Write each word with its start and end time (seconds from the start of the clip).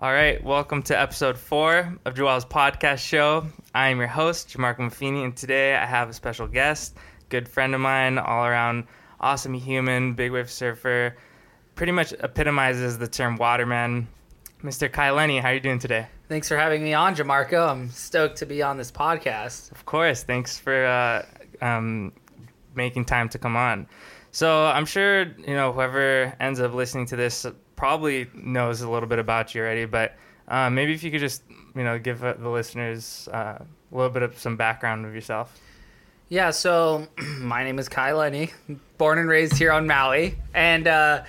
All 0.00 0.12
right, 0.12 0.42
welcome 0.42 0.82
to 0.84 0.98
episode 0.98 1.38
four 1.38 1.96
of 2.04 2.14
Joel's 2.14 2.44
podcast 2.44 2.98
show. 2.98 3.46
I 3.74 3.88
am 3.88 3.98
your 3.98 4.08
host, 4.08 4.48
Jamarco 4.48 4.78
Maffini, 4.80 5.24
and 5.24 5.36
today 5.36 5.76
I 5.76 5.86
have 5.86 6.08
a 6.08 6.12
special 6.12 6.48
guest, 6.48 6.96
good 7.28 7.48
friend 7.48 7.74
of 7.74 7.80
mine, 7.80 8.18
all 8.18 8.44
around 8.44 8.84
awesome 9.20 9.54
human, 9.54 10.14
big 10.14 10.32
wave 10.32 10.50
surfer, 10.50 11.16
pretty 11.76 11.92
much 11.92 12.12
epitomizes 12.14 12.98
the 12.98 13.06
term 13.06 13.36
waterman. 13.36 14.08
Mr. 14.64 14.90
Kai 14.90 15.10
Lenny, 15.10 15.38
how 15.38 15.48
are 15.48 15.54
you 15.54 15.60
doing 15.60 15.78
today? 15.78 16.06
Thanks 16.28 16.48
for 16.48 16.56
having 16.56 16.82
me 16.82 16.94
on, 16.94 17.14
Jamarco. 17.14 17.68
I'm 17.68 17.88
stoked 17.90 18.38
to 18.38 18.46
be 18.46 18.62
on 18.62 18.76
this 18.78 18.90
podcast. 18.90 19.70
Of 19.70 19.84
course, 19.86 20.24
thanks 20.24 20.58
for 20.58 20.84
uh, 20.84 21.24
um, 21.60 22.12
making 22.74 23.04
time 23.04 23.28
to 23.30 23.38
come 23.38 23.56
on. 23.56 23.86
So 24.32 24.64
I'm 24.66 24.86
sure 24.86 25.22
you 25.22 25.54
know 25.54 25.72
whoever 25.72 26.34
ends 26.40 26.58
up 26.58 26.74
listening 26.74 27.06
to 27.06 27.16
this 27.16 27.44
probably 27.82 28.28
knows 28.32 28.80
a 28.80 28.88
little 28.88 29.08
bit 29.08 29.18
about 29.18 29.56
you 29.56 29.60
already, 29.60 29.86
but 29.86 30.14
uh, 30.46 30.70
maybe 30.70 30.94
if 30.94 31.02
you 31.02 31.10
could 31.10 31.18
just 31.18 31.42
you 31.74 31.82
know 31.82 31.98
give 31.98 32.22
uh, 32.22 32.32
the 32.34 32.48
listeners 32.48 33.28
uh, 33.32 33.58
a 33.58 33.66
little 33.90 34.08
bit 34.08 34.22
of 34.22 34.38
some 34.38 34.56
background 34.56 35.04
of 35.04 35.12
yourself. 35.12 35.60
Yeah, 36.28 36.52
so 36.52 37.08
my 37.40 37.64
name 37.64 37.80
is 37.80 37.88
Kai 37.88 38.12
Lenny, 38.12 38.52
born 38.98 39.18
and 39.18 39.28
raised 39.28 39.56
here 39.56 39.72
on 39.72 39.88
Maui, 39.88 40.38
and 40.54 40.86
uh, 40.86 41.24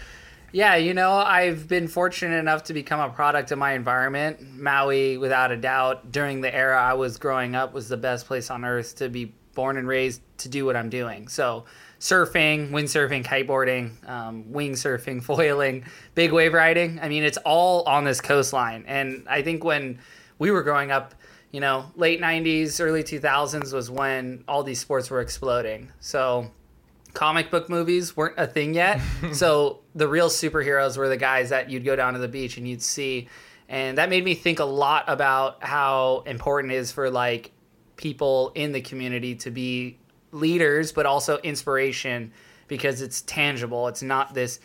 yeah, 0.52 0.76
you 0.76 0.94
know 0.94 1.14
I've 1.14 1.68
been 1.68 1.88
fortunate 1.88 2.38
enough 2.38 2.66
to 2.66 2.76
become 2.76 3.00
a 3.00 3.10
product 3.10 3.52
of 3.52 3.58
my 3.58 3.74
environment. 3.74 4.40
Maui, 4.56 5.18
without 5.18 5.52
a 5.52 5.58
doubt, 5.58 6.12
during 6.12 6.42
the 6.42 6.54
era 6.54 6.80
I 6.80 6.94
was 6.94 7.18
growing 7.18 7.56
up, 7.56 7.74
was 7.74 7.90
the 7.90 7.98
best 7.98 8.28
place 8.28 8.52
on 8.52 8.64
earth 8.64 8.98
to 8.98 9.10
be 9.10 9.34
born 9.56 9.76
and 9.76 9.88
raised 9.88 10.22
to 10.38 10.50
do 10.50 10.68
what 10.68 10.76
I'm 10.76 10.92
doing. 10.92 11.30
So 11.30 11.66
surfing, 12.04 12.70
windsurfing, 12.72 13.24
kiteboarding, 13.24 14.10
um, 14.10 14.52
wing 14.52 14.74
surfing, 14.74 15.24
foiling, 15.24 15.86
big 16.16 16.34
wave 16.34 16.54
riding. 16.54 17.00
I 17.02 17.08
mean, 17.08 17.24
it's 17.24 17.38
all 17.38 17.84
on 17.84 18.04
this 18.04 18.20
coastline. 18.20 18.84
And 18.88 19.26
I 19.30 19.42
think 19.42 19.64
when 19.64 20.00
we 20.38 20.52
were 20.52 20.64
growing 20.64 20.92
up, 20.92 21.16
you 21.52 21.62
know, 21.62 21.86
late 21.96 22.20
90s, 22.20 22.82
early 22.82 23.04
2000s 23.04 23.72
was 23.72 23.90
when 23.90 24.44
all 24.50 24.64
these 24.64 24.82
sports 24.82 25.10
were 25.10 25.22
exploding. 25.22 25.94
So 26.02 26.52
comic 27.14 27.50
book 27.50 27.70
movies 27.70 28.18
weren't 28.18 28.38
a 28.38 28.48
thing 28.48 28.74
yet. 28.74 29.00
so 29.32 29.80
the 29.96 30.08
real 30.08 30.28
superheroes 30.28 30.98
were 30.98 31.08
the 31.08 31.16
guys 31.16 31.50
that 31.52 31.70
you'd 31.70 31.86
go 31.86 31.96
down 31.96 32.14
to 32.14 32.20
the 32.20 32.28
beach 32.28 32.58
and 32.58 32.68
you'd 32.68 32.82
see. 32.82 33.30
And 33.70 33.98
that 33.98 34.10
made 34.10 34.26
me 34.26 34.36
think 34.36 34.60
a 34.60 34.66
lot 34.66 35.06
about 35.08 35.64
how 35.64 36.24
important 36.26 36.74
it 36.74 36.78
is 36.78 36.92
for 36.92 37.10
like 37.10 37.54
people 37.96 38.52
in 38.56 38.74
the 38.74 38.82
community 38.82 39.36
to 39.36 39.52
be 39.52 40.00
leaders, 40.34 40.92
but 40.92 41.06
also 41.06 41.38
inspiration 41.40 42.32
because 42.68 43.02
it's 43.02 43.22
tangible. 43.22 43.88
It's 43.88 44.02
not 44.02 44.34
this, 44.34 44.60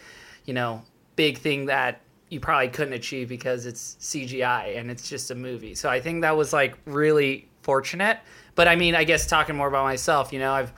you 0.44 0.54
know, 0.54 0.82
big 1.16 1.38
thing 1.38 1.66
that 1.66 2.00
you 2.30 2.40
probably 2.40 2.68
couldn't 2.68 2.94
achieve 2.94 3.28
because 3.28 3.66
it's 3.66 3.96
CGI 4.00 4.78
and 4.78 4.90
it's 4.90 5.08
just 5.08 5.30
a 5.30 5.34
movie. 5.34 5.74
So 5.74 5.88
I 5.88 6.00
think 6.00 6.22
that 6.22 6.36
was 6.36 6.52
like 6.52 6.76
really 6.84 7.48
fortunate. 7.62 8.18
But 8.54 8.68
I 8.68 8.76
mean, 8.76 8.94
I 8.94 9.04
guess 9.04 9.26
talking 9.26 9.56
more 9.56 9.68
about 9.68 9.84
myself, 9.84 10.32
you 10.32 10.38
know, 10.38 10.52
I've 10.52 10.72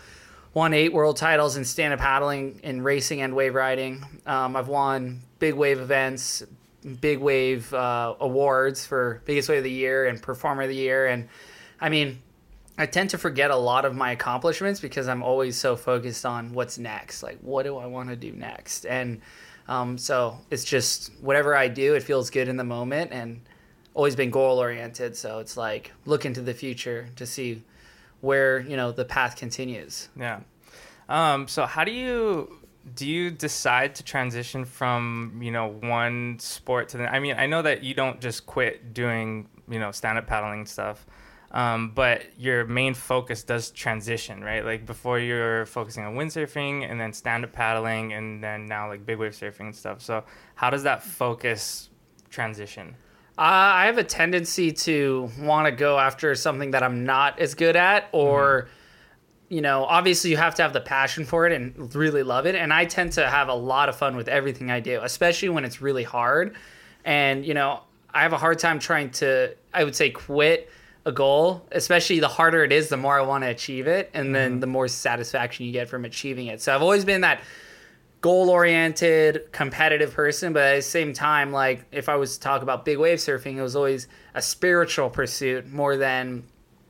won 0.55 0.75
eight 0.75 0.93
world 0.93 1.17
titles 1.17 1.57
in 1.57 1.65
stand 1.65 1.93
up 1.93 2.01
paddling, 2.01 2.61
in 2.63 2.83
racing, 2.83 3.21
and 3.21 3.35
wave 3.35 3.55
riding. 3.55 4.05
Um, 4.27 4.57
I've 4.57 4.69
won 4.69 5.21
big 5.39 5.55
wave 5.55 5.81
events, 5.81 6.43
big 7.01 7.19
wave 7.19 7.73
uh, 7.73 8.15
awards 8.21 8.87
for 8.87 9.23
biggest 9.25 9.49
wave 9.49 9.59
of 9.59 9.65
the 9.65 9.71
year 9.71 10.07
and 10.07 10.21
performer 10.21 10.63
of 10.63 10.69
the 10.69 10.77
year. 10.77 11.07
And 11.07 11.29
I 11.81 11.89
mean, 11.89 12.21
I 12.79 12.87
tend 12.87 13.11
to 13.11 13.19
forget 13.19 13.51
a 13.51 13.57
lot 13.57 13.85
of 13.85 13.95
my 13.95 14.13
accomplishments 14.13 14.81
because 14.81 15.09
I'm 15.09 15.23
always 15.23 15.57
so 15.57 15.77
focused 15.77 16.25
on 16.25 16.53
what's 16.53 16.79
next. 16.79 17.23
Like, 17.23 17.39
what 17.41 17.65
do 17.65 17.77
I 17.77 17.87
want 17.87 18.09
to 18.09 18.17
do 18.17 18.33
next? 18.33 18.87
And 18.87 19.21
um, 19.69 19.99
so 19.99 20.39
it's 20.51 20.65
just 20.65 21.13
whatever 21.21 21.55
I 21.55 21.69
do, 21.69 21.95
it 21.95 22.03
feels 22.03 22.31
good 22.31 22.49
in 22.49 22.57
the 22.57 22.65
moment 22.65 23.13
and 23.13 23.41
always 23.95 24.17
been 24.17 24.31
goal 24.31 24.59
oriented. 24.59 25.17
So 25.17 25.41
it's 25.41 25.57
like 25.57 25.93
look 26.07 26.25
into 26.25 26.41
the 26.41 26.55
future 26.55 27.09
to 27.17 27.27
see 27.27 27.63
where, 28.21 28.61
you 28.61 28.77
know, 28.77 28.93
the 28.93 29.05
path 29.05 29.37
continues. 29.37 30.09
Yeah. 30.17 30.41
Um, 31.09 31.49
so 31.49 31.67
how 31.67 31.85
do 31.85 31.93
you 31.93 32.61
do 32.95 33.07
you 33.07 33.31
decide 33.31 33.95
to 33.97 34.03
transition 34.03 34.65
from 34.65 35.39
you 35.43 35.51
know 35.51 35.69
one 35.69 36.39
sport 36.39 36.89
to 36.89 36.97
the 36.97 37.15
i 37.15 37.19
mean 37.19 37.35
i 37.37 37.47
know 37.47 37.61
that 37.61 37.85
you 37.85 37.93
don't 37.93 38.21
just 38.21 38.47
quit 38.47 38.95
doing 38.95 39.47
you 39.69 39.79
know 39.79 39.91
stand-up 39.91 40.27
paddling 40.27 40.65
stuff 40.65 41.07
um, 41.53 41.93
but 41.95 42.39
your 42.39 42.65
main 42.65 42.95
focus 42.95 43.43
does 43.43 43.71
transition, 43.71 44.43
right? 44.43 44.65
Like 44.65 44.87
before 44.87 45.19
you're 45.19 45.67
focusing 45.67 46.05
on 46.05 46.15
windsurfing 46.15 46.89
and 46.89 47.01
then 47.01 47.13
stand 47.13 47.45
up 47.45 47.53
paddling 47.53 48.13
and 48.13 48.43
then 48.43 48.67
now 48.67 48.89
like 48.89 49.05
big 49.05 49.19
wave 49.19 49.33
surfing 49.33 49.61
and 49.61 49.75
stuff. 49.75 50.01
So 50.01 50.25
how 50.55 50.71
does 50.71 50.85
that 50.85 51.03
focus 51.03 51.91
transition? 52.31 52.95
Uh, 53.37 53.43
I 53.43 53.87
have 53.87 53.99
a 53.99 54.05
tendency 54.05 54.71
to 54.71 55.31
want 55.41 55.67
to 55.67 55.73
go 55.73 55.99
after 55.99 56.35
something 56.35 56.73
that 56.73 56.83
I'm 56.83 57.05
not 57.05 57.41
as 57.41 57.55
good 57.55 57.75
at, 57.75 58.09
or, 58.13 58.63
mm-hmm. 58.63 59.55
you 59.55 59.61
know, 59.63 59.85
obviously 59.85 60.31
you 60.31 60.37
have 60.37 60.55
to 60.57 60.63
have 60.63 60.73
the 60.73 60.81
passion 60.81 61.25
for 61.25 61.47
it 61.47 61.53
and 61.53 61.95
really 61.95 62.23
love 62.23 62.47
it. 62.47 62.55
And 62.55 62.73
I 62.73 62.85
tend 62.85 63.13
to 63.13 63.29
have 63.29 63.49
a 63.49 63.55
lot 63.55 63.89
of 63.89 63.97
fun 63.97 64.15
with 64.15 64.29
everything 64.29 64.71
I 64.71 64.79
do, 64.79 65.01
especially 65.03 65.49
when 65.49 65.65
it's 65.65 65.81
really 65.81 66.05
hard. 66.05 66.55
And, 67.05 67.45
you 67.45 67.55
know, 67.55 67.81
I 68.13 68.23
have 68.23 68.35
a 68.35 68.39
hard 68.39 68.59
time 68.59 68.79
trying 68.79 69.11
to, 69.13 69.57
I 69.73 69.83
would 69.83 69.97
say, 69.97 70.11
quit 70.11 70.71
a 71.11 71.13
goal, 71.13 71.67
especially 71.73 72.21
the 72.21 72.29
harder 72.29 72.65
it 72.65 72.73
is, 72.73 72.89
the 72.89 72.97
more 72.97 73.19
I 73.19 73.23
want 73.23 73.45
to 73.45 73.51
achieve 73.51 73.87
it, 73.87 74.11
and 74.15 74.35
then 74.35 74.53
mm-hmm. 74.53 74.61
the 74.61 74.67
more 74.67 74.89
satisfaction 74.89 75.67
you 75.67 75.73
get 75.73 75.89
from 75.89 76.07
achieving 76.07 76.47
it. 76.47 76.63
So 76.63 76.75
I've 76.75 76.81
always 76.81 77.05
been 77.05 77.21
that 77.21 77.43
goal 78.21 78.49
oriented, 78.51 79.51
competitive 79.53 80.15
person, 80.15 80.53
but 80.53 80.63
at 80.63 80.77
the 80.77 80.83
same 80.83 81.13
time, 81.13 81.53
like 81.53 81.85
if 81.91 82.09
I 82.09 82.17
was 82.17 82.35
to 82.35 82.41
talk 82.41 82.63
about 82.63 82.85
big 82.85 82.99
wave 82.99 83.19
surfing, 83.19 83.57
it 83.57 83.63
was 83.63 83.77
always 83.77 84.09
a 84.35 84.43
spiritual 84.43 85.11
pursuit 85.11 85.71
more 85.71 85.97
than 85.97 86.45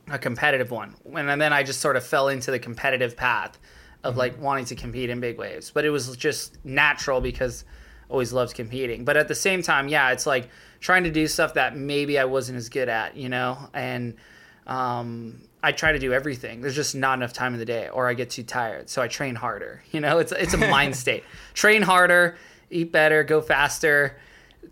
a 0.09 0.19
competitive 0.19 0.71
one. 0.71 0.95
And 1.15 1.41
then 1.41 1.53
I 1.53 1.63
just 1.63 1.79
sort 1.79 1.95
of 1.95 2.05
fell 2.05 2.27
into 2.27 2.51
the 2.51 2.59
competitive 2.59 3.17
path 3.17 3.59
of 4.03 4.11
mm-hmm. 4.11 4.19
like 4.19 4.41
wanting 4.41 4.65
to 4.65 4.75
compete 4.75 5.09
in 5.09 5.19
big 5.19 5.37
waves, 5.37 5.71
but 5.71 5.85
it 5.85 5.89
was 5.89 6.15
just 6.17 6.63
natural 6.65 7.21
because 7.21 7.65
I 8.09 8.13
always 8.13 8.33
loved 8.33 8.55
competing. 8.55 9.05
But 9.05 9.17
at 9.17 9.27
the 9.27 9.35
same 9.35 9.61
time, 9.61 9.87
yeah, 9.87 10.11
it's 10.11 10.25
like 10.25 10.49
trying 10.81 11.03
to 11.03 11.11
do 11.11 11.27
stuff 11.27 11.53
that 11.53 11.77
maybe 11.77 12.19
I 12.19 12.25
wasn't 12.25 12.57
as 12.57 12.67
good 12.67 12.89
at, 12.89 13.15
you 13.15 13.29
know, 13.29 13.69
and 13.73 14.15
um, 14.67 15.41
I 15.63 15.71
try 15.71 15.91
to 15.91 15.99
do 15.99 16.11
everything. 16.11 16.61
There's 16.61 16.75
just 16.75 16.95
not 16.95 17.19
enough 17.19 17.33
time 17.33 17.53
in 17.53 17.59
the 17.59 17.65
day, 17.65 17.87
or 17.89 18.09
I 18.09 18.15
get 18.15 18.31
too 18.31 18.43
tired, 18.43 18.89
so 18.89 19.01
I 19.01 19.07
train 19.07 19.35
harder. 19.35 19.83
You 19.91 19.99
know, 19.99 20.19
it's 20.19 20.31
it's 20.31 20.53
a 20.53 20.57
mind 20.57 20.95
state. 21.05 21.23
Train 21.53 21.81
harder, 21.81 22.37
eat 22.69 22.91
better, 22.91 23.23
go 23.23 23.41
faster. 23.41 24.17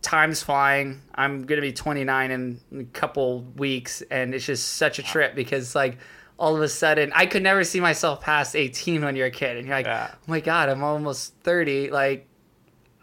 Time's 0.02 0.42
flying. 0.42 1.02
I'm 1.14 1.46
gonna 1.46 1.62
be 1.62 1.74
29 1.74 2.32
in 2.32 2.60
a 2.80 2.84
couple 2.86 3.42
weeks, 3.58 4.02
and 4.10 4.34
it's 4.34 4.46
just 4.46 4.76
such 4.76 4.98
a 4.98 5.04
trip 5.04 5.36
because 5.36 5.76
like 5.76 5.98
all 6.38 6.56
of 6.56 6.62
a 6.62 6.70
sudden 6.70 7.12
I 7.14 7.26
could 7.26 7.44
never 7.44 7.66
see 7.66 7.82
myself 7.82 8.22
past 8.22 8.56
18 8.56 9.04
when 9.04 9.16
you're 9.16 9.28
a 9.28 9.32
kid, 9.32 9.58
and 9.58 9.68
you're 9.68 9.76
like, 9.76 9.86
yeah. 9.86 10.12
oh 10.14 10.18
my 10.26 10.40
god, 10.40 10.70
I'm 10.70 10.84
almost 10.84 11.36
30. 11.44 11.92
Like, 11.92 12.28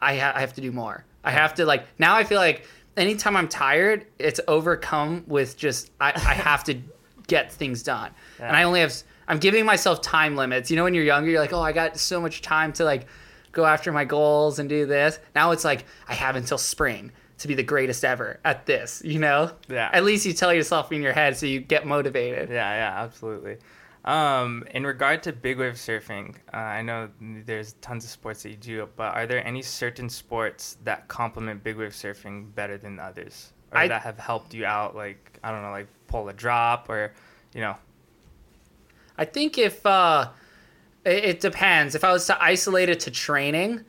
I, 0.00 0.17
ha- 0.17 0.33
I 0.34 0.41
have 0.41 0.55
to 0.55 0.61
do 0.61 0.73
more. 0.73 1.05
I 1.23 1.33
have 1.33 1.55
to 1.56 1.67
like 1.67 1.87
now. 1.99 2.17
I 2.17 2.25
feel 2.25 2.38
like 2.38 2.67
anytime 2.97 3.37
I'm 3.37 3.49
tired, 3.49 4.07
it's 4.19 4.41
overcome 4.49 5.25
with 5.27 5.57
just 5.57 5.91
I, 6.01 6.12
I 6.15 6.34
have 6.34 6.65
to 6.65 6.79
get 7.27 7.53
things 7.53 7.83
done, 7.83 8.12
yeah. 8.39 8.49
and 8.49 8.57
I 8.57 8.62
only 8.62 8.81
have 8.81 8.95
I'm 9.29 9.39
giving 9.39 9.65
myself 9.65 10.03
time 10.03 10.37
limits. 10.37 10.71
You 10.71 10.77
know, 10.77 10.84
when 10.84 10.95
you're 10.95 11.05
younger, 11.05 11.31
you're 11.31 11.41
like, 11.41 11.53
oh, 11.53 11.61
I 11.61 11.73
got 11.73 11.97
so 11.99 12.21
much 12.21 12.43
time 12.43 12.73
to 12.75 12.85
like 12.85 13.06
go 13.53 13.65
after 13.65 13.93
my 13.93 14.05
goals 14.05 14.59
and 14.59 14.69
do 14.69 14.87
this. 14.87 15.19
Now 15.35 15.51
it's 15.51 15.65
like 15.65 15.85
I 16.09 16.15
have 16.15 16.37
until 16.37 16.59
spring 16.59 17.12
to 17.39 17.49
be 17.49 17.55
the 17.55 17.62
greatest 17.62 18.05
ever 18.05 18.39
at 18.45 18.67
this. 18.67 19.03
You 19.05 19.19
know? 19.19 19.51
Yeah. 19.69 19.91
At 19.93 20.05
least 20.05 20.27
you 20.27 20.33
tell 20.33 20.53
yourself 20.53 20.93
in 20.93 21.03
your 21.03 21.12
head 21.12 21.37
so 21.37 21.47
you 21.47 21.61
get 21.61 21.87
motivated. 21.87 22.51
Yeah, 22.51 22.75
yeah, 22.75 23.03
absolutely. 23.03 23.56
Um, 24.06 24.65
in 24.71 24.87
regard 24.87 25.25
to 25.25 25.33
big 25.33 25.59
wave 25.59 25.75
surfing, 25.75 26.37
uh, 26.55 26.59
I 26.59 26.83
know 26.83 27.09
there's 27.21 27.72
tons 27.75 28.05
of 28.05 28.11
sports 28.11 28.44
that 28.44 28.50
you 28.50 28.56
do, 28.56 28.89
but 28.94 29.15
are 29.17 29.27
there 29.27 29.44
any 29.44 29.62
certain 29.62 30.09
sports 30.09 30.78
that 30.84 31.09
complement 31.09 31.65
big 31.65 31.77
wave 31.77 31.91
surfing 31.91 32.55
better 32.55 32.78
than 32.78 33.00
others, 33.00 33.53
or 33.72 33.78
I, 33.78 33.89
that 33.89 34.03
have 34.03 34.19
helped 34.19 34.55
you 34.55 34.64
out? 34.64 34.94
Like 34.94 35.41
I 35.43 35.50
don't 35.50 35.62
know, 35.62 35.73
like 35.73 35.88
pull 36.06 36.29
a 36.29 36.32
drop, 36.32 36.88
or 36.88 37.14
you 37.53 37.61
know. 37.61 37.75
I 39.19 39.25
think 39.25 39.58
if 39.58 39.85
uh, 39.85 40.29
it, 41.05 41.25
it 41.25 41.41
depends. 41.41 41.97
If 41.97 42.05
I 42.05 42.12
was 42.12 42.26
to 42.26 42.41
isolate 42.41 42.88
it 42.88 43.00
to 43.00 43.11
training, 43.11 43.85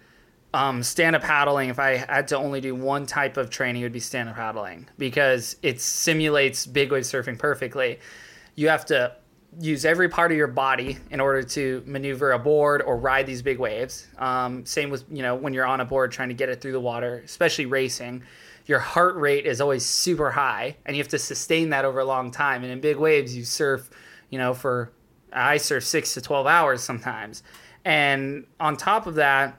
um, 0.51 0.81
stand 0.81 1.15
up 1.15 1.21
paddling, 1.21 1.69
if 1.69 1.77
I 1.77 1.97
had 1.97 2.27
to 2.29 2.37
only 2.37 2.59
do 2.59 2.73
one 2.73 3.05
type 3.05 3.37
of 3.37 3.51
training, 3.51 3.83
it 3.83 3.85
would 3.85 3.91
be 3.91 3.99
stand 3.99 4.29
up 4.29 4.35
paddling 4.35 4.87
because 4.97 5.57
it 5.61 5.79
simulates 5.79 6.65
big 6.65 6.91
wave 6.91 7.03
surfing 7.03 7.37
perfectly. 7.37 7.99
You 8.55 8.69
have 8.69 8.83
to 8.87 9.15
use 9.59 9.85
every 9.85 10.07
part 10.09 10.31
of 10.31 10.37
your 10.37 10.47
body 10.47 10.97
in 11.09 11.19
order 11.19 11.41
to 11.41 11.83
maneuver 11.85 12.31
a 12.33 12.39
board 12.39 12.81
or 12.81 12.97
ride 12.97 13.25
these 13.25 13.41
big 13.41 13.59
waves. 13.59 14.07
Um, 14.17 14.65
same 14.65 14.89
with 14.89 15.03
you 15.09 15.21
know 15.21 15.35
when 15.35 15.53
you're 15.53 15.65
on 15.65 15.81
a 15.81 15.85
board 15.85 16.11
trying 16.11 16.29
to 16.29 16.35
get 16.35 16.49
it 16.49 16.61
through 16.61 16.73
the 16.73 16.79
water, 16.79 17.21
especially 17.25 17.65
racing. 17.65 18.23
Your 18.65 18.79
heart 18.79 19.15
rate 19.15 19.45
is 19.45 19.61
always 19.61 19.85
super 19.85 20.29
high, 20.29 20.75
and 20.85 20.95
you 20.95 21.01
have 21.01 21.09
to 21.09 21.19
sustain 21.19 21.69
that 21.69 21.85
over 21.85 21.99
a 21.99 22.05
long 22.05 22.31
time. 22.31 22.63
And 22.63 22.71
in 22.71 22.81
big 22.81 22.97
waves, 22.97 23.35
you 23.35 23.45
surf, 23.45 23.89
you 24.29 24.37
know, 24.37 24.53
for 24.53 24.91
I 25.31 25.57
surf 25.57 25.83
six 25.83 26.13
to 26.15 26.21
twelve 26.21 26.47
hours 26.47 26.83
sometimes. 26.83 27.43
And 27.85 28.45
on 28.59 28.75
top 28.75 29.07
of 29.07 29.15
that, 29.15 29.57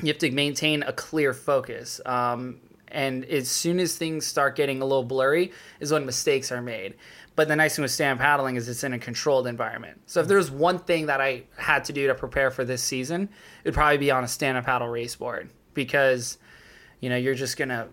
you 0.00 0.08
have 0.08 0.18
to 0.18 0.30
maintain 0.30 0.82
a 0.82 0.92
clear 0.92 1.32
focus. 1.32 2.00
Um, 2.04 2.60
And 2.90 3.24
as 3.26 3.50
soon 3.50 3.80
as 3.80 3.96
things 3.96 4.26
start 4.26 4.56
getting 4.56 4.80
a 4.80 4.84
little 4.84 5.04
blurry, 5.04 5.52
is 5.78 5.92
when 5.92 6.06
mistakes 6.06 6.50
are 6.50 6.62
made. 6.62 6.94
But 7.38 7.46
the 7.46 7.54
nice 7.54 7.76
thing 7.76 7.84
with 7.84 7.92
stand 7.92 8.18
paddling 8.18 8.56
is 8.56 8.68
it's 8.68 8.82
in 8.82 8.92
a 8.92 8.98
controlled 8.98 9.46
environment. 9.46 10.00
So 10.06 10.18
if 10.18 10.26
mm. 10.26 10.30
there's 10.30 10.50
one 10.50 10.80
thing 10.80 11.06
that 11.06 11.20
I 11.20 11.44
had 11.56 11.84
to 11.84 11.92
do 11.92 12.08
to 12.08 12.14
prepare 12.16 12.50
for 12.50 12.64
this 12.64 12.82
season, 12.82 13.28
it'd 13.62 13.74
probably 13.74 13.96
be 13.96 14.10
on 14.10 14.24
a 14.24 14.26
stand 14.26 14.58
up 14.58 14.64
paddle 14.64 14.88
race 14.88 15.14
board 15.14 15.48
because, 15.72 16.38
you 16.98 17.08
know, 17.08 17.14
you're 17.14 17.36
just 17.36 17.56
gonna 17.56 17.90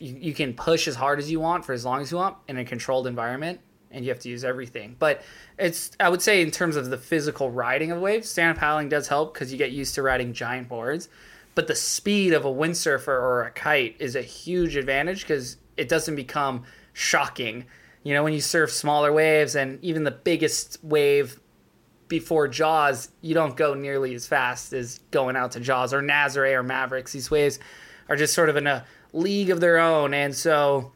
you, 0.00 0.16
you 0.18 0.34
can 0.34 0.52
push 0.52 0.88
as 0.88 0.96
hard 0.96 1.20
as 1.20 1.30
you 1.30 1.38
want 1.38 1.64
for 1.64 1.74
as 1.74 1.84
long 1.84 2.02
as 2.02 2.10
you 2.10 2.16
want 2.16 2.38
in 2.48 2.58
a 2.58 2.64
controlled 2.64 3.06
environment 3.06 3.60
and 3.92 4.04
you 4.04 4.10
have 4.10 4.18
to 4.18 4.28
use 4.28 4.42
everything. 4.42 4.96
But 4.98 5.22
it's 5.60 5.92
I 6.00 6.08
would 6.08 6.20
say 6.20 6.42
in 6.42 6.50
terms 6.50 6.74
of 6.74 6.90
the 6.90 6.98
physical 6.98 7.52
riding 7.52 7.92
of 7.92 8.00
waves, 8.00 8.28
stand 8.28 8.50
up 8.50 8.58
paddling 8.58 8.88
does 8.88 9.06
help 9.06 9.32
because 9.32 9.52
you 9.52 9.58
get 9.58 9.70
used 9.70 9.94
to 9.94 10.02
riding 10.02 10.32
giant 10.32 10.68
boards. 10.68 11.08
But 11.54 11.68
the 11.68 11.76
speed 11.76 12.32
of 12.32 12.44
a 12.44 12.52
windsurfer 12.52 13.06
or 13.06 13.44
a 13.44 13.52
kite 13.52 13.94
is 14.00 14.16
a 14.16 14.22
huge 14.22 14.74
advantage 14.74 15.20
because 15.20 15.56
it 15.76 15.88
doesn't 15.88 16.16
become 16.16 16.64
shocking 16.94 17.64
you 18.08 18.14
know, 18.14 18.24
when 18.24 18.32
you 18.32 18.40
surf 18.40 18.72
smaller 18.72 19.12
waves 19.12 19.54
and 19.54 19.78
even 19.84 20.02
the 20.02 20.10
biggest 20.10 20.82
wave 20.82 21.38
before 22.08 22.48
Jaws, 22.48 23.10
you 23.20 23.34
don't 23.34 23.54
go 23.54 23.74
nearly 23.74 24.14
as 24.14 24.26
fast 24.26 24.72
as 24.72 25.00
going 25.10 25.36
out 25.36 25.52
to 25.52 25.60
Jaws 25.60 25.92
or 25.92 26.00
Nazare 26.00 26.54
or 26.54 26.62
Mavericks. 26.62 27.12
These 27.12 27.30
waves 27.30 27.58
are 28.08 28.16
just 28.16 28.32
sort 28.32 28.48
of 28.48 28.56
in 28.56 28.66
a 28.66 28.86
league 29.12 29.50
of 29.50 29.60
their 29.60 29.76
own. 29.76 30.14
And 30.14 30.34
so 30.34 30.92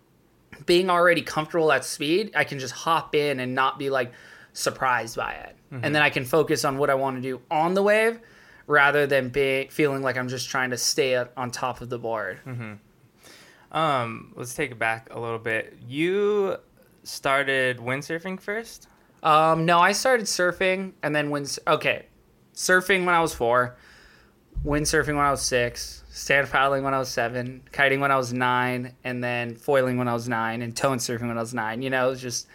being 0.64 0.88
already 0.88 1.20
comfortable 1.20 1.70
at 1.70 1.84
speed, 1.84 2.32
I 2.34 2.44
can 2.44 2.58
just 2.58 2.72
hop 2.72 3.14
in 3.14 3.40
and 3.40 3.54
not 3.54 3.78
be 3.78 3.90
like 3.90 4.14
surprised 4.54 5.14
by 5.14 5.32
it. 5.34 5.54
Mm-hmm. 5.70 5.84
And 5.84 5.94
then 5.94 6.00
I 6.00 6.08
can 6.08 6.24
focus 6.24 6.64
on 6.64 6.78
what 6.78 6.88
I 6.88 6.94
want 6.94 7.16
to 7.18 7.20
do 7.20 7.42
on 7.50 7.74
the 7.74 7.82
wave 7.82 8.20
rather 8.66 9.06
than 9.06 9.28
being 9.28 9.68
feeling 9.68 10.00
like 10.00 10.16
I'm 10.16 10.28
just 10.28 10.48
trying 10.48 10.70
to 10.70 10.78
stay 10.78 11.22
on 11.36 11.50
top 11.50 11.82
of 11.82 11.90
the 11.90 11.98
board. 11.98 12.40
Mm-hmm. 12.46 13.76
Um, 13.76 14.32
let's 14.34 14.54
take 14.54 14.70
it 14.70 14.78
back 14.78 15.08
a 15.10 15.20
little 15.20 15.38
bit. 15.38 15.76
You 15.86 16.56
started 17.04 17.78
windsurfing 17.78 18.40
first? 18.40 18.88
Um, 19.22 19.66
no, 19.66 19.78
I 19.78 19.93
started 19.93 20.26
surfing 20.26 20.93
and 21.02 21.14
then 21.14 21.31
winds. 21.31 21.58
Okay, 21.66 22.06
surfing 22.54 23.04
when 23.04 23.14
I 23.14 23.20
was 23.20 23.34
four, 23.34 23.76
windsurfing 24.64 25.14
when 25.14 25.25
I 25.25 25.31
was 25.31 25.43
six, 25.43 26.02
stand 26.10 26.50
paddling 26.50 26.82
when 26.82 26.94
I 26.94 26.99
was 26.99 27.08
seven, 27.08 27.62
kiting 27.70 28.00
when 28.00 28.10
I 28.10 28.16
was 28.16 28.32
nine, 28.32 28.94
and 29.04 29.22
then 29.22 29.54
foiling 29.54 29.96
when 29.96 30.08
I 30.08 30.14
was 30.14 30.28
nine, 30.28 30.62
and 30.62 30.76
tow 30.76 30.90
surfing 30.90 31.28
when 31.28 31.38
I 31.38 31.40
was 31.40 31.54
nine. 31.54 31.82
You 31.82 31.90
know, 31.90 32.06
it 32.06 32.10
was 32.10 32.20
just 32.20 32.49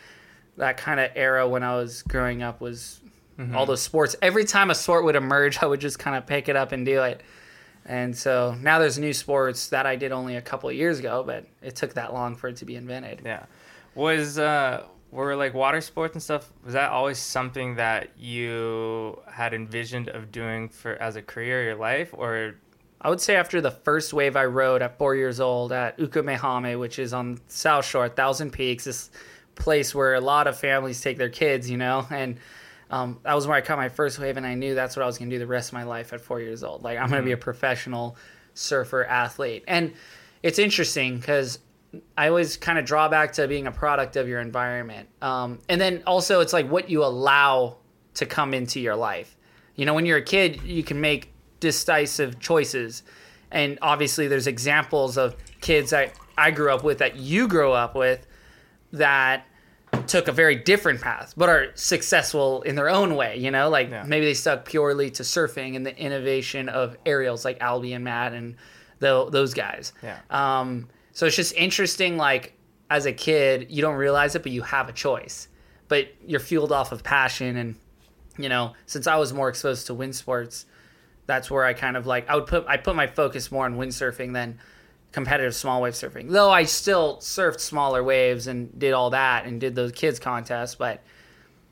that 0.58 0.78
kind 0.78 1.00
of 1.00 1.12
era 1.16 1.48
when 1.48 1.64
I 1.64 1.76
was 1.76 2.02
growing 2.04 2.44
up 2.44 2.60
was 2.60 3.00
mm-hmm. 3.38 3.56
all 3.56 3.66
those 3.66 3.82
sports. 3.82 4.16
Every 4.22 4.44
time 4.44 4.70
a 4.70 4.76
sport 4.76 5.06
would 5.06 5.16
emerge, 5.16 5.60
I 5.62 5.68
would 5.68 5.80
just 5.80 6.00
kind 6.00 6.18
of 6.18 6.28
pick 6.28 6.50
it 6.50 6.56
up 6.58 6.74
and 6.74 6.86
do 6.86 7.04
it. 7.04 7.22
And 7.86 8.18
so 8.18 8.54
now 8.60 8.80
there's 8.80 9.00
new 9.00 9.14
sports 9.14 9.70
that 9.70 9.86
I 9.86 9.96
did 9.96 10.12
only 10.12 10.36
a 10.36 10.42
couple 10.42 10.68
of 10.68 10.76
years 10.76 11.00
ago, 11.00 11.24
but 11.26 11.46
it 11.62 11.78
took 11.78 11.94
that 11.94 12.14
long 12.14 12.36
for 12.36 12.50
it 12.50 12.58
to 12.58 12.66
be 12.66 12.76
invented. 12.76 13.22
Yeah 13.24 13.46
was 13.98 14.38
uh 14.38 14.84
were 15.12 15.36
like 15.36 15.54
water 15.54 15.82
sports 15.82 16.14
and 16.14 16.22
stuff 16.22 16.52
was 16.64 16.74
that 16.74 16.92
always 16.92 17.18
something 17.18 17.76
that 17.76 18.10
you 18.18 19.20
had 19.32 19.54
envisioned 19.54 20.10
of 20.10 20.32
doing 20.32 20.70
for 20.70 20.96
as 21.02 21.16
a 21.16 21.22
career 21.22 21.64
your 21.64 21.76
life 21.76 22.14
or 22.14 22.56
I 23.00 23.10
would 23.10 23.22
say 23.22 23.36
after 23.36 23.62
the 23.62 23.72
first 23.72 24.12
wave 24.12 24.36
I 24.36 24.46
rode 24.46 24.82
at 24.82 24.98
four 24.98 25.16
years 25.16 25.40
old 25.40 25.72
at 25.72 26.00
Ukumehame, 26.00 26.80
which 26.80 26.98
is 26.98 27.14
on 27.14 27.40
South 27.48 27.86
Shore, 27.86 28.10
Thousand 28.10 28.52
Peaks, 28.52 28.86
this 28.86 29.12
place 29.54 29.94
where 29.94 30.16
a 30.16 30.20
lot 30.20 30.48
of 30.48 30.58
families 30.58 31.00
take 31.00 31.18
their 31.18 31.30
kids, 31.30 31.70
you 31.70 31.78
know, 31.78 32.08
and 32.10 32.38
um, 32.90 33.20
that 33.24 33.34
was 33.34 33.46
where 33.46 33.56
I 33.56 33.62
caught 33.62 33.78
my 33.78 33.90
first 33.90 34.18
wave, 34.18 34.38
and 34.38 34.46
I 34.46 34.56
knew 34.56 34.74
that's 34.74 34.96
what 34.96 35.04
I 35.04 35.06
was 35.06 35.18
going 35.18 35.30
to 35.30 35.36
do 35.36 35.40
the 35.40 35.48
rest 35.48 35.70
of 35.70 35.74
my 35.74 35.84
life 35.84 36.14
at 36.14 36.22
four 36.22 36.40
years 36.40 36.64
old. 36.64 36.84
Like 36.84 36.98
I'm 36.98 37.10
going 37.10 37.22
to 37.22 37.26
be 37.26 37.34
a 37.34 37.36
mm-hmm. 37.36 37.44
professional 37.44 38.18
surfer 38.54 39.06
athlete, 39.06 39.64
and 39.68 39.94
it's 40.42 40.58
interesting 40.58 41.20
because 41.20 41.60
I 42.18 42.28
always 42.28 42.57
kind 42.57 42.78
of 42.78 42.86
draw 42.86 43.07
back 43.07 43.34
to 43.34 43.48
being 43.48 43.68
a 43.68 43.72
product 43.72 44.16
of 44.16 44.28
your 44.28 44.39
environment. 44.39 45.10
Um, 45.22 45.60
and 45.69 45.80
then 45.80 46.04
also, 46.06 46.42
it's 46.42 46.54
like 46.54 46.69
what 46.69 46.89
you 46.89 47.04
allow 47.04 47.78
to 48.16 48.25
come 48.25 48.54
into 48.54 48.80
your 48.80 48.95
life. 48.95 49.38
You 49.75 49.86
know, 49.86 49.94
when 49.94 50.06
you're 50.06 50.18
a 50.18 50.24
kid, 50.24 50.63
you 50.63 50.84
can 50.84 51.00
make 51.00 51.31
decisive 51.60 52.39
choices. 52.39 53.04
And 53.51 53.80
obviously, 53.81 54.28
there's 54.28 54.48
examples 54.48 55.18
of 55.18 55.36
kids 55.62 55.92
that 55.92 56.13
I 56.38 56.51
grew 56.51 56.72
up 56.72 56.84
with 56.84 57.00
that 57.00 57.16
you 57.16 57.48
grew 57.48 57.72
up 57.72 57.95
with 57.95 58.28
that 58.94 59.45
took 60.07 60.28
a 60.28 60.31
very 60.31 60.56
different 60.56 61.01
path, 61.01 61.33
but 61.38 61.50
are 61.50 61.68
successful 61.75 62.62
in 62.63 62.75
their 62.75 62.90
own 62.90 63.16
way. 63.16 63.38
You 63.38 63.51
know, 63.51 63.69
like 63.69 63.90
yeah. 63.90 64.04
maybe 64.04 64.25
they 64.25 64.33
stuck 64.33 64.66
purely 64.66 65.10
to 65.12 65.24
surfing 65.24 65.75
and 65.75 65.86
the 65.86 65.98
innovation 65.98 66.69
of 66.69 66.98
aerials 67.06 67.45
like 67.45 67.62
Albee 67.62 67.94
and 67.94 68.04
Matt 68.04 68.33
and 68.33 68.56
the, 69.00 69.30
those 69.30 69.54
guys. 69.54 69.94
Yeah. 70.04 70.19
Um, 70.30 70.90
so 71.18 71.25
it's 71.25 71.36
just 71.36 71.56
interesting, 71.56 72.16
like 72.16 72.54
as 72.92 73.08
a 73.08 73.12
kid, 73.12 73.72
you 73.72 73.81
don't 73.81 73.96
realize 73.96 74.36
it, 74.36 74.44
but 74.44 74.52
you 74.52 74.62
have 74.62 74.88
a 74.88 74.92
choice. 74.92 75.48
But 75.88 76.10
you're 76.24 76.40
fueled 76.40 76.72
off 76.72 76.92
of 76.92 77.04
passion, 77.04 77.58
and 77.58 77.75
you 78.38 78.50
know, 78.50 78.75
since 78.86 79.08
I 79.08 79.16
was 79.16 79.34
more 79.34 79.50
exposed 79.50 79.88
to 79.88 79.96
wind 79.96 80.16
sports, 80.16 80.68
that's 81.25 81.50
where 81.50 81.66
I 81.66 81.74
kind 81.74 81.98
of 81.98 82.06
like 82.06 82.30
I 82.30 82.36
would 82.36 82.46
put 82.46 82.68
I 82.68 82.78
put 82.78 82.96
my 82.96 83.08
focus 83.08 83.52
more 83.52 83.66
on 83.66 83.78
windsurfing 83.78 84.34
than 84.34 84.60
competitive 85.12 85.56
small 85.56 85.81
wave 85.81 85.94
surfing. 85.94 86.30
Though 86.30 86.52
I 86.52 86.66
still 86.66 87.18
surfed 87.18 87.62
smaller 87.62 88.04
waves 88.04 88.46
and 88.46 88.78
did 88.78 88.94
all 88.94 89.10
that 89.10 89.48
and 89.48 89.60
did 89.60 89.74
those 89.74 89.94
kids 89.94 90.19
contests, 90.19 90.75
but 90.75 91.02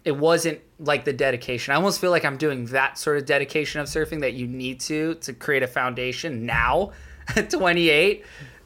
it 0.06 0.18
wasn't 0.18 0.60
like 0.80 1.06
the 1.06 1.14
dedication. 1.14 1.72
I 1.72 1.76
almost 1.76 2.02
feel 2.02 2.10
like 2.10 2.26
I'm 2.26 2.38
doing 2.38 2.66
that 2.68 2.98
sort 2.98 3.18
of 3.20 3.28
dedication 3.28 3.80
of 3.80 3.86
surfing 3.86 4.22
that 4.22 4.34
you 4.34 4.48
need 4.48 4.80
to 4.80 5.14
to 5.14 5.34
create 5.34 5.62
a 5.62 5.68
foundation 5.68 6.48
now 6.48 6.94
at 7.36 7.50
28 7.52 8.26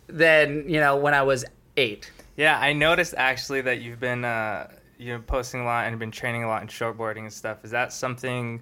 than 0.10 0.68
you 0.68 0.80
know 0.80 0.96
when 0.98 1.14
I 1.14 1.22
was 1.22 1.46
eight. 1.78 2.12
Yeah, 2.36 2.60
I 2.60 2.74
noticed 2.74 3.14
actually 3.18 3.62
that 3.62 3.82
you've 3.82 4.00
been 4.00 4.26
uh, 4.26 4.70
you 4.98 5.14
know 5.14 5.24
posting 5.26 5.62
a 5.62 5.66
lot 5.66 5.88
and 5.88 5.98
been 6.00 6.12
training 6.12 6.44
a 6.44 6.48
lot 6.48 6.62
in 6.62 6.68
shortboarding 6.68 7.20
and 7.20 7.34
stuff. 7.34 7.64
Is 7.64 7.72
that 7.72 7.94
something 7.94 8.62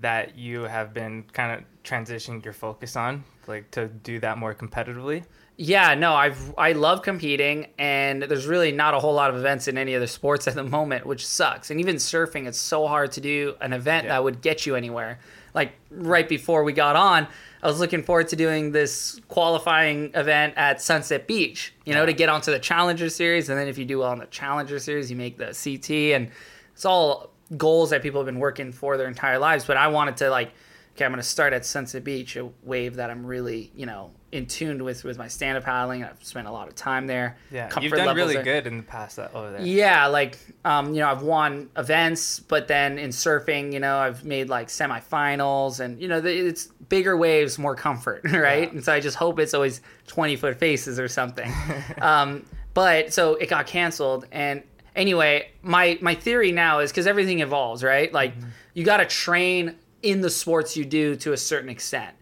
that 0.00 0.36
you 0.36 0.62
have 0.62 0.92
been 0.92 1.24
kind 1.32 1.58
of 1.58 1.64
transitioning 1.82 2.44
your 2.44 2.52
focus 2.52 2.96
on, 2.96 3.24
like 3.46 3.70
to 3.70 3.88
do 3.88 4.20
that 4.20 4.38
more 4.38 4.54
competitively? 4.54 5.24
Yeah, 5.58 5.94
no, 5.94 6.12
I've 6.12 6.54
I 6.58 6.72
love 6.72 7.00
competing, 7.00 7.68
and 7.78 8.22
there's 8.22 8.46
really 8.46 8.72
not 8.72 8.92
a 8.92 8.98
whole 8.98 9.14
lot 9.14 9.30
of 9.30 9.36
events 9.36 9.68
in 9.68 9.78
any 9.78 9.94
other 9.94 10.06
sports 10.06 10.46
at 10.46 10.54
the 10.54 10.64
moment, 10.64 11.06
which 11.06 11.26
sucks. 11.26 11.70
And 11.70 11.80
even 11.80 11.96
surfing, 11.96 12.46
it's 12.46 12.58
so 12.58 12.86
hard 12.86 13.12
to 13.12 13.22
do 13.22 13.54
an 13.62 13.72
event 13.72 14.04
yeah. 14.04 14.12
that 14.12 14.24
would 14.24 14.42
get 14.42 14.66
you 14.66 14.76
anywhere. 14.76 15.18
Like 15.54 15.72
right 15.90 16.28
before 16.28 16.62
we 16.64 16.74
got 16.74 16.96
on, 16.96 17.26
I 17.66 17.68
was 17.68 17.80
looking 17.80 18.04
forward 18.04 18.28
to 18.28 18.36
doing 18.36 18.70
this 18.70 19.20
qualifying 19.26 20.12
event 20.14 20.54
at 20.56 20.80
Sunset 20.80 21.26
Beach, 21.26 21.74
you 21.84 21.94
know, 21.94 22.02
yeah. 22.02 22.06
to 22.06 22.12
get 22.12 22.28
onto 22.28 22.52
the 22.52 22.60
Challenger 22.60 23.10
Series. 23.10 23.48
And 23.48 23.58
then 23.58 23.66
if 23.66 23.76
you 23.76 23.84
do 23.84 23.98
well 23.98 24.12
in 24.12 24.20
the 24.20 24.26
Challenger 24.26 24.78
Series, 24.78 25.10
you 25.10 25.16
make 25.16 25.36
the 25.36 25.46
CT. 25.46 25.90
And 26.14 26.30
it's 26.72 26.84
all 26.84 27.32
goals 27.56 27.90
that 27.90 28.02
people 28.02 28.20
have 28.20 28.26
been 28.26 28.38
working 28.38 28.70
for 28.70 28.96
their 28.96 29.08
entire 29.08 29.40
lives. 29.40 29.64
But 29.64 29.78
I 29.78 29.88
wanted 29.88 30.16
to, 30.18 30.30
like, 30.30 30.52
okay, 30.94 31.04
I'm 31.04 31.10
going 31.10 31.20
to 31.20 31.28
start 31.28 31.52
at 31.52 31.66
Sunset 31.66 32.04
Beach, 32.04 32.36
a 32.36 32.48
wave 32.62 32.94
that 32.94 33.10
I'm 33.10 33.26
really, 33.26 33.72
you 33.74 33.86
know, 33.86 34.12
in 34.36 34.46
tune 34.46 34.84
with 34.84 35.02
with 35.02 35.18
my 35.18 35.28
stand 35.28 35.58
up 35.58 35.64
paddling. 35.64 36.04
I've 36.04 36.22
spent 36.22 36.46
a 36.46 36.52
lot 36.52 36.68
of 36.68 36.74
time 36.74 37.06
there. 37.06 37.36
Yeah, 37.50 37.68
Comfort 37.68 37.84
you've 37.84 37.92
done 37.94 38.14
really 38.14 38.42
good 38.42 38.66
in 38.66 38.76
the 38.76 38.82
past 38.82 39.16
that 39.16 39.34
over 39.34 39.50
there. 39.50 39.62
Yeah, 39.62 40.06
like 40.06 40.38
um, 40.64 40.94
you 40.94 41.00
know, 41.00 41.08
I've 41.08 41.22
won 41.22 41.70
events, 41.76 42.38
but 42.40 42.68
then 42.68 42.98
in 42.98 43.10
surfing, 43.10 43.72
you 43.72 43.80
know, 43.80 43.96
I've 43.96 44.24
made 44.24 44.48
like 44.48 44.68
semifinals, 44.68 45.80
and 45.80 46.00
you 46.00 46.08
know, 46.08 46.18
it's 46.24 46.66
bigger 46.88 47.16
waves, 47.16 47.58
more 47.58 47.74
comfort, 47.74 48.22
right? 48.24 48.64
Yeah. 48.64 48.70
And 48.70 48.84
so 48.84 48.92
I 48.92 49.00
just 49.00 49.16
hope 49.16 49.38
it's 49.38 49.54
always 49.54 49.80
twenty 50.06 50.36
foot 50.36 50.58
faces 50.58 51.00
or 51.00 51.08
something. 51.08 51.52
um, 52.00 52.44
but 52.74 53.12
so 53.12 53.34
it 53.34 53.48
got 53.48 53.66
canceled, 53.66 54.26
and 54.30 54.62
anyway, 54.94 55.50
my 55.62 55.98
my 56.00 56.14
theory 56.14 56.52
now 56.52 56.80
is 56.80 56.90
because 56.90 57.06
everything 57.06 57.40
evolves, 57.40 57.82
right? 57.82 58.12
Like 58.12 58.36
mm-hmm. 58.36 58.48
you 58.74 58.84
got 58.84 58.98
to 58.98 59.06
train 59.06 59.76
in 60.02 60.20
the 60.20 60.30
sports 60.30 60.76
you 60.76 60.84
do 60.84 61.16
to 61.16 61.32
a 61.32 61.36
certain 61.36 61.68
extent. 61.68 62.14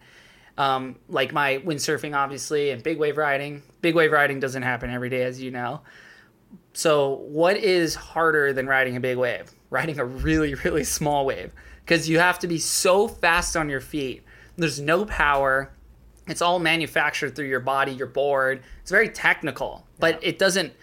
Um, 0.57 0.95
like 1.09 1.33
my 1.33 1.57
windsurfing, 1.57 2.15
obviously, 2.15 2.69
and 2.69 2.81
big 2.81 2.97
wave 2.97 3.17
riding. 3.17 3.61
Big 3.81 3.93
wave 3.93 4.11
riding 4.11 4.39
doesn't 4.39 4.63
happen 4.63 4.89
every 4.89 5.09
day, 5.09 5.23
as 5.23 5.41
you 5.41 5.51
know. 5.51 5.81
So, 6.73 7.21
what 7.27 7.57
is 7.57 7.95
harder 7.95 8.53
than 8.53 8.67
riding 8.67 8.95
a 8.95 8.99
big 8.99 9.17
wave? 9.17 9.51
Riding 9.69 9.99
a 9.99 10.05
really, 10.05 10.53
really 10.63 10.83
small 10.83 11.25
wave. 11.25 11.51
Because 11.83 12.09
you 12.09 12.19
have 12.19 12.39
to 12.39 12.47
be 12.47 12.57
so 12.57 13.07
fast 13.07 13.55
on 13.55 13.69
your 13.69 13.81
feet. 13.81 14.23
There's 14.57 14.79
no 14.79 15.05
power. 15.05 15.71
It's 16.27 16.41
all 16.41 16.59
manufactured 16.59 17.35
through 17.35 17.47
your 17.47 17.59
body, 17.59 17.91
your 17.91 18.07
board. 18.07 18.63
It's 18.81 18.89
very 18.89 19.09
technical, 19.09 19.85
but 19.99 20.21
yeah. 20.21 20.29
it 20.29 20.39
doesn't 20.39 20.73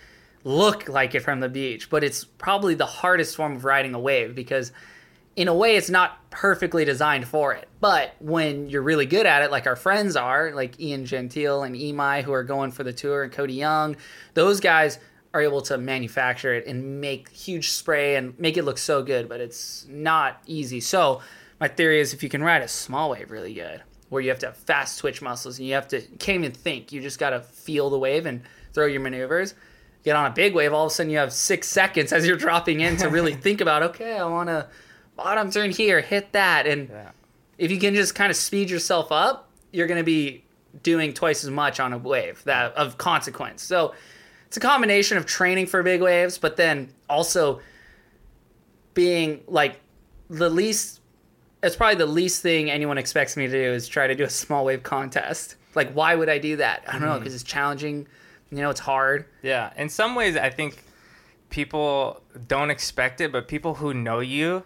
look 0.45 0.89
like 0.89 1.15
it 1.15 1.21
from 1.21 1.41
the 1.41 1.49
beach. 1.49 1.91
But 1.91 2.05
it's 2.05 2.25
probably 2.25 2.75
the 2.75 2.87
hardest 2.87 3.37
form 3.37 3.57
of 3.57 3.65
riding 3.65 3.95
a 3.95 3.99
wave 3.99 4.35
because 4.35 4.71
in 5.35 5.49
a 5.49 5.55
way 5.55 5.77
it's 5.77 5.91
not 5.91 6.19
perfectly 6.31 6.85
designed 6.85 7.27
for 7.27 7.53
it 7.53 7.69
but 7.81 8.15
when 8.21 8.69
you're 8.69 8.83
really 8.83 9.07
good 9.07 9.27
at 9.27 9.43
it 9.43 9.51
like 9.51 9.67
our 9.67 9.77
friends 9.77 10.17
are 10.17 10.53
like 10.53 10.79
ian 10.81 11.05
gentil 11.05 11.67
and 11.67 11.75
emi 11.75 12.23
who 12.23 12.33
are 12.33 12.45
going 12.45 12.71
for 12.71 12.85
the 12.85 12.93
tour 12.93 13.23
and 13.23 13.33
cody 13.33 13.55
young 13.55 13.97
those 14.35 14.61
guys 14.61 14.99
are 15.35 15.41
able 15.41 15.63
to 15.63 15.79
manufacture 15.79 16.53
it 16.55 16.67
and 16.67 17.01
make 17.01 17.29
huge 17.31 17.71
spray 17.71 18.17
and 18.17 18.39
make 18.39 18.57
it 18.57 18.65
look 18.65 18.79
so 18.79 19.03
good 19.03 19.29
but 19.29 19.41
it's 19.41 19.87
not 19.89 20.41
easy 20.47 20.81
so 20.81 21.21
my 21.61 21.69
theory 21.69 22.01
is 22.01 22.13
if 22.13 22.23
you 22.23 22.29
can 22.29 22.43
ride 22.43 22.63
a 22.63 22.69
small 22.69 23.11
wave 23.11 23.31
really 23.31 23.55
good 23.55 23.83
where 24.13 24.21
you 24.21 24.29
have 24.29 24.39
to 24.39 24.45
have 24.45 24.57
fast 24.59 24.99
twitch 24.99 25.23
muscles 25.23 25.59
and 25.59 25.67
you 25.67 25.73
have 25.73 25.89
to 25.89 25.99
you 25.99 26.19
can't 26.19 26.45
even 26.45 26.53
think. 26.53 26.93
You 26.93 27.01
just 27.01 27.19
got 27.19 27.31
to 27.31 27.41
feel 27.41 27.89
the 27.89 27.99
wave 27.99 28.27
and 28.27 28.43
throw 28.75 28.85
your 28.85 29.01
maneuvers. 29.01 29.55
Get 30.05 30.17
on 30.17 30.31
a 30.31 30.35
big 30.35 30.55
wave, 30.55 30.75
all 30.75 30.85
of 30.85 30.93
a 30.93 30.95
sudden 30.95 31.11
you 31.11 31.17
have 31.17 31.33
six 31.33 31.67
seconds 31.67 32.13
as 32.13 32.27
you're 32.27 32.37
dropping 32.37 32.81
in 32.81 32.99
to 32.99 33.09
really 33.09 33.33
think 33.47 33.63
about. 33.63 33.83
Okay, 33.83 34.19
I 34.19 34.27
want 34.27 34.51
to 34.51 34.69
bottom 35.17 35.51
turn 35.51 35.71
here, 35.71 36.01
hit 36.01 36.33
that, 36.33 36.67
and 36.67 36.89
Yeah. 36.89 37.11
if 37.59 37.71
you 37.71 37.79
can 37.79 37.95
just 37.95 38.15
kind 38.15 38.31
of 38.31 38.37
speed 38.37 38.71
yourself 38.71 39.13
up, 39.13 39.49
you're 39.73 39.87
going 39.87 39.99
to 39.99 40.05
be 40.05 40.45
doing 40.83 41.13
twice 41.13 41.45
as 41.45 41.51
much 41.51 41.81
on 41.81 41.93
a 41.93 41.99
wave 41.99 42.43
that 42.45 42.75
of 42.75 42.99
consequence. 42.99 43.63
So 43.63 43.95
it's 44.47 44.57
a 44.57 44.61
combination 44.61 45.17
of 45.19 45.27
training 45.27 45.67
for 45.67 45.83
big 45.83 46.01
waves, 46.01 46.39
but 46.39 46.57
then 46.57 46.93
also 47.09 47.61
being 48.95 49.43
like 49.47 49.81
the 50.29 50.49
least. 50.51 51.01
It's 51.63 51.77
probably 51.77 51.97
the 51.97 52.07
least 52.07 52.43
thing 52.43 52.71
anyone 52.71 52.99
expects 52.99 53.37
me 53.37 53.47
to 53.47 53.53
do 53.53 53.73
is 53.73 53.87
try 53.87 54.09
to 54.09 54.15
do 54.15 54.25
a 54.25 54.31
small 54.31 54.65
wave 54.65 54.83
contest. 54.83 55.55
Like, 55.77 55.93
why 55.93 56.15
would 56.17 56.29
I 56.29 56.39
do 56.39 56.57
that? 56.57 56.83
I 56.89 56.93
don't 56.93 57.03
know 57.03 57.09
mm-hmm. 57.11 57.21
because 57.21 57.35
it's 57.35 57.45
challenging. 57.45 58.09
You 58.51 58.59
know, 58.59 58.71
it's 58.71 58.81
hard. 58.81 59.27
Yeah, 59.43 59.73
in 59.77 59.89
some 59.89 60.15
ways, 60.15 60.37
I 60.37 60.51
think 60.51 60.83
people 61.51 62.21
don't 62.49 62.71
expect 62.71 63.21
it, 63.21 63.31
but 63.31 63.47
people 63.47 63.75
who 63.75 63.95
know 63.95 64.21
you, 64.21 64.65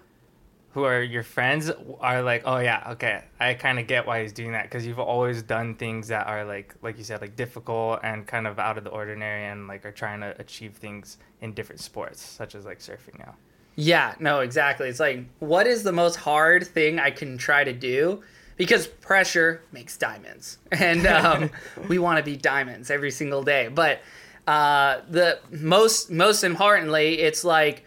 who 0.77 0.85
are 0.85 1.03
your 1.03 1.23
friends, 1.23 1.71
are 2.01 2.21
like, 2.21 2.43
"Oh 2.45 2.59
yeah, 2.59 2.89
okay, 2.91 3.25
I 3.41 3.55
kind 3.55 3.79
of 3.79 3.87
get 3.87 4.07
why 4.07 4.21
he's 4.21 4.35
doing 4.35 4.53
that 4.53 4.65
because 4.65 4.87
you've 4.87 4.99
always 4.99 5.41
done 5.41 5.75
things 5.75 6.09
that 6.09 6.27
are 6.27 6.45
like, 6.45 6.75
like 6.83 6.99
you 6.99 7.05
said, 7.05 7.23
like 7.23 7.35
difficult 7.35 8.01
and 8.03 8.27
kind 8.27 8.47
of 8.47 8.59
out 8.59 8.77
of 8.77 8.85
the 8.85 8.91
ordinary, 8.91 9.47
and 9.47 9.69
like 9.69 9.87
are 9.87 9.91
trying 9.91 10.21
to 10.21 10.39
achieve 10.39 10.75
things 10.75 11.17
in 11.41 11.55
different 11.55 11.81
sports, 11.81 12.21
such 12.21 12.55
as 12.55 12.67
like 12.67 12.81
surfing 12.81 13.19
now." 13.19 13.35
Yeah, 13.75 14.17
no, 14.21 14.41
exactly. 14.41 14.91
It's 14.91 15.01
like, 15.01 15.25
what 15.39 15.67
is 15.67 15.83
the 15.83 15.93
most 15.93 16.17
hard 16.17 16.67
thing 16.67 16.99
I 16.99 17.11
can 17.11 17.39
try 17.39 17.65
to 17.65 17.73
do? 17.73 18.23
Because 18.59 18.87
pressure 18.87 19.63
makes 19.73 19.97
diamonds, 19.97 20.59
and 20.73 21.07
um, 21.07 21.51
we 21.89 21.99
want 21.99 22.19
to 22.19 22.23
be 22.23 22.37
diamonds 22.37 22.91
every 22.91 23.13
single 23.13 23.43
day. 23.43 23.69
But 23.69 24.03
uh, 24.47 25.01
the 25.09 25.39
most, 25.51 26.11
most 26.11 26.45
importantly, 26.45 27.21
it's 27.21 27.45
like, 27.45 27.87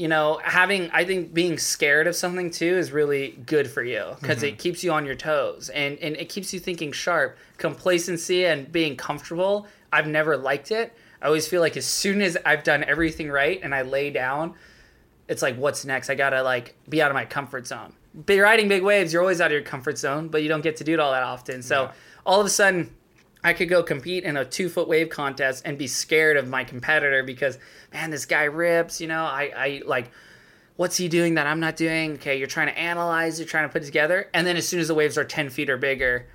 you 0.00 0.08
know, 0.08 0.40
having. 0.42 0.90
I 0.92 1.04
think 1.04 1.34
being 1.34 1.58
scared 1.58 2.06
of 2.06 2.16
something 2.16 2.50
too 2.50 2.78
is 2.78 2.90
really 2.90 3.38
good 3.44 3.68
for 3.68 3.82
you 3.82 4.16
because 4.18 4.42
it 4.42 4.52
mm-hmm. 4.52 4.56
keeps 4.56 4.82
you 4.82 4.92
on 4.92 5.04
your 5.04 5.14
toes 5.14 5.68
and 5.68 5.98
and 5.98 6.16
it 6.16 6.30
keeps 6.30 6.54
you 6.54 6.58
thinking 6.58 6.90
sharp. 6.90 7.36
Complacency 7.58 8.46
and 8.46 8.72
being 8.72 8.96
comfortable. 8.96 9.66
I've 9.92 10.06
never 10.06 10.38
liked 10.38 10.70
it. 10.70 10.96
I 11.20 11.26
always 11.26 11.46
feel 11.46 11.60
like 11.60 11.76
as 11.76 11.84
soon 11.84 12.22
as 12.22 12.38
I've 12.46 12.64
done 12.64 12.82
everything 12.82 13.30
right 13.30 13.60
and 13.62 13.74
I 13.74 13.82
lay 13.82 14.08
down 14.08 14.54
it's 15.28 15.42
like 15.42 15.56
what's 15.56 15.84
next 15.84 16.10
i 16.10 16.14
gotta 16.14 16.42
like 16.42 16.76
be 16.88 17.00
out 17.00 17.10
of 17.10 17.14
my 17.14 17.24
comfort 17.24 17.66
zone 17.66 17.92
be 18.26 18.40
riding 18.40 18.68
big 18.68 18.82
waves 18.82 19.12
you're 19.12 19.22
always 19.22 19.40
out 19.40 19.46
of 19.46 19.52
your 19.52 19.62
comfort 19.62 19.96
zone 19.96 20.28
but 20.28 20.42
you 20.42 20.48
don't 20.48 20.62
get 20.62 20.76
to 20.76 20.84
do 20.84 20.92
it 20.92 20.98
all 20.98 21.12
that 21.12 21.22
often 21.22 21.62
so 21.62 21.84
Yeah. 21.84 21.92
all 22.26 22.40
of 22.40 22.46
a 22.46 22.50
sudden 22.50 22.92
i 23.44 23.52
could 23.52 23.68
go 23.68 23.82
compete 23.82 24.24
in 24.24 24.36
a 24.36 24.44
two 24.44 24.68
foot 24.68 24.88
wave 24.88 25.08
contest 25.08 25.62
and 25.64 25.78
be 25.78 25.86
scared 25.86 26.36
of 26.36 26.48
my 26.48 26.64
competitor 26.64 27.22
because 27.22 27.58
man 27.92 28.10
this 28.10 28.26
guy 28.26 28.44
rips 28.44 29.00
you 29.00 29.06
know 29.06 29.22
i 29.24 29.52
i 29.56 29.82
like 29.86 30.10
what's 30.76 30.96
he 30.96 31.08
doing 31.08 31.34
that 31.34 31.46
i'm 31.46 31.60
not 31.60 31.76
doing 31.76 32.14
okay 32.14 32.38
you're 32.38 32.46
trying 32.46 32.68
to 32.68 32.78
analyze 32.78 33.38
you're 33.38 33.48
trying 33.48 33.68
to 33.68 33.72
put 33.72 33.82
it 33.82 33.86
together 33.86 34.28
and 34.34 34.46
then 34.46 34.56
as 34.56 34.66
soon 34.66 34.80
as 34.80 34.88
the 34.88 34.94
waves 34.94 35.16
are 35.18 35.24
10 35.24 35.50
feet 35.50 35.68
or 35.70 35.76
bigger 35.76 36.26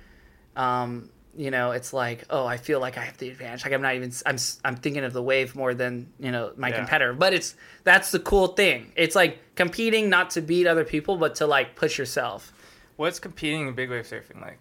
um, 0.56 1.10
you 1.36 1.50
know, 1.50 1.72
it's 1.72 1.92
like, 1.92 2.24
oh, 2.30 2.46
I 2.46 2.56
feel 2.56 2.80
like 2.80 2.96
I 2.96 3.02
have 3.02 3.18
the 3.18 3.28
advantage. 3.28 3.62
Like 3.64 3.74
I'm 3.74 3.82
not 3.82 3.94
even, 3.94 4.10
I'm, 4.24 4.38
I'm 4.64 4.76
thinking 4.76 5.04
of 5.04 5.12
the 5.12 5.22
wave 5.22 5.54
more 5.54 5.74
than 5.74 6.10
you 6.18 6.32
know 6.32 6.52
my 6.56 6.70
Yeah. 6.70 6.76
competitor. 6.76 7.12
But 7.12 7.34
it's 7.34 7.54
that's 7.84 8.10
the 8.10 8.18
cool 8.20 8.48
thing. 8.48 8.92
It's 8.96 9.14
like 9.14 9.54
competing 9.54 10.08
not 10.08 10.30
to 10.30 10.40
beat 10.40 10.66
other 10.66 10.84
people, 10.84 11.18
but 11.18 11.34
to 11.36 11.46
like 11.46 11.76
push 11.76 11.98
yourself. 11.98 12.52
What's 12.96 13.18
competing 13.18 13.68
in 13.68 13.74
big 13.74 13.90
wave 13.90 14.06
surfing 14.06 14.40
like? 14.40 14.58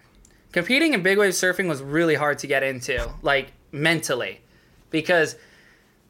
Competing 0.55 0.93
in 0.93 1.03
big 1.03 1.17
wave 1.17 1.33
surfing 1.33 1.67
was 1.67 1.81
really 1.81 2.15
hard 2.15 2.39
to 2.39 2.47
get 2.47 2.63
into, 2.63 3.11
like 3.21 3.51
mentally, 3.73 4.39
because 4.89 5.35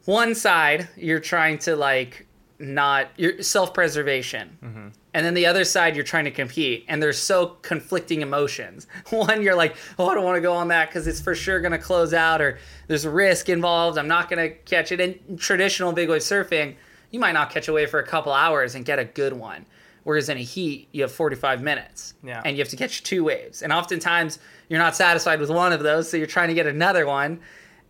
one 0.05 0.35
side 0.35 0.87
you're 0.95 1.19
trying 1.19 1.57
to 1.57 1.75
like 1.75 2.27
not 2.59 3.07
your 3.17 3.41
self 3.41 3.73
preservation. 3.73 4.55
Mm-hmm. 4.63 4.87
And 5.15 5.25
then 5.25 5.33
the 5.33 5.47
other 5.47 5.63
side, 5.63 5.95
you're 5.95 6.05
trying 6.05 6.25
to 6.25 6.31
compete, 6.31 6.85
and 6.87 7.01
there's 7.01 7.17
so 7.17 7.57
conflicting 7.63 8.21
emotions. 8.21 8.85
One, 9.09 9.41
you're 9.41 9.55
like, 9.55 9.77
oh, 9.97 10.09
I 10.09 10.13
don't 10.13 10.23
want 10.23 10.35
to 10.35 10.41
go 10.41 10.53
on 10.53 10.67
that 10.67 10.89
because 10.89 11.07
it's 11.07 11.19
for 11.19 11.33
sure 11.33 11.59
going 11.59 11.71
to 11.71 11.79
close 11.79 12.13
out, 12.13 12.39
or 12.39 12.59
there's 12.85 13.07
risk 13.07 13.49
involved. 13.49 13.97
I'm 13.97 14.07
not 14.07 14.29
going 14.29 14.47
to 14.47 14.55
catch 14.55 14.91
it. 14.91 14.99
In 14.99 15.37
traditional 15.37 15.91
big 15.91 16.07
wave 16.07 16.21
surfing, 16.21 16.75
you 17.09 17.19
might 17.19 17.31
not 17.31 17.49
catch 17.49 17.67
a 17.67 17.73
wave 17.73 17.89
for 17.89 17.99
a 17.99 18.05
couple 18.05 18.31
hours 18.31 18.75
and 18.75 18.85
get 18.85 18.99
a 18.99 19.05
good 19.05 19.33
one. 19.33 19.65
Whereas 20.05 20.29
in 20.29 20.37
a 20.37 20.41
heat, 20.41 20.87
you 20.93 21.01
have 21.01 21.11
45 21.11 21.61
minutes, 21.61 22.13
Yeah. 22.23 22.41
and 22.45 22.55
you 22.55 22.61
have 22.61 22.69
to 22.69 22.75
catch 22.77 23.03
two 23.03 23.23
waves. 23.23 23.61
And 23.61 23.73
oftentimes, 23.73 24.39
you're 24.69 24.79
not 24.79 24.95
satisfied 24.95 25.39
with 25.41 25.49
one 25.49 25.73
of 25.73 25.81
those, 25.83 26.09
so 26.09 26.15
you're 26.15 26.27
trying 26.27 26.47
to 26.47 26.53
get 26.53 26.67
another 26.67 27.05
one. 27.05 27.39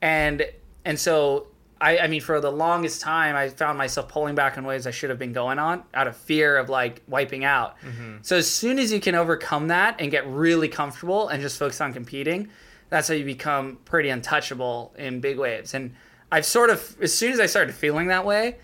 And 0.01 0.45
and 0.86 0.98
so 1.00 1.48
I, 1.81 1.98
I 2.00 2.07
mean, 2.07 2.22
for 2.22 2.39
the 2.39 2.51
longest 2.51 3.01
time, 3.01 3.36
I 3.36 3.50
found 3.50 3.77
myself 3.77 4.07
pulling 4.07 4.34
back 4.34 4.57
on 4.57 4.63
waves 4.65 4.88
I 4.88 4.91
should 4.91 5.10
have 5.10 5.19
been 5.19 5.34
going 5.34 5.60
on 5.60 5.84
out 5.93 6.07
of 6.07 6.15
fear 6.15 6.57
of 6.57 6.69
like 6.69 7.01
wiping 7.07 7.43
out. 7.43 7.75
Mm-hmm. 7.81 8.17
So 8.22 8.38
as 8.38 8.50
soon 8.50 8.79
as 8.79 8.93
you 8.93 9.01
can 9.01 9.13
overcome 9.13 9.67
that 9.67 10.00
and 10.00 10.10
get 10.10 10.25
really 10.27 10.69
comfortable 10.69 11.27
and 11.27 11.41
just 11.41 11.60
focus 11.60 11.81
on 11.81 11.91
competing, 11.91 12.48
that's 12.89 13.10
how 13.10 13.13
you 13.13 13.25
become 13.25 13.77
pretty 13.84 14.07
untouchable 14.10 14.93
in 14.98 15.19
big 15.19 15.38
waves. 15.38 15.74
And 15.74 15.93
I've 16.31 16.45
sort 16.45 16.69
of, 16.69 16.95
as 17.01 17.13
soon 17.13 17.34
as 17.34 17.41
I 17.41 17.45
started 17.45 17.75
feeling 17.75 18.07
that 18.07 18.25
way, 18.25 18.55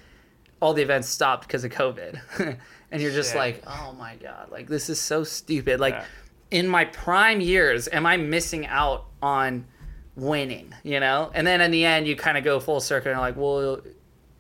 all 0.62 0.74
the 0.74 0.81
events 0.81 1.10
stopped 1.10 1.48
because 1.48 1.65
of 1.65 1.72
COVID. 1.72 2.20
and 2.91 3.01
you're 3.01 3.12
just 3.12 3.31
Shit. 3.31 3.38
like, 3.39 3.63
oh 3.65 3.95
my 3.98 4.15
God, 4.15 4.51
like 4.51 4.67
this 4.67 4.89
is 4.89 5.00
so 5.00 5.24
stupid. 5.24 5.79
Like 5.79 5.93
Yeah. 5.95 6.05
in 6.51 6.67
my 6.67 6.86
prime 6.86 7.41
years, 7.41 7.88
am 7.91 8.05
I 8.05 8.17
missing 8.17 8.65
out 8.67 9.05
on 9.21 9.65
winning, 10.15 10.74
you 10.83 11.00
know? 11.00 11.31
And 11.33 11.48
then 11.48 11.62
in 11.62 11.71
the 11.71 11.86
end, 11.86 12.07
you 12.07 12.15
kind 12.15 12.38
of 12.38 12.43
go 12.43 12.60
full 12.60 12.79
circle 12.81 13.12
and 13.12 13.17
you're 13.17 13.25
like, 13.25 13.38
well, 13.38 13.81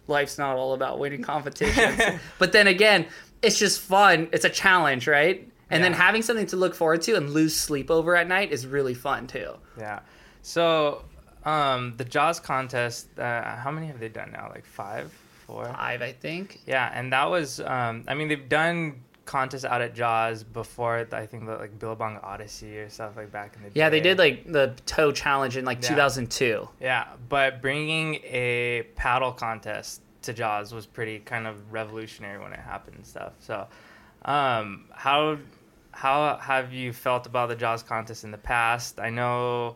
life's 0.07 0.37
not 0.37 0.57
all 0.57 0.73
about 0.73 0.99
winning 0.99 1.21
competitions. 1.21 2.01
but 2.39 2.51
then 2.51 2.67
again, 2.67 3.07
it's 3.41 3.57
just 3.57 3.79
fun. 3.81 4.27
It's 4.33 4.45
a 4.45 4.49
challenge, 4.49 5.07
right? 5.07 5.47
And 5.69 5.81
then 5.81 5.93
having 5.93 6.21
something 6.21 6.47
to 6.47 6.57
look 6.57 6.75
forward 6.75 7.01
to 7.03 7.15
and 7.15 7.29
lose 7.29 7.55
sleep 7.55 7.89
over 7.89 8.17
at 8.17 8.27
night 8.27 8.51
is 8.51 8.67
really 8.67 8.93
fun 8.93 9.25
too. 9.27 9.53
Yeah. 9.79 10.01
So, 10.41 11.05
um, 11.45 11.93
the 11.95 12.03
Jaws 12.03 12.41
contest, 12.41 13.07
uh, 13.17 13.55
how 13.55 13.71
many 13.71 13.87
have 13.87 13.99
they 13.99 14.09
done 14.09 14.31
now? 14.33 14.49
Like 14.53 14.65
five, 14.65 15.13
four? 15.51 15.65
Five, 15.65 16.01
I 16.01 16.11
think. 16.11 16.59
Yeah, 16.65 16.91
and 16.93 17.11
that 17.13 17.29
was, 17.29 17.59
um, 17.59 18.03
I 18.07 18.13
mean, 18.13 18.27
they've 18.27 18.47
done 18.49 19.01
contests 19.25 19.63
out 19.65 19.81
at 19.81 19.93
Jaws 19.93 20.43
before. 20.43 21.07
I 21.11 21.25
think 21.25 21.45
the 21.45 21.55
like 21.55 21.77
Billabong 21.79 22.17
Odyssey 22.23 22.77
or 22.79 22.89
stuff 22.89 23.15
like 23.15 23.31
back 23.31 23.55
in 23.55 23.63
the 23.63 23.69
day. 23.69 23.79
Yeah, 23.79 23.89
they 23.89 24.01
did 24.01 24.17
like 24.17 24.51
the 24.51 24.73
toe 24.85 25.11
challenge 25.11 25.57
in 25.57 25.63
like 25.65 25.81
Yeah. 25.83 25.89
2002. 25.89 26.67
Yeah, 26.81 27.07
but 27.29 27.61
bringing 27.61 28.15
a 28.23 28.83
paddle 28.95 29.31
contest 29.31 30.01
to 30.23 30.33
Jaws 30.33 30.73
was 30.73 30.85
pretty 30.85 31.19
kind 31.19 31.47
of 31.47 31.71
revolutionary 31.71 32.39
when 32.39 32.51
it 32.53 32.59
happened 32.59 32.97
and 32.97 33.05
stuff. 33.05 33.33
So, 33.39 33.67
um, 34.25 34.85
how 34.91 35.37
how 35.93 36.37
have 36.37 36.73
you 36.73 36.93
felt 36.93 37.25
about 37.25 37.49
the 37.49 37.55
Jaws 37.55 37.83
contest 37.83 38.23
in 38.23 38.31
the 38.31 38.37
past? 38.37 38.99
I 38.99 39.09
know 39.09 39.75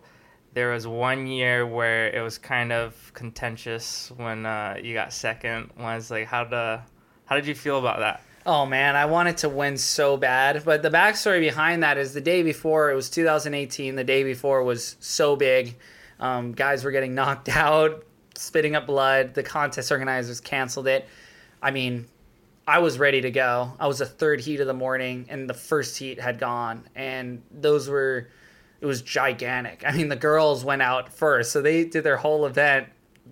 there 0.55 0.71
was 0.71 0.88
one 0.88 1.27
year 1.27 1.67
where 1.67 2.07
it 2.07 2.21
was 2.21 2.38
kind 2.38 2.71
of 2.71 3.12
contentious 3.13 4.12
when 4.15 4.45
uh, 4.45 4.77
you 4.81 4.93
got 4.93 5.13
second. 5.13 5.69
Was 5.77 6.09
like 6.09 6.25
how 6.25 6.45
to 6.45 6.81
how 7.25 7.35
did 7.35 7.45
you 7.45 7.53
feel 7.53 7.77
about 7.77 8.00
that? 8.00 8.21
Oh 8.45 8.65
man, 8.65 8.95
I 8.95 9.05
wanted 9.05 9.38
to 9.38 9.50
win 9.50 9.77
so 9.77 10.17
bad. 10.17 10.63
But 10.63 10.81
the 10.81 10.89
backstory 10.89 11.41
behind 11.41 11.83
that 11.83 11.97
is 11.97 12.13
the 12.13 12.21
day 12.21 12.41
before, 12.41 12.89
it 12.89 12.95
was 12.95 13.09
2018, 13.09 13.95
the 13.95 14.03
day 14.03 14.24
before 14.24 14.63
was 14.63 14.95
so 15.00 15.35
big. 15.35 15.75
Um, 16.19 16.53
guys 16.53 16.85
were 16.85 16.91
getting 16.91 17.13
knocked 17.15 17.50
out, 17.50 18.05
spitting 18.35 18.75
up 18.75 18.88
blood. 18.88 19.33
The 19.33 19.43
contest 19.43 19.91
organizers 19.91 20.39
canceled 20.39 20.88
it. 20.88 21.05
I 21.62 21.71
mean, 21.71 22.07
I 22.65 22.79
was 22.79 22.97
ready 22.97 23.19
to 23.21 23.31
go. 23.31 23.74
I 23.77 23.88
was 23.88 24.00
the 24.00 24.05
third 24.05 24.39
heat 24.39 24.62
of 24.62 24.67
the 24.67 24.74
morning, 24.74 25.25
and 25.27 25.50
the 25.50 25.53
first 25.53 25.97
heat 25.97 26.19
had 26.19 26.39
gone. 26.39 26.88
And 26.95 27.41
those 27.51 27.89
were, 27.89 28.29
it 28.82 28.86
was 28.86 29.01
gigantic. 29.01 29.84
I 29.86 29.91
mean, 29.91 30.10
the 30.10 30.15
girls 30.15 30.63
went 30.63 30.82
out 30.82 31.12
first, 31.12 31.51
so 31.51 31.62
they 31.62 31.86
did 31.86 32.03
their 32.03 32.17
whole 32.17 32.46
event 32.46 32.88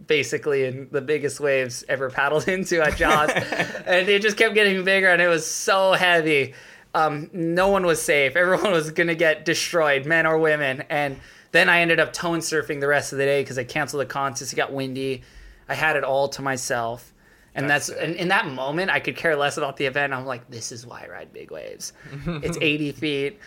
basically 0.08 0.66
in 0.66 0.88
the 0.92 1.02
biggest 1.02 1.40
waves 1.40 1.84
ever 1.88 2.10
paddled 2.10 2.48
into 2.48 2.82
at 2.82 2.98
Jaws. 2.98 3.30
and 3.86 4.10
it 4.10 4.22
just 4.22 4.38
kept 4.38 4.54
getting 4.56 4.84
bigger, 4.84 5.10
and 5.10 5.22
it 5.22 5.28
was 5.28 5.46
so 5.46 5.94
heavy. 5.94 6.54
Um, 6.96 7.30
no 7.34 7.70
one 7.70 7.86
was 7.86 8.02
safe. 8.02 8.36
Everyone 8.36 8.72
was 8.72 8.92
going 8.92 9.08
to 9.08 9.16
get 9.16 9.46
destroyed, 9.46 10.06
men 10.06 10.26
or 10.26 10.38
women. 10.38 10.84
And 10.90 11.20
then 11.52 11.70
I 11.70 11.82
ended 11.82 12.00
up 12.00 12.14
tow 12.14 12.32
surfing 12.34 12.80
the 12.80 12.88
rest 12.88 13.14
of 13.14 13.18
the 13.18 13.26
day 13.26 13.42
because 13.42 13.58
I 13.58 13.64
canceled 13.64 14.02
the 14.02 14.06
contest. 14.06 14.54
It 14.54 14.56
got 14.56 14.72
windy. 14.72 15.24
I 15.68 15.74
had 15.74 15.96
it 15.96 16.04
all 16.04 16.28
to 16.30 16.42
myself. 16.42 17.14
And 17.56 17.70
that's, 17.70 17.88
That's 17.88 18.00
and 18.00 18.16
in 18.16 18.30
that 18.30 18.48
moment, 18.48 18.90
I 18.90 19.00
could 19.00 19.16
care 19.16 19.36
less 19.36 19.58
about 19.58 19.78
the 19.78 19.86
event. 19.86 20.14
I'm 20.14 20.26
like, 20.26 20.50
this 20.50 20.72
is 20.72 20.88
why 20.88 21.04
I 21.04 21.08
ride 21.10 21.34
big 21.34 21.52
waves. 21.52 21.94
it's 22.28 22.58
80 22.60 22.92
feet. 22.94 23.40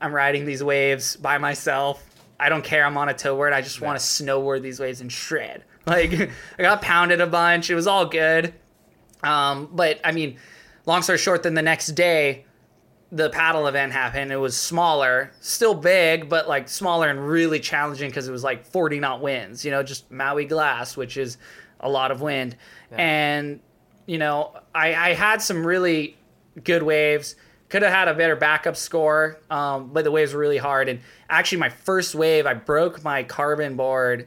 I'm 0.00 0.14
riding 0.14 0.44
these 0.44 0.62
waves 0.62 1.16
by 1.16 1.38
myself. 1.38 2.04
I 2.40 2.48
don't 2.48 2.62
care. 2.62 2.84
I'm 2.84 2.96
on 2.96 3.08
a 3.08 3.14
towboard. 3.14 3.52
I 3.52 3.62
just 3.62 3.80
want 3.80 3.98
to 3.98 4.04
snowboard 4.04 4.62
these 4.62 4.78
waves 4.78 5.00
and 5.00 5.10
shred. 5.10 5.64
Like 5.88 6.12
I 6.12 6.62
got 6.62 6.82
pounded 6.82 7.22
a 7.22 7.26
bunch. 7.26 7.70
It 7.70 7.74
was 7.74 7.86
all 7.86 8.04
good. 8.04 8.52
Um, 9.22 9.70
but 9.72 9.98
I 10.04 10.12
mean, 10.12 10.36
long 10.84 11.00
story 11.00 11.16
short, 11.16 11.42
then 11.42 11.54
the 11.54 11.62
next 11.62 11.92
day, 11.92 12.44
the 13.10 13.30
paddle 13.30 13.66
event 13.66 13.92
happened. 13.92 14.30
It 14.30 14.36
was 14.36 14.54
smaller, 14.54 15.32
still 15.40 15.72
big, 15.74 16.28
but 16.28 16.46
like 16.46 16.68
smaller 16.68 17.08
and 17.08 17.26
really 17.26 17.58
challenging 17.58 18.10
because 18.10 18.28
it 18.28 18.32
was 18.32 18.44
like 18.44 18.66
40 18.66 19.00
knot 19.00 19.22
winds, 19.22 19.64
you 19.64 19.70
know, 19.70 19.82
just 19.82 20.10
Maui 20.10 20.44
glass, 20.44 20.94
which 20.94 21.16
is 21.16 21.38
a 21.80 21.88
lot 21.88 22.10
of 22.10 22.20
wind. 22.20 22.56
And, 22.98 23.60
you 24.04 24.18
know, 24.18 24.52
I, 24.74 24.94
I 24.94 25.14
had 25.14 25.40
some 25.40 25.66
really 25.66 26.18
good 26.64 26.82
waves. 26.82 27.36
Could 27.68 27.82
have 27.82 27.92
had 27.92 28.08
a 28.08 28.14
better 28.14 28.34
backup 28.36 28.76
score, 28.76 29.38
um, 29.50 29.90
but 29.92 30.04
the 30.04 30.10
waves 30.10 30.32
were 30.32 30.40
really 30.40 30.56
hard. 30.58 30.88
And 30.88 31.00
actually, 31.28 31.58
my 31.58 31.68
first 31.68 32.14
wave, 32.14 32.46
I 32.46 32.54
broke 32.54 33.04
my 33.04 33.22
carbon 33.22 33.76
board 33.76 34.26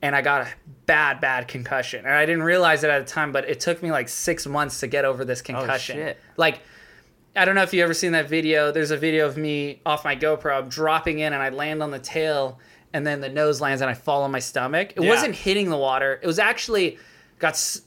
and 0.00 0.14
I 0.14 0.22
got 0.22 0.42
a 0.42 0.48
bad, 0.86 1.20
bad 1.20 1.48
concussion. 1.48 2.04
And 2.04 2.14
I 2.14 2.26
didn't 2.26 2.42
realize 2.44 2.84
it 2.84 2.90
at 2.90 3.04
the 3.06 3.10
time, 3.12 3.32
but 3.32 3.48
it 3.48 3.58
took 3.58 3.82
me 3.82 3.90
like 3.90 4.08
six 4.08 4.46
months 4.46 4.80
to 4.80 4.86
get 4.86 5.04
over 5.04 5.24
this 5.24 5.42
concussion. 5.42 5.98
Oh, 5.98 6.04
shit. 6.06 6.18
Like, 6.36 6.60
I 7.34 7.44
don't 7.44 7.56
know 7.56 7.62
if 7.62 7.74
you 7.74 7.82
ever 7.82 7.94
seen 7.94 8.12
that 8.12 8.28
video. 8.28 8.70
There's 8.70 8.92
a 8.92 8.96
video 8.96 9.26
of 9.26 9.36
me 9.36 9.80
off 9.84 10.04
my 10.04 10.14
GoPro 10.14 10.56
I'm 10.56 10.68
dropping 10.68 11.18
in 11.20 11.32
and 11.32 11.42
I 11.42 11.48
land 11.48 11.82
on 11.82 11.90
the 11.90 11.98
tail 11.98 12.60
and 12.92 13.04
then 13.04 13.20
the 13.20 13.28
nose 13.30 13.60
lands 13.60 13.80
and 13.82 13.90
I 13.90 13.94
fall 13.94 14.22
on 14.22 14.30
my 14.30 14.38
stomach. 14.38 14.92
It 14.94 15.02
Yeah. 15.02 15.08
wasn't 15.08 15.34
hitting 15.34 15.70
the 15.70 15.76
water. 15.78 16.20
It 16.22 16.26
was 16.28 16.38
actually 16.38 16.98
got, 17.40 17.54
s- 17.54 17.80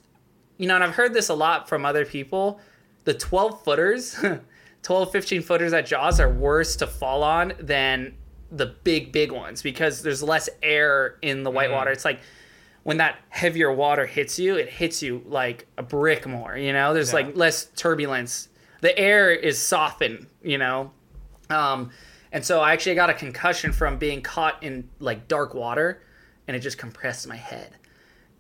you 0.58 0.68
know, 0.68 0.76
and 0.76 0.84
I've 0.84 0.96
heard 0.96 1.14
this 1.14 1.30
a 1.30 1.34
lot 1.36 1.70
from 1.70 1.86
other 1.86 2.04
people. 2.04 2.60
The 3.06 3.14
12 3.14 3.64
footers, 3.64 4.20
12, 4.88 5.12
15 5.12 5.42
footers 5.42 5.74
at 5.74 5.86
Jaws 5.86 6.18
are 6.22 6.30
worse 6.30 6.78
to 6.78 6.88
fall 6.88 7.22
on 7.22 7.52
than 7.60 8.16
the 8.54 8.68
big, 8.86 9.12
big 9.12 9.34
ones 9.34 9.62
because 9.62 10.02
there's 10.02 10.24
less 10.24 10.48
air 10.64 11.18
in 11.22 11.44
the 11.44 11.52
white 11.52 11.70
water. 11.72 11.92
It's 11.92 12.06
like 12.06 12.22
when 12.84 12.96
that 12.96 13.20
heavier 13.28 13.70
water 13.70 14.06
hits 14.06 14.40
you, 14.40 14.56
it 14.56 14.70
hits 14.70 15.04
you 15.04 15.24
like 15.26 15.68
a 15.78 15.84
brick 15.84 16.26
more, 16.26 16.56
you 16.56 16.72
know? 16.72 16.94
There's 16.94 17.10
Yeah. 17.10 17.16
like 17.16 17.36
less 17.36 17.66
turbulence. 17.76 18.48
The 18.80 18.98
air 18.98 19.30
is 19.30 19.62
softened, 19.62 20.28
you 20.42 20.58
know? 20.58 20.94
Um, 21.50 21.92
and 22.32 22.46
so 22.46 22.62
I 22.62 22.72
actually 22.72 22.96
got 22.96 23.10
a 23.10 23.14
concussion 23.14 23.74
from 23.74 23.98
being 23.98 24.22
caught 24.22 24.64
in 24.64 24.88
like 25.00 25.28
dark 25.28 25.54
water 25.54 26.02
and 26.48 26.56
it 26.56 26.62
just 26.62 26.78
compressed 26.78 27.28
my 27.28 27.36
head 27.36 27.74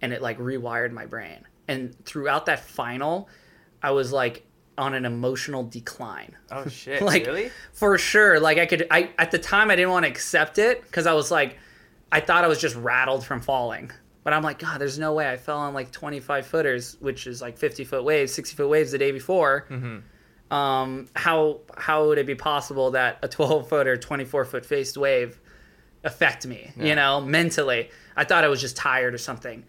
and 0.02 0.14
it 0.14 0.22
like 0.22 0.40
rewired 0.40 0.94
my 0.94 1.08
brain. 1.08 1.46
And 1.68 1.94
throughout 2.06 2.46
that 2.46 2.62
final, 2.62 3.28
I 3.84 3.92
was 3.92 4.14
like 4.14 4.46
on 4.78 4.94
an 4.94 5.06
emotional 5.06 5.64
decline. 5.64 6.36
Oh 6.52 6.68
shit! 6.70 7.02
like 7.02 7.26
really? 7.26 7.52
for 7.74 7.98
sure. 7.98 8.40
Like 8.40 8.58
I 8.58 8.66
could 8.66 8.88
I 8.92 9.12
at 9.18 9.32
the 9.32 9.40
time 9.40 9.72
I 9.72 9.76
didn't 9.76 9.92
want 9.92 10.06
to 10.06 10.12
accept 10.12 10.58
it 10.58 10.82
because 10.84 11.08
I 11.08 11.14
was 11.14 11.32
like 11.32 11.58
I 12.12 12.20
thought 12.20 12.44
I 12.44 12.48
was 12.48 12.60
just 12.60 12.76
rattled 12.76 13.26
from 13.26 13.42
falling. 13.42 13.92
But 14.24 14.34
I'm 14.34 14.44
like, 14.44 14.60
God, 14.60 14.82
there's 14.82 15.00
no 15.00 15.14
way 15.14 15.30
I 15.30 15.38
fell 15.38 15.60
on 15.60 15.74
like 15.74 15.90
25 15.92 16.46
footers, 16.46 16.98
which 17.00 17.28
is 17.28 17.42
like 17.42 17.58
50 17.58 17.86
foot 17.86 18.04
waves, 18.04 18.34
60 18.34 18.58
foot 18.58 18.68
waves 18.68 18.92
the 18.92 18.98
day 18.98 19.12
before. 19.12 19.66
Um, 20.52 21.08
how 21.16 21.60
how 21.78 22.08
would 22.08 22.18
it 22.18 22.26
be 22.26 22.36
possible 22.36 22.92
that 22.92 23.20
a 23.22 23.28
12 23.28 23.70
foot 23.70 23.88
or 23.88 23.96
24 23.98 24.46
foot 24.46 24.66
faced 24.66 24.98
wave 24.98 25.40
affect 26.04 26.46
me? 26.46 26.72
You 26.78 26.96
know, 26.96 27.22
mentally, 27.22 27.90
I 28.16 28.24
thought 28.26 28.44
I 28.44 28.48
was 28.50 28.60
just 28.60 28.76
tired 28.78 29.14
or 29.14 29.18
something. 29.18 29.64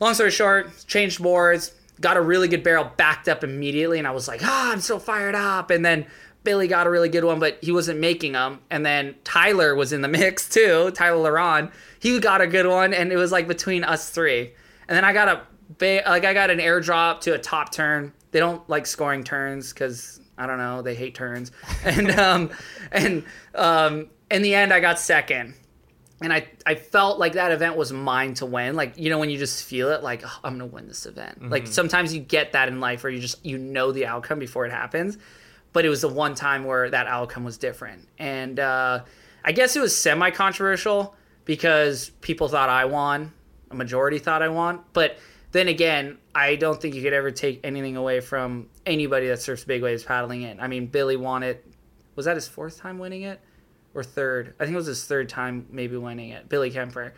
Long 0.00 0.14
story 0.14 0.30
short, 0.30 0.70
changed 0.86 1.22
boards, 1.22 1.72
got 2.00 2.16
a 2.16 2.20
really 2.20 2.48
good 2.48 2.62
barrel, 2.62 2.90
backed 2.96 3.28
up 3.28 3.42
immediately, 3.44 3.98
and 3.98 4.06
I 4.06 4.10
was 4.10 4.28
like, 4.28 4.40
ah, 4.44 4.72
I'm 4.72 4.80
so 4.80 4.98
fired 4.98 5.34
up. 5.34 5.70
And 5.70 5.84
then 5.84 6.06
Billy 6.44 6.68
got 6.68 6.86
a 6.86 6.90
really 6.90 7.08
good 7.08 7.24
one, 7.24 7.40
but 7.40 7.58
he 7.62 7.72
wasn't 7.72 7.98
making 7.98 8.32
them. 8.32 8.60
And 8.70 8.84
then 8.84 9.16
Tyler 9.24 9.74
was 9.74 9.92
in 9.92 10.00
the 10.00 10.08
mix 10.08 10.48
too, 10.48 10.90
Tyler 10.92 11.18
Larronde. 11.18 11.70
He 11.98 12.18
got 12.20 12.40
a 12.40 12.46
good 12.46 12.66
one, 12.66 12.94
and 12.94 13.12
it 13.12 13.16
was 13.16 13.32
like 13.32 13.48
between 13.48 13.84
us 13.84 14.10
three. 14.10 14.52
And 14.88 14.96
then 14.96 15.04
I 15.04 15.12
got 15.12 15.28
a 15.28 15.42
like 15.80 16.24
I 16.24 16.32
got 16.32 16.50
an 16.50 16.58
airdrop 16.58 17.20
to 17.22 17.34
a 17.34 17.38
top 17.38 17.72
turn. 17.72 18.12
They 18.30 18.38
don't 18.38 18.66
like 18.68 18.86
scoring 18.86 19.24
turns 19.24 19.72
because 19.72 20.20
I 20.38 20.46
don't 20.46 20.58
know, 20.58 20.82
they 20.82 20.94
hate 20.94 21.14
turns. 21.14 21.50
And 21.84 22.10
um 22.12 22.50
and 22.92 23.24
um 23.54 24.08
in 24.30 24.42
the 24.42 24.54
end 24.54 24.72
I 24.72 24.80
got 24.80 24.98
second 24.98 25.54
and 26.22 26.32
I, 26.32 26.48
I 26.64 26.76
felt 26.76 27.18
like 27.18 27.34
that 27.34 27.52
event 27.52 27.76
was 27.76 27.92
mine 27.92 28.34
to 28.34 28.46
win. 28.46 28.74
Like 28.74 28.98
you 28.98 29.10
know 29.10 29.18
when 29.18 29.30
you 29.30 29.38
just 29.38 29.64
feel 29.64 29.90
it 29.90 30.02
like 30.02 30.22
oh, 30.24 30.40
i'm 30.44 30.54
gonna 30.54 30.66
win 30.66 30.88
this 30.88 31.06
event. 31.06 31.50
Like 31.50 31.66
sometimes 31.66 32.14
you 32.14 32.20
get 32.20 32.52
that 32.52 32.68
in 32.68 32.80
life 32.80 33.02
where 33.02 33.12
you 33.12 33.20
just 33.20 33.44
you 33.44 33.58
know 33.58 33.92
the 33.92 34.06
outcome 34.06 34.38
before 34.38 34.66
it 34.66 34.72
happens 34.72 35.18
but 35.76 35.84
it 35.84 35.90
was 35.90 36.00
the 36.00 36.08
one 36.08 36.34
time 36.34 36.64
where 36.64 36.88
that 36.88 37.06
outcome 37.06 37.44
was 37.44 37.58
different. 37.58 38.08
And 38.18 38.58
uh, 38.58 39.04
i 39.44 39.52
guess 39.52 39.76
it 39.76 39.80
was 39.80 39.94
semi 39.94 40.30
controversial 40.30 41.14
because 41.44 42.10
people 42.22 42.48
thought 42.48 42.70
i 42.70 42.86
won 42.86 43.30
a 43.70 43.74
majority 43.74 44.18
thought 44.18 44.42
i 44.42 44.48
won 44.48 44.80
but 44.94 45.18
then 45.52 45.68
again 45.68 46.16
i 46.34 46.56
don't 46.56 46.80
think 46.80 46.94
you 46.94 47.02
could 47.02 47.12
ever 47.12 47.30
take 47.30 47.60
anything 47.62 47.94
away 47.94 48.20
from 48.20 48.68
anybody 48.86 49.28
that 49.28 49.40
surfs 49.40 49.64
big 49.64 49.82
waves 49.82 50.02
paddling 50.02 50.42
in. 50.42 50.58
I 50.60 50.66
mean 50.66 50.86
billy 50.86 51.16
won 51.16 51.42
it. 51.42 51.62
Was 52.14 52.24
that 52.24 52.36
his 52.36 52.48
fourth 52.48 52.78
time 52.78 52.98
winning 52.98 53.22
it 53.22 53.38
or 53.96 54.04
third. 54.04 54.54
I 54.60 54.64
think 54.64 54.74
it 54.74 54.76
was 54.76 54.86
his 54.86 55.04
third 55.04 55.28
time 55.28 55.66
maybe 55.70 55.96
winning 55.96 56.30
it. 56.30 56.48
Billy 56.48 56.70
Kemper. 56.70 57.14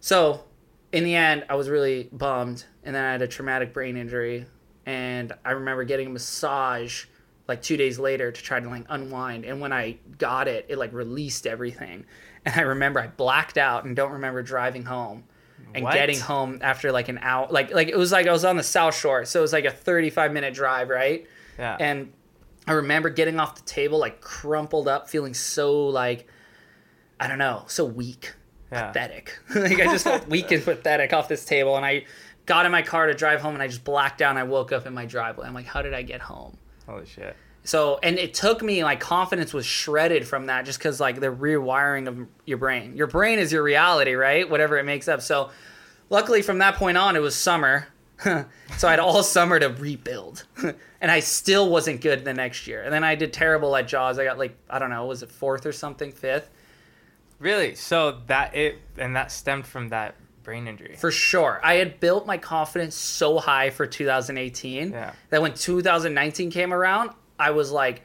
So 0.00 0.44
in 0.92 1.02
the 1.04 1.14
end, 1.14 1.44
I 1.48 1.54
was 1.56 1.68
really 1.68 2.08
bummed, 2.12 2.64
and 2.84 2.94
then 2.94 3.04
I 3.04 3.12
had 3.12 3.22
a 3.22 3.28
traumatic 3.28 3.72
brain 3.72 3.96
injury, 3.96 4.46
and 4.86 5.32
I 5.44 5.52
remember 5.52 5.84
getting 5.84 6.06
a 6.06 6.10
massage 6.10 7.06
like 7.48 7.62
two 7.62 7.76
days 7.76 7.98
later 7.98 8.30
to 8.30 8.42
try 8.42 8.60
to 8.60 8.68
like 8.68 8.84
unwind. 8.88 9.44
And 9.44 9.60
when 9.60 9.72
I 9.72 9.96
got 10.18 10.48
it, 10.48 10.66
it 10.68 10.78
like 10.78 10.92
released 10.92 11.46
everything. 11.46 12.04
And 12.44 12.54
I 12.54 12.62
remember 12.62 13.00
I 13.00 13.08
blacked 13.08 13.58
out 13.58 13.84
and 13.84 13.96
don't 13.96 14.12
remember 14.12 14.42
driving 14.42 14.84
home. 14.84 15.24
And 15.74 15.84
What? 15.84 15.94
getting 15.94 16.18
home 16.18 16.60
after 16.62 16.92
like 16.92 17.08
an 17.08 17.18
hour, 17.20 17.48
like 17.50 17.74
like 17.74 17.88
it 17.88 17.96
was 17.96 18.12
like 18.12 18.26
I 18.26 18.32
was 18.32 18.44
on 18.44 18.56
the 18.56 18.62
South 18.62 18.94
Shore, 18.94 19.24
so 19.24 19.40
it 19.40 19.42
was 19.42 19.52
like 19.52 19.64
a 19.64 19.70
thirty-five 19.70 20.32
minute 20.32 20.54
drive, 20.54 20.88
right? 20.88 21.26
Yeah. 21.58 21.76
And 21.80 22.12
I 22.68 22.72
remember 22.72 23.10
getting 23.10 23.40
off 23.40 23.54
the 23.54 23.62
table 23.62 23.98
like 23.98 24.20
crumpled 24.20 24.88
up, 24.88 25.08
feeling 25.08 25.34
so 25.34 25.86
like 25.86 26.26
I 27.20 27.26
don't 27.26 27.38
know, 27.38 27.64
so 27.66 27.84
weak, 27.84 28.34
yeah. 28.70 28.88
pathetic. 28.88 29.38
like 29.54 29.80
I 29.80 29.84
just 29.84 30.04
felt 30.04 30.28
weak 30.28 30.50
and 30.52 30.62
pathetic 30.62 31.12
off 31.12 31.28
this 31.28 31.44
table, 31.44 31.76
and 31.76 31.84
I 31.84 32.04
got 32.46 32.66
in 32.66 32.72
my 32.72 32.82
car 32.82 33.06
to 33.06 33.14
drive 33.14 33.40
home, 33.40 33.54
and 33.54 33.62
I 33.62 33.68
just 33.68 33.84
blacked 33.84 34.22
out. 34.22 34.30
and 34.30 34.38
I 34.38 34.44
woke 34.44 34.72
up 34.72 34.86
in 34.86 34.94
my 34.94 35.06
driveway. 35.06 35.46
I'm 35.46 35.54
like, 35.54 35.66
how 35.66 35.82
did 35.82 35.94
I 35.94 36.02
get 36.02 36.20
home? 36.20 36.56
Holy 36.86 37.06
shit. 37.06 37.36
So, 37.64 37.98
and 38.02 38.18
it 38.18 38.32
took 38.32 38.62
me, 38.62 38.82
my 38.82 38.96
confidence 38.96 39.52
was 39.52 39.66
shredded 39.66 40.26
from 40.26 40.46
that 40.46 40.64
just 40.64 40.78
because, 40.78 41.00
like, 41.00 41.20
the 41.20 41.26
rewiring 41.26 42.08
of 42.08 42.26
your 42.46 42.56
brain. 42.56 42.96
Your 42.96 43.08
brain 43.08 43.38
is 43.38 43.52
your 43.52 43.62
reality, 43.62 44.14
right? 44.14 44.48
Whatever 44.48 44.78
it 44.78 44.84
makes 44.84 45.06
up. 45.06 45.20
So, 45.20 45.50
luckily, 46.08 46.40
from 46.40 46.58
that 46.58 46.76
point 46.76 46.96
on, 46.96 47.14
it 47.14 47.18
was 47.20 47.36
summer. 47.36 47.88
so, 48.76 48.88
I 48.88 48.90
had 48.90 48.98
all 49.00 49.22
summer 49.22 49.58
to 49.60 49.68
rebuild. 49.68 50.44
and 51.00 51.10
I 51.10 51.20
still 51.20 51.68
wasn't 51.70 52.00
good 52.00 52.24
the 52.24 52.34
next 52.34 52.66
year. 52.66 52.82
And 52.82 52.92
then 52.92 53.04
I 53.04 53.14
did 53.14 53.32
terrible 53.32 53.74
at 53.76 53.86
Jaws. 53.88 54.18
I 54.18 54.24
got, 54.24 54.38
like, 54.38 54.56
I 54.68 54.78
don't 54.78 54.90
know, 54.90 55.06
was 55.06 55.22
it 55.22 55.30
fourth 55.30 55.66
or 55.66 55.72
something, 55.72 56.12
fifth? 56.12 56.50
Really? 57.38 57.74
So 57.76 58.18
that 58.26 58.54
it 58.56 58.80
and 58.96 59.14
that 59.14 59.30
stemmed 59.30 59.66
from 59.66 59.90
that 59.90 60.16
brain 60.42 60.66
injury. 60.66 60.96
For 60.96 61.10
sure. 61.12 61.60
I 61.62 61.74
had 61.74 62.00
built 62.00 62.26
my 62.26 62.38
confidence 62.38 62.94
so 62.96 63.38
high 63.38 63.70
for 63.70 63.86
2018 63.86 64.90
Yeah. 64.90 65.12
that 65.30 65.42
when 65.42 65.54
2019 65.54 66.50
came 66.50 66.72
around, 66.72 67.10
I 67.38 67.50
was 67.52 67.70
like, 67.70 68.02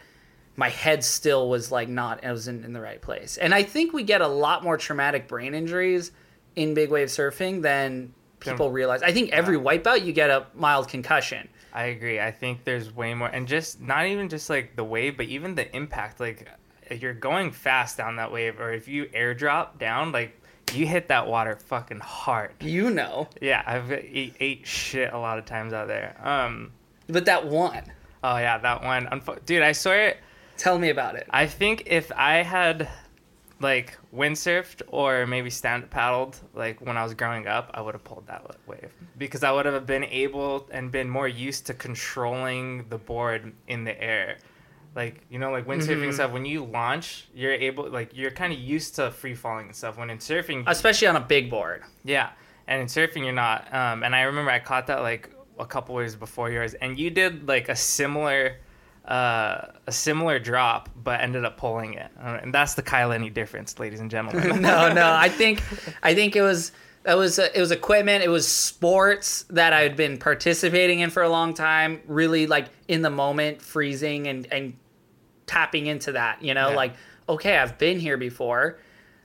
my 0.56 0.70
head 0.70 1.04
still 1.04 1.50
was 1.50 1.72
like 1.72 1.90
not, 1.90 2.24
it 2.24 2.30
was 2.30 2.48
in, 2.48 2.64
in 2.64 2.74
the 2.74 2.82
right 2.82 3.02
place. 3.02 3.38
And 3.38 3.56
I 3.56 3.64
think 3.64 3.92
we 3.94 4.04
get 4.04 4.22
a 4.22 4.28
lot 4.28 4.64
more 4.64 4.78
traumatic 4.78 5.28
brain 5.28 5.56
injuries 5.56 6.12
in 6.56 6.76
big 6.76 6.92
wave 6.92 7.08
surfing 7.08 7.64
than 7.64 8.14
people 8.44 8.72
realize. 8.72 9.02
I 9.02 9.12
think 9.12 9.32
every 9.32 9.58
wipeout, 9.58 10.06
you 10.06 10.14
get 10.14 10.30
a 10.30 10.46
mild 10.56 10.88
concussion. 10.88 11.48
I 11.74 11.86
agree. 11.86 12.20
I 12.20 12.32
think 12.32 12.64
there's 12.66 12.96
way 12.96 13.14
more, 13.14 13.30
and 13.30 13.48
just 13.48 13.82
not 13.82 14.06
even 14.06 14.30
just 14.30 14.50
like 14.50 14.76
the 14.76 14.84
wave, 14.84 15.18
but 15.18 15.26
even 15.26 15.56
the 15.56 15.76
impact. 15.76 16.20
Like, 16.20 16.48
if 16.90 17.02
you're 17.02 17.14
going 17.14 17.52
fast 17.52 17.98
down 17.98 18.18
that 18.18 18.32
wave, 18.32 18.60
or 18.60 18.72
if 18.72 18.88
you 18.88 19.06
airdrop 19.06 19.80
down, 19.80 20.12
like 20.12 20.40
you 20.74 20.86
hit 20.86 21.08
that 21.08 21.28
water 21.28 21.56
fucking 21.56 22.00
hard. 22.00 22.52
You 22.62 22.90
know. 22.90 23.28
Yeah, 23.42 23.64
I've 23.66 23.92
ate, 23.92 24.36
ate 24.40 24.68
shit 24.68 25.14
a 25.14 25.18
lot 25.18 25.40
of 25.40 25.46
times 25.46 25.74
out 25.74 25.88
there. 25.88 26.16
Um, 26.24 26.72
But 27.08 27.26
that 27.26 27.48
one, 27.48 27.84
oh 28.24 28.38
yeah, 28.38 28.58
that 28.58 28.84
one, 28.84 29.22
dude. 29.46 29.64
I 29.64 29.72
swear, 29.72 30.18
tell 30.58 30.78
me 30.80 30.90
about 30.90 31.16
it. 31.16 31.28
I 31.30 31.48
think 31.48 31.84
if 31.88 32.12
I 32.16 32.38
had 32.44 32.88
like 33.60 33.98
windsurfed 34.14 34.82
or 34.88 35.26
maybe 35.26 35.50
stand 35.50 35.90
paddled 35.90 36.40
like 36.54 36.82
when 36.82 36.98
I 36.98 37.04
was 37.04 37.14
growing 37.14 37.48
up, 37.48 37.72
I 37.74 37.82
would 37.82 37.94
have 37.96 38.04
pulled 38.04 38.28
that 38.28 38.44
wave 38.68 38.94
because 39.18 39.44
I 39.44 39.52
would 39.52 39.66
have 39.66 39.86
been 39.86 40.04
able 40.04 40.68
and 40.72 40.92
been 40.92 41.10
more 41.10 41.28
used 41.28 41.66
to 41.68 41.74
controlling 41.74 42.86
the 42.90 42.98
board 42.98 43.54
in 43.68 43.84
the 43.84 44.02
air. 44.02 44.38
Like 44.96 45.22
you 45.30 45.40
know, 45.40 45.52
like 45.52 45.66
windsurfing 45.66 46.10
Mhm. 46.10 46.14
stuff. 46.14 46.32
When 46.32 46.46
you 46.46 46.64
launch, 46.66 47.28
you're 47.34 47.54
able 47.54 47.90
like 47.90 48.12
you're 48.16 48.32
kind 48.32 48.54
of 48.54 48.60
used 48.60 48.96
to 48.96 49.10
free 49.12 49.34
falling 49.36 49.68
and 49.68 49.76
stuff. 49.76 49.98
When 49.98 50.10
in 50.10 50.20
surfing, 50.20 50.64
Especially 50.68 51.08
on 51.08 51.16
a 51.16 51.20
big 51.22 51.50
board. 51.50 51.82
yeah, 52.04 52.30
and 52.68 52.82
in 52.82 52.88
surfing 52.88 53.24
you're 53.24 53.34
not. 53.34 53.74
Um, 53.74 54.04
and 54.04 54.16
I 54.16 54.22
remember 54.24 54.52
I 54.52 54.60
caught 54.60 54.88
that 54.88 55.02
like 55.02 55.32
a 55.58 55.66
couple 55.66 55.96
waves 55.96 56.16
before 56.16 56.52
yours, 56.52 56.74
and 56.76 57.00
you 57.00 57.10
did 57.10 57.48
like 57.48 57.70
a 57.70 57.76
similar, 57.76 58.58
uh, 59.06 59.68
a 59.86 59.92
similar 59.92 60.40
drop, 60.40 60.90
but 60.96 61.20
ended 61.22 61.44
up 61.46 61.58
pulling 61.58 61.94
it. 61.96 62.10
Uh, 62.20 62.40
and 62.42 62.54
that's 62.54 62.74
the 62.76 62.82
Kai 62.82 63.06
Lenny 63.06 63.30
difference, 63.30 63.78
ladies 63.80 64.00
and 64.00 64.10
gentlemen. 64.10 64.62
no, 64.62 64.92
no. 64.94 65.12
I 65.12 65.30
think 65.30 65.62
I 66.02 66.14
think 66.16 66.36
it 66.36 66.42
was 66.42 66.72
it 67.06 67.16
was 67.16 67.38
it 67.38 67.58
was 67.60 67.72
equipment. 67.72 68.24
It 68.24 68.30
was 68.30 68.48
sports 68.48 69.44
that 69.50 69.74
I 69.74 69.82
had 69.82 69.96
been 69.96 70.18
participating 70.18 71.00
in 71.00 71.10
for 71.10 71.22
a 71.24 71.30
long 71.30 71.54
time. 71.54 72.02
Really 72.08 72.48
like 72.48 72.68
in 72.88 73.02
the 73.02 73.10
moment, 73.10 73.62
freezing 73.62 74.28
and 74.28 74.48
and 74.52 74.74
tapping 75.48 75.88
into 75.88 76.14
that. 76.14 76.42
You 76.42 76.54
know, 76.54 76.70
Yeah. 76.70 76.76
like 76.76 76.94
okay, 77.28 77.58
I've 77.58 77.78
been 77.78 78.00
here 78.00 78.18
before. 78.18 78.80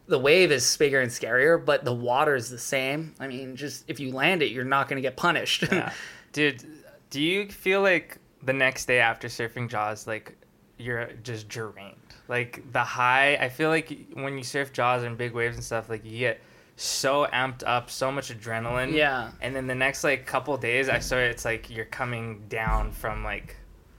The 0.08 0.18
wave 0.18 0.50
is 0.52 0.74
bigger 0.78 1.00
and 1.00 1.10
scarier, 1.10 1.62
but 1.62 1.84
the 1.84 1.92
water 1.94 2.34
is 2.34 2.48
the 2.50 2.58
same. 2.58 3.14
I 3.20 3.28
mean, 3.28 3.56
just 3.56 3.84
if 3.88 4.00
you 4.00 4.10
land 4.12 4.42
it, 4.42 4.50
you're 4.52 4.64
not 4.64 4.88
going 4.88 4.96
to 4.96 5.02
get 5.02 5.16
punished. 5.16 5.64
Yeah. 5.70 5.92
Dude, 6.32 6.64
do 7.10 7.20
you 7.20 7.48
feel 7.48 7.82
like 7.82 8.16
the 8.48 8.54
next 8.54 8.87
day 8.87 8.98
after 8.98 9.28
surfing 9.28 9.68
Jaws, 9.68 10.06
like 10.06 10.34
you're 10.78 11.11
just 11.22 11.48
drained? 11.48 11.96
Like 12.28 12.72
the 12.72 12.82
high, 12.82 13.37
I 13.37 13.50
feel 13.50 13.68
like 13.68 13.94
when 14.14 14.38
you 14.38 14.42
surf 14.42 14.72
Jaws 14.72 15.02
and 15.02 15.18
big 15.18 15.34
waves 15.34 15.56
and 15.56 15.64
stuff, 15.64 15.90
like 15.90 16.02
you 16.02 16.18
get 16.18 16.40
so 16.76 17.26
amped 17.30 17.62
up, 17.66 17.90
so 17.90 18.11
much 18.11 18.32
adrenaline. 18.32 18.94
Yeah. 18.94 19.32
And 19.42 19.54
then 19.54 19.66
the 19.66 19.74
next 19.74 20.02
like 20.02 20.24
couple 20.24 20.56
days, 20.56 20.88
I 20.88 20.98
swear 20.98 21.28
it's 21.28 21.44
like 21.44 21.68
you're 21.68 21.84
coming 21.84 22.42
down 22.48 22.90
from 22.90 23.22
like 23.22 23.54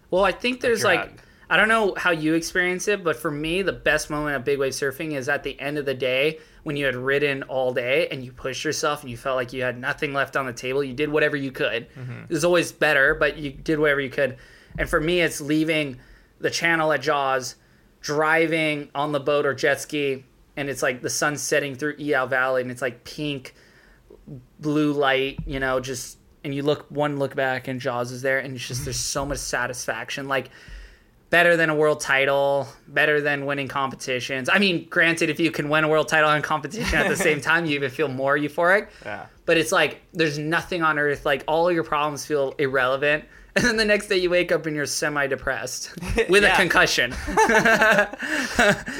Well, 0.09 0.25
I 0.25 0.31
think 0.31 0.61
there's 0.61 0.83
like. 0.83 1.11
I 1.49 1.57
don't 1.57 1.67
know 1.67 1.95
how 1.97 2.11
you 2.11 2.35
experience 2.35 2.87
it, 2.87 3.03
but 3.03 3.15
for 3.15 3.31
me, 3.31 3.63
the 3.63 3.73
best 3.73 4.09
moment 4.11 4.35
of 4.35 4.45
big 4.45 4.59
wave 4.59 4.73
surfing 4.73 5.13
is 5.13 5.27
at 5.27 5.43
the 5.43 5.59
end 5.59 5.79
of 5.79 5.85
the 5.85 5.95
day 5.95 6.39
when 6.61 6.77
you 6.77 6.85
had 6.85 6.95
ridden 6.95 7.41
all 7.43 7.73
day 7.73 8.07
and 8.09 8.23
you 8.23 8.31
pushed 8.31 8.63
yourself 8.63 9.01
and 9.01 9.09
you 9.09 9.17
felt 9.17 9.35
like 9.35 9.51
you 9.51 9.63
had 9.63 9.77
nothing 9.77 10.13
left 10.13 10.37
on 10.37 10.45
the 10.45 10.53
table. 10.53 10.83
You 10.83 10.93
did 10.93 11.09
whatever 11.09 11.35
you 11.35 11.51
could. 11.51 11.89
Mm-hmm. 11.93 12.23
It 12.23 12.29
was 12.29 12.45
always 12.45 12.71
better, 12.71 13.15
but 13.15 13.37
you 13.37 13.51
did 13.51 13.79
whatever 13.79 13.99
you 13.99 14.11
could. 14.11 14.37
And 14.77 14.87
for 14.87 15.01
me, 15.01 15.21
it's 15.21 15.41
leaving 15.41 15.99
the 16.39 16.51
channel 16.51 16.91
at 16.91 17.01
Jaws, 17.01 17.55
driving 18.01 18.89
on 18.93 19.11
the 19.11 19.19
boat 19.19 19.45
or 19.45 19.55
jet 19.55 19.81
ski, 19.81 20.25
and 20.55 20.69
it's 20.69 20.83
like 20.83 21.01
the 21.01 21.09
sun 21.09 21.37
setting 21.37 21.73
through 21.73 21.97
Iao 21.97 22.29
Valley, 22.29 22.61
and 22.61 22.69
it's 22.69 22.81
like 22.81 23.03
pink, 23.03 23.55
blue 24.59 24.93
light, 24.93 25.39
you 25.47 25.59
know, 25.59 25.79
just 25.79 26.17
and 26.43 26.53
you 26.53 26.63
look 26.63 26.85
one 26.89 27.17
look 27.17 27.35
back 27.35 27.67
and 27.67 27.81
Jaws 27.81 28.11
is 28.11 28.21
there, 28.21 28.39
and 28.39 28.55
it's 28.55 28.67
just 28.67 28.81
mm-hmm. 28.81 28.85
there's 28.85 28.99
so 28.99 29.25
much 29.25 29.39
satisfaction, 29.39 30.27
like 30.27 30.49
better 31.29 31.55
than 31.55 31.69
a 31.69 31.75
world 31.75 31.99
title, 31.99 32.67
better 32.87 33.21
than 33.21 33.45
winning 33.45 33.67
competitions. 33.67 34.49
I 34.49 34.57
mean, 34.59 34.87
granted, 34.89 35.29
if 35.29 35.39
you 35.39 35.51
can 35.51 35.69
win 35.69 35.83
a 35.83 35.87
world 35.87 36.07
title 36.07 36.29
and 36.29 36.43
competition 36.43 36.97
at 36.97 37.07
the 37.07 37.15
same 37.27 37.39
time, 37.41 37.65
you 37.65 37.75
even 37.75 37.89
feel 37.91 38.07
more 38.07 38.37
euphoric. 38.37 38.87
yeah. 39.05 39.25
But 39.45 39.57
it's 39.57 39.71
like 39.71 40.01
there's 40.13 40.37
nothing 40.37 40.83
on 40.83 40.99
earth 40.99 41.25
like 41.25 41.43
all 41.47 41.71
your 41.71 41.83
problems 41.83 42.25
feel 42.25 42.53
irrelevant. 42.57 43.25
And 43.55 43.65
then 43.65 43.77
the 43.77 43.83
next 43.85 44.07
day 44.07 44.17
you 44.17 44.29
wake 44.29 44.51
up 44.51 44.67
and 44.67 44.75
you're 44.75 44.85
semi 44.85 45.25
depressed 45.25 45.91
with 46.29 46.43
a 46.43 46.53
concussion. 46.55 47.09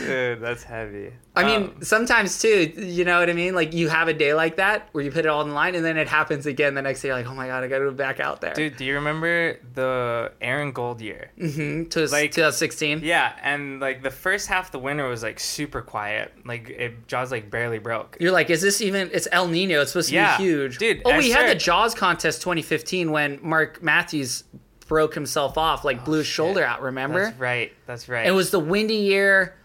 Dude, 0.06 0.42
that's 0.42 0.64
heavy. 0.64 1.14
I 1.36 1.44
mean, 1.46 1.64
Um, 1.70 1.76
sometimes 1.84 2.42
too, 2.42 2.74
you 2.76 3.06
know 3.06 3.20
what 3.20 3.30
I 3.30 3.34
mean? 3.34 3.56
Like 3.56 3.74
you 3.74 3.88
have 3.88 4.08
a 4.08 4.14
day 4.14 4.34
like 4.34 4.58
that 4.58 4.90
where 4.92 5.04
you 5.04 5.12
put 5.12 5.26
it 5.26 5.28
all 5.28 5.42
in 5.42 5.54
line 5.54 5.76
and 5.76 5.86
then 5.86 5.96
it 5.96 6.08
happens 6.08 6.46
again 6.46 6.74
the 6.74 6.82
next 6.82 7.02
day. 7.02 7.10
You're 7.10 7.18
like, 7.18 7.28
oh 7.28 7.34
my 7.36 7.48
God, 7.48 7.64
I 7.64 7.68
got 7.68 7.78
to 7.80 7.86
go 7.86 7.92
back 7.92 8.20
out 8.20 8.42
there. 8.42 8.54
dude, 8.54 8.76
do 8.76 8.84
you 8.84 8.96
remember 8.96 9.58
the 9.76 10.32
Aaron 10.42 10.72
Gold 10.72 11.00
year? 11.02 11.32
hmm 11.40 11.86
To 11.86 12.02
like- 12.08 12.32
2016. 12.32 13.02
Yeah, 13.04 13.32
and 13.42 13.80
like 13.80 14.02
the 14.04 14.12
first 14.12 14.48
half 14.48 14.66
of 14.66 14.72
the 14.72 14.80
winter 14.80 15.08
was 15.08 15.24
like 15.24 15.40
super 15.40 15.82
quiet. 15.82 16.34
Like 16.46 16.70
it, 16.70 17.08
Jaws 17.08 17.32
like 17.32 17.50
barely 17.50 17.80
broke. 17.80 18.18
You're 18.20 18.32
like, 18.34 18.50
is 18.50 18.62
this 18.62 18.82
even? 18.82 19.10
It's 19.14 19.28
El 19.32 19.48
Nino. 19.48 19.82
It's 19.82 19.92
supposed 19.92 20.10
to 20.10 20.16
Yeah, 20.16 20.38
be 20.38 20.44
huge, 20.44 20.78
dude, 20.80 21.02
Oh, 21.06 21.12
I 21.12 21.18
we 21.20 21.30
had 21.30 21.48
the 21.50 21.56
Jaws 21.56 21.94
contest 21.96 22.42
2015 22.42 23.12
when 23.12 23.40
Mark 23.42 23.82
Matthews 23.84 24.44
broke 24.88 25.14
himself 25.14 25.58
off, 25.58 25.86
like 25.86 26.04
blew 26.04 26.18
his 26.18 26.28
shit. 26.28 26.34
shoulder 26.34 26.64
out. 26.66 26.82
Remember? 26.82 27.26
That's 27.26 27.40
right. 27.40 27.72
That's 27.86 28.10
right. 28.10 28.26
It 28.26 28.32
was 28.32 28.50
the 28.50 28.60
windy 28.60 28.96
year. 28.96 29.56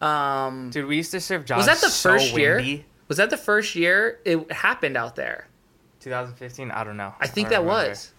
Um, 0.00 0.70
Dude, 0.70 0.86
we 0.86 0.96
used 0.96 1.10
to 1.12 1.20
serve 1.20 1.44
Jaws. 1.44 1.58
was 1.58 1.66
that 1.66 1.80
the 1.80 1.88
so 1.90 2.10
first 2.10 2.32
year? 2.36 2.56
windy. 2.56 2.84
Was 3.08 3.16
that 3.16 3.30
the 3.30 3.36
first 3.36 3.74
year 3.74 4.20
it 4.24 4.50
happened 4.52 4.96
out 4.96 5.16
there? 5.16 5.48
2015. 6.00 6.70
I 6.70 6.84
don't 6.84 6.96
know. 6.96 7.14
I 7.20 7.26
think 7.26 7.48
don't 7.48 7.64
that 7.64 7.68
remember. 7.68 7.90
was. 7.90 8.12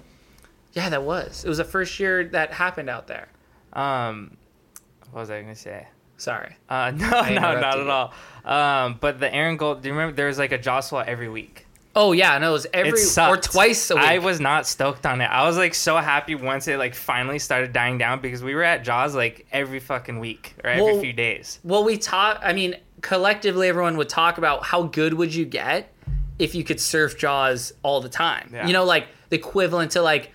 Yeah, 0.73 0.89
that 0.89 1.03
was. 1.03 1.43
It 1.45 1.47
was 1.47 1.57
the 1.57 1.63
first 1.63 1.99
year 1.99 2.25
that 2.29 2.51
happened 2.53 2.89
out 2.89 3.07
there. 3.07 3.29
Um, 3.73 4.37
what 5.11 5.21
was 5.21 5.29
I 5.29 5.41
gonna 5.41 5.55
say? 5.55 5.87
Sorry. 6.17 6.55
Uh, 6.67 6.91
no, 6.95 7.09
no, 7.09 7.59
not 7.59 7.79
at 7.79 7.87
all. 7.87 8.13
Um, 8.43 8.97
but 8.99 9.19
the 9.19 9.33
Aaron 9.33 9.57
Gold. 9.57 9.81
Do 9.81 9.87
you 9.89 9.93
remember 9.93 10.15
there 10.15 10.27
was 10.27 10.37
like 10.37 10.51
a 10.51 10.81
swell 10.81 11.03
every 11.05 11.29
week? 11.29 11.65
Oh 11.95 12.11
yeah, 12.11 12.37
no, 12.37 12.49
it 12.49 12.53
was 12.53 12.67
every 12.73 12.99
it 12.99 13.17
or 13.17 13.37
twice 13.37 13.89
a 13.89 13.95
week. 13.95 14.03
I 14.03 14.19
was 14.19 14.39
not 14.39 14.67
stoked 14.67 15.05
on 15.05 15.21
it. 15.21 15.25
I 15.25 15.45
was 15.45 15.57
like 15.57 15.73
so 15.73 15.97
happy 15.97 16.35
once 16.35 16.67
it 16.67 16.77
like 16.77 16.93
finally 16.93 17.39
started 17.39 17.73
dying 17.73 17.97
down 17.97 18.21
because 18.21 18.43
we 18.43 18.53
were 18.53 18.63
at 18.63 18.83
Jaws 18.83 19.15
like 19.15 19.47
every 19.51 19.79
fucking 19.79 20.19
week 20.19 20.53
or 20.63 20.69
every 20.69 20.83
Well- 20.83 21.01
few 21.01 21.13
days. 21.13 21.59
Well, 21.63 21.83
we 21.83 21.97
talk. 21.97 22.39
I 22.43 22.53
mean, 22.53 22.75
collectively, 23.01 23.67
everyone 23.67 23.97
would 23.97 24.09
talk 24.09 24.37
about 24.37 24.63
how 24.63 24.83
good 24.83 25.13
would 25.15 25.33
you 25.33 25.45
get 25.45 25.91
if 26.37 26.53
you 26.55 26.63
could 26.63 26.79
surf 26.79 27.17
Jaws 27.17 27.73
all 27.83 28.01
the 28.01 28.09
time. 28.09 28.51
Yeah. 28.53 28.67
You 28.67 28.73
know, 28.73 28.85
like 28.85 29.07
the 29.29 29.35
equivalent 29.37 29.91
to 29.93 30.01
like 30.01 30.31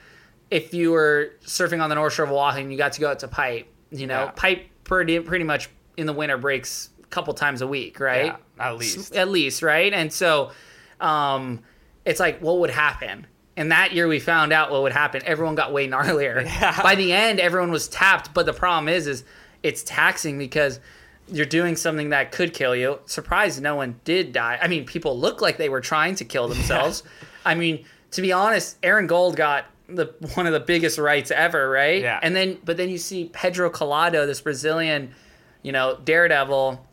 if 0.50 0.74
you 0.74 0.90
were 0.92 1.32
surfing 1.46 1.82
on 1.82 1.88
the 1.88 1.94
North 1.94 2.12
Shore 2.14 2.26
of 2.26 2.32
Oahu 2.32 2.60
and 2.60 2.70
you 2.72 2.76
got 2.78 2.92
to 2.94 3.00
go 3.00 3.10
out 3.10 3.20
to 3.20 3.28
Pipe. 3.28 3.66
You 3.90 4.06
know, 4.06 4.24
Yeah. 4.24 4.30
Pipe 4.34 4.66
pretty 4.82 5.18
pretty 5.20 5.44
much 5.44 5.68
in 5.96 6.06
the 6.06 6.12
winter 6.12 6.36
breaks 6.36 6.90
a 7.02 7.06
couple 7.06 7.32
times 7.32 7.62
a 7.62 7.66
week, 7.66 8.00
right? 8.00 8.26
Yeah, 8.26 8.36
at 8.58 8.76
least. 8.76 9.14
At 9.16 9.28
least, 9.28 9.62
right? 9.62 9.92
And 9.92 10.12
so, 10.12 10.50
um, 11.00 11.62
it's 12.04 12.20
like 12.20 12.40
what 12.40 12.58
would 12.58 12.70
happen. 12.70 13.26
And 13.56 13.70
that 13.70 13.92
year 13.92 14.08
we 14.08 14.18
found 14.18 14.52
out 14.52 14.70
what 14.70 14.82
would 14.82 14.92
happen. 14.92 15.22
Everyone 15.24 15.54
got 15.54 15.72
way 15.72 15.86
gnarlier. 15.88 16.44
Yeah. 16.44 16.82
By 16.82 16.94
the 16.94 17.12
end, 17.12 17.38
everyone 17.40 17.70
was 17.70 17.88
tapped. 17.88 18.34
But 18.34 18.46
the 18.46 18.52
problem 18.52 18.88
is, 18.88 19.06
is 19.06 19.24
it's 19.62 19.82
taxing 19.84 20.38
because 20.38 20.80
you're 21.28 21.46
doing 21.46 21.76
something 21.76 22.10
that 22.10 22.32
could 22.32 22.52
kill 22.52 22.74
you. 22.74 22.98
Surprised 23.06 23.62
no 23.62 23.76
one 23.76 24.00
did 24.04 24.32
die. 24.32 24.58
I 24.60 24.68
mean, 24.68 24.84
people 24.84 25.18
look 25.18 25.40
like 25.40 25.56
they 25.56 25.68
were 25.68 25.80
trying 25.80 26.16
to 26.16 26.24
kill 26.24 26.48
themselves. 26.54 27.02
I 27.44 27.54
mean, 27.54 27.84
to 28.12 28.22
be 28.22 28.32
honest, 28.32 28.76
Aaron 28.82 29.06
Gold 29.06 29.36
got 29.36 29.66
the 29.88 30.14
one 30.34 30.46
of 30.46 30.52
the 30.52 30.60
biggest 30.60 30.98
rights 30.98 31.30
ever, 31.30 31.68
right? 31.68 32.02
Yeah. 32.02 32.18
And 32.22 32.34
then, 32.34 32.58
but 32.64 32.76
then 32.76 32.88
you 32.88 32.98
see 32.98 33.30
Pedro 33.32 33.70
Calado, 33.70 34.26
this 34.26 34.40
Brazilian, 34.40 35.14
you 35.62 35.72
know, 35.72 35.98
daredevil, 36.04 36.84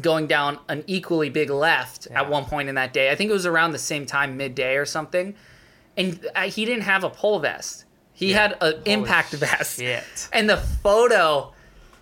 going 0.00 0.26
down 0.26 0.58
an 0.68 0.84
equally 0.86 1.30
big 1.30 1.50
left 1.50 2.06
Yeah. 2.10 2.20
at 2.22 2.30
one 2.30 2.44
point 2.44 2.68
in 2.68 2.74
that 2.76 2.92
day. 2.92 3.10
I 3.10 3.14
think 3.14 3.30
it 3.30 3.32
was 3.32 3.46
around 3.46 3.72
the 3.72 3.78
same 3.78 4.06
time, 4.06 4.36
midday 4.36 4.76
or 4.76 4.84
something. 4.86 5.34
And 5.96 6.24
uh, 6.34 6.42
he 6.42 6.64
didn't 6.64 6.84
have 6.84 7.04
a 7.04 7.10
pull 7.10 7.38
vest. 7.40 7.84
He 8.12 8.32
had 8.32 8.56
an 8.60 8.82
impact 8.84 9.32
vest. 9.32 9.78
shit. 9.78 10.28
And 10.32 10.48
the 10.48 10.58
photo 10.58 11.52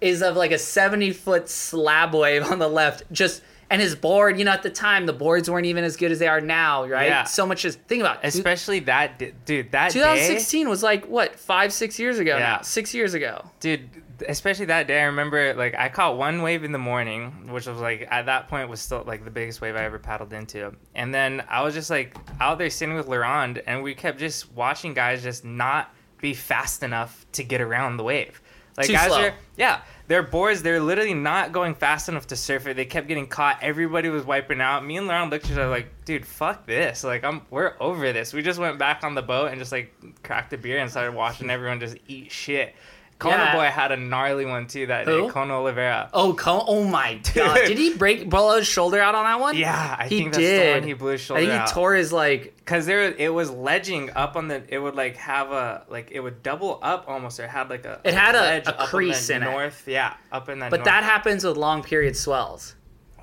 is 0.01 0.23
of 0.23 0.37
like 0.37 0.51
a 0.53 0.59
70 0.59 1.13
foot 1.13 1.49
slab 1.49 2.15
wave 2.15 2.45
on 2.45 2.59
the 2.59 2.69
left. 2.69 3.05
Just 3.13 3.43
and 3.71 3.83
his 3.83 3.95
board, 3.95 4.39
you 4.39 4.45
know, 4.47 4.53
at 4.53 4.63
the 4.63 4.71
time 4.71 5.05
the 5.07 5.13
boards 5.13 5.51
weren't 5.51 5.67
even 5.67 5.85
as 5.85 5.97
good 5.97 6.11
as 6.11 6.19
they 6.19 6.27
are 6.29 6.41
now, 6.41 6.87
right? 6.87 7.09
Yeah. 7.09 7.25
So 7.25 7.45
much 7.47 7.65
as 7.65 7.77
think 7.77 8.01
about 8.01 8.25
it. 8.25 8.29
Especially 8.29 8.81
that 8.81 9.19
dude. 9.45 9.73
That 9.73 9.93
day, 9.93 10.01
2016 10.01 10.69
was 10.69 10.83
like 10.83 11.05
what 11.07 11.39
five, 11.39 11.73
six 11.73 11.99
years 11.99 12.19
ago. 12.19 12.37
Yeah. 12.37 12.57
now. 12.57 12.63
six 12.63 12.95
years 12.95 13.15
ago. 13.15 13.45
dude 13.61 13.89
especially 14.27 14.67
that 14.67 14.87
day 14.87 15.01
i 15.01 15.05
remember 15.05 15.55
like 15.55 15.75
i 15.77 15.89
caught 15.89 16.17
one 16.17 16.43
wave 16.43 16.65
in 16.65 16.73
the 16.73 16.79
morning 16.79 17.49
which 17.51 17.67
was 17.67 17.79
like 17.79 18.07
at 18.11 18.27
that 18.27 18.49
point 18.49 18.69
was 18.69 18.81
still 18.81 19.05
like 19.07 19.25
the 19.25 19.31
biggest 19.31 19.61
wave 19.61 19.77
i 19.77 19.83
ever 19.83 19.99
paddled 19.99 20.33
into. 20.33 20.73
And 20.95 21.15
then 21.15 21.45
i 21.49 21.63
was 21.63 21.75
just 21.75 21.91
like 21.91 22.17
out 22.41 22.59
there 22.59 22.71
sitting 22.71 22.95
with 22.95 23.07
Laurent, 23.09 23.59
and 23.67 23.83
we 23.83 23.95
kept 23.95 24.19
just 24.19 24.53
watching 24.53 24.95
guys 24.95 25.23
just 25.23 25.45
not 25.45 25.95
be 26.21 26.35
fast 26.35 26.83
enough 26.83 27.27
to 27.33 27.45
get 27.45 27.61
around 27.61 27.97
the 27.97 28.03
wave. 28.03 28.41
Like 28.77 28.87
Too 28.87 28.93
guys 28.93 29.09
slow. 29.09 29.27
are 29.27 29.35
yeah. 29.57 29.81
Their 30.07 30.23
boards 30.23 30.63
they're 30.63 30.81
literally 30.81 31.15
not 31.15 31.53
going 31.53 31.75
fast 31.75 32.09
enough 32.09 32.29
to 32.29 32.37
surf 32.37 32.67
it. 32.67 32.77
They 32.77 32.85
kept 32.85 33.09
getting 33.09 33.27
caught. 33.27 33.59
Everybody 33.61 34.09
was 34.09 34.25
wiping 34.25 34.61
out. 34.61 34.85
Me 34.87 34.97
and 34.97 35.09
Laurent 35.09 35.31
looked 35.31 35.47
at 35.47 35.51
each 35.51 35.59
other 35.59 35.69
like 35.69 35.89
dude 36.05 36.25
fuck 36.25 36.65
this. 36.67 37.03
Like 37.03 37.25
i'm 37.25 37.43
we're 37.51 37.75
over 37.81 38.13
this. 38.13 38.33
We 38.33 38.43
just 38.43 38.61
went 38.61 38.79
back 38.79 39.03
on 39.03 39.15
the 39.15 39.23
boat 39.23 39.51
and 39.51 39.59
just 39.59 39.73
like 39.73 39.93
cracked 40.23 40.53
a 40.53 40.59
beer 40.59 40.79
and 40.79 40.91
started 40.91 41.15
watching 41.15 41.51
everyone 41.51 41.81
just 41.81 41.97
eat 42.07 42.31
shit 42.31 42.75
Kona 43.19 43.37
Yeah. 43.37 43.57
Boy 43.57 43.65
had 43.65 43.91
a 43.91 43.97
gnarly 43.97 44.47
one 44.47 44.67
too 44.69 44.87
that 44.87 45.07
Who? 45.07 45.23
day. 45.27 45.29
Kona 45.33 45.55
Oliveira. 45.55 46.09
Oh, 46.15 46.35
Co- 46.35 46.65
oh 46.67 46.85
my 46.85 47.15
god! 47.35 47.67
Did 47.67 47.77
he 47.77 47.95
break 47.95 48.31
blow 48.31 48.57
his 48.57 48.67
shoulder 48.69 49.01
out 49.01 49.15
on 49.17 49.25
that 49.25 49.41
one? 49.41 49.57
Yeah, 49.57 49.97
I 49.99 50.07
he 50.07 50.19
think 50.21 50.33
that's 50.35 50.39
did. 50.39 50.69
the 50.77 50.81
one 50.81 50.87
he 50.89 50.93
blew 50.95 51.11
his 51.13 51.21
shoulder 51.21 51.41
out. 51.43 51.45
I 51.45 51.49
think 51.49 51.61
he 51.61 51.63
out. 51.65 51.69
tore 51.75 51.95
his 51.95 52.13
like. 52.13 52.55
Cause 52.65 52.87
there, 52.87 53.03
it 53.13 53.33
was 53.33 53.51
ledging 53.51 54.11
up 54.15 54.37
on 54.37 54.47
the. 54.49 54.63
It 54.69 54.79
would 54.79 54.95
like 54.95 55.17
have 55.17 55.51
a 55.51 55.85
like 55.89 56.11
it 56.13 56.21
would 56.21 56.43
double 56.43 56.79
up 56.83 57.07
almost, 57.09 57.41
or 57.41 57.45
it 57.45 57.51
had 57.51 57.71
like 57.71 57.85
a. 57.87 58.01
It 58.05 58.15
had 58.15 58.35
a- 58.35 58.41
ledge 58.41 58.67
a 58.69 58.73
crease 58.87 59.31
in 59.31 59.43
it. 59.43 59.47
north. 59.47 59.85
Yeah, 59.89 60.15
up 60.31 60.49
in 60.49 60.61
that. 60.61 60.71
But 60.71 60.79
north. 60.81 60.85
that 60.85 61.03
happens 61.03 61.45
with 61.45 61.57
long 61.57 61.83
period 61.83 62.17
swells. 62.17 62.77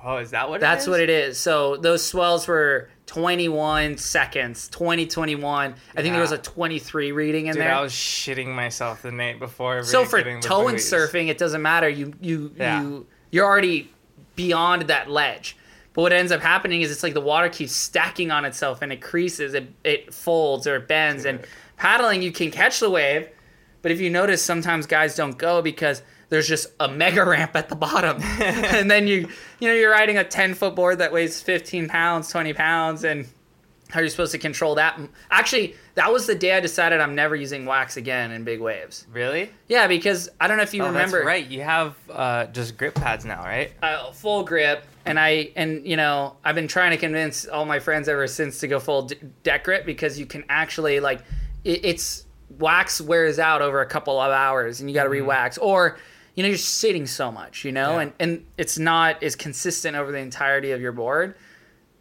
Oh, 0.04 0.18
is 0.18 0.32
that 0.32 0.48
what? 0.50 0.56
It 0.56 0.58
is? 0.58 0.60
That's 0.62 0.86
it 0.86 0.90
what 0.90 1.00
it 1.00 1.10
is. 1.10 1.38
So 1.38 1.76
those 1.78 2.04
swells 2.04 2.46
were 2.46 2.90
21 3.06 3.96
seconds, 3.98 4.68
2021. 4.68 5.74
I 5.96 6.02
think 6.02 6.12
there 6.12 6.20
was 6.20 6.32
a 6.32 6.38
23 6.38 7.12
reading 7.12 7.46
in 7.46 7.54
Dude, 7.54 7.62
there. 7.62 7.74
I 7.74 7.80
was 7.80 7.92
shitting 7.92 8.48
myself 8.54 9.02
the 9.02 9.12
night 9.12 9.38
before. 9.38 9.82
so 9.84 10.04
for 10.04 10.22
the 10.22 10.30
and 10.30 10.42
surfing, 10.42 11.28
it 11.28 11.38
doesn't 11.38 11.62
matter. 11.62 11.88
You 11.88 12.12
you 12.20 12.52
Yeah. 12.56 12.82
you 12.82 13.06
you're 13.30 13.46
already 13.46 13.90
beyond 14.34 14.82
that 14.82 15.10
ledge. 15.10 15.56
But 15.94 16.02
what 16.02 16.12
ends 16.12 16.30
up 16.30 16.42
happening 16.42 16.82
is 16.82 16.90
it's 16.92 17.02
like 17.02 17.14
the 17.14 17.20
water 17.22 17.48
keeps 17.48 17.72
stacking 17.72 18.30
on 18.30 18.44
itself 18.44 18.82
and 18.82 18.92
it 18.92 19.00
creases, 19.00 19.54
it, 19.54 19.72
it 19.82 20.12
folds 20.12 20.66
or 20.66 20.76
it 20.76 20.86
bends. 20.88 21.24
And 21.24 21.40
paddling, 21.78 22.20
you 22.20 22.30
can 22.32 22.50
catch 22.50 22.80
the 22.80 22.90
wave, 22.90 23.28
but 23.82 23.92
if 23.92 24.00
you 24.00 24.10
notice, 24.10 24.42
sometimes 24.42 24.86
guys 24.86 25.14
don't 25.14 25.36
go 25.36 25.62
because 25.62 26.02
there's 26.28 26.48
just 26.48 26.68
a 26.80 26.88
mega 26.88 27.24
ramp 27.24 27.54
at 27.54 27.68
the 27.68 27.76
bottom, 27.76 28.20
and 28.40 28.90
then 28.90 29.06
you 29.06 29.28
you 29.60 29.68
know 29.68 29.74
you're 29.74 29.90
riding 29.90 30.18
a 30.18 30.24
10 30.24 30.54
foot 30.54 30.74
board 30.74 30.98
that 30.98 31.12
weighs 31.12 31.40
15 31.40 31.88
pounds, 31.88 32.30
20 32.30 32.52
pounds, 32.52 33.04
and 33.04 33.26
how 33.88 34.00
are 34.00 34.02
you're 34.02 34.10
supposed 34.10 34.32
to 34.32 34.38
control 34.38 34.74
that. 34.74 34.98
Actually, 35.30 35.76
that 35.94 36.12
was 36.12 36.26
the 36.26 36.34
day 36.34 36.56
I 36.56 36.60
decided 36.60 37.00
I'm 37.00 37.14
never 37.14 37.36
using 37.36 37.66
wax 37.66 37.96
again 37.96 38.32
in 38.32 38.42
big 38.42 38.60
waves. 38.60 39.06
Really? 39.12 39.50
Yeah, 39.68 39.86
because 39.86 40.28
I 40.40 40.48
don't 40.48 40.56
know 40.56 40.64
if 40.64 40.74
you 40.74 40.82
oh, 40.82 40.88
remember. 40.88 41.18
That's 41.18 41.26
right. 41.26 41.46
You 41.46 41.62
have 41.62 41.94
uh, 42.10 42.46
just 42.46 42.76
grip 42.76 42.96
pads 42.96 43.24
now, 43.24 43.42
right? 43.44 43.70
Uh, 43.82 44.10
full 44.10 44.42
grip, 44.42 44.84
and 45.04 45.20
I 45.20 45.50
and 45.54 45.86
you 45.86 45.96
know 45.96 46.36
I've 46.44 46.56
been 46.56 46.68
trying 46.68 46.90
to 46.90 46.96
convince 46.96 47.46
all 47.46 47.64
my 47.64 47.78
friends 47.78 48.08
ever 48.08 48.26
since 48.26 48.58
to 48.60 48.68
go 48.68 48.80
full 48.80 49.02
d- 49.02 49.16
deck 49.44 49.64
grip 49.64 49.86
because 49.86 50.18
you 50.18 50.26
can 50.26 50.44
actually 50.48 50.98
like 50.98 51.20
it, 51.62 51.84
it's 51.84 52.25
wax 52.58 53.00
wears 53.00 53.38
out 53.38 53.62
over 53.62 53.80
a 53.80 53.86
couple 53.86 54.20
of 54.20 54.30
hours 54.32 54.80
and 54.80 54.88
you 54.90 54.94
got 54.94 55.04
to 55.04 55.08
Mm-hmm. 55.10 55.22
re-wax 55.22 55.58
or 55.58 55.98
you 56.34 56.42
know 56.42 56.48
you're 56.48 56.58
sitting 56.58 57.06
so 57.06 57.30
much 57.32 57.64
you 57.64 57.72
know 57.72 57.92
Yeah. 57.96 58.00
and 58.02 58.12
and 58.20 58.46
it's 58.58 58.78
not 58.78 59.22
as 59.22 59.36
consistent 59.36 59.96
over 59.96 60.12
the 60.12 60.18
entirety 60.18 60.72
of 60.72 60.80
your 60.80 60.92
board 60.92 61.34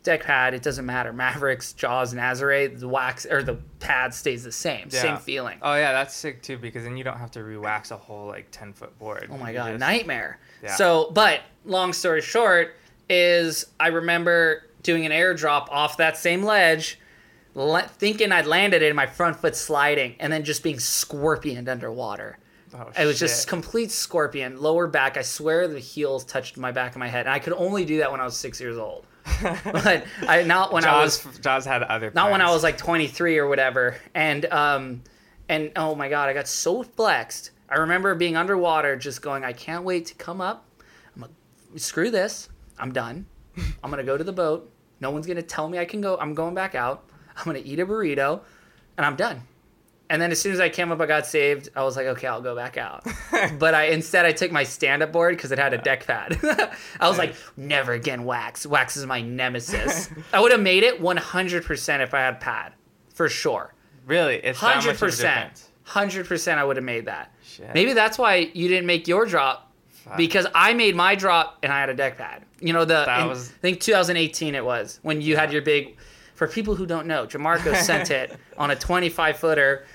deck 0.04 0.24
pad 0.24 0.54
it 0.54 0.62
doesn't 0.62 0.86
matter 0.86 1.12
mavericks 1.14 1.74
jaws 1.74 2.14
nazare 2.14 2.78
the 2.80 2.88
wax 2.88 3.26
or 3.26 3.42
the 3.42 3.56
pad 3.80 4.14
stays 4.14 4.44
the 4.44 4.52
same 4.52 4.90
same 4.90 5.18
feeling 5.18 5.58
Oh 5.62 5.76
yeah, 5.76 5.92
that's 5.94 6.14
sick 6.16 6.42
too 6.44 6.58
because 6.58 6.84
then 6.84 6.96
you 6.96 7.04
don't 7.04 7.18
have 7.18 7.32
to 7.32 7.44
re-wax 7.44 7.92
a 7.92 7.98
whole 7.98 8.28
like 8.28 8.48
ten 8.52 8.72
foot 8.74 8.98
board. 9.00 9.28
Oh 9.32 9.38
my 9.38 9.52
god, 9.52 9.70
just- 9.72 9.80
nightmare. 9.80 10.40
Yeah. 10.64 10.76
So, 10.76 11.10
but 11.14 11.42
long 11.66 11.92
story 11.94 12.22
short 12.22 12.76
is 13.10 13.66
I 13.80 13.88
remember 13.88 14.64
doing 14.84 15.06
an 15.06 15.12
airdrop 15.12 15.70
off 15.70 15.98
that 15.98 16.18
same 16.18 16.44
ledge, 16.44 17.00
le- 17.56 17.88
thinking 17.88 18.32
I'd 18.32 18.46
landed 18.46 18.82
it, 18.82 18.94
my 18.96 19.08
front 19.08 19.38
foot 19.38 19.56
sliding, 19.56 20.16
and 20.20 20.32
then 20.32 20.44
just 20.44 20.62
being 20.62 20.80
scorpioned 20.80 21.68
underwater. 21.70 22.38
Oh, 22.74 22.92
It 23.00 23.06
was 23.06 23.18
just 23.18 23.48
complete 23.48 23.90
scorpion, 23.92 24.62
lower 24.62 24.88
back. 24.88 25.18
I 25.18 25.22
swear 25.22 25.68
the 25.68 25.80
heels 25.80 26.26
touched 26.26 26.58
my 26.58 26.72
back 26.72 26.92
of 26.92 26.98
my 26.98 27.08
head, 27.08 27.26
and 27.26 27.34
I 27.34 27.40
could 27.40 27.54
only 27.54 27.86
do 27.86 28.00
that 28.00 28.12
when 28.12 28.20
I 28.20 28.26
was 28.26 28.36
six 28.36 28.60
years 28.60 28.78
old. 28.78 29.06
but 29.42 30.06
I 30.28 30.44
not 30.44 30.72
when 30.72 30.86
I 30.86 31.02
was 31.02 31.24
Jaws. 31.24 31.40
Jaws 31.40 31.66
had 31.66 31.82
other. 31.84 32.12
not 32.14 32.30
when 32.32 32.42
I 32.42 32.52
was 32.52 32.62
like 32.62 32.78
23 32.78 33.40
or 33.40 33.48
whatever. 33.48 33.96
And 34.14 34.46
um, 34.46 35.02
and 35.50 35.72
oh 35.76 35.96
my 35.96 36.10
god, 36.10 36.30
I 36.30 36.34
got 36.34 36.48
so 36.48 36.84
flexed. 36.84 37.52
I 37.70 37.76
remember 37.78 38.14
being 38.14 38.36
underwater, 38.36 38.96
just 38.96 39.22
going, 39.24 39.44
I 39.44 39.54
can't 39.54 39.84
wait 39.84 40.06
to 40.08 40.16
come 40.16 40.42
up. 40.42 40.66
I'm 41.16 41.22
like, 41.24 41.32
screw 41.78 42.12
this. 42.12 42.50
I'm 42.78 42.92
done. 42.92 43.26
I'm 43.84 43.90
gonna 43.90 44.04
go 44.04 44.18
to 44.18 44.24
the 44.24 44.34
boat. 44.34 44.70
No 45.00 45.10
one's 45.12 45.26
gonna 45.26 45.42
tell 45.42 45.70
me 45.70 45.80
I 45.80 45.86
can 45.86 46.02
go. 46.02 46.18
I'm 46.18 46.34
going 46.36 46.54
back 46.54 46.76
out. 46.76 47.06
I'm 47.38 47.44
gonna 47.46 47.62
eat 47.64 47.80
a 47.80 47.86
burrito, 47.86 48.42
and 48.98 49.06
I'm 49.06 49.16
done. 49.16 49.42
And 50.08 50.22
then 50.22 50.32
as 50.32 50.40
soon 50.40 50.54
as 50.54 50.60
I 50.60 50.70
came 50.70 50.92
up, 50.92 51.02
I 51.02 51.08
got 51.08 51.26
saved. 51.26 51.70
I 51.76 51.82
was 51.84 51.96
like, 51.98 52.06
okay, 52.06 52.28
I'll 52.28 52.42
go 52.42 52.56
back 52.56 52.78
out. 52.78 53.04
but 53.60 53.74
I 53.74 53.86
instead 53.86 54.24
I 54.26 54.34
took 54.34 54.52
my 54.52 54.64
stand-up 54.64 55.12
board 55.12 55.36
because 55.36 55.52
it 55.52 55.58
had 55.58 55.74
a 55.74 55.80
deck 55.80 56.06
pad. 56.06 56.38
I 57.00 57.10
was 57.10 57.18
like, 57.18 57.34
never 57.58 57.94
again 57.94 58.24
wax. 58.24 58.68
Wax 58.68 58.98
is 58.98 59.06
my 59.08 59.22
nemesis. 59.22 60.10
I 60.32 60.40
would 60.42 60.52
have 60.52 60.62
made 60.62 60.84
it 60.84 61.02
100% 61.02 62.00
if 62.04 62.14
I 62.14 62.20
had 62.20 62.40
pad, 62.40 62.74
for 63.16 63.28
sure. 63.30 63.74
Really, 64.06 64.36
it's 64.36 64.62
that 64.62 64.76
much 64.76 64.84
Hundred 64.86 64.90
of 64.92 64.96
a 64.98 65.06
percent. 65.06 65.36
difference. 65.40 65.70
Hundred 65.86 66.28
percent. 66.28 66.60
I 66.60 66.64
would 66.64 66.76
have 66.78 66.86
made 66.86 67.06
that. 67.06 67.32
Shit. 67.44 67.74
Maybe 67.74 67.94
that's 67.94 68.20
why 68.20 68.52
you 68.54 68.68
didn't 68.68 68.86
make 68.86 69.08
your 69.08 69.26
drop 69.26 69.72
Fuck. 69.90 70.18
because 70.18 70.46
I 70.54 70.76
made 70.76 70.96
my 70.96 71.16
drop 71.16 71.58
and 71.64 71.72
I 71.74 71.80
had 71.80 71.90
a 71.90 71.96
deck 71.96 72.18
pad. 72.18 72.44
You 72.60 72.74
know 72.74 72.86
the 72.86 73.04
That 73.06 73.22
in- 73.22 73.28
was- 73.28 73.50
I 73.50 73.54
think 73.62 73.80
2018 73.82 74.54
it 74.54 74.64
was 74.64 75.00
when 75.02 75.20
you 75.22 75.36
had 75.36 75.52
your 75.52 75.64
big. 75.64 75.98
For 76.36 76.48
people 76.48 76.76
who 76.76 76.86
don't 76.86 77.08
know, 77.08 77.26
Jamarco 77.26 77.76
sent 77.76 78.12
it 78.12 78.38
on 78.58 78.72
a 78.72 78.76
25 78.76 79.38
footer, 79.38 79.86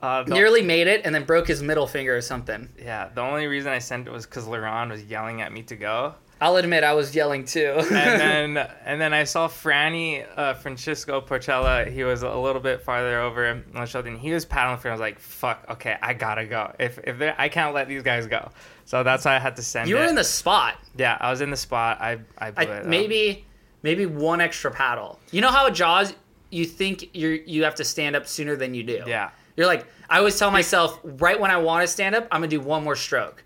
Uh, 0.00 0.22
nearly 0.28 0.62
made 0.62 0.86
it, 0.86 1.02
and 1.04 1.12
then 1.14 1.24
broke 1.24 1.48
his 1.48 1.60
middle 1.62 1.86
finger 1.88 2.16
or 2.16 2.20
something. 2.20 2.68
Yeah, 2.78 3.08
the 3.12 3.20
only 3.22 3.46
reason 3.48 3.72
I 3.72 3.78
sent 3.80 4.06
it 4.06 4.12
was 4.12 4.26
because 4.26 4.46
Laurent 4.46 4.90
was 4.92 5.02
yelling 5.04 5.40
at 5.42 5.50
me 5.52 5.62
to 5.64 5.74
go, 5.76 6.14
I'll 6.40 6.54
admit 6.54 6.84
I 6.84 6.94
was 6.94 7.16
yelling 7.16 7.44
too. 7.46 7.74
and 7.90 8.54
then 8.56 8.68
and 8.86 9.00
then 9.00 9.12
I 9.12 9.24
saw 9.24 9.48
Franny 9.48 10.24
uh, 10.36 10.54
Francisco 10.54 11.20
Porcella. 11.20 11.90
He 11.90 12.04
was 12.04 12.22
a 12.22 12.32
little 12.32 12.62
bit 12.62 12.80
farther 12.82 13.18
over 13.20 13.48
on 13.48 13.64
the 13.74 13.86
shoulder, 13.86 14.08
and 14.08 14.18
he 14.20 14.30
was 14.30 14.44
paddling 14.44 14.78
for. 14.78 14.86
me. 14.86 14.90
I 14.90 14.94
was 14.94 15.00
like, 15.00 15.18
"Fuck, 15.18 15.64
okay, 15.70 15.96
I 16.00 16.12
gotta 16.14 16.44
go. 16.46 16.72
If 16.78 16.98
if 17.02 17.20
I 17.36 17.48
can't 17.48 17.74
let 17.74 17.88
these 17.88 18.04
guys 18.04 18.28
go." 18.28 18.52
So 18.84 19.02
that's 19.02 19.24
why 19.24 19.34
I 19.34 19.40
had 19.40 19.56
to 19.56 19.62
send 19.62 19.88
you 19.88 19.96
it. 19.96 20.00
were 20.00 20.06
in 20.06 20.14
the 20.14 20.22
spot. 20.22 20.76
yeah, 20.96 21.16
I 21.20 21.30
was 21.32 21.40
in 21.40 21.50
the 21.50 21.56
spot. 21.56 22.00
I 22.00 22.18
I 22.38 22.52
blew 22.52 22.64
I, 22.72 22.76
it. 22.76 22.80
up. 22.82 22.86
maybe 22.86 23.44
maybe 23.82 24.06
one 24.06 24.40
extra 24.40 24.70
paddle. 24.70 25.18
You 25.30 25.40
know 25.40 25.50
how 25.50 25.66
at 25.66 25.74
Jaws 25.74 26.14
you 26.50 26.64
think 26.64 27.14
you 27.14 27.42
you 27.46 27.64
have 27.64 27.74
to 27.76 27.84
stand 27.84 28.16
up 28.16 28.26
sooner 28.26 28.56
than 28.56 28.74
you 28.74 28.82
do. 28.82 29.02
Yeah. 29.06 29.30
You're 29.56 29.66
like 29.66 29.86
I 30.08 30.18
always 30.18 30.38
tell 30.38 30.50
myself 30.50 31.00
right 31.02 31.38
when 31.38 31.50
I 31.50 31.56
want 31.58 31.82
to 31.82 31.88
stand 31.88 32.14
up, 32.14 32.26
I'm 32.30 32.40
gonna 32.40 32.48
do 32.48 32.60
one 32.60 32.84
more 32.84 32.96
stroke 32.96 33.44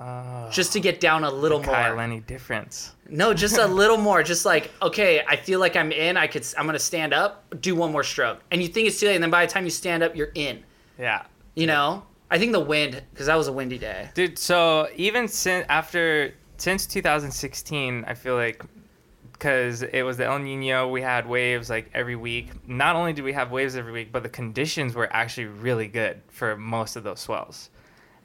Oh, 0.00 0.48
just 0.50 0.72
to 0.72 0.80
get 0.80 0.98
down 0.98 1.22
a 1.22 1.30
little 1.30 1.62
Kyle 1.62 1.90
more. 1.90 1.98
Lenny 1.98 2.20
difference. 2.20 2.96
No, 3.08 3.32
just 3.32 3.56
a 3.56 3.66
little 3.80 3.96
more. 3.98 4.22
Just 4.24 4.44
like 4.44 4.70
okay, 4.82 5.22
I 5.28 5.36
feel 5.36 5.60
like 5.60 5.76
I'm 5.76 5.92
in. 5.92 6.16
I 6.16 6.26
could. 6.26 6.44
I'm 6.58 6.66
gonna 6.66 6.78
stand 6.80 7.14
up, 7.14 7.44
do 7.60 7.76
one 7.76 7.92
more 7.92 8.02
stroke, 8.02 8.40
and 8.50 8.60
you 8.60 8.68
think 8.68 8.88
it's 8.88 8.98
too 8.98 9.06
late, 9.06 9.14
and 9.14 9.22
then 9.22 9.30
by 9.30 9.46
the 9.46 9.52
time 9.52 9.64
you 9.64 9.70
stand 9.70 10.02
up, 10.02 10.16
you're 10.16 10.32
in. 10.34 10.64
Yeah. 10.98 11.22
You 11.54 11.66
know. 11.66 12.04
I 12.32 12.38
think 12.38 12.52
the 12.52 12.60
wind 12.60 13.02
because 13.12 13.26
that 13.26 13.36
was 13.36 13.46
a 13.46 13.52
windy 13.52 13.76
day. 13.76 14.08
Dude, 14.14 14.38
so 14.38 14.88
even 14.96 15.28
since 15.28 15.66
after 15.68 16.32
since 16.56 16.86
2016, 16.86 18.04
I 18.08 18.14
feel 18.14 18.34
like 18.34 18.64
because 19.42 19.82
it 19.82 20.02
was 20.04 20.18
the 20.18 20.24
El 20.24 20.38
Nino, 20.38 20.86
we 20.88 21.02
had 21.02 21.28
waves 21.28 21.68
like 21.68 21.90
every 21.94 22.14
week. 22.14 22.50
Not 22.68 22.94
only 22.94 23.12
did 23.12 23.24
we 23.24 23.32
have 23.32 23.50
waves 23.50 23.74
every 23.74 23.90
week, 23.90 24.12
but 24.12 24.22
the 24.22 24.28
conditions 24.28 24.94
were 24.94 25.12
actually 25.12 25.46
really 25.46 25.88
good 25.88 26.22
for 26.28 26.56
most 26.56 26.94
of 26.94 27.02
those 27.02 27.18
swells, 27.18 27.68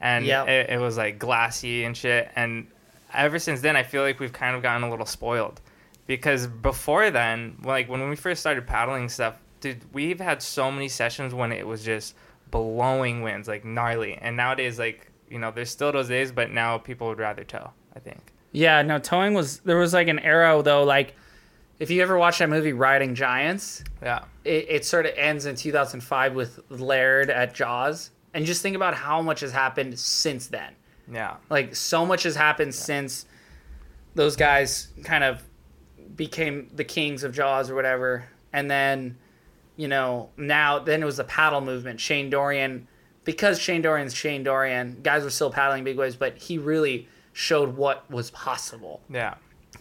and 0.00 0.24
Yep. 0.24 0.46
it, 0.46 0.70
it 0.70 0.78
was 0.78 0.96
like 0.96 1.18
glassy 1.18 1.82
and 1.82 1.96
shit. 1.96 2.30
And 2.36 2.68
ever 3.12 3.40
since 3.40 3.60
then, 3.62 3.74
I 3.74 3.82
feel 3.82 4.02
like 4.02 4.20
we've 4.20 4.32
kind 4.32 4.54
of 4.54 4.62
gotten 4.62 4.84
a 4.84 4.90
little 4.90 5.06
spoiled 5.06 5.60
because 6.06 6.46
before 6.46 7.10
then, 7.10 7.56
like 7.64 7.88
when 7.88 8.08
we 8.08 8.14
first 8.14 8.38
started 8.38 8.64
paddling 8.68 9.08
stuff, 9.08 9.34
dude, 9.60 9.80
we've 9.92 10.20
had 10.20 10.40
so 10.40 10.70
many 10.70 10.86
sessions 10.88 11.34
when 11.34 11.50
it 11.50 11.66
was 11.66 11.82
just 11.84 12.14
blowing 12.52 13.22
winds, 13.22 13.48
like 13.48 13.64
gnarly. 13.64 14.14
And 14.22 14.36
nowadays, 14.36 14.78
like 14.78 15.10
you 15.28 15.40
know, 15.40 15.50
there's 15.50 15.70
still 15.70 15.90
those 15.90 16.06
days, 16.08 16.30
but 16.30 16.52
now 16.52 16.78
people 16.78 17.08
would 17.08 17.18
rather 17.18 17.42
tow. 17.42 17.70
I 17.96 17.98
think. 17.98 18.20
Yeah, 18.52 18.82
no, 18.82 18.98
towing 18.98 19.34
was 19.34 19.58
there 19.60 19.76
was 19.76 19.92
like 19.92 20.08
an 20.08 20.18
arrow 20.18 20.62
though. 20.62 20.84
Like 20.84 21.14
if 21.78 21.90
you 21.90 22.02
ever 22.02 22.18
watch 22.18 22.38
that 22.38 22.48
movie 22.48 22.72
Riding 22.72 23.14
Giants, 23.14 23.84
Yeah. 24.02 24.24
it, 24.44 24.66
it 24.68 24.84
sort 24.84 25.06
of 25.06 25.12
ends 25.16 25.46
in 25.46 25.54
2005 25.54 26.34
with 26.34 26.58
Laird 26.70 27.30
at 27.30 27.54
Jaws, 27.54 28.10
and 28.34 28.44
just 28.46 28.62
think 28.62 28.74
about 28.74 28.94
how 28.94 29.22
much 29.22 29.40
has 29.40 29.52
happened 29.52 29.98
since 29.98 30.46
then. 30.48 30.72
Yeah. 31.12 31.36
Like 31.50 31.74
so 31.76 32.04
much 32.04 32.24
has 32.24 32.34
happened 32.36 32.74
since 32.74 33.26
those 34.14 34.34
guys 34.34 34.88
kind 35.04 35.22
of 35.24 35.42
became 36.16 36.70
the 36.74 36.84
kings 36.84 37.22
of 37.24 37.32
Jaws 37.34 37.70
or 37.70 37.74
whatever, 37.74 38.24
and 38.52 38.70
then 38.70 39.16
you 39.76 39.88
know 39.88 40.30
now 40.36 40.78
then 40.80 41.02
it 41.02 41.06
was 41.06 41.18
the 41.18 41.24
paddle 41.24 41.60
movement. 41.60 42.00
Shane 42.00 42.28
Dorian, 42.30 42.88
because 43.24 43.58
Shane 43.60 43.82
Dorian's 43.82 44.14
Shane 44.14 44.42
Dorian, 44.42 44.98
guys 45.02 45.22
were 45.22 45.30
still 45.30 45.50
paddling 45.50 45.84
big 45.84 45.96
waves, 45.98 46.16
but 46.16 46.36
he 46.38 46.58
really 46.58 47.08
showed 47.38 47.76
what 47.76 48.10
was 48.10 48.32
possible. 48.32 49.00
Yeah. 49.08 49.34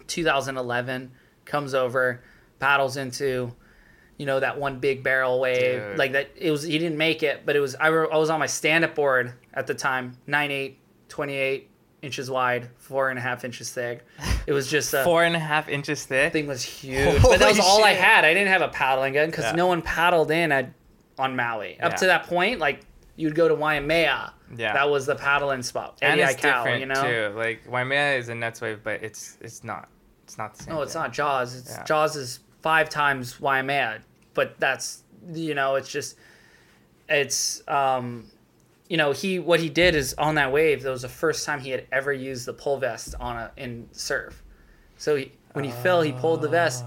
2011 0.05 1.11
comes 1.45 1.73
over, 1.73 2.21
paddles 2.59 2.97
into, 2.97 3.51
you 4.17 4.27
know, 4.27 4.39
that 4.39 4.59
one 4.59 4.79
big 4.79 5.01
barrel 5.01 5.39
wave. 5.39 5.81
Dude. 5.81 5.97
Like 5.97 6.11
that, 6.11 6.29
it 6.35 6.51
was, 6.51 6.61
he 6.61 6.77
didn't 6.77 6.99
make 6.99 7.23
it, 7.23 7.47
but 7.47 7.55
it 7.55 7.59
was, 7.59 7.73
I, 7.73 7.87
re- 7.87 8.07
I 8.11 8.17
was 8.17 8.29
on 8.29 8.39
my 8.39 8.45
stand 8.45 8.83
up 8.85 8.93
board 8.93 9.33
at 9.55 9.65
the 9.65 9.73
time, 9.73 10.15
9'8, 10.27 10.75
28 11.09 11.69
inches 12.03 12.29
wide, 12.29 12.69
four 12.77 13.09
and 13.09 13.17
a 13.17 13.21
half 13.23 13.43
inches 13.43 13.71
thick. 13.71 14.05
It 14.45 14.53
was 14.53 14.69
just 14.69 14.93
a, 14.93 15.03
Four 15.03 15.23
and 15.23 15.35
a 15.35 15.39
half 15.39 15.67
inches 15.67 16.05
thick. 16.05 16.31
thing 16.33 16.45
was 16.45 16.61
huge. 16.61 17.23
But 17.23 17.39
that 17.39 17.47
was 17.49 17.57
Holy 17.57 17.81
all 17.81 17.83
I 17.85 17.93
had. 17.93 18.23
I 18.23 18.35
didn't 18.35 18.49
have 18.49 18.61
a 18.61 18.67
paddling 18.67 19.13
gun 19.13 19.29
because 19.31 19.45
Yeah. 19.45 19.51
no 19.53 19.65
one 19.65 19.81
paddled 19.81 20.29
in 20.29 20.51
at, 20.51 20.71
on 21.17 21.35
Maui. 21.35 21.79
Up 21.79 21.93
Yeah. 21.93 21.97
to 21.97 22.05
that 22.05 22.27
point, 22.27 22.59
like, 22.59 22.81
you'd 23.15 23.33
go 23.33 23.47
to 23.47 23.55
Waimea. 23.55 24.33
Yeah. 24.55 24.73
That 24.73 24.89
was 24.89 25.05
the 25.05 25.15
paddling 25.15 25.63
spot. 25.63 25.99
and 26.01 26.19
Eddie 26.19 26.31
it's 26.31 26.41
Aikau, 26.41 26.63
different 26.63 26.79
you 26.79 26.85
know? 26.85 27.29
too. 27.31 27.37
Like 27.37 27.69
Waimea 27.69 28.17
is 28.17 28.29
a 28.29 28.35
nets 28.35 28.61
wave, 28.61 28.79
but 28.83 29.03
it's 29.03 29.37
it's 29.41 29.63
not. 29.63 29.89
It's 30.23 30.37
not 30.37 30.55
the 30.55 30.63
same. 30.63 30.73
No, 30.75 30.81
it's 30.81 30.93
thing. 30.93 31.01
not 31.03 31.13
Jaws. 31.13 31.55
It's 31.55 31.71
Yeah. 31.71 31.83
Jaws 31.83 32.15
is 32.15 32.39
five 32.61 32.89
times 32.89 33.39
Waimea, 33.39 34.01
but 34.33 34.59
that's 34.59 35.03
you 35.33 35.55
know, 35.55 35.75
it's 35.75 35.89
just 35.89 36.17
it's 37.09 37.67
um 37.67 38.25
you 38.89 38.95
know, 38.97 39.11
he 39.11 39.39
what 39.39 39.59
he 39.59 39.69
did 39.69 39.95
is 39.95 40.13
on 40.13 40.35
that 40.35 40.51
wave, 40.51 40.83
that 40.83 40.89
was 40.89 41.01
the 41.01 41.09
first 41.09 41.45
time 41.45 41.59
he 41.59 41.71
had 41.71 41.85
ever 41.91 42.13
used 42.13 42.45
the 42.45 42.53
pull 42.53 42.77
vest 42.77 43.15
on 43.19 43.35
a 43.35 43.51
in 43.57 43.87
surf. 43.91 44.43
So 44.97 45.15
he, 45.17 45.31
when 45.53 45.65
he 45.65 45.71
fell, 45.71 46.01
he 46.01 46.13
pulled 46.13 46.41
the 46.41 46.49
vest. 46.49 46.85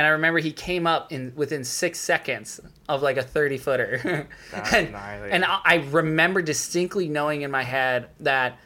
And 0.00 0.06
I 0.06 0.10
remember 0.12 0.38
he 0.38 0.50
came 0.52 0.86
up 0.86 1.12
in 1.12 1.34
within 1.36 1.62
six 1.62 2.00
seconds 2.00 2.58
of 2.88 3.02
like 3.02 3.18
a 3.18 3.22
thirty 3.22 3.58
footer, 3.58 4.26
and, 4.72 4.96
and 4.96 5.44
I, 5.44 5.60
I 5.62 5.74
remember 5.90 6.40
distinctly 6.40 7.06
knowing 7.06 7.42
in 7.42 7.50
my 7.50 7.64
head 7.64 8.08
that 8.20 8.56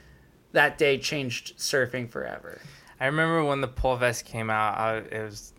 that 0.52 0.78
day 0.78 0.96
changed 0.96 1.58
surfing 1.58 2.08
forever. 2.08 2.60
I 3.00 3.06
remember 3.06 3.42
when 3.42 3.60
the 3.60 3.66
pull 3.66 3.96
vest 3.96 4.24
came 4.26 4.48
out, 4.48 4.78
I, 4.78 4.96
it 4.98 5.22
was 5.24 5.52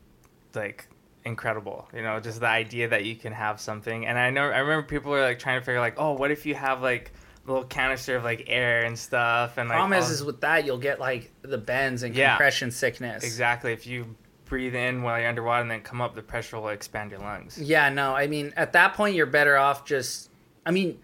like 0.54 0.88
incredible. 1.26 1.90
You 1.94 2.04
know, 2.04 2.22
just 2.22 2.40
the 2.40 2.48
idea 2.48 2.88
that 2.88 3.04
you 3.04 3.18
can 3.18 3.34
have 3.34 3.60
something. 3.60 4.06
And 4.06 4.18
I 4.18 4.30
know 4.30 4.44
I 4.44 4.60
remember 4.60 4.88
people 4.88 5.12
were 5.12 5.24
like 5.24 5.40
trying 5.40 5.60
to 5.60 5.66
figure 5.66 5.82
like, 5.82 5.96
oh, 5.98 6.14
what 6.14 6.32
if 6.32 6.46
you 6.46 6.56
have 6.56 6.82
like 6.82 7.12
a 7.46 7.52
little 7.52 7.66
canister 7.68 8.16
of 8.16 8.24
like 8.24 8.46
air 8.48 8.86
and 8.86 8.98
stuff 8.98 9.58
and 9.58 9.68
like 9.68 9.76
Problem 9.78 10.00
is, 10.00 10.06
all- 10.06 10.12
is 10.12 10.24
with 10.24 10.40
that 10.40 10.66
you'll 10.66 10.78
get 10.78 11.02
like 11.02 11.34
the 11.42 11.58
bends 11.58 12.04
and 12.04 12.16
Yeah. 12.16 12.30
compression 12.30 12.72
sickness. 12.72 13.26
exactly 13.26 13.74
if 13.74 13.86
you 13.86 14.16
breathe 14.46 14.76
in 14.76 15.04
while 15.04 15.20
you're 15.20 15.30
underwater 15.30 15.62
and 15.62 15.72
then 15.72 15.82
come 15.82 16.02
up, 16.02 16.16
the 16.16 16.22
pressure 16.22 16.60
will 16.60 16.70
expand 16.70 17.12
your 17.12 17.20
lungs. 17.20 17.60
Yeah, 17.60 17.90
no, 17.90 18.16
I 18.16 18.28
mean, 18.28 18.54
at 18.56 18.74
that 18.74 18.94
point, 18.94 19.16
you're 19.16 19.26
better 19.26 19.58
off 19.58 19.86
just. 19.86 20.30
I 20.66 20.72
mean, 20.72 21.00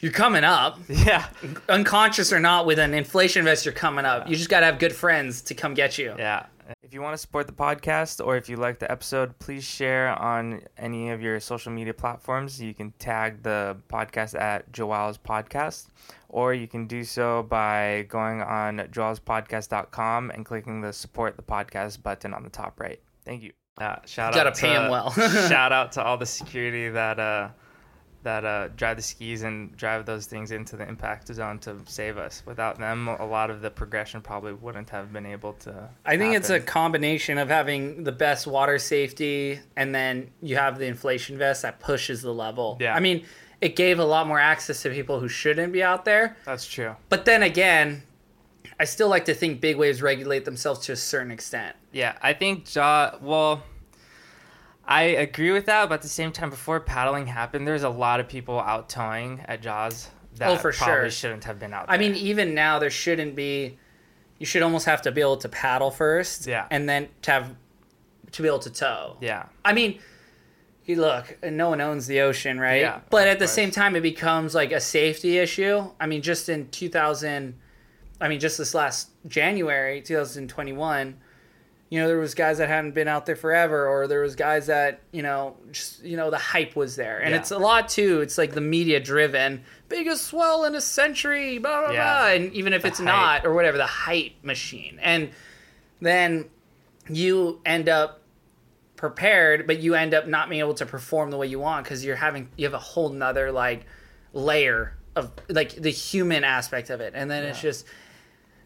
you're 0.00 0.12
coming 0.12 0.44
up, 0.44 0.78
Yeah. 0.88 1.26
unconscious 1.68 2.32
or 2.32 2.40
not, 2.40 2.66
with 2.66 2.78
an 2.78 2.94
inflation 2.94 3.44
vest, 3.44 3.64
you're 3.64 3.72
coming 3.74 4.04
up. 4.04 4.28
You 4.28 4.36
just 4.36 4.50
got 4.50 4.60
to 4.60 4.66
have 4.66 4.78
good 4.78 4.94
friends 4.94 5.42
to 5.42 5.54
come 5.54 5.74
get 5.74 5.96
you. 5.98 6.14
Yeah. 6.18 6.46
If 6.82 6.94
you 6.94 7.02
want 7.02 7.12
to 7.14 7.18
support 7.18 7.46
the 7.46 7.52
podcast 7.52 8.24
or 8.24 8.36
if 8.36 8.48
you 8.48 8.56
like 8.56 8.78
the 8.78 8.90
episode, 8.90 9.38
please 9.38 9.64
share 9.64 10.08
on 10.18 10.62
any 10.78 11.10
of 11.10 11.20
your 11.20 11.38
social 11.38 11.70
media 11.70 11.92
platforms. 11.92 12.60
You 12.60 12.72
can 12.74 12.92
tag 12.98 13.42
the 13.42 13.76
podcast 13.90 14.38
at 14.40 14.72
Joel's 14.72 15.18
Podcast, 15.18 15.88
or 16.34 16.52
you 16.52 16.66
can 16.66 16.88
do 16.88 17.04
so 17.04 17.44
by 17.44 18.04
going 18.08 18.42
on 18.42 18.78
joelspodcast.com 18.78 20.30
and 20.32 20.44
clicking 20.44 20.80
the 20.80 20.92
support 20.92 21.36
the 21.36 21.42
podcast 21.42 22.02
button 22.02 22.34
on 22.34 22.42
the 22.42 22.50
top 22.50 22.80
right. 22.80 23.00
Thank 23.24 23.44
you. 23.44 23.52
Uh, 23.80 23.96
shout 24.04 24.34
You 24.34 24.40
out 24.40 24.44
gotta 24.44 24.60
pay 24.60 24.74
to, 24.74 24.82
'em 24.82 24.90
well. 24.90 25.10
shout 25.48 25.72
out 25.72 25.92
to 25.92 26.02
all 26.02 26.16
the 26.16 26.26
security 26.26 26.88
that 26.88 27.20
uh, 27.20 27.50
that 28.24 28.44
uh, 28.44 28.68
drive 28.74 28.96
the 28.96 29.02
skis 29.02 29.42
and 29.42 29.76
drive 29.76 30.06
those 30.06 30.26
things 30.26 30.50
into 30.50 30.76
the 30.76 30.88
impact 30.88 31.32
zone 31.32 31.58
to 31.60 31.76
save 31.84 32.18
us. 32.18 32.42
Without 32.46 32.78
them, 32.78 33.06
a 33.06 33.24
lot 33.24 33.50
of 33.50 33.60
the 33.60 33.70
progression 33.70 34.20
probably 34.20 34.54
wouldn't 34.54 34.90
have 34.90 35.12
been 35.12 35.26
able 35.26 35.52
to. 35.52 35.88
I 36.04 36.16
think 36.16 36.34
it's 36.34 36.50
a 36.50 36.58
combination 36.58 37.38
of 37.38 37.48
having 37.48 38.02
the 38.02 38.12
best 38.12 38.46
water 38.46 38.78
safety 38.78 39.60
and 39.76 39.94
then 39.94 40.30
you 40.42 40.56
have 40.56 40.78
the 40.78 40.86
inflation 40.86 41.38
vest 41.38 41.62
that 41.62 41.78
pushes 41.80 42.22
the 42.22 42.32
level. 42.32 42.78
Yeah. 42.80 42.94
I 42.96 43.00
mean, 43.00 43.24
it 43.64 43.76
gave 43.76 43.98
a 43.98 44.04
lot 44.04 44.26
more 44.26 44.38
access 44.38 44.82
to 44.82 44.90
people 44.90 45.18
who 45.20 45.28
shouldn't 45.28 45.72
be 45.72 45.82
out 45.82 46.04
there. 46.04 46.36
That's 46.44 46.66
true. 46.66 46.94
But 47.08 47.24
then 47.24 47.42
again, 47.42 48.02
I 48.78 48.84
still 48.84 49.08
like 49.08 49.24
to 49.24 49.34
think 49.34 49.60
big 49.60 49.76
waves 49.76 50.02
regulate 50.02 50.44
themselves 50.44 50.80
to 50.86 50.92
a 50.92 50.96
certain 50.96 51.30
extent. 51.30 51.74
Yeah, 51.92 52.16
I 52.22 52.34
think 52.34 52.66
Jaw. 52.66 53.16
Well, 53.22 53.62
I 54.86 55.02
agree 55.02 55.50
with 55.52 55.66
that, 55.66 55.88
but 55.88 55.96
at 55.96 56.02
the 56.02 56.08
same 56.08 56.30
time, 56.30 56.50
before 56.50 56.78
paddling 56.80 57.26
happened, 57.26 57.66
there's 57.66 57.84
a 57.84 57.88
lot 57.88 58.20
of 58.20 58.28
people 58.28 58.60
out 58.60 58.88
towing 58.90 59.40
at 59.48 59.62
Jaws 59.62 60.08
that 60.36 60.50
Oh, 60.50 60.56
for 60.56 60.72
probably 60.72 60.94
sure. 61.04 61.10
shouldn't 61.10 61.44
have 61.44 61.58
been 61.58 61.72
out. 61.72 61.86
There. 61.86 61.94
I 61.94 61.98
mean, 61.98 62.14
even 62.16 62.54
now 62.54 62.78
there 62.78 62.90
shouldn't 62.90 63.34
be. 63.34 63.78
You 64.38 64.46
should 64.46 64.62
almost 64.62 64.84
have 64.86 65.00
to 65.02 65.12
be 65.12 65.20
able 65.22 65.38
to 65.38 65.48
paddle 65.48 65.90
first, 65.90 66.46
Yeah. 66.46 66.66
and 66.70 66.86
then 66.88 67.08
to 67.22 67.30
have 67.30 67.54
to 68.32 68.42
be 68.42 68.48
able 68.48 68.58
to 68.58 68.70
tow. 68.70 69.16
yeah, 69.20 69.44
I 69.64 69.72
mean, 69.72 70.00
you 70.86 70.96
look, 71.00 71.38
no 71.42 71.70
one 71.70 71.80
owns 71.80 72.06
the 72.06 72.20
ocean, 72.20 72.60
right? 72.60 72.80
Yeah, 72.80 73.00
but 73.10 73.26
at 73.28 73.38
the 73.38 73.48
same 73.48 73.70
time, 73.70 73.96
it 73.96 74.02
becomes 74.02 74.54
like 74.54 74.72
a 74.72 74.80
safety 74.80 75.38
issue. 75.38 75.90
I 76.00 76.06
mean, 76.06 76.20
just 76.22 76.48
in 76.48 76.68
2000, 76.70 77.54
I 78.20 78.28
mean, 78.28 78.38
just 78.40 78.58
this 78.58 78.74
last 78.74 79.08
January, 79.26 80.02
2021, 80.02 81.16
you 81.90 82.00
know, 82.00 82.08
there 82.08 82.18
was 82.18 82.34
guys 82.34 82.58
that 82.58 82.68
hadn't 82.68 82.92
been 82.92 83.08
out 83.08 83.24
there 83.26 83.36
forever, 83.36 83.86
or 83.86 84.06
there 84.08 84.20
was 84.20 84.34
guys 84.34 84.66
that, 84.66 85.00
you 85.12 85.22
know, 85.22 85.56
just, 85.70 86.02
you 86.02 86.16
know, 86.16 86.30
the 86.30 86.38
hype 86.38 86.74
was 86.74 86.96
there. 86.96 87.18
And 87.20 87.30
Yeah. 87.30 87.40
it's 87.40 87.50
a 87.50 87.58
lot 87.58 87.88
too. 87.88 88.20
It's 88.20 88.36
like 88.36 88.52
the 88.52 88.60
media 88.60 88.98
driven, 89.00 89.62
biggest 89.88 90.26
swell 90.26 90.64
in 90.64 90.74
a 90.74 90.80
century, 90.80 91.58
blah, 91.58 91.84
blah, 91.86 91.90
Yeah. 91.92 92.18
blah. 92.18 92.28
And 92.32 92.52
even 92.52 92.72
if 92.72 92.82
The 92.82 92.88
it's 92.88 92.98
hype. 92.98 93.06
not, 93.06 93.46
or 93.46 93.54
whatever, 93.54 93.76
the 93.76 93.86
hype 93.86 94.32
machine. 94.42 94.98
And 95.02 95.30
then 96.00 96.46
you 97.08 97.60
end 97.64 97.88
up 97.88 98.22
prepared, 99.08 99.66
but 99.66 99.80
you 99.80 99.94
end 99.94 100.14
up 100.14 100.26
not 100.26 100.48
being 100.48 100.60
able 100.60 100.74
to 100.74 100.86
perform 100.86 101.30
the 101.30 101.36
way 101.36 101.46
you 101.46 101.58
want 101.60 101.84
because 101.84 102.04
you're 102.04 102.16
having 102.16 102.48
you 102.56 102.64
have 102.66 102.74
a 102.74 102.78
whole 102.78 103.10
nother 103.10 103.52
like 103.52 103.84
layer 104.32 104.96
of 105.16 105.30
like 105.48 105.74
the 105.76 105.90
human 105.90 106.42
aspect 106.44 106.90
of 106.90 107.00
it, 107.00 107.12
and 107.14 107.30
then 107.30 107.44
it's 107.44 107.60
just 107.60 107.86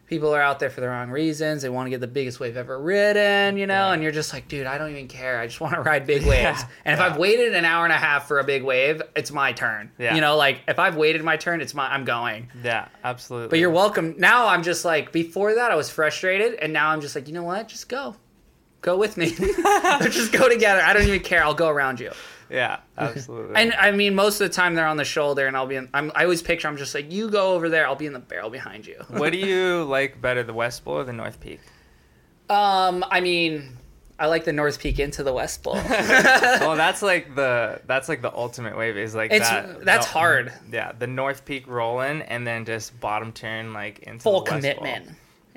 people 0.07 0.33
are 0.33 0.41
out 0.41 0.57
there 0.59 0.71
for 0.71 0.81
the 0.81 0.87
wrong 0.87 1.11
reasons. 1.11 1.61
They 1.61 1.69
want 1.69 1.85
to 1.85 1.89
get 1.91 1.99
the 2.01 2.07
biggest 2.07 2.39
wave 2.39 2.57
ever 2.57 2.79
ridden, 2.81 3.57
you 3.57 3.67
know, 3.67 3.73
Yeah. 3.89 3.93
and 3.93 4.01
you're 4.01 4.11
just 4.11 4.33
like, 4.33 4.47
dude, 4.47 4.65
I 4.65 4.79
don't 4.79 4.89
even 4.89 5.07
care. 5.07 5.39
I 5.39 5.45
just 5.45 5.61
want 5.61 5.75
to 5.75 5.81
ride 5.81 6.07
big 6.07 6.23
waves. 6.25 6.61
Yeah. 6.61 6.67
And 6.85 6.93
if 6.93 6.99
Yeah. 6.99 7.05
I've 7.05 7.17
waited 7.17 7.53
an 7.53 7.63
hour 7.63 7.83
and 7.83 7.93
a 7.93 7.97
half 7.97 8.27
for 8.27 8.39
a 8.39 8.43
big 8.43 8.63
wave, 8.63 9.03
it's 9.15 9.31
my 9.31 9.51
turn. 9.53 9.91
Yeah. 9.99 10.15
You 10.15 10.21
know, 10.21 10.35
like 10.35 10.61
if 10.67 10.79
I've 10.79 10.95
waited 10.95 11.23
my 11.23 11.37
turn, 11.37 11.61
it's 11.61 11.75
my 11.75 11.93
I'm 11.93 12.05
going. 12.05 12.49
yeah, 12.63 12.87
absolutely. 13.03 13.49
But 13.49 13.59
you're 13.59 13.69
welcome. 13.69 14.15
Now 14.17 14.47
I'm 14.47 14.63
just 14.63 14.83
like, 14.83 15.11
before 15.11 15.53
that 15.53 15.69
I 15.71 15.75
was 15.75 15.91
frustrated, 15.91 16.53
and 16.55 16.73
now 16.73 16.89
I'm 16.89 17.01
just 17.01 17.13
like, 17.13 17.27
you 17.27 17.33
know 17.35 17.43
what? 17.43 17.67
Just 17.67 17.87
go. 17.87 18.15
Go 18.81 18.97
with 18.97 19.17
me. 19.17 19.29
Just 20.01 20.31
go 20.31 20.47
together. 20.49 20.81
I 20.81 20.93
don't 20.93 21.03
even 21.03 21.19
care. 21.19 21.43
I'll 21.43 21.53
go 21.53 21.67
around 21.69 21.99
you. 21.99 22.11
Yeah, 22.49 22.79
absolutely. 22.97 23.55
And 23.55 23.73
I 23.73 23.91
mean, 23.91 24.15
most 24.15 24.41
of 24.41 24.47
the 24.47 24.53
time 24.53 24.73
they're 24.73 24.87
on 24.87 24.97
the 24.97 25.05
shoulder, 25.05 25.45
and 25.45 25.55
I'll 25.55 25.67
be 25.67 25.75
in. 25.75 25.87
I'm, 25.93 26.11
I 26.15 26.23
always 26.23 26.41
picture 26.41 26.67
I'm 26.67 26.77
just 26.77 26.95
like, 26.95 27.11
you 27.11 27.29
go 27.29 27.53
over 27.53 27.69
there. 27.69 27.85
I'll 27.85 27.95
be 27.95 28.07
in 28.07 28.13
the 28.13 28.19
barrel 28.19 28.49
behind 28.49 28.87
you. 28.87 29.03
what 29.09 29.31
do 29.31 29.37
you 29.37 29.83
like 29.89 30.19
better, 30.21 30.41
the 30.43 30.53
West 30.53 30.83
Bowl 30.83 30.95
or 30.95 31.03
the 31.03 31.13
North 31.13 31.39
Peak? 31.39 31.59
Um, 32.49 33.05
I 33.11 33.21
mean, 33.21 33.77
I 34.17 34.25
like 34.25 34.45
the 34.45 34.53
North 34.53 34.79
Peak 34.79 34.97
into 34.99 35.21
the 35.21 35.31
West 35.31 35.61
Bowl. 35.61 35.73
well, 35.89 36.75
that's 36.75 37.03
like 37.03 37.35
the 37.35 37.81
that's 37.85 38.09
like 38.09 38.23
the 38.23 38.33
ultimate 38.33 38.75
wave 38.75 38.97
is 38.97 39.13
like 39.13 39.31
It's- 39.31 39.49
that. 39.49 39.85
that's 39.85 40.07
the- 40.07 40.13
hard. 40.13 40.51
Yeah, 40.71 40.93
the 40.97 41.05
North 41.07 41.45
Peak 41.45 41.67
rolling 41.67 42.23
and 42.23 42.47
then 42.47 42.65
just 42.65 42.99
bottom 42.99 43.31
turn 43.31 43.73
like 43.73 43.99
into 43.99 44.23
Full 44.23 44.41
the 44.43 44.51
West 44.51 44.77
Bowl. 44.77 44.87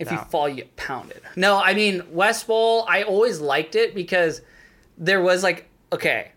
If 0.03 0.09
Yeah. 0.11 0.19
you 0.19 0.25
fall, 0.31 0.49
you 0.49 0.57
get 0.57 0.77
pounded. 0.77 1.23
No, 1.37 1.59
I 1.63 1.75
mean 1.75 2.03
West 2.11 2.47
Bowl. 2.47 2.85
I 2.89 3.05
always 3.05 3.41
liked 3.41 3.77
it 3.77 3.95
because 3.95 4.43
there 4.99 5.23
was 5.23 5.43
like, 5.43 5.69
okay, 5.93 6.33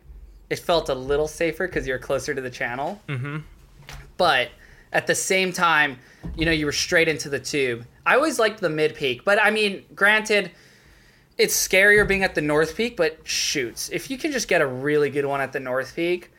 it 0.50 0.60
felt 0.60 0.88
a 0.90 0.94
little 0.94 1.28
safer 1.28 1.68
because 1.68 1.88
you're 1.88 1.98
closer 2.00 2.34
to 2.36 2.42
the 2.42 2.50
channel. 2.52 3.02
Mm-hmm. 3.10 3.38
but 4.18 4.50
at 4.94 5.08
the 5.08 5.16
same 5.16 5.52
time, 5.52 5.98
you 6.38 6.46
know, 6.46 6.52
you 6.52 6.66
were 6.66 6.72
straight 6.72 7.08
into 7.10 7.28
the 7.28 7.40
tube. 7.40 7.86
I 8.06 8.16
always 8.16 8.40
liked 8.40 8.62
the 8.62 8.70
mid 8.70 8.96
peak, 8.96 9.26
but 9.26 9.42
I 9.42 9.52
mean, 9.52 9.84
granted, 9.94 10.52
it's 11.38 11.54
scarier 11.68 12.08
being 12.08 12.24
at 12.24 12.34
the 12.36 12.42
north 12.42 12.78
peak, 12.78 12.96
but 12.96 13.18
shoots, 13.28 13.90
if 13.90 14.10
you 14.10 14.18
can 14.18 14.32
just 14.32 14.48
get 14.48 14.62
a 14.62 14.68
really 14.68 15.10
good 15.10 15.26
one 15.26 15.42
at 15.42 15.52
the 15.52 15.60
north 15.60 15.96
peak, 15.96 16.32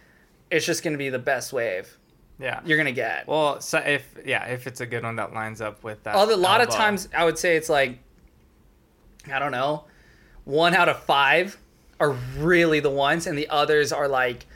it's 0.51 0.65
just 0.65 0.83
going 0.83 0.93
to 0.95 0.99
be 0.99 1.11
the 1.11 1.19
best 1.19 1.53
wave 1.53 1.96
Yeah. 2.39 2.61
you're 2.65 2.77
going 2.77 2.87
to 2.87 2.93
get. 2.93 3.27
Well, 3.27 3.61
so 3.61 3.79
if 3.79 4.15
yeah, 4.25 4.45
if 4.47 4.67
it's 4.67 4.81
a 4.81 4.87
good 4.87 5.03
one 5.05 5.17
that 5.17 5.33
lines 5.33 5.61
up 5.61 5.83
with 5.83 6.03
that. 6.05 6.15
Although 6.15 6.35
a 6.35 6.37
lot 6.37 6.61
of 6.61 6.69
times, 6.69 7.09
I 7.17 7.25
would 7.25 7.39
say 7.39 7.57
it's 7.57 7.69
like, 7.69 7.99
I 9.33 9.39
don't 9.39 9.53
know, 9.53 9.85
one 10.45 10.75
out 10.75 10.89
of 10.89 11.03
five 11.03 11.57
are 11.99 12.11
really 12.39 12.81
the 12.81 12.91
ones, 12.91 13.27
and 13.27 13.37
the 13.39 13.49
others 13.49 13.93
are 13.93 14.07
like, 14.07 14.47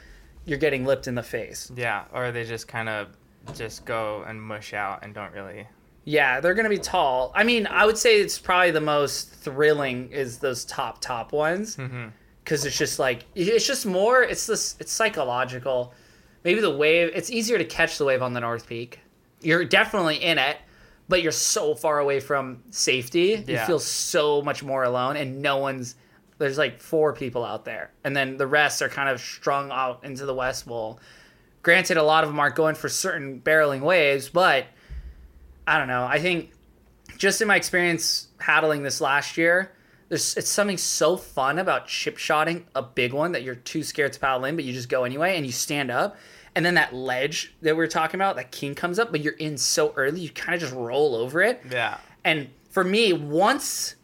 you're 0.45 0.59
getting 0.59 0.85
lipped 0.85 1.07
in 1.07 1.15
the 1.15 1.23
face. 1.23 1.71
Yeah, 1.75 2.03
or 2.13 2.31
they 2.31 2.43
just 2.45 2.67
kind 2.67 2.87
of 2.87 3.07
just 3.55 3.83
go 3.85 4.23
and 4.27 4.41
mush 4.41 4.73
out 4.73 5.03
and 5.03 5.13
don't 5.13 5.33
really. 5.33 5.67
Yeah, 6.03 6.39
they're 6.39 6.53
gonna 6.53 6.69
be 6.69 6.77
tall. 6.77 7.31
I 7.35 7.43
mean, 7.43 7.67
I 7.67 7.85
would 7.85 7.97
say 7.97 8.21
it's 8.21 8.37
probably 8.39 8.71
the 8.71 8.81
most 8.81 9.31
thrilling 9.33 10.11
is 10.11 10.37
those 10.39 10.65
top 10.65 11.01
top 11.01 11.31
ones 11.31 11.77
Mm-hmm. 11.77 12.07
because 12.43 12.65
it's 12.65 12.77
just 12.77 12.97
like 12.99 13.25
it's 13.35 13.65
just 13.67 13.85
more. 13.85 14.23
It's 14.23 14.45
this. 14.47 14.75
It's 14.79 14.91
psychological. 14.91 15.93
Maybe 16.43 16.61
the 16.61 16.71
wave. 16.71 17.11
It's 17.13 17.29
easier 17.29 17.57
to 17.57 17.65
catch 17.65 17.97
the 17.97 18.05
wave 18.05 18.21
on 18.21 18.33
the 18.33 18.39
North 18.39 18.67
Peak. 18.67 18.99
You're 19.41 19.65
definitely 19.65 20.17
in 20.17 20.37
it, 20.37 20.57
but 21.07 21.21
you're 21.21 21.31
so 21.31 21.75
far 21.75 21.99
away 21.99 22.19
from 22.19 22.63
safety. 22.69 23.43
You 23.47 23.57
feel 23.65 23.79
so 23.79 24.41
much 24.41 24.63
more 24.63 24.83
alone, 24.83 25.17
and 25.17 25.41
no 25.41 25.57
one's. 25.57 25.95
There's 26.37 26.57
like 26.57 26.79
four 26.81 27.13
people 27.13 27.45
out 27.45 27.65
there, 27.65 27.91
and 28.03 28.15
then 28.15 28.37
the 28.37 28.47
rest 28.47 28.81
are 28.81 28.89
kind 28.89 29.09
of 29.09 29.19
strung 29.21 29.71
out 29.71 30.03
into 30.03 30.25
the 30.25 30.33
West 30.33 30.65
Bowl. 30.67 30.99
Granted, 31.61 31.97
a 31.97 32.03
lot 32.03 32.23
of 32.23 32.29
them 32.31 32.39
aren't 32.39 32.55
going 32.55 32.73
for 32.73 32.89
certain 32.89 33.39
barreling 33.41 33.81
waves, 33.81 34.29
but 34.29 34.65
I 35.67 35.77
don't 35.77 35.87
know. 35.87 36.05
I 36.05 36.17
think 36.19 36.51
just 37.17 37.41
in 37.41 37.47
my 37.47 37.55
experience 37.55 38.29
paddling 38.39 38.81
this 38.81 38.99
last 38.99 39.37
year, 39.37 39.71
there's 40.11 40.35
it's 40.35 40.49
something 40.49 40.77
so 40.77 41.15
fun 41.15 41.57
about 41.57 41.87
chip 41.87 42.17
shotting 42.17 42.65
a 42.75 42.81
big 42.81 43.13
one 43.13 43.31
that 43.31 43.43
you're 43.43 43.55
too 43.55 43.81
scared 43.81 44.11
to 44.11 44.19
paddle 44.19 44.43
in, 44.43 44.57
but 44.57 44.65
you 44.65 44.73
just 44.73 44.89
go 44.89 45.05
anyway 45.05 45.37
and 45.37 45.45
you 45.45 45.53
stand 45.53 45.89
up. 45.89 46.17
And 46.53 46.65
then 46.65 46.73
that 46.73 46.93
ledge 46.93 47.55
that 47.61 47.75
we 47.75 47.77
were 47.77 47.87
talking 47.87 48.17
about, 48.17 48.35
that 48.35 48.51
king 48.51 48.75
comes 48.75 48.99
up, 48.99 49.11
but 49.11 49.21
you're 49.21 49.35
in 49.35 49.57
so 49.57 49.93
early, 49.95 50.19
you 50.19 50.29
kind 50.29 50.53
of 50.53 50.59
just 50.59 50.73
roll 50.73 51.15
over 51.15 51.41
it. 51.41 51.63
Yeah. 51.71 51.97
And 52.25 52.49
for 52.71 52.83
me, 52.83 53.13
once 53.13 53.95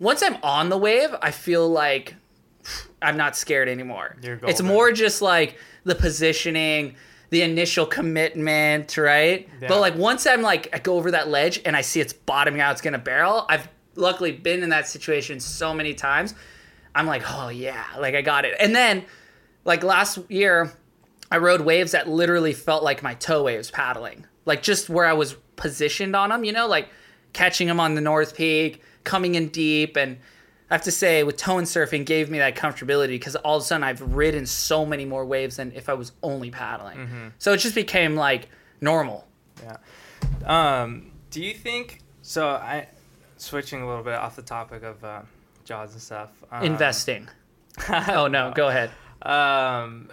once 0.00 0.20
I'm 0.20 0.36
on 0.42 0.68
the 0.68 0.76
wave, 0.76 1.14
I 1.22 1.30
feel 1.30 1.68
like 1.68 2.16
I'm 3.00 3.16
not 3.16 3.36
scared 3.36 3.68
anymore. 3.68 4.16
You're 4.20 4.40
It's 4.42 4.62
more 4.62 4.90
just 4.90 5.22
like 5.22 5.58
the 5.84 5.94
positioning, 5.94 6.96
the 7.30 7.42
initial 7.42 7.86
commitment, 7.86 8.96
right? 8.96 9.48
Yeah. 9.60 9.68
But 9.68 9.78
like 9.78 9.94
once 9.94 10.26
I'm 10.26 10.42
like 10.42 10.70
I 10.74 10.80
go 10.80 10.96
over 10.96 11.12
that 11.12 11.28
ledge 11.28 11.60
and 11.64 11.76
I 11.76 11.82
see 11.82 12.00
it's 12.00 12.12
bottoming 12.12 12.60
out, 12.60 12.72
it's 12.72 12.80
gonna 12.80 12.98
barrel. 12.98 13.46
I've 13.48 13.68
luckily 13.94 14.32
been 14.32 14.62
in 14.62 14.70
that 14.70 14.88
situation 14.88 15.40
so 15.40 15.74
many 15.74 15.94
times. 15.94 16.34
I'm 16.94 17.06
like, 17.06 17.22
oh 17.26 17.48
yeah, 17.48 17.84
like 17.98 18.14
I 18.14 18.22
got 18.22 18.44
it. 18.44 18.54
And 18.60 18.74
then 18.74 19.04
like 19.64 19.82
last 19.82 20.18
year, 20.30 20.72
I 21.30 21.38
rode 21.38 21.62
waves 21.62 21.92
that 21.92 22.08
literally 22.08 22.52
felt 22.52 22.82
like 22.82 23.02
my 23.02 23.14
tow 23.14 23.44
waves 23.44 23.70
paddling, 23.70 24.26
like 24.44 24.62
just 24.62 24.90
where 24.90 25.06
I 25.06 25.14
was 25.14 25.34
positioned 25.56 26.14
on 26.14 26.28
them, 26.28 26.44
you 26.44 26.52
know, 26.52 26.66
like 26.66 26.88
catching 27.32 27.68
them 27.68 27.80
on 27.80 27.94
the 27.94 28.00
North 28.00 28.36
Peak, 28.36 28.82
coming 29.04 29.34
in 29.34 29.48
deep. 29.48 29.96
And 29.96 30.18
I 30.70 30.74
have 30.74 30.82
to 30.82 30.90
say, 30.90 31.22
with 31.22 31.38
tow 31.38 31.56
surfing, 31.62 32.04
gave 32.04 32.28
me 32.28 32.38
that 32.38 32.56
comfortability 32.56 33.08
because 33.08 33.36
all 33.36 33.56
of 33.56 33.62
a 33.62 33.64
sudden 33.66 33.84
I've 33.84 34.02
ridden 34.14 34.44
so 34.44 34.84
many 34.84 35.06
more 35.06 35.24
waves 35.24 35.56
than 35.56 35.72
if 35.72 35.88
I 35.88 35.94
was 35.94 36.12
only 36.22 36.50
paddling. 36.50 37.32
So 37.38 37.52
it 37.54 37.58
just 37.58 37.74
became 37.74 38.14
like 38.14 38.48
normal. 38.80 39.26
Yeah. 39.62 39.76
Um, 40.44 41.12
do 41.30 41.42
you 41.42 41.54
think 41.54 42.00
so? 42.20 42.48
I 42.48 42.88
switching 43.42 43.82
a 43.82 43.86
little 43.88 44.04
bit 44.04 44.14
off 44.14 44.36
the 44.36 44.42
topic 44.42 44.82
of 44.82 45.02
uh, 45.04 45.22
jaws 45.64 45.92
and 45.92 46.02
stuff. 46.02 46.30
Um, 46.50 46.64
Investing. 46.64 47.28
oh 48.08 48.28
no, 48.28 48.52
go 48.54 48.68
ahead. 48.68 48.90
Um, 49.22 50.10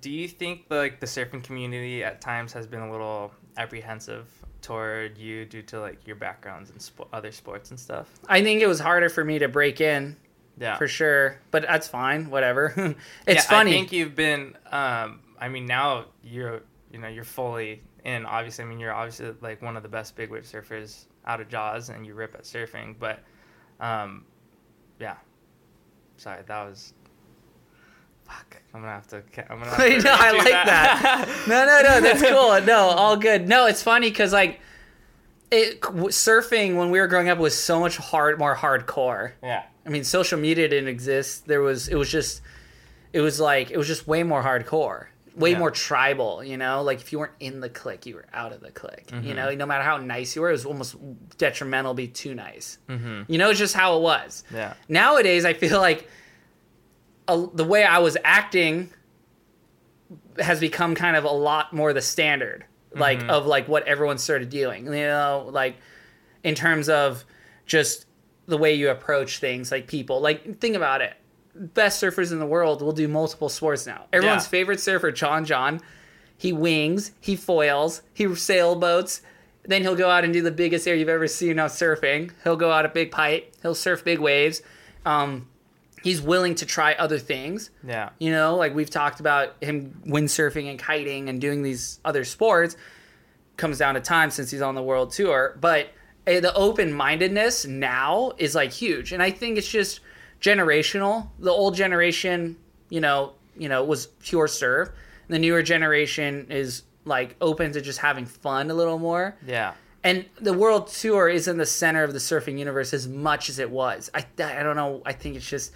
do 0.00 0.10
you 0.10 0.28
think 0.28 0.64
like 0.70 1.00
the 1.00 1.06
surfing 1.06 1.42
community 1.42 2.02
at 2.04 2.20
times 2.20 2.52
has 2.52 2.66
been 2.66 2.80
a 2.80 2.90
little 2.90 3.32
apprehensive 3.56 4.26
toward 4.62 5.16
you 5.18 5.44
due 5.44 5.62
to 5.62 5.80
like 5.80 6.06
your 6.06 6.16
backgrounds 6.16 6.70
and 6.70 6.80
sp- 6.82 7.08
other 7.12 7.32
sports 7.32 7.70
and 7.70 7.78
stuff? 7.78 8.08
I 8.28 8.42
think 8.42 8.62
it 8.62 8.66
was 8.66 8.80
harder 8.80 9.08
for 9.08 9.24
me 9.24 9.38
to 9.38 9.48
break 9.48 9.80
in 9.80 10.16
Yeah, 10.58 10.76
for 10.76 10.88
sure, 10.88 11.38
but 11.50 11.62
that's 11.62 11.88
fine. 11.88 12.30
Whatever. 12.30 12.72
it's 13.26 13.44
Yeah, 13.44 13.56
funny. 13.56 13.70
I 13.72 13.74
think 13.74 13.92
you've 13.92 14.14
been. 14.14 14.56
Um, 14.70 15.20
I 15.38 15.48
mean, 15.48 15.66
now 15.66 16.06
you're 16.24 16.62
you 16.90 16.98
know 16.98 17.08
you're 17.08 17.24
fully 17.24 17.82
in. 18.04 18.24
Obviously, 18.26 18.64
I 18.64 18.68
mean 18.68 18.78
you're 18.80 18.94
obviously 18.94 19.34
like 19.40 19.60
one 19.62 19.76
of 19.76 19.82
the 19.82 19.88
best 19.88 20.16
big 20.16 20.30
wave 20.30 20.44
surfers 20.44 21.04
out 21.26 21.40
of 21.40 21.48
Jaws, 21.48 21.88
and 21.88 22.06
you 22.06 22.14
rip 22.14 22.34
at 22.34 22.42
surfing. 22.42 22.94
But, 22.98 23.20
um, 23.80 24.24
yeah. 25.00 25.16
Sorry, 26.16 26.42
that 26.46 26.64
was. 26.64 26.92
Fuck, 28.24 28.56
I'm 28.74 28.80
gonna 28.80 28.92
have 28.92 29.06
to. 29.08 29.22
I'm 29.48 29.58
gonna. 29.60 29.70
Have 29.70 29.78
to 29.78 30.02
No, 30.02 30.12
I 30.12 30.30
like 30.32 30.48
that. 30.48 31.44
no, 31.48 31.64
no, 31.64 31.82
no. 31.82 32.00
That's 32.00 32.22
cool. 32.22 32.60
No, 32.66 32.78
all 32.96 33.16
good. 33.16 33.46
No, 33.48 33.66
it's 33.66 33.82
funny 33.82 34.08
because 34.10 34.32
like, 34.32 34.60
it 35.50 35.80
surfing 35.80 36.76
when 36.76 36.90
we 36.90 36.98
were 36.98 37.06
growing 37.06 37.28
up 37.28 37.38
was 37.38 37.56
so 37.56 37.78
much 37.78 37.96
hard, 37.98 38.38
more 38.38 38.56
hardcore. 38.56 39.32
yeah. 39.42 39.64
I 39.84 39.88
mean, 39.88 40.02
social 40.02 40.36
media 40.40 40.66
didn't 40.68 40.88
exist. 40.88 41.46
There 41.46 41.60
was, 41.60 41.86
it 41.86 41.94
was 41.94 42.10
just, 42.10 42.42
it 43.12 43.20
was 43.20 43.38
like, 43.38 43.70
it 43.70 43.76
was 43.76 43.86
just 43.86 44.08
way 44.08 44.24
more 44.24 44.42
hardcore, 44.42 45.06
way 45.36 45.52
Yeah. 45.52 45.58
more 45.58 45.70
tribal. 45.70 46.42
You 46.42 46.56
know, 46.56 46.82
like 46.82 47.00
if 47.00 47.12
you 47.12 47.18
weren't 47.20 47.32
in 47.40 47.60
the 47.60 47.68
clique, 47.68 48.06
you 48.06 48.14
were 48.16 48.26
out 48.32 48.52
of 48.52 48.60
the 48.60 48.70
clique. 48.72 49.10
You 49.12 49.18
Mm-hmm. 49.18 49.36
know, 49.36 49.54
no 49.54 49.66
matter 49.66 49.84
how 49.84 49.98
nice 49.98 50.34
you 50.34 50.42
were, 50.42 50.48
it 50.48 50.52
was 50.52 50.64
almost 50.66 50.96
detrimental 51.38 51.92
to 51.92 51.96
be 51.96 52.08
too 52.08 52.34
nice. 52.34 52.78
Mm-hmm. 52.88 53.30
You 53.30 53.38
know, 53.38 53.50
it's 53.50 53.58
just 53.58 53.74
how 53.74 53.96
it 53.98 54.02
was. 54.02 54.42
Yeah. 54.52 54.74
Nowadays, 54.88 55.44
I 55.44 55.52
feel 55.52 55.78
like 55.78 56.08
a, 57.28 57.46
the 57.54 57.64
way 57.64 57.84
I 57.84 57.98
was 57.98 58.16
acting 58.24 58.90
has 60.38 60.60
become 60.60 60.94
kind 60.94 61.16
of 61.16 61.24
a 61.24 61.30
lot 61.30 61.72
more 61.72 61.92
the 61.92 62.02
standard, 62.02 62.64
like 62.94 63.18
Mm-hmm. 63.20 63.30
of 63.30 63.46
like 63.46 63.68
what 63.68 63.86
everyone 63.86 64.18
started 64.18 64.48
doing. 64.50 64.86
You 64.86 64.92
know, 64.92 65.48
like 65.52 65.76
in 66.42 66.54
terms 66.54 66.88
of 66.88 67.24
just 67.66 68.06
the 68.46 68.56
way 68.56 68.74
you 68.74 68.90
approach 68.90 69.38
things, 69.38 69.70
like 69.72 69.86
people. 69.88 70.20
Like 70.20 70.58
think 70.60 70.76
about 70.76 71.00
it. 71.02 71.14
Best 71.58 72.02
surfers 72.02 72.32
in 72.32 72.38
the 72.38 72.46
world 72.46 72.82
will 72.82 72.92
do 72.92 73.08
multiple 73.08 73.48
sports 73.48 73.86
now. 73.86 74.06
Everyone's 74.12 74.44
Yeah. 74.44 74.48
favorite 74.50 74.80
surfer, 74.80 75.10
John 75.10 75.44
John, 75.44 75.80
he 76.36 76.52
wings, 76.52 77.12
he 77.20 77.34
foils, 77.36 78.02
he 78.12 78.32
sailboats. 78.34 79.22
Then 79.64 79.82
he'll 79.82 79.96
go 79.96 80.10
out 80.10 80.22
and 80.22 80.32
do 80.32 80.42
the 80.42 80.50
biggest 80.52 80.86
air 80.86 80.94
you've 80.94 81.08
ever 81.08 81.26
seen 81.26 81.58
on 81.58 81.68
surfing. 81.70 82.30
He'll 82.44 82.56
go 82.56 82.70
out 82.70 82.84
a 82.84 82.88
big 82.88 83.10
pipe. 83.10 83.52
He'll 83.62 83.74
surf 83.74 84.04
big 84.04 84.20
waves. 84.20 84.62
Um, 85.04 85.48
he's 86.04 86.20
willing 86.20 86.54
to 86.56 86.66
try 86.66 86.92
other 86.94 87.18
things. 87.18 87.70
Yeah. 87.84 88.10
You 88.18 88.30
know, 88.30 88.54
like 88.56 88.74
we've 88.74 88.90
talked 88.90 89.18
about 89.18 89.54
him 89.60 90.02
windsurfing 90.06 90.70
and 90.70 90.78
kiting 90.78 91.28
and 91.28 91.40
doing 91.40 91.62
these 91.62 91.98
other 92.04 92.24
sports. 92.24 92.76
Comes 93.56 93.78
down 93.78 93.94
to 93.94 94.00
time 94.00 94.30
since 94.30 94.50
he's 94.50 94.60
on 94.62 94.74
the 94.74 94.82
world 94.82 95.10
tour, 95.12 95.56
but 95.60 95.88
eh, 96.26 96.38
the 96.40 96.52
open 96.54 96.92
mindedness 96.92 97.64
now 97.64 98.32
is 98.36 98.54
like 98.54 98.70
huge, 98.70 99.12
and 99.12 99.22
I 99.22 99.30
think 99.30 99.56
it's 99.56 99.68
just 99.68 100.00
generational. 100.40 101.28
The 101.38 101.50
old 101.50 101.74
generation, 101.74 102.56
you 102.88 103.00
know, 103.00 103.32
you 103.56 103.68
know, 103.68 103.84
was 103.84 104.06
pure 104.06 104.48
surf. 104.48 104.90
The 105.28 105.38
newer 105.38 105.62
generation 105.62 106.46
is 106.50 106.82
like 107.04 107.36
open 107.40 107.72
to 107.72 107.80
just 107.80 107.98
having 107.98 108.26
fun 108.26 108.70
a 108.70 108.74
little 108.74 108.98
more. 108.98 109.36
Yeah. 109.46 109.74
And 110.04 110.24
the 110.40 110.52
world 110.52 110.86
tour 110.88 111.28
is 111.28 111.48
in 111.48 111.56
the 111.56 111.66
center 111.66 112.04
of 112.04 112.12
the 112.12 112.20
surfing 112.20 112.58
universe 112.58 112.94
as 112.94 113.08
much 113.08 113.48
as 113.48 113.58
it 113.58 113.70
was. 113.70 114.10
I 114.14 114.24
I 114.42 114.62
don't 114.62 114.76
know. 114.76 115.02
I 115.04 115.12
think 115.12 115.36
it's 115.36 115.48
just 115.48 115.72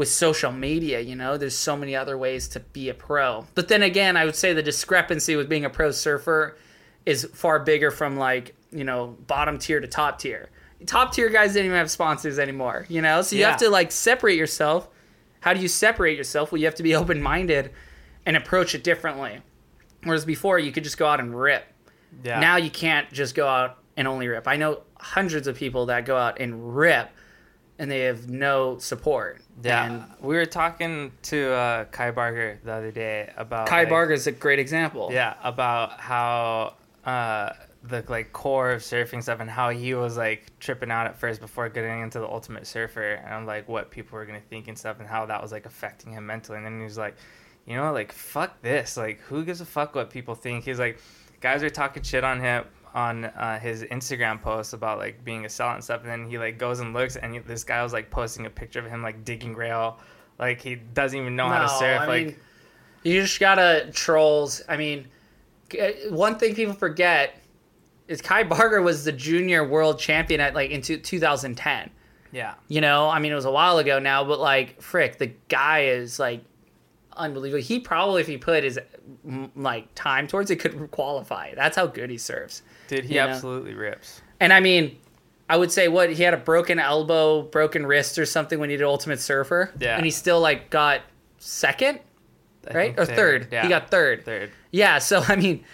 with 0.00 0.08
social 0.08 0.50
media, 0.50 0.98
you 0.98 1.14
know, 1.14 1.36
there's 1.36 1.54
so 1.54 1.76
many 1.76 1.94
other 1.94 2.16
ways 2.16 2.48
to 2.48 2.58
be 2.58 2.88
a 2.88 2.94
pro. 2.94 3.46
But 3.54 3.68
then 3.68 3.82
again, 3.82 4.16
I 4.16 4.24
would 4.24 4.34
say 4.34 4.54
the 4.54 4.62
discrepancy 4.62 5.36
with 5.36 5.46
being 5.46 5.66
a 5.66 5.68
pro 5.68 5.90
surfer 5.90 6.56
is 7.04 7.28
far 7.34 7.58
bigger 7.58 7.90
from 7.90 8.16
like, 8.16 8.54
you 8.72 8.82
know, 8.82 9.18
bottom 9.26 9.58
tier 9.58 9.78
to 9.78 9.86
top 9.86 10.18
tier. 10.18 10.48
Top 10.86 11.12
tier 11.12 11.28
guys 11.28 11.52
didn't 11.52 11.66
even 11.66 11.78
have 11.78 11.90
sponsors 11.90 12.38
anymore, 12.38 12.86
you 12.88 13.02
know? 13.02 13.22
So 13.22 13.36
you 13.36 13.44
have 13.44 13.58
to 13.58 13.68
like 13.68 13.92
separate 13.92 14.36
yourself. 14.36 14.88
How 15.40 15.54
do 15.54 15.60
you 15.60 15.68
separate 15.68 16.16
yourself? 16.16 16.52
Well, 16.52 16.58
you 16.58 16.66
have 16.66 16.74
to 16.76 16.82
be 16.82 16.94
open 16.96 17.22
minded 17.22 17.70
and 18.26 18.36
approach 18.36 18.74
it 18.74 18.84
differently. 18.84 19.40
Whereas 20.04 20.24
before, 20.24 20.58
you 20.58 20.72
could 20.72 20.84
just 20.84 20.98
go 20.98 21.06
out 21.06 21.20
and 21.20 21.38
rip. 21.38 21.64
Yeah. 22.24 22.40
Now 22.40 22.56
you 22.56 22.70
can't 22.70 23.10
just 23.12 23.34
go 23.34 23.46
out 23.46 23.78
and 23.96 24.08
only 24.08 24.28
rip. 24.28 24.48
I 24.48 24.56
know 24.56 24.80
hundreds 24.98 25.46
of 25.46 25.56
people 25.56 25.86
that 25.86 26.04
go 26.04 26.16
out 26.16 26.40
and 26.40 26.76
rip 26.76 27.10
and 27.78 27.90
they 27.90 28.00
have 28.00 28.28
no 28.28 28.78
support. 28.78 29.40
Yeah. 29.62 29.84
And 29.84 30.04
we 30.20 30.36
were 30.36 30.44
talking 30.44 31.12
to 31.22 31.52
uh, 31.52 31.84
Kai 31.86 32.10
Barger 32.10 32.60
the 32.62 32.72
other 32.72 32.90
day 32.90 33.32
about 33.36 33.68
Kai 33.68 33.80
like, 33.80 33.88
Barger 33.88 34.12
is 34.12 34.26
a 34.26 34.32
great 34.32 34.58
example. 34.58 35.08
Yeah, 35.10 35.34
about 35.42 35.98
how 35.98 36.74
uh, 37.06 37.52
the 37.82 38.04
like 38.08 38.32
core 38.32 38.72
of 38.72 38.82
surfing 38.82 39.22
stuff 39.22 39.40
and 39.40 39.48
how 39.48 39.70
he 39.70 39.94
was 39.94 40.16
like 40.16 40.52
tripping 40.60 40.90
out 40.90 41.06
at 41.06 41.18
first 41.18 41.40
before 41.40 41.68
getting 41.68 42.00
into 42.00 42.18
the 42.18 42.28
Ultimate 42.28 42.66
Surfer 42.66 43.14
and 43.14 43.46
like 43.46 43.68
what 43.68 43.90
people 43.90 44.18
were 44.18 44.26
gonna 44.26 44.40
think 44.40 44.68
and 44.68 44.78
stuff 44.78 44.98
and 44.98 45.08
how 45.08 45.24
that 45.26 45.40
was 45.40 45.50
like 45.50 45.64
affecting 45.64 46.12
him 46.12 46.26
mentally. 46.26 46.58
And 46.58 46.66
then 46.66 46.78
he 46.78 46.84
was 46.84 46.98
like, 46.98 47.16
you 47.66 47.76
know, 47.76 47.92
like 47.92 48.12
fuck 48.12 48.60
this. 48.60 48.96
Like 48.96 49.20
who 49.20 49.44
gives 49.44 49.60
a 49.60 49.64
fuck 49.64 49.94
what 49.94 50.10
people 50.10 50.34
think? 50.34 50.64
He's 50.64 50.78
like, 50.78 51.00
guys 51.40 51.62
are 51.62 51.70
talking 51.70 52.02
shit 52.02 52.22
on 52.22 52.40
him 52.40 52.64
on 52.92 53.24
uh, 53.24 53.58
his 53.58 53.82
Instagram 53.84 54.42
post 54.42 54.74
about 54.74 54.98
like 54.98 55.24
being 55.24 55.46
a 55.46 55.48
sellout 55.48 55.76
and 55.76 55.84
stuff. 55.84 56.02
And 56.02 56.10
then 56.10 56.28
he 56.28 56.38
like 56.38 56.58
goes 56.58 56.80
and 56.80 56.92
looks 56.92 57.16
and 57.16 57.32
he, 57.32 57.38
this 57.38 57.64
guy 57.64 57.82
was 57.82 57.94
like 57.94 58.10
posting 58.10 58.44
a 58.44 58.50
picture 58.50 58.80
of 58.80 58.86
him 58.86 59.02
like 59.02 59.24
digging 59.24 59.54
rail. 59.54 59.98
Like 60.38 60.60
he 60.60 60.74
doesn't 60.74 61.18
even 61.18 61.34
know 61.34 61.48
how 61.48 61.62
to 61.62 61.68
surf. 61.68 62.00
I 62.02 62.06
like 62.06 62.26
mean, 62.26 62.36
you 63.04 63.22
just 63.22 63.40
gotta 63.40 63.90
trolls. 63.92 64.62
I 64.68 64.76
mean, 64.76 65.06
one 66.10 66.36
thing 66.38 66.54
people 66.54 66.74
forget 66.74 67.39
is 68.10 68.20
Kai 68.20 68.42
Barger 68.42 68.82
was 68.82 69.04
the 69.04 69.12
junior 69.12 69.64
world 69.66 69.98
champion 69.98 70.40
at 70.40 70.52
like 70.54 70.70
into 70.70 70.98
2010. 70.98 71.90
yeah, 72.32 72.54
You 72.68 72.80
know, 72.80 73.08
I 73.08 73.18
mean, 73.20 73.32
it 73.32 73.36
was 73.36 73.44
a 73.44 73.50
while 73.50 73.78
ago 73.78 73.98
now, 73.98 74.24
but 74.24 74.38
like, 74.40 74.82
frick, 74.82 75.16
the 75.18 75.32
guy 75.48 75.84
is 75.84 76.18
like 76.18 76.42
unbelievable. 77.16 77.62
He 77.62 77.78
probably, 77.80 78.20
if 78.20 78.26
he 78.26 78.36
put 78.36 78.64
his 78.64 78.78
like 79.56 79.88
time 79.94 80.26
towards 80.26 80.50
it, 80.50 80.56
could 80.56 80.90
qualify. 80.90 81.54
That's 81.54 81.76
how 81.76 81.86
good 81.86 82.10
he 82.10 82.18
serves. 82.18 82.62
dude, 82.88 83.04
he 83.04 83.14
You 83.14 83.20
know? 83.20 83.28
absolutely 83.28 83.74
rips. 83.74 84.20
And 84.40 84.52
I 84.52 84.60
mean, 84.60 84.98
I 85.48 85.56
would 85.56 85.70
say 85.72 85.88
what 85.88 86.10
he 86.12 86.22
had 86.22 86.34
a 86.34 86.38
broken 86.38 86.78
elbow, 86.78 87.42
broken 87.42 87.84
wrist, 87.86 88.18
or 88.18 88.26
something 88.26 88.58
when 88.58 88.70
he 88.70 88.76
did 88.76 88.84
Ultimate 88.84 89.20
Surfer. 89.20 89.72
Yeah. 89.78 89.96
And 89.96 90.04
he 90.04 90.10
still 90.10 90.40
like 90.40 90.70
got 90.70 91.02
second, 91.38 92.00
I 92.68 92.74
right, 92.74 92.94
or 92.98 93.04
third. 93.06 93.48
Yeah, 93.52 93.62
He 93.62 93.68
got 93.68 93.90
third. 93.90 94.24
third. 94.24 94.50
Yeah. 94.70 94.98
So 94.98 95.22
I 95.28 95.36
mean, 95.36 95.64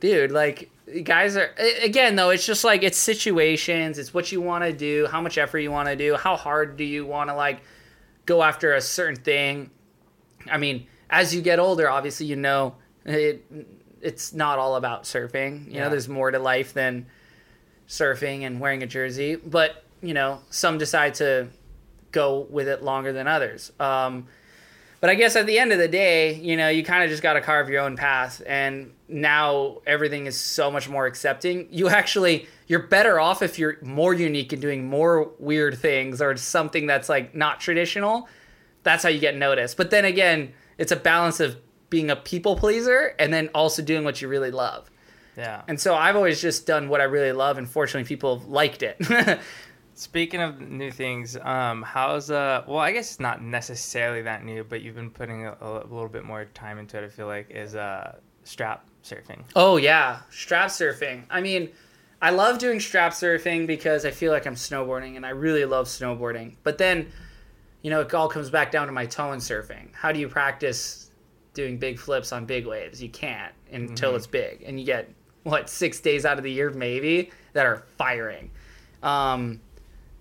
dude, 0.00 0.30
like 0.32 0.70
guys 1.02 1.36
are 1.36 1.50
again 1.82 2.16
though. 2.16 2.30
It's 2.30 2.44
just 2.46 2.64
like 2.64 2.82
it's 2.82 2.98
situations. 2.98 3.98
It's 3.98 4.12
what 4.12 4.30
you 4.32 4.40
want 4.40 4.64
to 4.64 4.72
do, 4.72 5.06
how 5.10 5.20
much 5.20 5.38
effort 5.38 5.58
you 5.60 5.70
want 5.70 5.88
to 5.88 5.96
do, 5.96 6.14
how 6.16 6.36
hard 6.36 6.76
do 6.76 6.84
you 6.84 7.06
want 7.06 7.30
to 7.30 7.34
like 7.34 7.60
go 8.26 8.42
after 8.42 8.74
a 8.74 8.80
certain 8.80 9.16
thing. 9.16 9.70
I 10.50 10.58
mean, 10.58 10.86
as 11.10 11.34
you 11.34 11.40
get 11.42 11.58
older, 11.58 11.88
obviously 11.88 12.26
you 12.26 12.36
know 12.36 12.74
it. 13.04 13.44
It's 14.02 14.34
not 14.34 14.58
all 14.58 14.76
about 14.76 15.04
surfing. 15.04 15.66
You 15.66 15.74
Yeah. 15.76 15.84
know, 15.84 15.90
there's 15.90 16.08
more 16.10 16.30
to 16.30 16.38
life 16.38 16.74
than 16.74 17.06
surfing 17.88 18.42
and 18.42 18.60
wearing 18.60 18.82
a 18.82 18.86
jersey. 18.86 19.36
But 19.36 19.82
you 20.02 20.12
know, 20.12 20.40
some 20.50 20.76
decide 20.76 21.14
to 21.14 21.48
go 22.12 22.46
with 22.50 22.68
it 22.68 22.82
longer 22.82 23.12
than 23.14 23.26
others. 23.26 23.72
Um, 23.80 24.26
but 25.04 25.10
I 25.10 25.16
guess 25.16 25.36
at 25.36 25.44
the 25.44 25.58
end 25.58 25.70
of 25.70 25.76
the 25.78 25.86
day, 25.86 26.32
you 26.32 26.56
know, 26.56 26.70
you 26.70 26.82
kind 26.82 27.04
of 27.04 27.10
just 27.10 27.22
got 27.22 27.34
to 27.34 27.42
carve 27.42 27.68
your 27.68 27.82
own 27.82 27.94
path. 27.94 28.40
And 28.46 28.90
now 29.06 29.82
everything 29.86 30.24
is 30.24 30.40
so 30.40 30.70
much 30.70 30.88
more 30.88 31.04
accepting. 31.04 31.68
You 31.70 31.90
actually, 31.90 32.48
you're 32.68 32.84
better 32.84 33.20
off 33.20 33.42
if 33.42 33.58
you're 33.58 33.76
more 33.82 34.14
unique 34.14 34.54
and 34.54 34.62
doing 34.62 34.88
more 34.88 35.30
weird 35.38 35.76
things 35.76 36.22
or 36.22 36.34
something 36.38 36.86
that's 36.86 37.10
like 37.10 37.34
not 37.34 37.60
traditional. 37.60 38.30
That's 38.82 39.02
how 39.02 39.10
you 39.10 39.18
get 39.20 39.36
noticed. 39.36 39.76
But 39.76 39.90
then 39.90 40.06
again, 40.06 40.54
it's 40.78 40.90
a 40.90 40.96
balance 40.96 41.38
of 41.38 41.58
being 41.90 42.08
a 42.08 42.16
people 42.16 42.56
pleaser 42.56 43.14
and 43.18 43.30
then 43.30 43.50
also 43.54 43.82
doing 43.82 44.04
what 44.04 44.22
you 44.22 44.28
really 44.28 44.52
love. 44.52 44.90
Yeah. 45.36 45.64
And 45.68 45.78
so 45.78 45.94
I've 45.94 46.16
always 46.16 46.40
just 46.40 46.66
done 46.66 46.88
what 46.88 47.02
I 47.02 47.04
really 47.04 47.32
love, 47.32 47.58
and 47.58 47.68
fortunately, 47.68 48.08
people 48.08 48.38
have 48.38 48.48
liked 48.48 48.82
it. 48.82 48.96
Speaking 49.96 50.40
of 50.40 50.60
new 50.60 50.90
things, 50.90 51.36
um, 51.36 51.82
how's 51.82 52.28
uh? 52.28 52.64
Well, 52.66 52.78
I 52.78 52.90
guess 52.90 53.12
it's 53.12 53.20
not 53.20 53.42
necessarily 53.42 54.22
that 54.22 54.44
new, 54.44 54.64
but 54.64 54.82
you've 54.82 54.96
been 54.96 55.10
putting 55.10 55.46
a, 55.46 55.56
a 55.60 55.86
little 55.86 56.08
bit 56.08 56.24
more 56.24 56.46
time 56.46 56.78
into 56.78 56.98
it. 56.98 57.04
I 57.04 57.08
feel 57.08 57.26
like 57.26 57.50
is 57.50 57.76
uh 57.76 58.16
strap 58.42 58.84
surfing. 59.04 59.44
Oh 59.54 59.76
yeah, 59.76 60.20
strap 60.30 60.70
surfing. 60.70 61.22
I 61.30 61.40
mean, 61.40 61.70
I 62.20 62.30
love 62.30 62.58
doing 62.58 62.80
strap 62.80 63.12
surfing 63.12 63.68
because 63.68 64.04
I 64.04 64.10
feel 64.10 64.32
like 64.32 64.46
I'm 64.46 64.56
snowboarding 64.56 65.14
and 65.14 65.24
I 65.24 65.30
really 65.30 65.64
love 65.64 65.86
snowboarding. 65.86 66.56
But 66.64 66.76
then, 66.78 67.12
you 67.82 67.90
know, 67.90 68.00
it 68.00 68.12
all 68.14 68.28
comes 68.28 68.50
back 68.50 68.72
down 68.72 68.88
to 68.88 68.92
my 68.92 69.06
toe 69.06 69.30
and 69.30 69.40
surfing. 69.40 69.94
How 69.94 70.10
do 70.10 70.18
you 70.18 70.28
practice 70.28 71.10
doing 71.52 71.78
big 71.78 72.00
flips 72.00 72.32
on 72.32 72.46
big 72.46 72.66
waves? 72.66 73.00
You 73.00 73.10
can't 73.10 73.52
until 73.70 74.16
it's 74.16 74.26
big, 74.26 74.64
and 74.66 74.80
you 74.80 74.86
get 74.86 75.08
what 75.44 75.70
six 75.70 76.00
days 76.00 76.24
out 76.24 76.36
of 76.38 76.42
the 76.42 76.50
year 76.50 76.70
maybe 76.70 77.30
that 77.52 77.64
are 77.64 77.84
firing. 77.96 78.50
Um, 79.02 79.60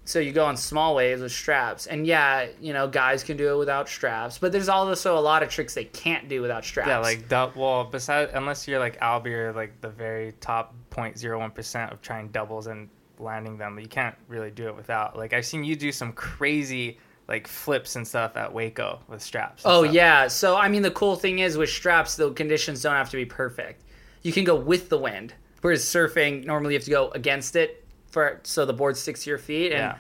so 0.06 0.20
you 0.20 0.34
go 0.34 0.46
on 0.46 0.58
small 0.58 0.96
waves 0.96 1.22
with 1.22 1.32
straps, 1.32 1.88
and 1.88 2.06
yeah, 2.06 2.48
you 2.60 2.74
know, 2.74 2.88
guys 2.88 3.24
can 3.24 3.38
do 3.38 3.54
it 3.54 3.58
without 3.58 3.88
straps, 3.88 4.38
but 4.38 4.52
there's 4.52 4.68
also 4.70 5.18
a 5.18 5.22
lot 5.22 5.44
of 5.44 5.50
tricks 5.50 5.74
they 5.74 5.86
can't 5.86 6.28
do 6.28 6.42
without 6.42 6.66
straps. 6.66 6.90
Yeah, 6.90 6.98
like 7.00 7.30
dou- 7.30 7.52
well, 7.56 7.86
besides 7.86 8.32
unless 8.34 8.68
you're 8.68 8.80
like 8.80 8.98
Albee 9.02 9.34
or 9.34 9.54
like 9.54 9.80
the 9.82 9.90
very 9.90 10.34
top 10.42 10.76
0.01 10.92 11.54
percent 11.54 11.92
of 11.92 12.02
trying 12.02 12.28
doubles 12.30 12.68
and 12.68 12.90
landing 13.18 13.58
them, 13.58 13.80
you 13.80 13.88
can't 13.88 14.16
really 14.28 14.52
do 14.52 14.68
it 14.68 14.76
without. 14.76 15.18
Like 15.18 15.32
I've 15.34 15.46
seen 15.46 15.64
you 15.64 15.76
do 15.76 15.92
some 15.92 16.12
crazy 16.12 16.98
like 17.30 17.48
flips 17.48 17.96
and 17.96 18.06
stuff 18.06 18.36
at 18.36 18.54
Waco 18.54 19.00
with 19.08 19.22
straps. 19.22 19.64
Oh 19.66 19.84
stuff. 19.84 19.96
yeah. 19.96 20.28
So 20.28 20.58
I 20.58 20.68
mean, 20.68 20.82
the 20.82 20.92
cool 20.92 21.16
thing 21.16 21.40
is 21.40 21.58
with 21.58 21.70
straps, 21.70 22.16
the 22.18 22.32
conditions 22.34 22.82
don't 22.82 22.96
have 22.96 23.10
to 23.12 23.18
be 23.18 23.26
perfect. 23.26 23.84
You 24.22 24.34
can 24.34 24.44
go 24.44 24.56
with 24.56 24.90
the 24.90 24.98
wind, 24.98 25.34
whereas 25.62 25.84
surfing 25.86 26.46
normally 26.46 26.74
you 26.74 26.80
have 26.80 26.86
to 26.86 26.92
go 26.92 27.10
against 27.12 27.56
it 27.56 27.83
for 28.14 28.40
so 28.44 28.64
the 28.66 28.74
board 28.74 28.96
sticks 28.96 29.24
to 29.24 29.30
your 29.32 29.40
feet. 29.40 29.72
And 29.72 29.80
Yeah. 29.80 29.96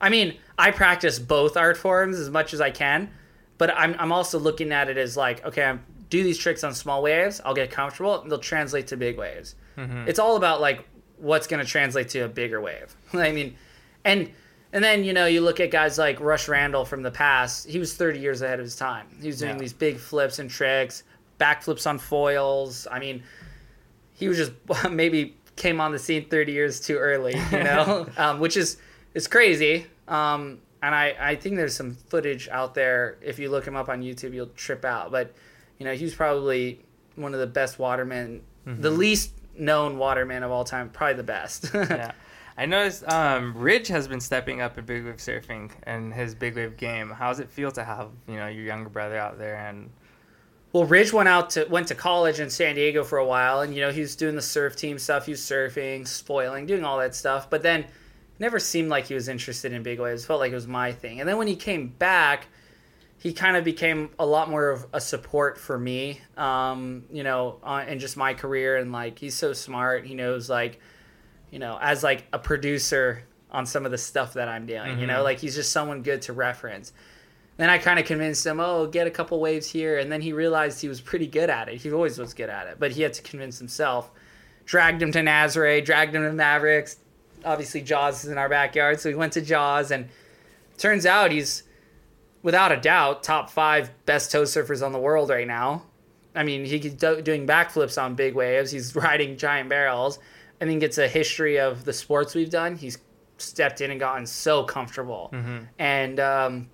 I 0.00 0.10
mean, 0.10 0.36
I 0.58 0.70
practice 0.70 1.18
both 1.18 1.56
art 1.56 1.76
forms 1.76 2.18
as 2.20 2.28
much 2.30 2.52
as 2.54 2.60
I 2.60 2.70
can, 2.70 3.10
but 3.56 3.74
I'm 3.74 3.96
I'm 3.98 4.12
also 4.12 4.38
looking 4.38 4.70
at 4.70 4.88
it 4.88 4.96
as 4.98 5.16
like, 5.16 5.44
okay, 5.44 5.64
I'm 5.64 5.82
do 6.10 6.22
these 6.22 6.38
tricks 6.38 6.62
on 6.64 6.74
small 6.74 7.02
waves, 7.02 7.40
I'll 7.44 7.54
get 7.54 7.70
comfortable, 7.70 8.20
and 8.22 8.30
they'll 8.30 8.38
translate 8.38 8.86
to 8.88 8.96
big 8.96 9.18
waves. 9.18 9.54
Mm-hmm. 9.76 10.08
It's 10.08 10.18
all 10.18 10.36
about 10.36 10.60
like 10.60 10.86
what's 11.18 11.46
going 11.46 11.62
to 11.64 11.70
translate 11.70 12.08
to 12.10 12.20
a 12.20 12.28
bigger 12.28 12.60
wave. 12.60 12.94
I 13.14 13.32
mean, 13.32 13.56
and 14.04 14.30
and 14.72 14.84
then 14.84 15.02
you 15.04 15.12
know 15.14 15.24
you 15.26 15.40
look 15.40 15.58
at 15.60 15.70
guys 15.70 15.96
like 15.98 16.20
Rush 16.20 16.48
Randle 16.48 16.84
from 16.84 17.02
the 17.02 17.10
past. 17.10 17.66
He 17.68 17.78
was 17.78 17.94
30 17.94 18.20
years 18.20 18.42
ahead 18.42 18.60
of 18.60 18.64
his 18.64 18.76
time. 18.76 19.06
He 19.20 19.26
was 19.28 19.38
doing 19.38 19.52
Yeah. 19.54 19.58
these 19.58 19.72
big 19.72 19.96
flips 19.98 20.38
and 20.38 20.48
tricks, 20.50 21.02
backflips 21.40 21.86
on 21.88 21.98
foils. 21.98 22.86
I 22.90 22.98
mean, 23.00 23.22
he 24.12 24.28
was 24.28 24.36
just 24.36 24.52
maybe 24.90 25.36
came 25.58 25.80
on 25.80 25.92
the 25.92 25.98
scene 25.98 26.28
30 26.28 26.52
years 26.52 26.80
too 26.80 26.96
early, 26.96 27.36
you 27.36 27.58
know, 27.64 28.08
um, 28.16 28.40
which 28.40 28.56
is 28.56 28.78
is 29.14 29.28
crazy. 29.28 29.86
Um, 30.06 30.60
and 30.82 30.94
I, 30.94 31.16
I 31.20 31.34
think 31.34 31.56
there's 31.56 31.74
some 31.74 31.94
footage 31.94 32.48
out 32.48 32.74
there. 32.74 33.18
If 33.20 33.38
you 33.38 33.50
look 33.50 33.66
him 33.66 33.76
up 33.76 33.88
on 33.88 34.02
YouTube, 34.02 34.32
you'll 34.32 34.46
trip 34.48 34.84
out. 34.84 35.10
But 35.10 35.34
you 35.78 35.84
know, 35.84 35.94
he 35.94 36.04
was 36.04 36.14
probably 36.14 36.80
one 37.16 37.34
of 37.34 37.40
the 37.40 37.46
best 37.46 37.78
watermen, 37.78 38.42
the 38.64 38.90
least 38.90 39.32
known 39.56 39.98
waterman 39.98 40.42
of 40.42 40.50
all 40.50 40.64
time, 40.64 40.88
probably 40.90 41.14
the 41.14 41.22
best. 41.22 41.70
yeah. 41.74 42.12
I 42.56 42.66
noticed 42.66 43.08
um, 43.08 43.56
Ridge 43.56 43.88
has 43.88 44.08
been 44.08 44.20
stepping 44.20 44.60
up 44.60 44.78
in 44.78 44.84
big 44.84 45.04
wave 45.04 45.16
surfing 45.16 45.70
and 45.84 46.12
his 46.12 46.34
big 46.34 46.56
wave 46.56 46.76
game. 46.76 47.10
How 47.10 47.28
does 47.28 47.38
it 47.38 47.50
feel 47.50 47.70
to 47.72 47.84
have 47.84 48.10
you 48.26 48.36
know 48.36 48.48
your 48.48 48.64
younger 48.64 48.90
brother 48.90 49.16
out 49.16 49.38
there 49.38 49.56
and 49.56 49.90
Well, 50.78 50.86
Ridge 50.86 51.12
went 51.12 51.28
out 51.28 51.50
to 51.50 51.64
went 51.64 51.88
to 51.88 51.96
college 51.96 52.38
in 52.38 52.50
San 52.50 52.76
Diego 52.76 53.02
for 53.02 53.18
a 53.18 53.26
while, 53.26 53.62
and 53.62 53.74
you 53.74 53.80
know 53.80 53.90
he 53.90 54.00
was 54.00 54.14
doing 54.14 54.36
the 54.36 54.42
surf 54.42 54.76
team 54.76 54.96
stuff. 54.96 55.26
He 55.26 55.32
was 55.32 55.40
surfing, 55.40 56.06
foiling, 56.22 56.66
doing 56.66 56.84
all 56.84 56.98
that 56.98 57.16
stuff. 57.16 57.50
But 57.50 57.62
then, 57.62 57.84
never 58.38 58.60
seemed 58.60 58.88
like 58.88 59.06
he 59.08 59.14
was 59.14 59.26
interested 59.26 59.72
in 59.72 59.82
big 59.82 59.98
waves. 59.98 60.24
Felt 60.24 60.38
like 60.38 60.52
it 60.52 60.54
was 60.54 60.68
my 60.68 60.92
thing. 60.92 61.18
And 61.18 61.28
then 61.28 61.36
when 61.36 61.48
he 61.48 61.56
came 61.56 61.88
back, 61.88 62.46
he 63.18 63.32
kind 63.32 63.56
of 63.56 63.64
became 63.64 64.10
a 64.20 64.24
lot 64.24 64.48
more 64.50 64.70
of 64.70 64.86
a 64.92 65.00
support 65.00 65.58
for 65.58 65.76
me. 65.76 66.20
Um, 66.36 67.06
you 67.10 67.24
know, 67.24 67.58
uh, 67.64 67.84
and 67.84 67.98
just 67.98 68.16
my 68.16 68.32
career. 68.32 68.76
And 68.76 68.92
like 68.92 69.18
he's 69.18 69.34
so 69.34 69.52
smart. 69.54 70.06
He 70.06 70.14
knows 70.14 70.48
like, 70.48 70.78
you 71.50 71.58
know, 71.58 71.76
as 71.82 72.04
like 72.04 72.24
a 72.32 72.38
producer 72.38 73.24
on 73.50 73.66
some 73.66 73.84
of 73.84 73.90
the 73.90 73.98
stuff 73.98 74.34
that 74.34 74.46
I'm 74.48 74.64
doing. 74.64 75.00
You 75.00 75.08
know, 75.08 75.22
Mhm. 75.22 75.24
like 75.24 75.38
he's 75.40 75.56
just 75.56 75.72
someone 75.72 76.02
good 76.02 76.22
to 76.22 76.32
reference. 76.32 76.92
Then 77.58 77.70
I 77.70 77.78
kind 77.78 77.98
of 77.98 78.06
convinced 78.06 78.46
him, 78.46 78.60
oh, 78.60 78.86
get 78.86 79.08
a 79.08 79.10
couple 79.10 79.40
waves 79.40 79.66
here. 79.66 79.98
And 79.98 80.10
then 80.10 80.22
he 80.22 80.32
realized 80.32 80.80
he 80.80 80.88
was 80.88 81.00
pretty 81.00 81.26
good 81.26 81.50
at 81.50 81.68
it. 81.68 81.80
He 81.80 81.92
always 81.92 82.16
was 82.16 82.32
good 82.32 82.48
at 82.48 82.68
it, 82.68 82.76
but 82.78 82.92
he 82.92 83.02
had 83.02 83.12
to 83.14 83.22
convince 83.22 83.58
himself. 83.58 84.10
Dragged 84.64 85.02
him 85.02 85.10
to 85.12 85.20
Nazare, 85.20 85.84
dragged 85.84 86.14
him 86.14 86.22
to 86.22 86.32
Mavericks. 86.32 86.98
Obviously, 87.44 87.82
Jaws 87.82 88.24
is 88.24 88.30
in 88.30 88.38
our 88.38 88.48
backyard, 88.48 89.00
so 89.00 89.08
he 89.08 89.16
went 89.16 89.32
to 89.32 89.40
Jaws. 89.40 89.90
And 89.90 90.08
turns 90.76 91.04
out 91.04 91.32
he's, 91.32 91.64
without 92.44 92.70
a 92.70 92.76
doubt, 92.76 93.24
top 93.24 93.50
five 93.50 93.90
best 94.06 94.30
tow 94.30 94.44
surfers 94.44 94.84
on 94.84 94.92
the 94.92 94.98
world 95.00 95.28
right 95.28 95.46
now. 95.46 95.82
I 96.36 96.44
mean, 96.44 96.64
he's 96.64 96.94
do, 96.94 97.20
doing 97.20 97.44
backflips 97.44 98.00
on 98.00 98.14
big 98.14 98.36
waves. 98.36 98.70
He's 98.70 98.94
riding 98.96 99.36
giant 99.36 99.68
barrels. 99.68 100.20
And 100.60 100.70
then 100.70 100.78
gets 100.78 100.98
a 100.98 101.08
history 101.08 101.58
of 101.58 101.84
the 101.84 101.92
sports 101.92 102.36
we've 102.36 102.50
done. 102.50 102.76
He's 102.76 102.98
stepped 103.38 103.80
in 103.80 103.90
and 103.90 103.98
gotten 103.98 104.26
so 104.26 104.62
comfortable. 104.64 105.30
And 105.78 106.18
um, 106.20 106.68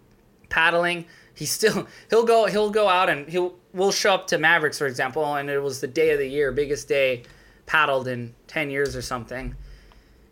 paddling. 0.55 1.05
He 1.35 1.47
still 1.47 1.89
he'll 2.11 2.25
go 2.25 2.47
he'll 2.47 2.71
go 2.71 2.89
out 2.89 3.11
and 3.11 3.29
he'll 3.29 3.57
we'll 3.73 3.93
show 3.93 4.15
up 4.15 4.29
to 4.29 4.39
Mavericks 4.39 4.79
for 4.79 4.87
example, 4.87 5.35
and 5.35 5.51
it 5.51 5.59
was 5.59 5.81
the 5.81 5.89
day 5.89 6.11
of 6.11 6.19
the 6.19 6.29
year, 6.29 6.53
biggest 6.53 6.89
day 6.89 7.25
paddled 7.67 8.07
in 8.07 8.35
ten 8.47 8.71
years 8.71 8.95
or 8.95 9.03
something, 9.03 9.55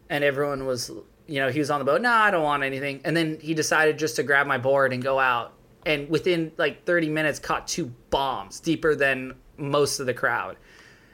and 0.09 0.23
everyone 0.23 0.65
was 0.65 0.91
you 1.27 1.41
know 1.41 1.51
he 1.51 1.59
was 1.59 1.71
on 1.71 1.81
the 1.81 1.85
boat. 1.85 2.01
Nah, 2.01 2.25
I 2.25 2.31
don't 2.31 2.45
want 2.45 2.63
anything. 2.63 3.01
And 3.05 3.17
then 3.17 3.39
he 3.41 3.53
decided 3.53 3.99
just 3.99 4.17
to 4.17 4.23
grab 4.23 4.47
my 4.47 4.59
board 4.59 4.93
and 4.93 5.03
go 5.03 5.19
out, 5.19 5.53
and 5.85 6.09
within 6.09 6.53
like 6.57 6.85
thirty 6.85 7.09
minutes 7.09 7.41
caught 7.41 7.67
two 7.67 7.87
bombs 8.11 8.61
deeper 8.61 8.95
than 8.95 9.35
most 9.57 9.99
of 9.99 10.07
the 10.07 10.15
crowd. 10.15 10.57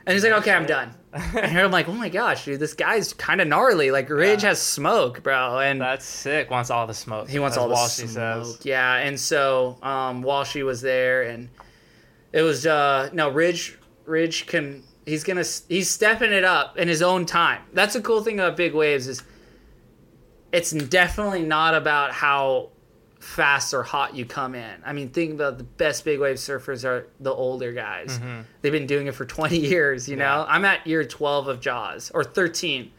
And 0.07 0.15
he's 0.15 0.25
like, 0.25 0.33
okay, 0.33 0.53
I'm 0.53 0.67
done. 0.67 0.95
And 1.13 1.59
I'm 1.59 1.71
like, 1.71 1.89
oh 1.89 1.93
my 1.95 2.09
gosh, 2.11 2.45
dude, 2.45 2.61
this 2.61 2.75
guy's 2.75 3.13
kind 3.15 3.41
of 3.41 3.49
gnarly. 3.49 3.91
Like 3.91 4.11
Ridge 4.11 4.43
Yeah. 4.43 4.51
has 4.51 4.61
smoke, 4.61 5.23
bro. 5.23 5.59
And 5.59 5.81
that's 5.81 6.05
sick. 6.05 6.51
Wants 6.51 6.71
all 6.71 6.87
the 6.87 6.93
smoke. 6.95 7.29
he 7.31 7.39
wants 7.39 7.57
all 7.57 7.69
the 7.69 7.75
Walshy 7.75 8.07
smoke. 8.09 8.45
says. 8.47 8.59
Yeah, 8.63 8.95
and 8.97 9.19
so 9.19 9.79
um, 9.83 10.23
Walshy 10.23 10.65
was 10.65 10.81
there, 10.83 11.23
and 11.23 11.49
it 12.33 12.43
was 12.43 12.67
uh, 12.67 13.09
no 13.13 13.31
Ridge. 13.31 13.79
Ridge 14.05 14.47
can 14.47 14.83
he's 15.07 15.25
gonna 15.25 15.45
he's 15.69 15.89
stepping 15.91 16.33
it 16.33 16.45
up 16.45 16.77
in 16.77 16.89
his 16.89 17.01
own 17.03 17.25
time. 17.27 17.63
That's 17.73 17.95
the 17.95 18.03
cool 18.03 18.23
thing 18.23 18.39
about 18.39 18.57
big 18.57 18.75
waves 18.75 19.07
is 19.09 19.23
it's 20.53 20.71
definitely 20.73 21.43
not 21.43 21.75
about 21.75 22.13
how 22.13 22.71
fast 23.19 23.75
or 23.75 23.83
hot 23.83 24.15
you 24.15 24.25
come 24.25 24.55
in. 24.55 24.83
I 24.85 24.93
mean, 24.93 25.11
think 25.11 25.33
about 25.35 25.59
the 25.59 25.65
best 25.65 26.05
big 26.05 26.21
wave 26.21 26.37
surfers 26.37 26.85
are 26.85 27.09
the 27.21 27.33
older 27.33 27.73
guys. 27.73 28.19
Mm-hmm. 28.19 28.41
They've 28.63 28.73
been 28.73 28.87
doing 28.87 29.07
it 29.07 29.15
for 29.15 29.25
20 29.27 29.59
years, 29.59 30.09
you 30.09 30.17
know. 30.17 30.45
I'm 30.49 30.65
at 30.65 30.87
year 30.87 31.05
12 31.05 31.49
of 31.49 31.61
Jaws 31.61 32.11
or 32.15 32.25
13. 32.25 32.93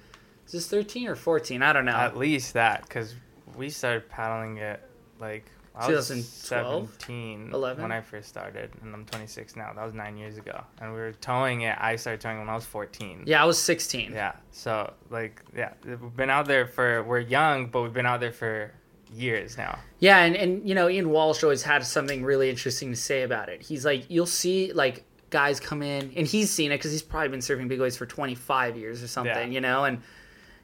Is 0.46 0.52
this 0.52 0.68
13 0.68 1.08
or 1.08 1.16
14? 1.16 1.62
I 1.62 1.74
don't 1.74 1.86
know. 1.86 1.92
At 1.92 2.18
least 2.18 2.54
that, 2.54 2.82
because 2.82 3.16
we 3.56 3.70
started 3.70 4.10
paddling 4.10 4.58
it 4.58 4.82
like 5.20 5.46
I 5.76 5.88
was 5.90 6.08
2012? 6.10 6.90
17 7.02 7.52
11? 7.54 7.82
when 7.82 7.92
I 7.92 8.02
first 8.02 8.28
started, 8.28 8.72
and 8.82 8.94
I'm 8.94 9.06
26 9.06 9.56
now. 9.56 9.72
That 9.74 9.86
was 9.86 9.94
nine 9.94 10.18
years 10.18 10.38
ago, 10.38 10.64
and 10.82 10.92
we 10.92 11.00
were 11.00 11.14
towing 11.14 11.62
it. 11.62 11.78
I 11.80 11.96
started 11.96 12.20
towing 12.20 12.40
when 12.40 12.50
I 12.50 12.56
was 12.56 12.66
14. 12.66 13.24
yeah, 13.26 13.42
I 13.42 13.46
was 13.46 13.62
16. 13.62 14.12
Yeah. 14.12 14.34
So 14.52 14.92
like, 15.10 15.42
yeah, 15.56 15.74
we've 15.86 16.16
been 16.16 16.30
out 16.30 16.48
there 16.48 16.66
for. 16.66 17.04
We're 17.04 17.20
young, 17.20 17.68
but 17.68 17.84
we've 17.84 17.94
been 17.94 18.06
out 18.06 18.20
there 18.20 18.34
for 18.34 18.72
years 19.14 19.58
now. 19.58 19.80
Yeah, 20.00 20.20
and, 20.20 20.36
and 20.36 20.68
you 20.68 20.76
know, 20.76 20.90
Ian 20.90 21.10
Walsh 21.10 21.44
always 21.44 21.64
had 21.64 21.84
something 21.86 22.24
really 22.24 22.50
interesting 22.50 22.90
to 22.92 22.96
say 22.96 23.24
about 23.24 23.50
it. 23.50 23.62
He's 23.62 23.86
like, 23.86 24.06
you'll 24.10 24.26
see 24.26 24.72
like 24.74 25.04
guys 25.30 25.60
come 25.60 25.82
in, 25.82 26.12
and 26.16 26.26
he's 26.28 26.50
seen 26.50 26.72
it 26.72 26.78
because 26.78 26.92
he's 26.92 27.02
probably 27.02 27.30
been 27.30 27.40
surfing 27.40 27.68
big 27.68 27.80
waves 27.80 27.98
for 27.98 28.06
25 28.06 28.78
years 28.78 29.04
or 29.04 29.08
something, 29.08 29.52
Yeah. 29.52 29.56
you 29.56 29.62
know, 29.62 29.84
and 29.86 30.02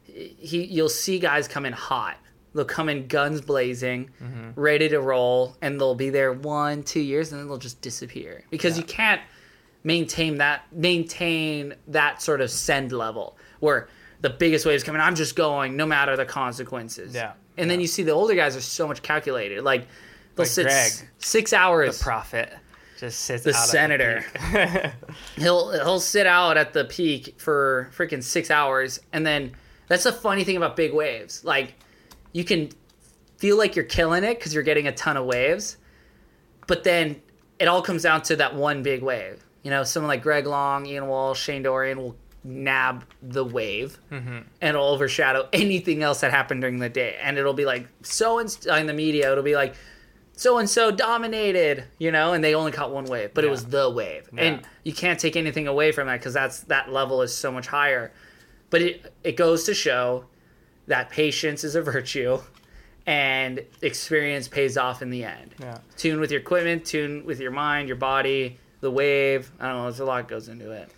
he 0.05 0.65
you'll 0.65 0.89
see 0.89 1.19
guys 1.19 1.47
come 1.47 1.65
in 1.65 1.73
hot. 1.73 2.17
They'll 2.53 2.63
come 2.65 2.87
in 2.87 3.07
guns 3.07 3.41
blazing, 3.41 4.09
mm-hmm. 4.23 4.59
ready 4.59 4.87
to 4.89 5.01
roll, 5.01 5.57
and 5.61 5.79
they'll 5.79 5.93
be 5.95 6.09
there 6.09 6.31
one, 6.31 6.83
two 6.83 7.01
years, 7.01 7.31
and 7.31 7.41
then 7.41 7.47
they'll 7.49 7.57
just 7.57 7.81
disappear 7.81 8.43
because 8.49 8.77
Yeah. 8.77 8.81
you 8.81 8.87
can't 8.87 9.21
maintain 9.83 10.37
that 10.37 10.63
maintain 10.71 11.75
that 11.87 12.21
sort 12.21 12.41
of 12.41 12.49
send 12.49 12.91
level 12.91 13.37
where 13.59 13.87
the 14.21 14.29
biggest 14.29 14.65
waves 14.65 14.83
come 14.83 14.95
in. 14.95 15.01
I'm 15.01 15.15
just 15.15 15.35
going 15.35 15.75
no 15.75 15.85
matter 15.85 16.15
the 16.15 16.25
consequences. 16.25 17.13
Yeah. 17.13 17.33
And 17.57 17.69
then 17.69 17.79
you 17.79 17.87
see 17.87 18.03
the 18.03 18.11
older 18.11 18.35
guys 18.35 18.55
are 18.55 18.61
so 18.61 18.87
much 18.87 19.01
calculated. 19.01 19.63
Like 19.63 19.81
they'll 20.35 20.43
Like 20.43 20.47
sit 20.47 20.63
Greg. 20.67 20.91
six 21.19 21.53
hours. 21.53 21.97
The 21.97 22.03
prophet 22.03 22.53
just 22.99 23.19
sits. 23.21 23.43
The 23.43 23.53
senator. 23.53 24.23
peak. 24.51 24.91
he'll 25.37 25.71
he'll 25.71 25.99
sit 25.99 26.27
out 26.27 26.57
at 26.57 26.73
the 26.73 26.85
peak 26.85 27.35
for 27.39 27.89
freaking 27.95 28.23
six 28.23 28.51
hours, 28.51 28.99
and 29.13 29.25
then 29.25 29.53
that's 29.87 30.03
the 30.03 30.11
funny 30.13 30.43
thing 30.43 30.57
about 30.57 30.75
big 30.75 30.93
waves. 30.93 31.43
Like 31.43 31.75
you 32.33 32.43
can 32.43 32.69
feel 33.37 33.57
like 33.57 33.75
you're 33.75 33.85
killing 33.85 34.23
it 34.23 34.37
because 34.39 34.53
you're 34.53 34.63
getting 34.63 34.87
a 34.87 34.91
ton 34.93 35.17
of 35.17 35.25
waves, 35.25 35.77
but 36.67 36.83
then 36.83 37.21
it 37.59 37.67
all 37.67 37.81
comes 37.81 38.03
down 38.03 38.21
to 38.23 38.35
that 38.37 38.55
one 38.55 38.83
big 38.83 39.01
wave. 39.01 39.43
You 39.63 39.71
know, 39.71 39.83
someone 39.83 40.09
like 40.09 40.21
Greg 40.21 40.45
Long, 40.45 40.85
Ian 40.85 41.07
Walsh, 41.07 41.41
Shane 41.41 41.63
Dorian 41.63 41.97
will 41.97 42.15
nab 42.45 43.05
the 43.23 43.43
wave 43.43 43.97
mm-hmm. 44.11 44.37
and 44.61 44.69
it'll 44.69 44.85
overshadow 44.85 45.49
anything 45.51 46.03
else 46.03 46.21
that 46.21 46.31
happened 46.31 46.61
during 46.61 46.77
the 46.77 46.89
day. 46.89 47.17
And 47.21 47.37
it'll 47.37 47.53
be 47.53 47.65
like 47.65 47.87
so 48.03 48.39
and 48.39 48.55
in 48.67 48.85
the 48.85 48.93
media, 48.93 49.31
it'll 49.31 49.43
be 49.43 49.55
like 49.55 49.75
so 50.33 50.59
and 50.59 50.69
so 50.69 50.91
dominated, 50.91 51.85
you 51.97 52.11
know, 52.11 52.33
and 52.33 52.43
they 52.43 52.53
only 52.53 52.71
caught 52.71 52.91
one 52.91 53.05
wave, 53.05 53.33
but 53.33 53.43
it 53.43 53.49
was 53.49 53.65
the 53.65 53.89
wave. 53.89 54.29
And 54.37 54.61
you 54.83 54.93
can't 54.93 55.19
take 55.19 55.35
anything 55.35 55.67
away 55.67 55.91
from 55.91 56.07
that 56.07 56.19
because 56.19 56.33
that's 56.33 56.61
that 56.61 56.91
level 56.91 57.21
is 57.21 57.35
so 57.35 57.51
much 57.51 57.67
higher. 57.67 58.11
But 58.69 58.81
it 58.81 59.13
it 59.23 59.37
goes 59.37 59.63
to 59.63 59.73
show 59.73 60.25
that 60.87 61.09
patience 61.09 61.63
is 61.63 61.75
a 61.75 61.81
virtue 61.81 62.39
and 63.07 63.63
experience 63.81 64.47
pays 64.47 64.77
off 64.77 65.01
in 65.01 65.09
the 65.09 65.23
end. 65.23 65.55
yeah. 65.59 65.79
Tune 65.97 66.19
with 66.19 66.31
your 66.31 66.41
equipment, 66.41 66.85
tune 66.85 67.25
with 67.25 67.39
your 67.39 67.51
mind, 67.51 67.87
your 67.87 67.97
body, 67.97 68.57
the 68.81 68.89
wave. 68.91 69.51
I 69.59 69.69
don't 69.69 69.77
know, 69.77 69.83
there's 69.83 69.99
a 69.99 70.05
lot 70.05 70.27
goes 70.27 70.47
into 70.47 70.71
it. 70.71 70.89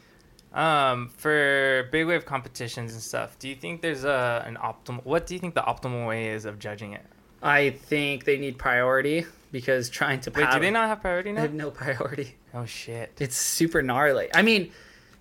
Um, 0.58 1.10
for 1.10 1.88
big 1.92 2.08
wave 2.08 2.26
competitions 2.26 2.94
and 2.94 3.02
stuff, 3.02 3.38
do 3.38 3.48
you 3.48 3.56
think 3.56 3.82
there's 3.82 4.04
a 4.04 4.44
an 4.46 4.58
optimal? 4.58 5.06
What 5.06 5.28
do 5.28 5.36
you 5.36 5.40
think 5.40 5.54
the 5.54 5.62
optimal 5.62 6.08
way 6.08 6.30
is 6.30 6.46
of 6.46 6.58
judging 6.58 6.94
it? 6.94 7.06
I 7.44 7.70
think 7.70 8.26
they 8.26 8.38
need 8.40 8.58
priority 8.58 9.26
because 9.52 9.88
trying 9.90 10.20
to 10.22 10.32
Wait, 10.32 10.50
do 10.52 10.60
they 10.60 10.72
not 10.72 10.88
have 10.88 11.02
priority 11.02 11.32
now? 11.32 11.42
They 11.42 11.48
have 11.48 11.54
no 11.54 11.70
priority. 11.72 12.36
Oh 12.56 12.66
shit. 12.66 13.14
It's 13.20 13.38
super 13.38 13.84
gnarly. 13.84 14.30
I 14.34 14.42
mean, 14.42 14.72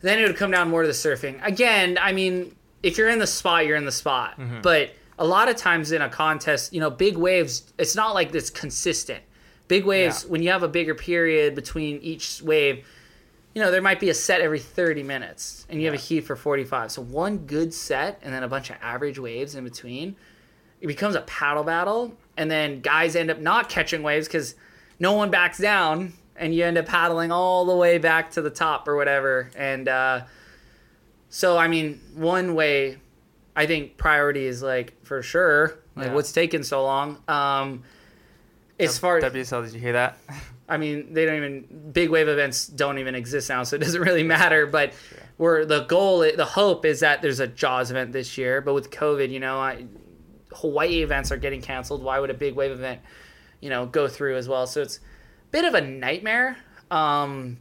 then 0.01 0.19
it 0.19 0.27
would 0.27 0.37
come 0.37 0.51
down 0.51 0.71
more 0.71 0.81
to 0.83 0.89
the 0.89 0.95
surfing. 0.95 1.45
Again, 1.47 1.99
I 2.01 2.13
mean, 2.13 2.57
if 2.83 2.97
you're 2.97 3.11
in 3.11 3.19
the 3.19 3.27
spot, 3.27 3.67
you're 3.67 3.77
in 3.77 3.85
the 3.85 3.93
spot. 3.93 4.41
But 4.63 4.95
a 5.19 5.27
lot 5.27 5.51
of 5.51 5.57
times 5.57 5.93
in 5.93 6.01
a 6.01 6.09
contest, 6.09 6.73
you 6.73 6.81
know, 6.81 6.89
big 6.91 7.17
waves, 7.19 7.73
it's 7.79 7.95
not 7.95 8.15
like 8.15 8.35
it's 8.35 8.49
consistent. 8.49 9.23
Big 9.69 9.85
waves, 9.85 10.25
Yeah. 10.25 10.31
when 10.31 10.43
you 10.43 10.51
have 10.51 10.63
a 10.63 10.69
bigger 10.69 10.95
period 10.95 11.55
between 11.55 11.99
each 11.99 12.41
wave, 12.43 12.87
you 13.57 13.63
know, 13.63 13.71
there 13.71 13.81
might 13.81 13.99
be 13.99 14.11
a 14.11 14.15
set 14.15 14.43
every 14.43 14.59
30 14.59 15.03
minutes 15.03 15.65
and 15.71 15.81
you 15.81 15.87
have 15.87 15.95
a 15.95 15.97
heat 15.97 16.21
for 16.21 16.37
45. 16.37 16.93
So 16.93 17.01
one 17.01 17.39
good 17.39 17.73
set 17.73 18.21
and 18.23 18.31
then 18.31 18.43
a 18.43 18.49
bunch 18.49 18.69
of 18.69 18.77
average 18.83 19.19
waves 19.19 19.55
in 19.55 19.65
between, 19.65 20.15
it 20.83 20.87
becomes 20.87 21.15
a 21.15 21.23
paddle 21.23 21.65
battle. 21.65 22.15
And 22.37 22.51
then 22.51 22.83
guys 22.83 23.17
end 23.17 23.31
up 23.31 23.39
not 23.39 23.71
catching 23.71 24.03
waves 24.03 24.29
because 24.29 24.57
no 25.01 25.15
one 25.15 25.31
backs 25.31 25.57
down 25.57 26.13
and 26.37 26.55
you 26.55 26.67
end 26.67 26.77
up 26.77 26.85
paddling 26.85 27.33
all 27.33 27.65
the 27.65 27.75
way 27.75 27.97
back 27.97 28.31
to 28.33 28.43
the 28.43 28.51
top 28.51 28.87
or 28.89 28.95
whatever. 28.95 29.51
And 29.57 29.89
uh, 29.89 30.25
so, 31.31 31.57
I 31.57 31.67
mean, 31.67 31.99
one 32.15 32.55
way 32.55 32.99
I 33.57 33.65
think 33.65 33.97
priority 33.97 34.45
is 34.45 34.63
like 34.63 35.03
for 35.03 35.23
sure, 35.23 35.79
like 35.97 36.09
Yeah. 36.09 36.13
what's 36.13 36.31
taking 36.31 36.63
so 36.63 36.83
long. 36.83 37.23
Um, 37.27 37.85
as 38.79 38.99
far 38.99 39.17
as 39.17 39.25
WSL, 39.25 39.65
did 39.65 39.73
you 39.73 39.81
hear 39.81 39.95
that? 39.95 40.19
I 40.69 40.77
mean, 40.79 41.13
they 41.13 41.25
don't 41.25 41.37
even 41.37 41.91
big 41.93 42.11
wave 42.11 42.29
events 42.29 42.67
don't 42.67 42.99
even 42.99 43.15
exist 43.15 43.49
now, 43.49 43.63
so 43.63 43.77
it 43.77 43.81
doesn't 43.81 44.01
really 44.01 44.23
matter. 44.23 44.67
But 44.67 44.93
we're 45.39 45.65
the 45.65 45.85
goal, 45.85 46.21
the 46.21 46.45
hope 46.45 46.85
is 46.85 47.01
that 47.01 47.23
there's 47.23 47.41
a 47.41 47.47
Jaws 47.47 47.91
event 47.91 48.13
this 48.13 48.37
year. 48.37 48.61
But 48.61 48.75
with 48.75 48.91
COVID, 48.91 49.31
you 49.31 49.41
know, 49.41 49.59
I, 49.59 49.87
Hawaii 50.53 51.03
events 51.03 51.31
are 51.31 51.37
getting 51.37 51.61
canceled. 51.61 52.03
Why 52.03 52.19
would 52.19 52.31
a 52.31 52.35
big 52.35 52.55
wave 52.55 52.73
event, 52.73 53.01
you 53.61 53.71
know, 53.71 53.87
go 53.87 54.09
through 54.09 54.37
as 54.37 54.49
well? 54.49 54.67
So 54.67 54.83
it's 54.83 54.99
a 54.99 55.51
bit 55.51 55.65
of 55.65 55.75
a 55.75 55.81
nightmare 55.81 56.57
um, 56.91 57.59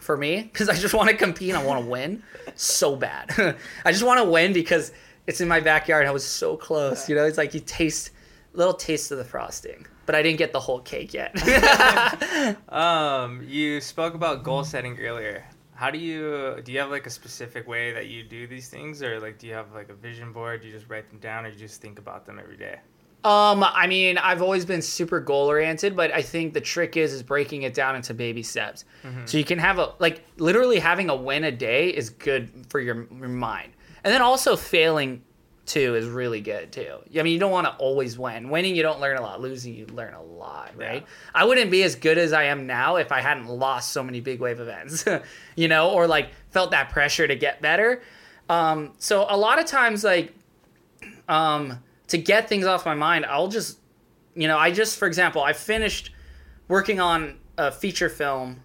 for 0.00 0.16
me 0.16 0.42
because 0.42 0.68
I 0.68 0.74
just 0.74 0.94
want 0.94 1.08
to 1.08 1.16
compete. 1.16 1.50
And 1.50 1.58
I 1.58 1.64
want 1.64 1.82
to 1.84 1.90
win 1.90 2.22
so 2.54 2.96
bad. 2.96 3.30
I 3.84 3.92
just 3.92 4.04
want 4.04 4.18
to 4.18 4.24
win 4.24 4.52
because 4.52 4.92
it's 5.26 5.40
in 5.40 5.48
my 5.48 5.60
backyard. 5.60 6.06
I 6.06 6.10
was 6.10 6.26
so 6.26 6.56
close. 6.56 7.08
You 7.08 7.14
know, 7.14 7.24
it's 7.24 7.38
like 7.38 7.54
you 7.54 7.60
taste 7.60 8.10
little 8.52 8.74
taste 8.74 9.10
of 9.10 9.18
the 9.18 9.24
frosting. 9.24 9.86
But 10.04 10.14
I 10.14 10.22
didn't 10.22 10.38
get 10.38 10.52
the 10.52 10.60
whole 10.60 10.80
cake 10.80 11.14
yet. 11.14 11.32
Um, 12.68 13.44
you 13.46 13.80
spoke 13.80 14.14
about 14.14 14.42
goal 14.42 14.64
setting 14.64 14.98
earlier. 14.98 15.44
How 15.74 15.90
do 15.90 15.98
you 15.98 16.60
do? 16.64 16.72
You 16.72 16.78
have 16.80 16.90
like 16.90 17.06
a 17.06 17.10
specific 17.10 17.66
way 17.66 17.92
that 17.92 18.06
you 18.06 18.22
do 18.22 18.46
these 18.46 18.68
things, 18.68 19.02
or 19.02 19.20
like 19.20 19.38
do 19.38 19.46
you 19.46 19.54
have 19.54 19.72
like 19.72 19.88
a 19.88 19.94
vision 19.94 20.32
board? 20.32 20.62
Do 20.62 20.68
you 20.68 20.72
just 20.72 20.88
write 20.88 21.08
them 21.10 21.18
down, 21.18 21.44
or 21.44 21.48
you 21.48 21.58
just 21.58 21.80
think 21.80 21.98
about 21.98 22.24
them 22.26 22.38
every 22.38 22.56
day? 22.56 22.78
Um, 23.24 23.62
I 23.62 23.86
mean, 23.86 24.18
I've 24.18 24.42
always 24.42 24.64
been 24.64 24.82
super 24.82 25.20
goal 25.20 25.46
oriented, 25.46 25.94
but 25.94 26.12
I 26.12 26.22
think 26.22 26.54
the 26.54 26.60
trick 26.60 26.96
is 26.96 27.12
is 27.12 27.22
breaking 27.22 27.62
it 27.62 27.72
down 27.72 27.94
into 27.94 28.14
baby 28.14 28.42
steps. 28.42 28.84
So 29.26 29.38
you 29.38 29.44
can 29.44 29.58
have 29.58 29.78
a 29.78 29.94
like 30.00 30.24
literally 30.38 30.80
having 30.80 31.08
a 31.08 31.14
win 31.16 31.44
a 31.44 31.52
day 31.52 31.88
is 31.88 32.10
good 32.10 32.50
for 32.68 32.80
your, 32.80 33.06
your 33.16 33.28
mind, 33.28 33.72
and 34.02 34.12
then 34.12 34.22
also 34.22 34.56
failing 34.56 35.22
too 35.64 35.94
is 35.94 36.06
really 36.06 36.40
good 36.40 36.72
too. 36.72 36.96
I 37.16 37.22
mean, 37.22 37.32
you 37.32 37.38
don't 37.38 37.52
want 37.52 37.66
to 37.66 37.74
always 37.74 38.18
win. 38.18 38.50
Winning, 38.50 38.74
you 38.74 38.82
don't 38.82 39.00
learn 39.00 39.16
a 39.16 39.22
lot. 39.22 39.40
Losing, 39.40 39.74
you 39.74 39.86
learn 39.86 40.14
a 40.14 40.22
lot, 40.22 40.72
right? 40.76 41.06
I 41.34 41.44
wouldn't 41.44 41.70
be 41.70 41.82
as 41.84 41.94
good 41.94 42.18
as 42.18 42.32
I 42.32 42.44
am 42.44 42.66
now 42.66 42.96
if 42.96 43.12
I 43.12 43.20
hadn't 43.20 43.46
lost 43.46 43.92
so 43.92 44.02
many 44.02 44.20
big 44.20 44.40
wave 44.40 44.60
events, 44.60 45.04
you 45.56 45.68
know, 45.68 45.90
or 45.90 46.06
like 46.06 46.30
felt 46.50 46.72
that 46.72 46.90
pressure 46.90 47.26
to 47.26 47.36
get 47.36 47.62
better. 47.62 48.02
Um, 48.48 48.92
so 48.98 49.24
a 49.28 49.36
lot 49.36 49.60
of 49.60 49.66
times, 49.66 50.02
like 50.04 50.34
um, 51.28 51.78
to 52.08 52.18
get 52.18 52.48
things 52.48 52.66
off 52.66 52.84
my 52.84 52.94
mind, 52.94 53.24
I'll 53.26 53.48
just, 53.48 53.78
you 54.34 54.48
know, 54.48 54.58
I 54.58 54.70
just, 54.72 54.98
for 54.98 55.06
example, 55.06 55.42
I 55.42 55.52
finished 55.52 56.10
working 56.68 57.00
on 57.00 57.38
a 57.56 57.70
feature 57.70 58.08
film, 58.08 58.62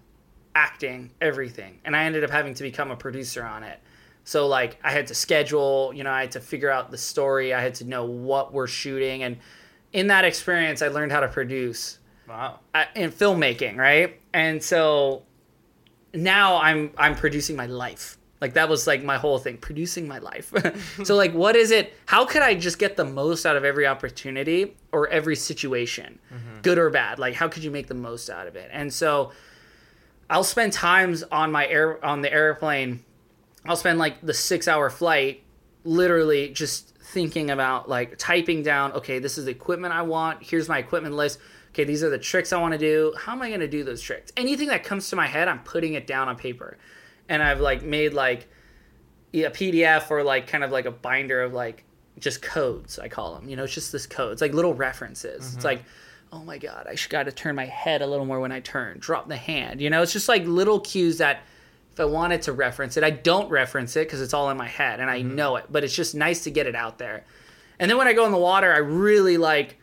acting, 0.54 1.10
everything, 1.20 1.78
and 1.84 1.94
I 1.94 2.04
ended 2.04 2.24
up 2.24 2.30
having 2.30 2.54
to 2.54 2.62
become 2.62 2.90
a 2.90 2.96
producer 2.96 3.44
on 3.44 3.62
it. 3.62 3.80
So 4.28 4.46
like 4.46 4.78
I 4.84 4.90
had 4.92 5.06
to 5.06 5.14
schedule, 5.14 5.90
you 5.94 6.04
know, 6.04 6.10
I 6.10 6.20
had 6.20 6.32
to 6.32 6.40
figure 6.40 6.70
out 6.70 6.90
the 6.90 6.98
story, 6.98 7.54
I 7.54 7.62
had 7.62 7.76
to 7.76 7.84
know 7.86 8.04
what 8.04 8.52
we're 8.52 8.66
shooting, 8.66 9.22
and 9.22 9.38
in 9.94 10.08
that 10.08 10.26
experience, 10.26 10.82
I 10.82 10.88
learned 10.88 11.12
how 11.12 11.20
to 11.20 11.28
produce 11.28 11.98
Wow. 12.28 12.58
uh, 12.74 12.84
in 12.94 13.10
filmmaking, 13.10 13.78
right? 13.78 14.20
And 14.34 14.62
so 14.62 15.22
now 16.12 16.58
I'm 16.58 16.90
I'm 16.98 17.14
producing 17.14 17.56
my 17.56 17.64
life. 17.64 18.18
Like 18.42 18.52
that 18.52 18.68
was 18.68 18.86
like 18.86 19.02
my 19.02 19.16
whole 19.16 19.38
thing, 19.38 19.56
producing 19.56 20.06
my 20.06 20.18
life. 20.18 20.52
so 21.04 21.16
like 21.16 21.32
what 21.32 21.56
is 21.56 21.70
it? 21.70 21.94
How 22.04 22.26
could 22.26 22.42
I 22.42 22.54
just 22.54 22.78
get 22.78 22.98
the 22.98 23.06
most 23.06 23.46
out 23.46 23.56
of 23.56 23.64
every 23.64 23.86
opportunity 23.86 24.76
or 24.92 25.08
every 25.08 25.36
situation? 25.36 26.18
Good 26.60 26.76
or 26.76 26.90
bad? 26.90 27.18
Like 27.18 27.32
how 27.32 27.48
could 27.48 27.64
you 27.64 27.70
make 27.70 27.86
the 27.86 27.94
most 27.94 28.28
out 28.28 28.46
of 28.46 28.56
it? 28.56 28.68
And 28.74 28.92
so 28.92 29.32
I'll 30.28 30.44
spend 30.44 30.74
times 30.74 31.22
on 31.22 31.50
my 31.50 31.66
air 31.66 32.04
on 32.04 32.20
the 32.20 32.30
airplane. 32.30 33.04
I'll 33.64 33.76
spend 33.76 33.98
like 33.98 34.20
the 34.20 34.32
6-hour 34.32 34.90
flight 34.90 35.42
literally 35.84 36.50
just 36.50 36.96
thinking 36.98 37.50
about 37.50 37.88
like 37.88 38.18
typing 38.18 38.62
down, 38.62 38.92
okay, 38.92 39.18
this 39.18 39.38
is 39.38 39.46
the 39.46 39.50
equipment 39.50 39.94
I 39.94 40.02
want. 40.02 40.42
Here's 40.42 40.68
my 40.68 40.78
equipment 40.78 41.14
list. 41.14 41.38
Okay, 41.70 41.84
these 41.84 42.02
are 42.02 42.10
the 42.10 42.18
tricks 42.18 42.52
I 42.52 42.60
want 42.60 42.72
to 42.72 42.78
do. 42.78 43.14
How 43.18 43.32
am 43.32 43.42
I 43.42 43.48
going 43.48 43.60
to 43.60 43.68
do 43.68 43.84
those 43.84 44.00
tricks? 44.00 44.32
Anything 44.36 44.68
that 44.68 44.84
comes 44.84 45.08
to 45.10 45.16
my 45.16 45.26
head, 45.26 45.48
I'm 45.48 45.60
putting 45.60 45.94
it 45.94 46.06
down 46.06 46.28
on 46.28 46.36
paper. 46.36 46.78
And 47.28 47.42
I've 47.42 47.60
like 47.60 47.82
made 47.82 48.14
like 48.14 48.48
a 49.32 49.50
PDF 49.50 50.10
or 50.10 50.22
like 50.22 50.46
kind 50.46 50.64
of 50.64 50.70
like 50.70 50.86
a 50.86 50.90
binder 50.90 51.42
of 51.42 51.52
like 51.52 51.84
just 52.18 52.42
codes, 52.42 52.98
I 52.98 53.08
call 53.08 53.34
them. 53.34 53.48
You 53.48 53.56
know, 53.56 53.64
it's 53.64 53.74
just 53.74 53.92
this 53.92 54.06
code. 54.06 54.32
It's 54.32 54.42
like 54.42 54.54
little 54.54 54.74
references. 54.74 55.46
It's 55.46 55.56
mm-hmm. 55.56 55.66
like, 55.66 55.84
oh 56.32 56.42
my 56.42 56.58
God, 56.58 56.86
I 56.88 56.94
should 56.94 57.10
got 57.10 57.24
to 57.24 57.32
turn 57.32 57.54
my 57.54 57.66
head 57.66 58.02
a 58.02 58.06
little 58.06 58.26
more 58.26 58.40
when 58.40 58.52
I 58.52 58.60
turn, 58.60 58.98
drop 58.98 59.28
the 59.28 59.36
hand. 59.36 59.80
You 59.80 59.90
know, 59.90 60.02
it's 60.02 60.12
just 60.12 60.28
like 60.28 60.44
little 60.44 60.80
cues 60.80 61.18
that 61.18 61.42
if 61.98 62.02
I 62.02 62.04
wanted 62.04 62.42
to 62.42 62.52
reference 62.52 62.96
it, 62.96 63.02
I 63.02 63.10
don't 63.10 63.50
reference 63.50 63.96
it 63.96 64.06
because 64.06 64.20
it's 64.20 64.32
all 64.32 64.50
in 64.50 64.56
my 64.56 64.68
head 64.68 65.00
and 65.00 65.10
I 65.10 65.20
mm-hmm. 65.20 65.34
know 65.34 65.56
it, 65.56 65.64
but 65.68 65.82
it's 65.82 65.94
just 65.94 66.14
nice 66.14 66.44
to 66.44 66.50
get 66.50 66.68
it 66.68 66.76
out 66.76 66.98
there. 66.98 67.24
And 67.80 67.90
then 67.90 67.98
when 67.98 68.06
I 68.06 68.12
go 68.12 68.24
in 68.24 68.30
the 68.30 68.38
water, 68.38 68.72
I 68.72 68.78
really 68.78 69.36
like 69.36 69.76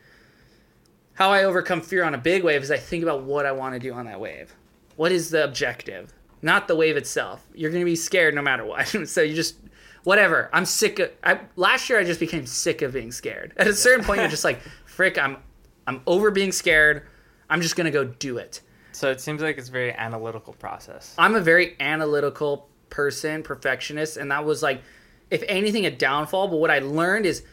how 1.16 1.32
I 1.32 1.44
overcome 1.44 1.82
fear 1.82 2.06
on 2.06 2.14
a 2.14 2.18
big 2.18 2.44
wave 2.44 2.64
is 2.64 2.72
I 2.72 2.78
think 2.78 3.04
about 3.04 3.24
what 3.24 3.46
I 3.46 3.52
want 3.52 3.74
to 3.74 3.80
do 3.80 3.94
on 3.94 4.06
that 4.06 4.22
wave. 4.22 4.56
What 4.96 5.12
is 5.12 5.30
the 5.30 5.44
objective? 5.44 6.14
Not 6.42 6.70
the 6.70 6.76
wave 6.78 6.96
itself. 6.96 7.46
You're 7.54 7.72
going 7.72 7.82
to 7.82 7.86
be 7.86 7.98
scared 7.98 8.34
no 8.34 8.42
matter 8.42 8.64
what. 8.64 8.88
so 9.08 9.22
you 9.22 9.36
just 9.36 9.58
whatever. 10.06 10.50
I'm 10.54 10.66
sick 10.66 11.00
of 11.00 11.12
I 11.22 11.42
last 11.58 11.90
year 11.90 12.00
I 12.00 12.06
just 12.06 12.22
became 12.22 12.46
sick 12.46 12.82
of 12.82 12.94
being 12.94 13.12
scared. 13.12 13.52
At 13.58 13.68
a 13.68 13.74
certain 13.74 14.06
point 14.06 14.22
you're 14.22 14.30
just 14.30 14.46
like, 14.46 14.62
"Frick, 14.86 15.18
I'm 15.18 15.38
I'm 15.86 16.02
over 16.08 16.32
being 16.32 16.54
scared. 16.54 17.08
I'm 17.50 17.62
just 17.62 17.76
going 17.76 17.86
to 17.86 17.92
go 17.92 18.06
do 18.06 18.38
it." 18.38 18.62
So 18.96 19.12
it 19.12 19.20
seems 19.20 19.42
like 19.42 19.58
it's 19.58 19.68
a 19.68 19.72
very 19.74 19.94
analytical 19.94 20.54
process. 20.54 21.14
I'm 21.18 21.36
a 21.36 21.42
very 21.42 21.76
analytical 21.82 22.70
person, 22.90 23.44
perfectionist, 23.44 24.16
and 24.16 24.32
that 24.32 24.46
was 24.46 24.64
like, 24.64 24.82
if 25.30 25.44
anything, 25.50 25.86
a 25.86 25.92
downfall. 25.92 26.48
But 26.48 26.58
what 26.58 26.72
I 26.72 26.80
learned 26.80 27.26
is, 27.26 27.44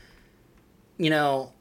you 0.99 1.11
know, 1.11 1.53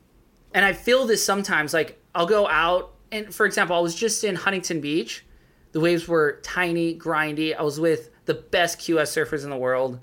and 0.54 0.64
I 0.64 0.74
feel 0.74 1.08
this 1.08 1.26
sometimes. 1.26 1.74
Like 1.74 2.00
I'll 2.14 2.28
go 2.28 2.48
out, 2.48 2.94
and 3.12 3.34
for 3.34 3.48
example, 3.48 3.76
I 3.76 3.80
was 3.80 3.96
just 3.96 4.24
in 4.24 4.36
Huntington 4.36 4.82
Beach. 4.82 5.26
The 5.72 5.80
waves 5.80 6.08
were 6.08 6.40
tiny, 6.44 6.96
grindy. 6.96 7.58
I 7.58 7.64
was 7.64 7.80
with 7.80 8.12
the 8.26 8.36
best 8.36 8.78
QS 8.80 9.08
surfers 9.18 9.44
in 9.44 9.50
the 9.50 9.58
world, 9.58 10.00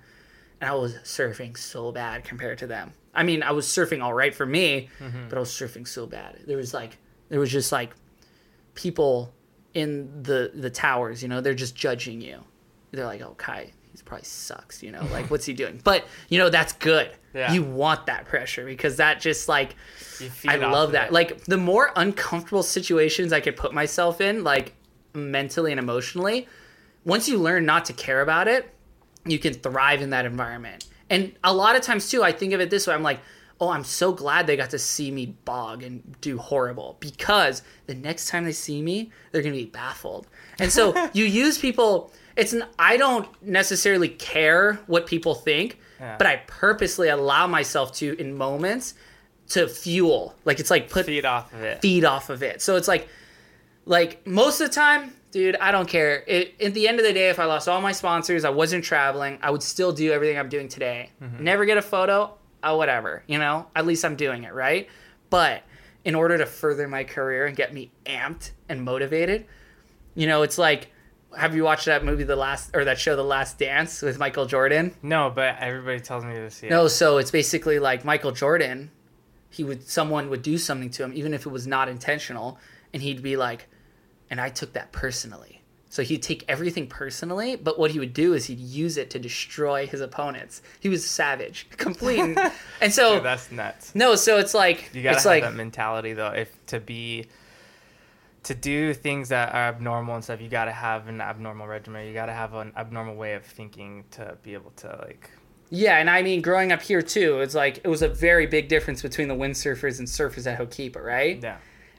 and 0.61 0.68
I 0.68 0.74
was 0.74 0.95
surfing 1.05 1.57
so 1.57 1.93
bad 1.93 2.24
compared 2.24 2.59
to 2.59 2.66
them. 2.66 2.93
I 3.14 3.22
mean, 3.22 3.45
I 3.45 3.53
was 3.53 3.66
surfing 3.66 4.03
all 4.03 4.12
right 4.12 4.35
for 4.35 4.47
me, 4.47 4.89
mm-hmm. 4.99 5.29
but 5.29 5.37
I 5.37 5.41
was 5.41 5.51
surfing 5.51 5.87
so 5.87 6.05
bad. 6.07 6.41
There 6.49 6.57
was 6.57 6.74
like, 6.74 6.97
there 7.29 7.39
was 7.39 7.53
just 7.53 7.70
like 7.70 7.93
people 8.74 9.33
in 9.75 10.23
the 10.23 10.51
the 10.55 10.71
towers. 10.71 11.23
You 11.23 11.29
know, 11.29 11.41
they're 11.41 11.55
just 11.55 11.75
judging 11.77 12.21
you. 12.21 12.43
They're 12.91 13.07
like, 13.07 13.21
"Oh, 13.21 13.35
Kai, 13.37 13.73
he's 13.91 14.03
probably 14.03 14.25
sucks." 14.25 14.83
You 14.83 14.93
know, 14.93 15.05
like 15.12 15.27
what's 15.31 15.47
he 15.47 15.53
doing? 15.53 15.81
But 15.83 16.05
you 16.29 16.39
know, 16.39 16.51
that's 16.51 16.73
good. 16.75 17.11
Yeah. 17.35 17.53
You 17.53 17.62
want 17.62 18.07
that 18.07 18.25
pressure 18.25 18.64
because 18.64 18.97
that 18.97 19.21
just 19.21 19.49
like 19.49 19.77
I 20.47 20.57
love 20.57 20.93
that. 20.93 21.09
it. 21.09 21.12
Like 21.12 21.45
the 21.45 21.59
more 21.59 21.93
uncomfortable 21.95 22.62
situations 22.62 23.33
I 23.33 23.41
could 23.41 23.57
put 23.57 23.73
myself 23.73 24.21
in, 24.21 24.45
like 24.45 24.75
mentally 25.14 25.71
and 25.73 25.79
emotionally, 25.79 26.49
once 27.05 27.29
you 27.29 27.39
learn 27.39 27.64
not 27.66 27.85
to 27.87 27.93
care 27.93 28.23
about 28.23 28.49
it, 28.49 28.75
you 29.25 29.39
can 29.39 29.55
thrive 29.55 30.01
in 30.01 30.11
that 30.11 30.25
environment. 30.25 30.87
And 31.11 31.35
a 31.45 31.55
lot 31.55 31.77
of 31.77 31.83
times 31.83 32.11
too, 32.11 32.23
I 32.23 32.33
think 32.33 32.53
of 32.53 32.61
it 32.61 32.71
this 32.71 32.87
way. 32.87 32.95
I'm 32.95 33.03
like, 33.03 33.21
oh, 33.61 33.70
I'm 33.70 33.84
so 33.84 34.12
glad 34.12 34.46
they 34.46 34.56
got 34.56 34.70
to 34.70 34.78
see 34.78 35.11
me 35.11 35.26
bog 35.44 35.82
and 35.82 36.16
do 36.20 36.38
horrible 36.38 36.96
because 37.00 37.62
the 37.86 37.94
next 37.94 38.28
time 38.28 38.44
they 38.44 38.52
see 38.52 38.80
me, 38.82 39.11
they're 39.32 39.42
gonna 39.42 39.54
be 39.54 39.64
baffled. 39.66 40.26
And 40.61 40.70
so 40.70 40.94
you 41.12 41.24
use 41.24 41.59
people. 41.59 42.12
It's 42.36 42.52
an, 42.52 42.64
I 42.78 42.96
don't 42.96 43.26
necessarily 43.42 44.09
care 44.11 44.74
what 44.86 45.06
people 45.06 45.34
think, 45.34 45.76
Yeah. 45.98 46.14
but 46.18 46.26
I 46.28 46.36
purposely 46.46 47.09
allow 47.09 47.48
myself 47.48 47.92
to 47.96 48.14
in 48.20 48.36
moments 48.36 48.94
to 49.48 49.66
fuel. 49.66 50.36
Like 50.44 50.61
it's 50.61 50.70
like 50.70 50.88
put 50.88 51.06
feed 51.06 51.24
off 51.24 51.52
of 51.52 51.62
it. 51.62 51.80
feed 51.82 52.04
off 52.04 52.30
of 52.30 52.44
it. 52.44 52.62
So 52.62 52.76
it's 52.76 52.86
like 52.86 53.09
like 53.86 54.24
most 54.26 54.61
of 54.61 54.68
the 54.68 54.74
time 54.74 55.14
dude, 55.30 55.56
I 55.56 55.72
don't 55.72 55.88
care. 55.88 56.24
It, 56.26 56.54
at 56.61 56.72
the 56.74 56.88
end 56.88 56.98
of 57.00 57.04
the 57.04 57.12
day, 57.12 57.28
if 57.28 57.38
I 57.38 57.44
lost 57.44 57.68
all 57.68 57.80
my 57.82 57.92
sponsors, 57.92 58.44
I 58.46 58.50
wasn't 58.50 58.82
traveling, 58.82 59.38
I 59.42 59.50
would 59.50 59.62
still 59.62 59.92
do 59.92 60.11
everything 60.11 60.38
I'm 60.38 60.48
doing 60.48 60.68
today. 60.68 61.11
Mm-hmm. 61.22 61.44
Never 61.44 61.66
get 61.66 61.76
a 61.76 61.82
photo, 61.82 62.32
oh, 62.62 62.76
whatever, 62.76 63.22
you 63.26 63.38
know? 63.38 63.66
At 63.74 63.86
least 63.86 64.04
I'm 64.04 64.16
doing 64.16 64.44
it, 64.44 64.52
right? 64.52 64.88
But 65.30 65.62
in 66.04 66.14
order 66.14 66.38
to 66.38 66.46
further 66.46 66.88
my 66.88 67.04
career 67.04 67.46
and 67.46 67.56
get 67.56 67.72
me 67.72 67.90
amped 68.06 68.52
and 68.68 68.82
motivated, 68.82 69.46
you 70.14 70.26
know, 70.26 70.42
it's 70.42 70.59
like, 70.59 70.90
have 71.36 71.54
you 71.54 71.64
watched 71.64 71.86
that 71.86 72.04
movie, 72.04 72.24
The 72.24 72.36
Last, 72.36 72.74
or 72.74 72.84
that 72.84 72.98
show, 72.98 73.14
The 73.14 73.22
Last 73.22 73.59
Dance 73.59 74.02
with 74.02 74.18
Michael 74.18 74.46
Jordan? 74.46 74.94
No, 75.02 75.30
but 75.30 75.56
everybody 75.61 76.00
tells 76.00 76.24
me 76.24 76.34
to 76.34 76.50
see 76.50 76.66
it. 76.66 76.70
No, 76.70 76.88
so 76.88 77.18
it's 77.18 77.30
basically 77.30 77.78
like 77.78 78.04
Michael 78.04 78.32
Jordan. 78.32 78.90
He 79.50 79.64
would 79.64 79.88
someone 79.88 80.28
would 80.30 80.42
do 80.42 80.59
something 80.59 80.90
to 80.90 81.04
him, 81.04 81.12
even 81.14 81.34
if 81.34 81.46
it 81.46 81.50
was 81.50 81.66
not 81.66 81.88
intentional, 81.88 82.59
and 82.92 83.02
he'd 83.02 83.22
be 83.22 83.36
like, 83.36 83.66
"And 84.30 84.40
I 84.40 84.50
took 84.50 84.74
that 84.74 84.92
personally." 84.92 85.57
So 85.91 86.03
he'd 86.03 86.22
take 86.22 86.45
everything 86.49 86.86
personally, 86.86 87.57
but 87.57 87.78
what 87.78 87.91
he 87.93 87.99
would 87.99 88.12
do 88.12 88.34
is 88.34 88.45
he'd 88.45 88.59
use 88.61 88.99
it 88.99 89.09
to 89.11 89.18
destroy 89.18 89.86
his 89.86 90.03
opponents. 90.03 90.61
He 90.80 90.89
was 90.91 91.05
savage, 91.07 91.66
complete, 91.78 92.20
and, 92.20 92.39
and 92.82 92.93
so 92.93 93.14
Dude, 93.14 93.24
that's 93.24 93.51
nuts. 93.51 93.95
no. 93.95 94.14
So 94.14 94.39
it's 94.39 94.53
like 94.53 94.91
You 94.93 95.03
gotta 95.03 95.16
it's 95.16 95.24
have 95.24 95.30
like 95.30 95.43
that 95.45 95.55
mentality 95.55 96.12
though. 96.12 96.28
If 96.32 96.51
to 96.66 96.80
be 96.80 97.26
to 98.45 98.55
do 98.55 98.95
things 98.95 99.28
that 99.30 99.55
are 99.55 99.68
abnormal 99.68 100.14
and 100.14 100.24
stuff, 100.24 100.41
you 100.41 100.49
gotta 100.49 100.72
have 100.72 101.09
an 101.09 101.20
abnormal 101.20 101.66
regimen. 101.66 102.07
You 102.07 102.12
gotta 102.14 102.32
have 102.32 102.55
an 102.55 102.72
abnormal 102.76 103.14
way 103.16 103.34
of 103.34 103.45
thinking 103.45 104.05
to 104.12 104.36
be 104.43 104.55
able 104.55 104.70
to 104.76 104.89
like. 105.07 105.30
Yeah, 105.70 105.99
and 105.99 106.09
I 106.09 106.22
mean, 106.22 106.41
growing 106.41 106.72
up 106.72 106.80
here 106.82 107.03
too, 107.03 107.41
it's 107.41 107.55
like 107.55 107.78
it 107.78 107.89
was 107.89 108.03
a 108.03 108.09
very 108.09 108.47
big 108.47 108.68
difference 108.68 109.03
between 109.03 109.28
the 109.28 109.34
windsurfers 109.34 109.99
and 109.99 110.09
surfers 110.09 110.47
at 110.47 110.57
Ho'okipa, 110.57 111.03
right? 111.03 111.43
Yeah. 111.43 111.57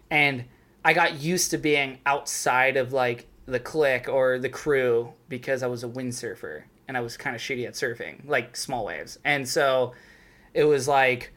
And 0.09 0.45
I 0.83 0.93
got 0.93 1.19
used 1.21 1.51
to 1.51 1.57
being 1.57 1.99
outside 2.05 2.77
of 2.77 2.93
like 2.93 3.27
the 3.51 3.59
clique 3.59 4.07
or 4.09 4.39
the 4.39 4.49
crew 4.49 5.13
because 5.27 5.63
I 5.63 5.67
was 5.67 5.83
a 5.83 5.87
windsurfer 5.87 6.63
and 6.87 6.95
I 6.97 7.01
was 7.01 7.17
kind 7.17 7.35
of 7.35 7.41
shitty 7.41 7.67
at 7.67 7.73
surfing, 7.73 8.27
like 8.27 8.55
small 8.57 8.85
waves. 8.85 9.19
And 9.23 9.47
so 9.47 9.93
it 10.53 10.63
was 10.63 10.87
like, 10.87 11.33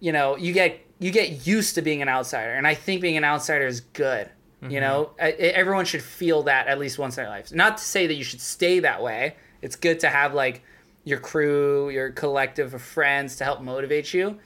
you 0.00 0.12
know, 0.12 0.36
you 0.36 0.52
get 0.52 0.80
you 1.00 1.10
get 1.10 1.46
used 1.46 1.74
to 1.76 1.82
being 1.82 2.02
an 2.02 2.08
outsider, 2.08 2.52
and 2.52 2.66
I 2.66 2.74
think 2.74 3.00
being 3.02 3.16
an 3.16 3.24
outsider 3.24 3.66
is 3.66 3.80
good. 3.80 4.28
You 4.60 4.80
know, 4.80 5.10
I, 5.20 5.28
I- 5.28 5.30
everyone 5.30 5.84
should 5.84 6.02
feel 6.02 6.42
that 6.44 6.66
at 6.66 6.80
least 6.80 6.98
once 6.98 7.16
in 7.16 7.22
their 7.22 7.30
lives. 7.30 7.52
Not 7.52 7.78
to 7.78 7.84
say 7.84 8.08
that 8.08 8.14
you 8.14 8.24
should 8.24 8.40
stay 8.40 8.80
that 8.80 9.00
way. 9.02 9.36
It's 9.62 9.76
good 9.76 10.00
to 10.00 10.08
have 10.08 10.34
like 10.34 10.62
your 11.04 11.20
crew, 11.20 11.90
your 11.90 12.10
collective 12.10 12.74
of 12.74 12.82
friends 12.82 13.36
to 13.36 13.44
help 13.44 13.60
motivate 13.62 14.12
you. 14.12 14.38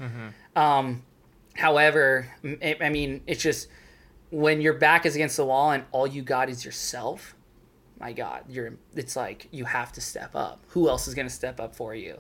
Um, 0.55 1.03
however, 1.55 2.28
I 2.44 2.88
mean, 2.90 3.22
it's 3.26 3.42
just 3.42 3.68
when 4.33 4.62
your 4.62 4.72
back 4.72 5.07
is 5.07 5.14
against 5.14 5.37
the 5.37 5.45
wall 5.45 5.70
and 5.70 5.85
all 5.93 6.07
you 6.07 6.22
got 6.22 6.49
is 6.49 6.64
yourself. 6.64 7.37
My 8.01 8.12
God, 8.12 8.45
you're. 8.49 8.74
It's 8.97 9.14
like 9.14 9.47
you 9.53 9.66
have 9.66 9.93
to 9.93 10.01
step 10.01 10.35
up. 10.35 10.64
Who 10.68 10.89
else 10.89 11.07
is 11.07 11.14
going 11.14 11.28
to 11.28 11.33
step 11.33 11.61
up 11.61 11.76
for 11.76 11.95
you? 11.95 12.18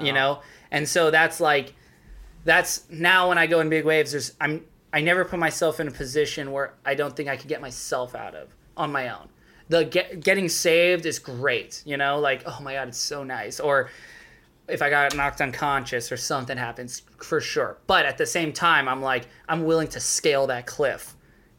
You 0.00 0.12
know, 0.12 0.40
and 0.72 0.88
so 0.88 1.12
that's 1.12 1.38
like, 1.38 1.72
that's 2.44 2.90
now 2.90 3.28
when 3.28 3.38
I 3.38 3.46
go 3.46 3.60
in 3.60 3.68
big 3.68 3.84
waves. 3.84 4.10
There's 4.10 4.34
I'm 4.40 4.64
I 4.92 5.00
never 5.00 5.24
put 5.24 5.38
myself 5.38 5.80
in 5.80 5.88
a 5.88 5.90
position 5.90 6.52
where 6.52 6.74
I 6.84 6.94
don't 6.94 7.16
think 7.16 7.28
I 7.28 7.36
could 7.36 7.48
get 7.48 7.60
myself 7.60 8.14
out 8.14 8.34
of 8.34 8.54
on 8.76 8.92
my 8.92 9.08
own. 9.08 9.28
The 9.68 9.84
get, 9.84 10.20
getting 10.20 10.48
saved 10.48 11.06
is 11.06 11.18
great, 11.18 11.82
you 11.86 11.96
know, 11.96 12.18
like 12.18 12.42
oh 12.44 12.58
my 12.60 12.74
god, 12.74 12.88
it's 12.88 12.98
so 12.98 13.24
nice. 13.24 13.60
Or 13.60 13.88
if 14.68 14.82
I 14.82 14.90
got 14.90 15.14
knocked 15.16 15.40
unconscious 15.40 16.10
or 16.10 16.16
something 16.16 16.58
happens, 16.58 17.02
for 17.18 17.40
sure. 17.40 17.78
But 17.86 18.04
at 18.04 18.18
the 18.18 18.26
same 18.26 18.52
time, 18.52 18.88
I'm 18.88 19.00
like 19.00 19.28
I'm 19.48 19.64
willing 19.64 19.88
to 19.88 20.00
scale 20.00 20.48
that 20.48 20.66
cliff 20.66 21.14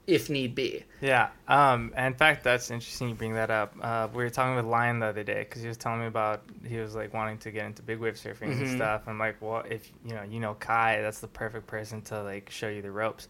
if 0.08 0.30
need 0.30 0.54
be. 0.56 0.84
Yeah. 1.02 1.30
Um. 1.48 1.94
and 1.96 2.14
In 2.14 2.18
fact, 2.18 2.44
that's 2.44 2.70
interesting. 2.72 3.10
You 3.10 3.16
bring 3.16 3.34
that 3.34 3.50
up. 3.50 3.76
Uh, 3.82 4.08
we 4.14 4.24
were 4.24 4.30
talking 4.30 4.56
with 4.56 4.66
Lion 4.66 5.00
the 5.00 5.08
other 5.08 5.24
day 5.24 5.40
because 5.40 5.62
he 5.62 5.68
was 5.68 5.78
telling 5.78 6.00
me 6.02 6.06
about 6.08 6.42
he 6.68 6.78
was 6.78 6.94
like 6.96 7.14
wanting 7.14 7.38
to 7.40 7.52
get 7.52 7.66
into 7.66 7.82
big 7.82 8.00
wave 8.00 8.16
surfing 8.16 8.52
and 8.52 8.62
Mhm. 8.62 8.76
stuff. 8.76 9.04
I'm 9.08 9.18
like, 9.20 9.42
well, 9.42 9.64
if 9.70 9.92
you 10.06 10.14
know, 10.14 10.24
you 10.24 10.40
know 10.40 10.54
Kai, 10.56 11.02
that's 11.02 11.20
the 11.20 11.28
perfect 11.28 11.68
person 11.68 12.02
to 12.04 12.22
like 12.24 12.50
show 12.50 12.68
you 12.70 12.82
the 12.82 12.92
ropes. 12.92 13.28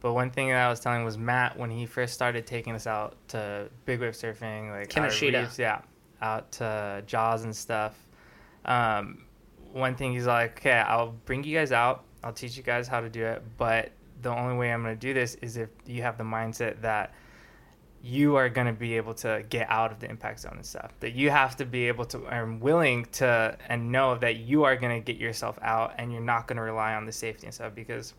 But 0.00 0.12
one 0.12 0.30
thing 0.30 0.48
that 0.48 0.56
I 0.66 0.68
was 0.68 0.80
telling 0.80 1.02
was 1.04 1.16
Matt 1.16 1.58
when 1.58 1.70
he 1.70 1.86
first 1.86 2.12
started 2.14 2.46
taking 2.46 2.74
us 2.74 2.86
out 2.86 3.16
to 3.28 3.68
big 3.86 4.00
wave 4.00 4.12
surfing, 4.12 4.70
like 4.70 4.88
Kinoshita. 4.90 5.40
reefs, 5.42 5.58
yeah, 5.58 5.80
out 6.20 6.52
to 6.52 7.02
Jaws 7.06 7.44
and 7.44 7.56
stuff. 7.56 7.94
Um, 8.64 9.24
one 9.72 9.94
thing 9.94 10.12
he's 10.12 10.26
like, 10.26 10.58
okay, 10.58 10.72
I'll 10.72 11.12
bring 11.24 11.42
you 11.44 11.56
guys 11.56 11.72
out. 11.72 12.04
I'll 12.22 12.32
teach 12.32 12.56
you 12.56 12.62
guys 12.62 12.86
how 12.88 13.00
to 13.00 13.08
do 13.08 13.24
it, 13.24 13.42
but 13.58 13.90
the 14.24 14.36
only 14.36 14.56
way 14.56 14.72
I'm 14.72 14.82
going 14.82 14.98
to 14.98 15.00
do 15.00 15.14
this 15.14 15.36
is 15.36 15.56
if 15.56 15.68
you 15.86 16.02
have 16.02 16.18
the 16.18 16.24
mindset 16.24 16.80
that 16.80 17.14
you 18.02 18.36
are 18.36 18.50
going 18.50 18.66
to 18.66 18.72
be 18.72 18.96
able 18.96 19.14
to 19.14 19.42
get 19.48 19.66
out 19.70 19.90
of 19.90 19.98
the 19.98 20.10
impact 20.10 20.40
zone 20.40 20.52
and 20.56 20.66
stuff. 20.66 20.92
That 21.00 21.14
you 21.14 21.30
have 21.30 21.56
to 21.56 21.64
be 21.64 21.88
able 21.88 22.04
to 22.06 22.26
and 22.26 22.60
willing 22.60 23.06
to 23.12 23.56
and 23.68 23.90
know 23.90 24.16
that 24.18 24.36
you 24.36 24.64
are 24.64 24.76
going 24.76 25.00
to 25.00 25.12
get 25.12 25.18
yourself 25.18 25.58
out 25.62 25.94
and 25.96 26.12
you're 26.12 26.20
not 26.20 26.46
going 26.46 26.56
to 26.56 26.62
rely 26.62 26.94
on 26.94 27.06
the 27.06 27.12
safety 27.12 27.46
and 27.46 27.54
stuff 27.54 27.74
because 27.74 28.12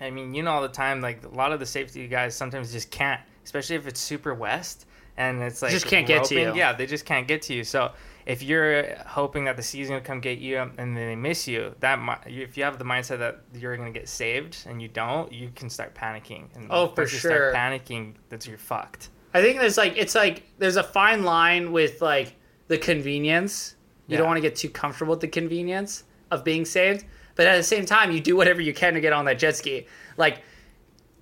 I 0.00 0.10
mean, 0.10 0.34
you 0.34 0.42
know 0.42 0.52
all 0.52 0.62
the 0.62 0.68
time 0.68 1.00
like 1.00 1.24
a 1.24 1.28
lot 1.28 1.52
of 1.52 1.58
the 1.58 1.66
safety 1.66 2.06
guys 2.06 2.36
sometimes 2.36 2.70
just 2.70 2.90
can't, 2.92 3.20
especially 3.44 3.76
if 3.76 3.88
it's 3.88 4.00
super 4.00 4.34
west 4.34 4.86
and 5.16 5.42
it's 5.42 5.62
like 5.62 5.72
Just 5.72 5.86
can't 5.86 6.06
get 6.06 6.24
to 6.24 6.34
you. 6.34 6.54
Yeah, 6.54 6.72
they 6.72 6.86
just 6.86 7.04
can't 7.04 7.26
get 7.26 7.42
to 7.42 7.54
you. 7.54 7.64
So 7.64 7.92
if 8.26 8.42
you're 8.42 8.96
hoping 9.06 9.44
that 9.44 9.56
the 9.56 9.62
sea's 9.62 9.88
gonna 9.88 10.00
come 10.00 10.20
get 10.20 10.38
you 10.38 10.58
and 10.58 10.76
then 10.78 10.94
they 10.94 11.16
miss 11.16 11.48
you, 11.48 11.74
that 11.80 11.98
if 12.26 12.56
you 12.56 12.64
have 12.64 12.78
the 12.78 12.84
mindset 12.84 13.18
that 13.18 13.40
you're 13.54 13.76
gonna 13.76 13.90
get 13.90 14.08
saved 14.08 14.58
and 14.66 14.80
you 14.80 14.88
don't, 14.88 15.32
you 15.32 15.50
can 15.54 15.68
start 15.68 15.94
panicking. 15.94 16.44
And 16.54 16.68
Oh, 16.70 16.88
for 16.88 17.02
you 17.02 17.08
sure. 17.08 17.52
Start 17.52 17.54
panicking, 17.54 18.14
that's 18.28 18.46
you're 18.46 18.58
fucked. 18.58 19.10
I 19.34 19.40
think 19.40 19.58
there's 19.58 19.78
like 19.78 19.96
it's 19.96 20.14
like 20.14 20.44
there's 20.58 20.76
a 20.76 20.82
fine 20.82 21.24
line 21.24 21.72
with 21.72 22.02
like 22.02 22.36
the 22.68 22.78
convenience. 22.78 23.76
You 24.08 24.18
don't 24.18 24.26
want 24.26 24.36
to 24.36 24.42
get 24.42 24.56
too 24.56 24.68
comfortable 24.68 25.12
with 25.12 25.20
the 25.20 25.28
convenience 25.28 26.04
of 26.30 26.44
being 26.44 26.66
saved, 26.66 27.06
but 27.34 27.46
at 27.46 27.56
the 27.56 27.62
same 27.62 27.86
time, 27.86 28.12
you 28.12 28.20
do 28.20 28.36
whatever 28.36 28.60
you 28.60 28.74
can 28.74 28.92
to 28.92 29.00
get 29.00 29.14
on 29.14 29.24
that 29.24 29.38
jet 29.38 29.56
ski. 29.56 29.86
Like 30.18 30.42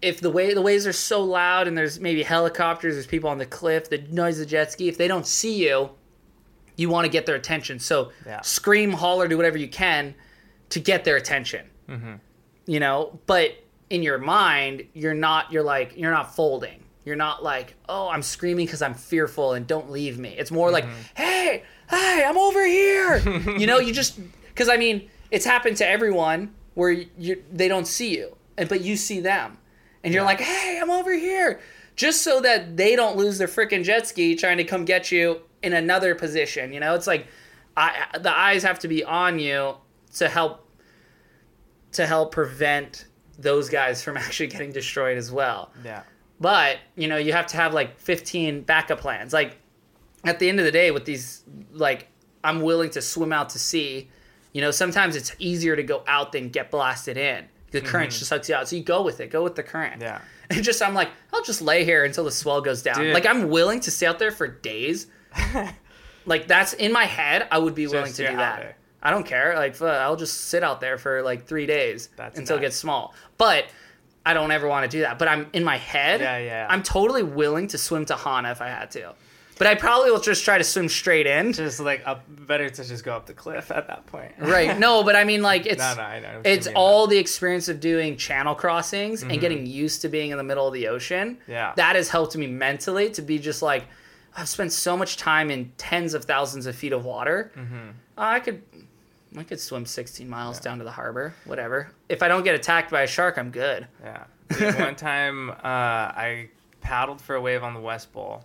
if 0.02 0.20
the 0.20 0.30
way 0.30 0.54
the 0.54 0.62
waves 0.62 0.86
are 0.86 0.92
so 0.92 1.22
loud 1.22 1.68
and 1.68 1.78
there's 1.78 2.00
maybe 2.00 2.22
helicopters, 2.24 2.94
there's 2.94 3.06
people 3.06 3.30
on 3.30 3.38
the 3.38 3.46
cliff, 3.46 3.90
the 3.90 3.98
noise 4.10 4.40
of 4.40 4.46
the 4.46 4.50
jet 4.50 4.72
ski. 4.72 4.88
If 4.88 4.98
they 4.98 5.06
don't 5.06 5.26
see 5.26 5.68
you, 5.68 5.90
you 6.80 6.88
want 6.88 7.04
to 7.04 7.10
get 7.10 7.26
their 7.26 7.34
attention. 7.36 7.78
So 7.78 8.10
Yeah. 8.26 8.40
scream, 8.40 8.92
holler, 8.92 9.28
do 9.28 9.36
whatever 9.36 9.58
you 9.58 9.68
can 9.68 10.14
to 10.70 10.80
get 10.80 11.04
their 11.04 11.16
attention. 11.16 11.64
Mm-hmm. 11.88 12.14
You 12.66 12.80
know, 12.80 13.18
but 13.26 13.52
in 13.90 14.02
your 14.02 14.18
mind, 14.18 14.84
you're 14.94 15.14
not. 15.28 15.52
You're 15.52 15.62
like 15.64 15.92
you're 15.96 16.12
not 16.12 16.34
folding. 16.36 16.84
You're 17.04 17.16
not 17.16 17.42
like, 17.42 17.74
oh, 17.88 18.08
I'm 18.08 18.22
screaming 18.22 18.66
because 18.66 18.82
I'm 18.82 18.94
fearful 18.94 19.54
and 19.54 19.66
don't 19.66 19.90
leave 19.90 20.18
me. 20.18 20.34
It's 20.38 20.50
more 20.50 20.70
like, 20.70 20.84
hey, 21.16 21.64
hey, 21.88 22.24
I'm 22.28 22.38
over 22.38 22.64
here. 22.64 23.18
you 23.58 23.66
know, 23.66 23.78
you 23.78 23.92
just 23.92 24.20
because 24.48 24.68
I 24.68 24.76
mean, 24.76 25.10
it's 25.30 25.44
happened 25.44 25.76
to 25.78 25.86
everyone 25.88 26.54
where 26.74 26.90
you 27.18 27.42
they 27.52 27.68
don't 27.68 27.86
see 27.86 28.16
you, 28.16 28.36
and 28.56 28.68
but 28.68 28.80
you 28.82 28.96
see 28.96 29.20
them, 29.20 29.58
and 30.04 30.14
you're 30.14 30.22
Yeah. 30.22 30.26
like, 30.28 30.40
hey, 30.40 30.78
I'm 30.80 30.90
over 30.90 31.12
here, 31.12 31.60
just 31.96 32.22
so 32.22 32.40
that 32.42 32.76
they 32.76 32.94
don't 32.94 33.16
lose 33.16 33.38
their 33.38 33.48
freaking 33.48 33.82
jet 33.82 34.06
ski 34.06 34.36
trying 34.36 34.58
to 34.58 34.64
come 34.64 34.84
get 34.84 35.10
you 35.10 35.40
in 35.62 35.72
another 35.72 36.14
position. 36.14 36.72
You 36.72 36.80
know, 36.80 36.94
it's 36.94 37.06
like, 37.06 37.26
I 37.76 38.06
the 38.18 38.36
eyes 38.36 38.62
have 38.62 38.78
to 38.80 38.88
be 38.88 39.04
on 39.04 39.38
you 39.38 39.74
to 40.14 40.28
help 40.28 40.66
to 41.92 42.06
help 42.06 42.32
prevent 42.32 43.06
those 43.38 43.68
guys 43.68 44.02
from 44.02 44.16
actually 44.16 44.48
getting 44.48 44.72
destroyed 44.72 45.18
as 45.18 45.30
well. 45.32 45.70
Yeah. 45.84 46.02
But, 46.40 46.78
you 46.96 47.06
know, 47.06 47.16
you 47.16 47.32
have 47.32 47.46
to 47.48 47.56
have 47.58 47.74
like 47.74 47.98
15 47.98 48.62
backup 48.62 49.00
plans. 49.00 49.32
Like 49.32 49.58
at 50.24 50.38
the 50.38 50.48
end 50.48 50.58
of 50.58 50.64
the 50.64 50.72
day 50.72 50.90
with 50.90 51.04
these 51.04 51.44
like 51.72 52.08
I'm 52.42 52.62
willing 52.62 52.90
to 52.90 53.02
swim 53.02 53.32
out 53.32 53.50
to 53.50 53.58
sea, 53.58 54.08
you 54.52 54.60
know, 54.60 54.70
sometimes 54.70 55.16
it's 55.16 55.34
easier 55.38 55.76
to 55.76 55.82
go 55.82 56.02
out 56.06 56.32
than 56.32 56.48
get 56.48 56.70
blasted 56.70 57.16
in. 57.16 57.46
The 57.70 57.80
current 57.80 58.10
just 58.10 58.26
sucks 58.26 58.48
you 58.48 58.54
out. 58.56 58.68
So 58.68 58.74
you 58.74 58.82
go 58.82 59.02
with 59.02 59.20
it. 59.20 59.30
Go 59.30 59.44
with 59.44 59.54
the 59.54 59.62
current. 59.62 59.94
Mm-hmm. 59.94 60.02
Yeah. 60.02 60.20
And 60.48 60.64
just 60.64 60.82
I'm 60.82 60.94
like, 60.94 61.10
I'll 61.32 61.44
just 61.44 61.62
lay 61.62 61.84
here 61.84 62.04
until 62.04 62.24
the 62.24 62.32
swell 62.32 62.60
goes 62.60 62.82
down. 62.82 62.98
Dude. 62.98 63.14
Like 63.14 63.26
I'm 63.26 63.48
willing 63.48 63.80
to 63.80 63.90
stay 63.90 64.06
out 64.06 64.18
there 64.18 64.32
for 64.32 64.48
days. 64.48 65.06
Like 66.26 66.46
that's 66.46 66.72
in 66.72 66.92
my 66.92 67.04
head. 67.04 67.46
I 67.50 67.58
would 67.58 67.74
be 67.74 67.86
willing 67.86 68.12
to 68.12 68.28
do 68.28 68.36
that. 68.36 68.76
I 69.02 69.10
don't 69.10 69.24
care. 69.24 69.54
Like 69.56 69.80
I'll 69.80 70.16
just 70.16 70.48
sit 70.48 70.62
out 70.62 70.80
there 70.80 70.98
for 70.98 71.22
like 71.22 71.46
three 71.46 71.66
days 71.66 72.10
That's 72.16 72.38
until 72.38 72.58
it 72.58 72.60
gets 72.60 72.76
small. 72.76 73.14
But 73.38 73.66
I 74.24 74.34
don't 74.34 74.50
ever 74.50 74.68
want 74.68 74.90
to 74.90 74.96
do 74.96 75.02
that. 75.02 75.18
But 75.18 75.28
I'm 75.28 75.46
in 75.52 75.64
my 75.64 75.78
head. 75.78 76.20
Yeah, 76.20 76.38
yeah. 76.38 76.66
I'm 76.68 76.82
totally 76.82 77.22
willing 77.22 77.68
to 77.68 77.78
swim 77.78 78.04
to 78.06 78.16
Hana 78.16 78.50
if 78.50 78.60
I 78.60 78.68
had 78.68 78.90
to. 78.92 79.14
But 79.56 79.66
I 79.66 79.74
probably 79.74 80.10
will 80.10 80.20
just 80.20 80.42
try 80.42 80.56
to 80.56 80.64
swim 80.64 80.88
straight 80.88 81.26
in. 81.26 81.52
Just 81.52 81.80
like 81.80 82.02
up, 82.06 82.24
better 82.28 82.70
to 82.70 82.82
just 82.82 83.04
go 83.04 83.14
up 83.14 83.26
the 83.26 83.34
cliff 83.34 83.70
at 83.70 83.88
that 83.88 84.06
point. 84.06 84.32
Right. 84.38 84.78
No, 84.78 85.04
but 85.04 85.16
I 85.16 85.24
mean 85.24 85.42
like 85.42 85.66
it's 85.66 85.78
No, 85.78 85.94
no, 85.96 86.02
I 86.02 86.20
know 86.20 86.40
it's 86.44 86.66
all 86.74 87.06
the 87.06 87.18
experience 87.18 87.68
of 87.68 87.78
doing 87.78 88.16
channel 88.16 88.54
crossings 88.54 89.22
and 89.22 89.38
getting 89.38 89.66
used 89.66 90.00
to 90.02 90.08
being 90.08 90.30
in 90.30 90.38
the 90.38 90.44
middle 90.44 90.66
of 90.66 90.72
the 90.72 90.88
ocean. 90.88 91.36
Mm-hmm. 91.42 91.50
Yeah. 91.50 91.72
That 91.76 91.96
has 91.96 92.08
helped 92.08 92.36
me 92.36 92.46
mentally 92.46 93.10
to 93.10 93.22
be 93.22 93.38
just 93.38 93.60
like 93.60 93.84
I've 94.36 94.48
spent 94.48 94.72
so 94.72 94.96
much 94.96 95.16
time 95.16 95.50
in 95.50 95.72
tens 95.76 96.14
of 96.14 96.24
thousands 96.24 96.66
of 96.66 96.76
feet 96.76 96.92
of 96.92 97.04
water. 97.04 97.50
Mm-hmm. 97.56 97.90
I 98.16 98.40
could 98.40 98.62
I 99.36 99.42
could 99.44 99.60
swim 99.60 99.86
16 99.86 100.28
miles 100.28 100.58
down 100.60 100.78
to 100.78 100.84
the 100.84 100.90
harbor, 100.90 101.34
whatever. 101.44 101.90
If 102.08 102.22
I 102.22 102.28
don't 102.28 102.42
get 102.42 102.54
attacked 102.54 102.90
by 102.90 103.02
a 103.02 103.06
shark, 103.06 103.38
I'm 103.38 103.50
good. 103.50 103.86
Yeah. 104.02 104.24
Dude, 104.58 104.74
one 104.78 104.96
time, 104.96 105.50
uh, 105.50 105.54
I 105.62 106.48
paddled 106.80 107.20
for 107.20 107.36
a 107.36 107.40
wave 107.40 107.62
on 107.62 107.72
the 107.74 107.80
West 107.80 108.12
Bowl, 108.12 108.44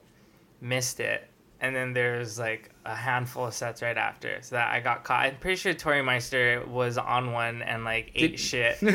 missed 0.62 1.00
it, 1.00 1.28
and 1.62 1.76
then 1.76 1.94
there's 1.94 2.38
like 2.38 2.70
a 2.86 2.94
handful 2.94 3.48
of 3.48 3.54
sets 3.56 3.82
right 3.82 3.98
after. 3.98 4.38
So 4.42 4.56
that 4.56 4.72
I 4.72 4.80
got 4.80 5.04
caught. 5.04 5.26
I'm 5.26 5.38
pretty 5.38 5.56
sure 5.56 5.74
Tori 5.74 6.04
Meister 6.04 6.64
was 6.68 6.98
on 7.00 7.32
one 7.32 7.64
and 7.64 7.84
like 7.84 8.12
ate 8.16 8.32
Did- 8.32 8.40
shit. 8.40 8.78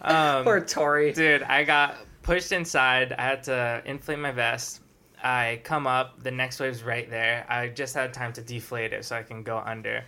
Um, 0.00 0.44
Poor 0.44 0.60
Tori. 0.60 1.12
Dude, 1.12 1.42
I 1.42 1.64
got 1.64 1.96
pushed 2.22 2.52
inside. 2.52 3.12
I 3.18 3.22
had 3.22 3.42
to 3.44 3.82
inflate 3.84 4.20
my 4.20 4.30
vest. 4.30 4.80
I 5.22 5.60
come 5.64 5.86
up. 5.86 6.22
The 6.22 6.30
next 6.30 6.60
wave's 6.60 6.82
right 6.82 7.08
there. 7.10 7.44
I 7.48 7.68
just 7.68 7.94
had 7.94 8.12
time 8.14 8.32
to 8.34 8.42
deflate 8.42 8.92
it 8.92 9.04
so 9.04 9.16
I 9.16 9.22
can 9.22 9.42
go 9.42 9.58
under. 9.58 10.04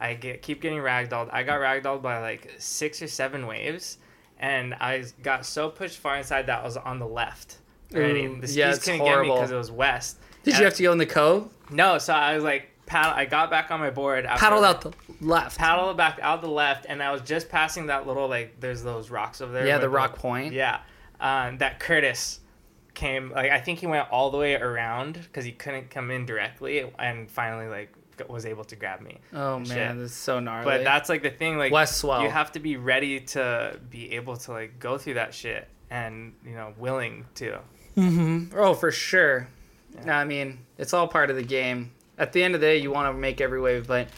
I 0.00 0.14
get 0.14 0.42
keep 0.42 0.60
getting 0.60 0.78
ragdolled. 0.78 1.30
I 1.32 1.42
got 1.42 1.60
ragdolled 1.60 2.02
by 2.02 2.20
like 2.20 2.50
six 2.58 3.00
or 3.02 3.08
seven 3.08 3.46
waves, 3.46 3.98
and 4.38 4.74
I 4.74 5.04
got 5.22 5.46
so 5.46 5.70
pushed 5.70 5.98
far 5.98 6.16
inside 6.16 6.46
that 6.46 6.60
I 6.60 6.64
was 6.64 6.76
on 6.76 6.98
the 6.98 7.06
left. 7.06 7.58
Already, 7.94 8.26
Ooh, 8.26 8.40
the 8.40 8.48
skis 8.48 8.56
yeah, 8.56 8.72
couldn't 8.76 9.04
get 9.04 9.20
me 9.20 9.28
because 9.30 9.50
it 9.52 9.56
was 9.56 9.70
west. 9.70 10.18
Did 10.42 10.54
And- 10.54 10.58
you 10.60 10.64
have 10.64 10.74
to 10.74 10.82
go 10.82 10.92
in 10.92 10.98
the 10.98 11.06
cove? 11.06 11.52
No, 11.70 11.98
so 11.98 12.12
I 12.12 12.34
was 12.34 12.42
like 12.44 12.70
paddle. 12.86 13.12
I 13.14 13.24
got 13.24 13.50
back 13.50 13.70
on 13.70 13.80
my 13.80 13.90
board. 13.90 14.24
Paddled 14.24 14.64
out 14.64 14.80
the 14.82 14.92
left. 15.20 15.58
paddle 15.58 15.94
back 15.94 16.18
out 16.20 16.42
the 16.42 16.48
left, 16.48 16.86
and 16.88 17.02
I 17.02 17.10
was 17.12 17.22
just 17.22 17.48
passing 17.48 17.86
that 17.86 18.06
little 18.06 18.28
like 18.28 18.60
there's 18.60 18.82
those 18.82 19.10
rocks 19.10 19.40
over 19.40 19.52
there. 19.52 19.66
Yeah, 19.66 19.78
the 19.78 19.88
rock 19.88 20.16
point. 20.16 20.52
Yeah, 20.52 20.80
um, 21.20 21.58
that 21.58 21.78
Curtis 21.80 22.40
came 22.94 23.30
like 23.30 23.50
I 23.50 23.60
think 23.60 23.80
he 23.80 23.86
went 23.86 24.08
all 24.10 24.30
the 24.30 24.38
way 24.38 24.54
around 24.54 25.14
because 25.14 25.44
he 25.44 25.52
couldn't 25.52 25.90
come 25.90 26.10
in 26.10 26.26
directly, 26.26 26.90
and 26.98 27.30
finally 27.30 27.68
like 27.68 27.92
was 28.28 28.46
able 28.46 28.64
to 28.64 28.76
grab 28.76 29.00
me. 29.00 29.18
Oh 29.32 29.62
Shit. 29.64 29.76
man, 29.76 29.98
this 29.98 30.12
is 30.12 30.16
so 30.16 30.40
gnarly. 30.40 30.64
But 30.64 30.84
that's 30.84 31.08
like 31.08 31.22
the 31.22 31.30
thing, 31.30 31.58
like 31.58 31.72
West 31.72 31.98
swell. 31.98 32.22
you 32.22 32.30
have 32.30 32.52
to 32.52 32.60
be 32.60 32.76
ready 32.76 33.20
to 33.20 33.78
be 33.90 34.12
able 34.12 34.36
to 34.36 34.52
like 34.52 34.78
go 34.78 34.98
through 34.98 35.14
that 35.14 35.34
shit, 35.34 35.68
and 35.90 36.32
you 36.44 36.54
know 36.54 36.72
willing 36.78 37.26
to. 37.36 37.58
Mm-hmm. 37.96 38.58
oh, 38.58 38.74
for 38.74 38.90
sure. 38.90 39.48
Yeah. 40.04 40.18
I 40.18 40.24
mean, 40.24 40.58
it's 40.78 40.92
all 40.92 41.06
part 41.06 41.30
of 41.30 41.36
the 41.36 41.44
game. 41.44 41.92
At 42.18 42.32
the 42.32 42.42
end 42.42 42.54
of 42.54 42.60
the 42.60 42.66
day, 42.66 42.78
you 42.78 42.90
want 42.90 43.12
to 43.12 43.18
make 43.18 43.40
every 43.40 43.60
wave, 43.60 43.86
but 43.86 44.08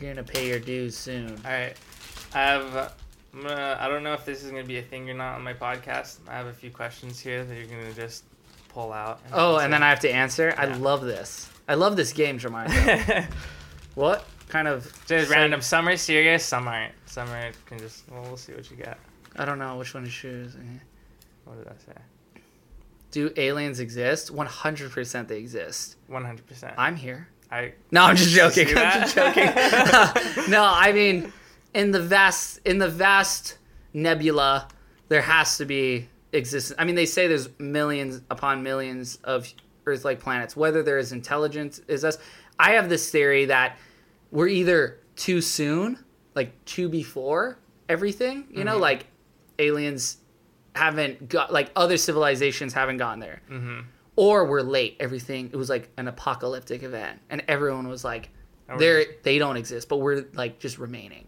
you're 0.00 0.12
gonna 0.12 0.26
pay 0.26 0.48
your 0.48 0.58
dues 0.58 0.96
soon. 0.96 1.30
All 1.44 1.50
right, 1.50 1.76
I 2.34 2.40
have. 2.40 2.94
I'm 3.34 3.42
gonna, 3.42 3.78
I 3.80 3.88
don't 3.88 4.02
know 4.02 4.12
if 4.12 4.24
this 4.24 4.42
is 4.42 4.50
gonna 4.50 4.64
be 4.64 4.78
a 4.78 4.82
thing 4.82 5.08
or 5.08 5.14
not 5.14 5.36
on 5.36 5.42
my 5.42 5.54
podcast. 5.54 6.18
I 6.28 6.32
have 6.34 6.46
a 6.46 6.52
few 6.52 6.70
questions 6.70 7.18
here 7.18 7.44
that 7.44 7.54
you're 7.56 7.66
gonna 7.66 7.92
just 7.94 8.24
pull 8.68 8.92
out. 8.92 9.20
Oh, 9.32 9.58
and 9.58 9.72
then 9.72 9.82
I 9.82 9.88
have 9.88 10.00
to 10.00 10.10
answer. 10.10 10.54
I 10.56 10.66
love 10.66 11.02
this. 11.02 11.50
I 11.68 11.74
love 11.74 11.96
this 11.96 12.12
game, 12.12 12.38
Jeremiah. 12.38 13.24
what 13.94 14.26
kind 14.48 14.68
of 14.68 14.92
just 15.06 15.30
random. 15.30 15.62
Some 15.62 15.88
are 15.88 15.96
serious, 15.96 16.44
some 16.44 16.68
aren't. 16.68 16.92
Some 17.06 17.28
are 17.30 17.52
can 17.66 17.78
just. 17.78 18.10
Well, 18.10 18.22
we'll 18.22 18.36
see 18.36 18.52
what 18.52 18.70
you 18.70 18.76
got. 18.76 18.98
I 19.36 19.44
don't 19.46 19.58
know 19.58 19.76
which 19.78 19.94
one 19.94 20.04
to 20.04 20.10
choose. 20.10 20.54
Eh. 20.54 20.78
What 21.44 21.58
did 21.58 21.68
I 21.68 21.76
say? 21.78 22.40
Do 23.12 23.32
aliens 23.36 23.80
exist? 23.80 24.34
100% 24.34 25.28
they 25.28 25.38
exist. 25.38 25.96
One 26.06 26.24
hundred 26.24 26.46
percent. 26.46 26.74
I'm 26.78 26.96
here. 26.96 27.28
I 27.50 27.74
No, 27.90 28.04
I'm 28.04 28.16
just 28.16 28.30
joking. 28.34 28.68
I'm 28.76 29.02
just 29.02 29.14
joking. 29.14 29.46
no, 30.50 30.64
I 30.64 30.92
mean, 30.94 31.32
in 31.74 31.90
the 31.90 32.00
vast 32.00 32.60
in 32.64 32.78
the 32.78 32.88
vast 32.88 33.58
nebula, 33.92 34.68
there 35.08 35.22
has 35.22 35.56
to 35.58 35.64
be 35.64 36.08
existence. 36.32 36.76
I 36.78 36.84
mean, 36.84 36.94
they 36.94 37.06
say 37.06 37.26
there's 37.28 37.48
millions 37.58 38.20
upon 38.30 38.62
millions 38.62 39.16
of 39.24 39.52
Earth-like 39.86 40.20
planets. 40.20 40.56
Whether 40.56 40.82
there 40.82 40.98
is 40.98 41.12
intelligence 41.12 41.80
is 41.88 42.04
us. 42.04 42.18
I 42.58 42.72
have 42.72 42.88
this 42.88 43.10
theory 43.10 43.46
that 43.46 43.76
we're 44.30 44.48
either 44.48 44.98
too 45.16 45.40
soon, 45.40 45.98
like 46.34 46.64
too 46.64 46.88
before 46.88 47.58
everything. 47.88 48.46
You 48.50 48.64
know, 48.64 48.76
Mhm. 48.78 48.80
like 48.80 49.06
aliens 49.58 50.18
haven't 50.74 51.28
got 51.28 51.52
like 51.52 51.70
other 51.76 51.96
civilizations 51.98 52.72
haven't 52.72 52.96
gotten 52.96 53.20
there 53.20 53.42
mm-hmm. 53.50 53.80
or 54.16 54.46
we're 54.46 54.62
late. 54.62 54.96
Everything 55.00 55.50
it 55.52 55.56
was 55.56 55.68
like 55.68 55.90
an 55.98 56.08
apocalyptic 56.08 56.82
event, 56.82 57.20
and 57.28 57.42
everyone 57.48 57.88
was 57.88 58.04
like, 58.04 58.30
Or 58.68 58.78
"They're 58.78 59.04
they 59.22 59.38
don't 59.38 59.56
exist," 59.58 59.88
but 59.90 59.98
we're 59.98 60.24
like 60.34 60.58
just 60.58 60.78
remaining. 60.78 61.26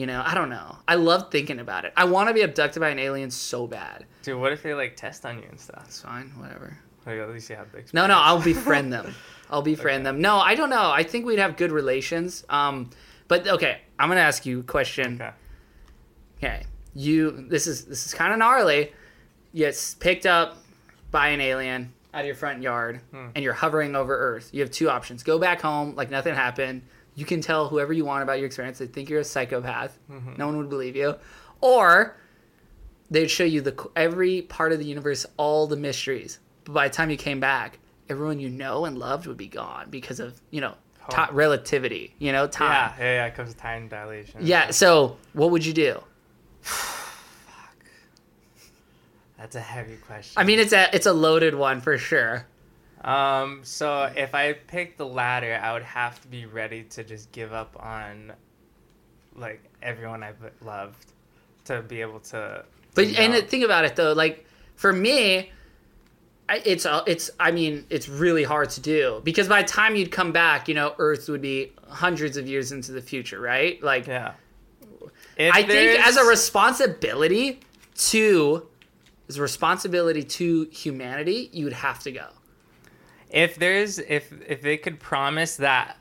You 0.00 0.06
know, 0.06 0.22
I 0.24 0.32
don't 0.34 0.48
know. 0.48 0.78
I 0.88 0.94
love 0.94 1.30
thinking 1.30 1.58
about 1.60 1.84
it. 1.84 1.92
I 1.94 2.04
want 2.04 2.28
to 2.30 2.34
be 2.34 2.40
abducted 2.40 2.80
by 2.80 2.88
an 2.88 2.98
alien 2.98 3.30
so 3.30 3.66
bad. 3.66 4.06
Dude, 4.22 4.40
what 4.40 4.50
if 4.50 4.62
they 4.62 4.72
like 4.72 4.96
test 4.96 5.26
on 5.26 5.36
you 5.36 5.44
and 5.50 5.60
stuff? 5.60 5.84
It's 5.88 6.00
fine, 6.00 6.32
whatever. 6.38 6.78
Like 7.04 7.18
at 7.18 7.28
least 7.28 7.50
you 7.50 7.56
have 7.56 7.70
the 7.70 7.82
No, 7.92 8.06
no. 8.06 8.16
I'll 8.16 8.40
befriend 8.40 8.90
them. 8.94 9.14
I'll 9.50 9.60
befriend 9.60 10.06
them. 10.06 10.22
No, 10.22 10.36
I 10.38 10.54
don't 10.54 10.70
know. 10.70 10.90
I 10.90 11.02
think 11.02 11.26
we'd 11.26 11.38
have 11.38 11.58
good 11.58 11.70
relations. 11.70 12.46
Um, 12.48 12.88
but 13.28 13.46
okay, 13.46 13.82
I'm 13.98 14.08
gonna 14.08 14.20
ask 14.22 14.46
you 14.46 14.60
a 14.60 14.62
question. 14.62 15.16
Okay. 15.20 15.30
Okay, 16.38 16.62
you. 16.94 17.32
This 17.50 17.66
is 17.66 17.84
this 17.84 18.06
is 18.06 18.14
kind 18.14 18.32
of 18.32 18.38
gnarly. 18.38 18.92
You 19.52 19.66
get 19.66 19.94
picked 20.00 20.24
up 20.24 20.56
by 21.10 21.28
an 21.28 21.42
alien 21.42 21.92
out 22.14 22.20
of 22.20 22.26
your 22.26 22.36
front 22.36 22.62
yard, 22.62 23.02
Hmm. 23.10 23.26
and 23.34 23.44
you're 23.44 23.52
hovering 23.52 23.94
over 23.96 24.16
Earth. 24.16 24.48
You 24.52 24.62
have 24.62 24.70
two 24.70 24.88
options: 24.88 25.22
go 25.22 25.38
back 25.38 25.60
home 25.60 25.94
like 25.94 26.10
nothing 26.10 26.34
happened. 26.34 26.84
You 27.20 27.26
can 27.26 27.42
tell 27.42 27.68
whoever 27.68 27.92
you 27.92 28.06
want 28.06 28.22
about 28.22 28.38
your 28.38 28.46
experience. 28.46 28.78
They 28.78 28.86
think 28.86 29.10
you're 29.10 29.20
a 29.20 29.24
psychopath. 29.24 29.98
Mhm. 30.10 30.38
No 30.38 30.46
one 30.46 30.56
would 30.56 30.70
believe 30.70 30.96
you. 30.96 31.16
Or 31.60 32.16
they'd 33.10 33.28
show 33.30 33.44
you 33.44 33.60
the 33.60 33.76
every 33.94 34.40
part 34.40 34.72
of 34.72 34.78
the 34.78 34.86
universe, 34.86 35.26
all 35.36 35.66
the 35.66 35.76
mysteries. 35.76 36.38
But 36.64 36.72
by 36.72 36.88
the 36.88 36.94
time 36.94 37.10
you 37.10 37.18
came 37.18 37.38
back, 37.38 37.78
everyone 38.08 38.40
you 38.40 38.48
know 38.48 38.86
and 38.86 38.96
loved 38.96 39.26
would 39.26 39.36
be 39.36 39.48
gone 39.48 39.90
because 39.90 40.18
of 40.18 40.40
you 40.50 40.62
know 40.62 40.74
Oh. 41.12 41.26
relativity. 41.32 42.14
You 42.18 42.32
know, 42.32 42.46
time. 42.46 42.92
Yeah, 42.98 43.04
yeah, 43.04 43.12
yeah. 43.16 43.26
It 43.26 43.34
comes 43.34 43.52
time 43.54 43.88
dilation. 43.88 44.40
Yeah. 44.42 44.70
So 44.70 45.18
what 45.34 45.50
would 45.50 45.66
you 45.66 45.72
do? 45.74 46.02
Fuck. 46.62 47.76
That's 49.36 49.56
a 49.56 49.60
heavy 49.60 49.96
question. 49.96 50.40
I 50.40 50.44
mean, 50.44 50.58
it's 50.58 50.72
a 50.72 50.88
it's 50.94 51.06
a 51.06 51.12
loaded 51.12 51.54
one 51.54 51.80
for 51.82 51.98
sure. 51.98 52.46
Um, 53.02 53.60
so 53.62 54.12
if 54.14 54.34
I 54.34 54.52
picked 54.52 54.98
the 54.98 55.06
latter, 55.06 55.58
I 55.62 55.72
would 55.72 55.82
have 55.82 56.20
to 56.22 56.28
be 56.28 56.46
ready 56.46 56.84
to 56.84 57.04
just 57.04 57.32
give 57.32 57.52
up 57.52 57.74
on 57.80 58.32
like 59.34 59.62
everyone 59.82 60.22
I've 60.22 60.36
loved 60.62 61.12
to 61.64 61.82
be 61.82 62.00
able 62.00 62.20
to. 62.20 62.64
But 62.94 63.08
to 63.08 63.16
and 63.16 63.48
think 63.48 63.64
about 63.64 63.84
it 63.84 63.96
though, 63.96 64.12
like 64.12 64.46
for 64.74 64.92
me, 64.92 65.50
I, 66.48 66.62
it's 66.66 66.86
it's 67.06 67.30
I 67.40 67.52
mean 67.52 67.86
it's 67.88 68.08
really 68.08 68.44
hard 68.44 68.70
to 68.70 68.80
do 68.80 69.20
because 69.24 69.48
by 69.48 69.62
the 69.62 69.68
time 69.68 69.96
you'd 69.96 70.12
come 70.12 70.32
back, 70.32 70.68
you 70.68 70.74
know, 70.74 70.94
Earth 70.98 71.28
would 71.28 71.42
be 71.42 71.72
hundreds 71.88 72.36
of 72.36 72.46
years 72.46 72.72
into 72.72 72.92
the 72.92 73.00
future, 73.00 73.40
right? 73.40 73.82
Like 73.82 74.06
yeah. 74.06 74.34
If 75.36 75.54
I 75.54 75.62
think 75.62 76.06
as 76.06 76.18
a 76.18 76.24
responsibility 76.24 77.60
to 77.96 78.66
as 79.28 79.38
a 79.38 79.42
responsibility 79.42 80.22
to 80.22 80.64
humanity, 80.72 81.48
you 81.52 81.64
would 81.64 81.72
have 81.72 82.00
to 82.00 82.12
go. 82.12 82.26
If 83.30 83.56
there's 83.56 83.98
if 83.98 84.32
if 84.46 84.60
they 84.62 84.76
could 84.76 84.98
promise 85.00 85.56
that 85.56 85.96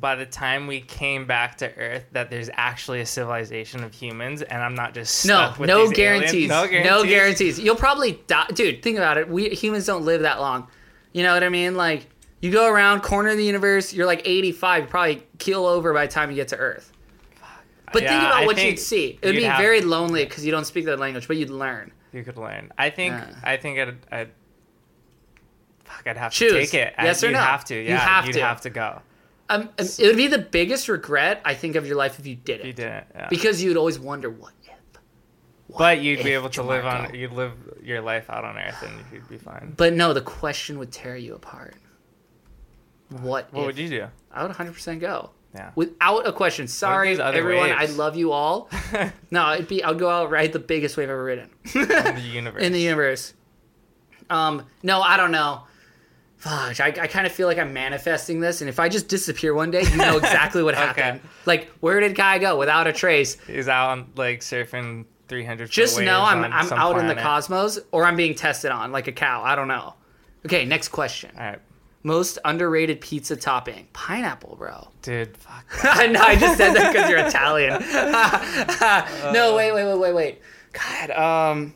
by 0.00 0.16
the 0.16 0.26
time 0.26 0.66
we 0.66 0.80
came 0.80 1.24
back 1.24 1.56
to 1.58 1.72
Earth 1.76 2.04
that 2.12 2.28
there's 2.28 2.50
actually 2.54 3.00
a 3.00 3.06
civilization 3.06 3.84
of 3.84 3.94
humans 3.94 4.42
and 4.42 4.60
I'm 4.62 4.74
not 4.74 4.92
just 4.92 5.24
No, 5.24 5.54
with 5.58 5.68
no 5.68 5.88
guarantees. 5.90 6.48
no 6.48 6.66
guarantees. 6.66 6.90
No 6.90 7.04
guarantees. 7.04 7.60
You'll 7.60 7.76
probably 7.76 8.20
die. 8.26 8.46
Dude, 8.52 8.82
think 8.82 8.98
about 8.98 9.18
it. 9.18 9.28
We 9.28 9.50
humans 9.50 9.86
don't 9.86 10.04
live 10.04 10.22
that 10.22 10.40
long. 10.40 10.66
You 11.12 11.22
know 11.22 11.32
what 11.32 11.44
I 11.44 11.48
mean? 11.48 11.76
Like, 11.76 12.08
you 12.40 12.50
go 12.50 12.68
around, 12.68 13.02
corner 13.02 13.30
of 13.30 13.36
the 13.36 13.44
universe, 13.44 13.92
you're 13.92 14.04
like 14.04 14.22
85, 14.24 14.82
you 14.82 14.88
probably 14.88 15.22
keel 15.38 15.64
over 15.64 15.92
by 15.94 16.06
the 16.06 16.12
time 16.12 16.28
you 16.28 16.34
get 16.36 16.48
to 16.48 16.56
Earth. 16.56 16.90
But 17.92 18.02
think 18.02 18.10
about 18.22 18.34
I 18.34 18.46
what 18.46 18.56
think 18.56 18.70
you'd 18.70 18.78
see. 18.80 19.18
It 19.22 19.26
would 19.26 19.36
be 19.36 19.42
very 19.42 19.80
lonely 19.80 20.24
because 20.24 20.44
you 20.44 20.50
don't 20.50 20.64
speak 20.64 20.86
that 20.86 20.98
language, 20.98 21.28
but 21.28 21.36
you'd 21.36 21.50
learn. 21.50 21.92
You 22.12 22.24
could 22.24 22.36
learn. 22.36 22.72
I 22.76 22.90
think. 22.90 23.12
Yeah. 23.14 23.34
I 23.44 23.56
think 23.56 23.78
I'd. 23.78 23.96
I'd 24.10 24.30
fuck. 25.96 26.06
I'd 26.06 26.16
have 26.16 26.32
Choose. 26.32 26.52
to 26.52 26.58
take 26.60 26.74
it. 26.74 26.94
Yes 26.98 27.22
I, 27.22 27.26
or 27.26 27.30
you'd 27.30 27.36
no? 27.36 27.42
have 27.42 27.64
to. 27.66 27.74
You 27.74 27.82
Yeah. 27.88 27.98
have 27.98 28.26
you'd 28.26 28.32
to. 28.34 28.42
have 28.42 28.60
to 28.62 28.70
go. 28.70 29.02
Um, 29.48 29.62
um, 29.62 29.68
it 29.78 30.06
would 30.06 30.16
be 30.16 30.26
the 30.26 30.38
biggest 30.38 30.88
regret, 30.88 31.40
I 31.44 31.54
think, 31.54 31.76
of 31.76 31.86
your 31.86 31.96
life 31.96 32.18
if 32.18 32.26
you 32.26 32.34
did 32.36 32.60
it. 32.60 32.66
You 32.66 32.72
didn't. 32.72 33.04
Yeah. 33.14 33.28
Because 33.28 33.62
you'd 33.62 33.76
always 33.76 33.98
wonder, 33.98 34.30
what 34.30 34.52
if? 34.64 34.70
What 35.66 35.78
but 35.78 36.00
you'd 36.02 36.22
be 36.24 36.32
able 36.32 36.50
to 36.50 36.62
live 36.62 36.84
on. 36.86 37.14
You'd 37.14 37.32
live 37.32 37.52
your 37.82 38.00
life 38.00 38.30
out 38.30 38.44
on 38.44 38.56
Earth, 38.56 38.82
and 38.82 38.92
you'd 39.12 39.28
be 39.28 39.36
fine. 39.38 39.74
But 39.76 39.92
no, 39.94 40.12
the 40.14 40.20
question 40.22 40.78
would 40.78 40.92
tear 40.92 41.16
you 41.16 41.34
apart. 41.34 41.74
What, 43.10 43.52
What 43.52 43.60
if? 43.60 43.66
would 43.66 43.78
you 43.78 43.88
do? 43.88 44.06
I 44.32 44.44
would 44.46 44.54
100% 44.56 45.00
go. 45.00 45.30
Yeah. 45.54 45.70
Without 45.76 46.26
a 46.26 46.32
question. 46.32 46.66
Sorry, 46.66 47.18
everyone. 47.20 47.70
I 47.70 47.86
love 47.86 48.16
you 48.16 48.32
all. 48.32 48.68
No, 49.30 49.52
it'd 49.52 49.68
be 49.68 49.82
I'll 49.84 49.94
go 49.94 50.08
out 50.08 50.30
ride 50.30 50.52
the 50.52 50.58
biggest 50.58 50.96
wave 50.96 51.08
I've 51.08 51.12
ever 51.12 51.24
ridden 51.24 51.50
in 51.74 51.88
the 52.14 52.20
universe. 52.32 52.62
in 52.62 52.72
the 52.72 52.80
universe. 52.80 53.34
Um, 54.30 54.64
no, 54.82 55.00
I 55.00 55.16
don't 55.16 55.32
know. 55.32 55.62
Fuck, 56.44 56.78
I, 56.78 56.88
I 56.88 57.06
kind 57.06 57.26
of 57.26 57.32
feel 57.32 57.48
like 57.48 57.56
I'm 57.56 57.72
manifesting 57.72 58.38
this, 58.38 58.60
and 58.60 58.68
if 58.68 58.78
I 58.78 58.90
just 58.90 59.08
disappear 59.08 59.54
one 59.54 59.70
day, 59.70 59.82
you 59.82 59.96
know 59.96 60.18
exactly 60.18 60.62
what 60.62 60.74
Okay. 60.78 60.84
happened. 60.84 61.20
Like, 61.46 61.68
where 61.80 62.00
did 62.00 62.14
Guy 62.14 62.38
go 62.38 62.58
without 62.58 62.86
a 62.86 62.92
trace? 62.92 63.38
He's 63.46 63.66
out 63.66 63.90
on 63.92 64.12
like 64.14 64.40
surfing 64.40 65.06
300. 65.28 65.70
Just 65.70 65.98
know 65.98 66.20
I'm 66.20 66.44
I'm 66.44 66.70
out 66.74 66.98
in 66.98 67.06
the 67.06 67.14
cosmos, 67.14 67.78
or 67.92 68.04
I'm 68.04 68.16
being 68.16 68.34
tested 68.34 68.70
on 68.72 68.92
like 68.92 69.08
a 69.08 69.12
cow. 69.12 69.42
I 69.42 69.54
don't 69.56 69.68
know. 69.68 69.94
Okay, 70.44 70.66
next 70.66 70.88
question. 70.88 71.30
All 71.38 71.42
right, 71.44 71.58
Most 72.02 72.38
underrated 72.44 73.00
pizza 73.00 73.36
topping? 73.36 73.88
Pineapple, 73.94 74.56
bro. 74.56 74.88
dude. 75.00 75.34
Fuck. 75.38 75.64
I 75.82 76.08
know. 76.08 76.20
I 76.20 76.36
just 76.36 76.58
said 76.58 76.74
that 76.74 76.92
because 76.92 77.08
you're 77.08 77.20
Italian. 77.26 77.80
no, 79.32 79.54
wait, 79.56 79.72
wait, 79.72 79.86
wait, 79.86 79.98
wait, 79.98 80.12
wait. 80.14 80.40
God, 80.74 81.10
um, 81.12 81.74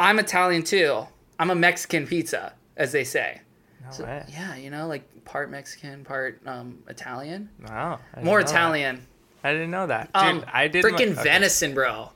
I'm 0.00 0.18
Italian 0.18 0.64
too. 0.64 1.06
I'm 1.38 1.50
a 1.50 1.54
Mexican 1.54 2.08
pizza, 2.08 2.54
as 2.76 2.90
they 2.90 3.04
say. 3.04 3.42
No 3.90 3.96
So, 3.96 4.04
way. 4.04 4.24
yeah, 4.28 4.56
you 4.56 4.70
know, 4.70 4.86
like 4.86 5.24
part 5.24 5.50
Mexican, 5.50 6.04
part 6.04 6.40
um, 6.46 6.78
Italian. 6.88 7.48
Wow. 7.68 7.98
More 8.22 8.40
know 8.40 8.44
that. 8.46 8.50
Italian. 8.50 9.06
I 9.42 9.52
didn't 9.52 9.70
know 9.70 9.86
that. 9.86 10.12
Dude, 10.12 10.22
Um, 10.22 10.44
I 10.52 10.68
did. 10.68 10.84
freaking 10.84 11.12
okay. 11.12 11.22
venison, 11.22 11.74
bro. 11.74 12.10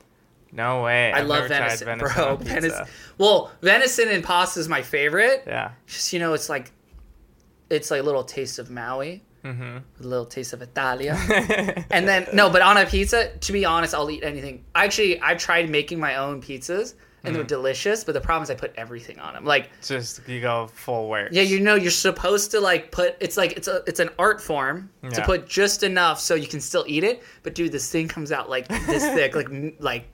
No 0.51 0.83
way. 0.83 1.11
I 1.11 1.19
I've 1.19 1.27
love 1.27 1.47
venison, 1.49 1.85
venison 1.85 2.15
bro. 2.15 2.35
Venison. 2.37 2.85
Well, 3.17 3.51
venison 3.61 4.09
and 4.09 4.23
pasta 4.23 4.59
is 4.59 4.69
my 4.69 4.81
favorite. 4.81 5.43
Yeah. 5.47 5.71
Just 5.87 6.13
you 6.13 6.19
know, 6.19 6.33
it's 6.33 6.49
like, 6.49 6.71
it's 7.69 7.89
like 7.91 8.01
a 8.01 8.03
little 8.03 8.23
taste 8.23 8.59
of 8.59 8.69
Maui, 8.69 9.23
Mm-hmm. 9.43 9.77
a 10.03 10.07
little 10.07 10.25
taste 10.25 10.53
of 10.53 10.61
Italia, 10.63 11.13
and 11.91 12.07
then 12.07 12.27
no, 12.33 12.49
but 12.49 12.63
on 12.63 12.77
a 12.77 12.85
pizza, 12.87 13.29
to 13.37 13.53
be 13.53 13.63
honest, 13.63 13.93
I'll 13.93 14.09
eat 14.09 14.23
anything. 14.23 14.63
Actually, 14.73 15.21
I've 15.21 15.37
tried 15.37 15.69
making 15.69 15.99
my 15.99 16.15
own 16.15 16.41
pizzas, 16.41 16.95
and 17.25 17.35
they're 17.35 17.43
Mm-hmm. 17.43 17.47
delicious. 17.47 18.03
But 18.03 18.13
the 18.13 18.21
problem 18.21 18.43
is, 18.43 18.49
I 18.49 18.55
put 18.55 18.73
everything 18.77 19.19
on 19.19 19.33
them. 19.33 19.45
Like, 19.45 19.69
Just 19.81 20.27
you 20.27 20.41
go 20.41 20.67
full 20.67 21.09
work. 21.09 21.29
yeah, 21.31 21.41
you 21.41 21.59
know, 21.59 21.75
you're 21.75 21.91
supposed 21.91 22.51
to 22.51 22.59
like 22.59 22.91
put. 22.91 23.15
It's 23.19 23.37
like 23.37 23.53
it's 23.53 23.67
a 23.67 23.83
it's 23.87 23.99
an 23.99 24.09
art 24.19 24.41
form 24.41 24.89
to 25.13 25.21
put 25.23 25.47
just 25.47 25.83
enough 25.83 26.19
so 26.19 26.35
you 26.35 26.47
can 26.47 26.61
still 26.61 26.85
eat 26.87 27.03
it. 27.03 27.23
But 27.43 27.55
dude, 27.55 27.71
this 27.71 27.91
thing 27.91 28.07
comes 28.07 28.31
out 28.31 28.49
like 28.49 28.67
this 28.67 29.03
thick, 29.15 29.35
like 29.35 29.49
like 29.79 30.05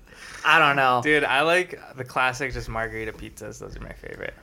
I 0.45 0.57
don't 0.59 0.75
know. 0.75 1.01
Dude, 1.03 1.23
I 1.23 1.41
like 1.41 1.79
the 1.97 2.03
classic 2.03 2.51
just 2.53 2.67
margherita 2.69 3.11
pizzas. 3.13 3.59
Those 3.59 3.77
are 3.77 3.81
my 3.81 3.93
favorite. 3.93 4.33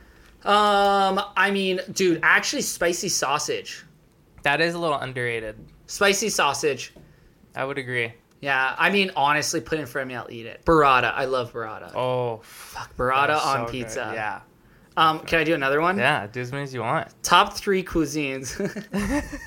Um, 0.44 1.20
I 1.36 1.50
mean, 1.50 1.80
dude, 1.92 2.20
actually, 2.22 2.62
spicy 2.62 3.08
sausage, 3.08 3.84
That 4.44 4.60
is 4.60 4.74
a 4.74 4.78
little 4.78 4.98
underrated. 4.98 5.56
spicy 5.86 6.28
sausage. 6.28 6.94
I 7.56 7.64
would 7.64 7.76
agree. 7.78 8.12
Yeah, 8.40 8.74
I 8.78 8.90
mean, 8.90 9.10
honestly, 9.16 9.60
put 9.60 9.78
it 9.78 9.80
in 9.82 9.86
front 9.86 10.04
of 10.04 10.08
me, 10.08 10.14
I'll 10.14 10.30
eat 10.30 10.46
it. 10.46 10.64
Burrata, 10.64 11.12
I 11.12 11.24
love 11.24 11.52
burrata. 11.52 11.92
Oh, 11.94 12.38
Fuck, 12.44 12.96
burrata 12.96 13.36
on 13.44 13.56
so 13.60 13.64
good. 13.64 13.70
pizza. 13.72 14.10
Yeah. 14.14 14.40
Um, 14.96 15.20
can 15.20 15.40
I 15.40 15.44
do 15.44 15.54
another 15.54 15.80
one? 15.80 15.98
Yeah, 15.98 16.26
do 16.28 16.40
as 16.40 16.50
many 16.52 16.64
as 16.64 16.72
you 16.74 16.80
want. 16.80 17.08
Top 17.22 17.54
three 17.54 17.82
cuisines. 17.84 18.56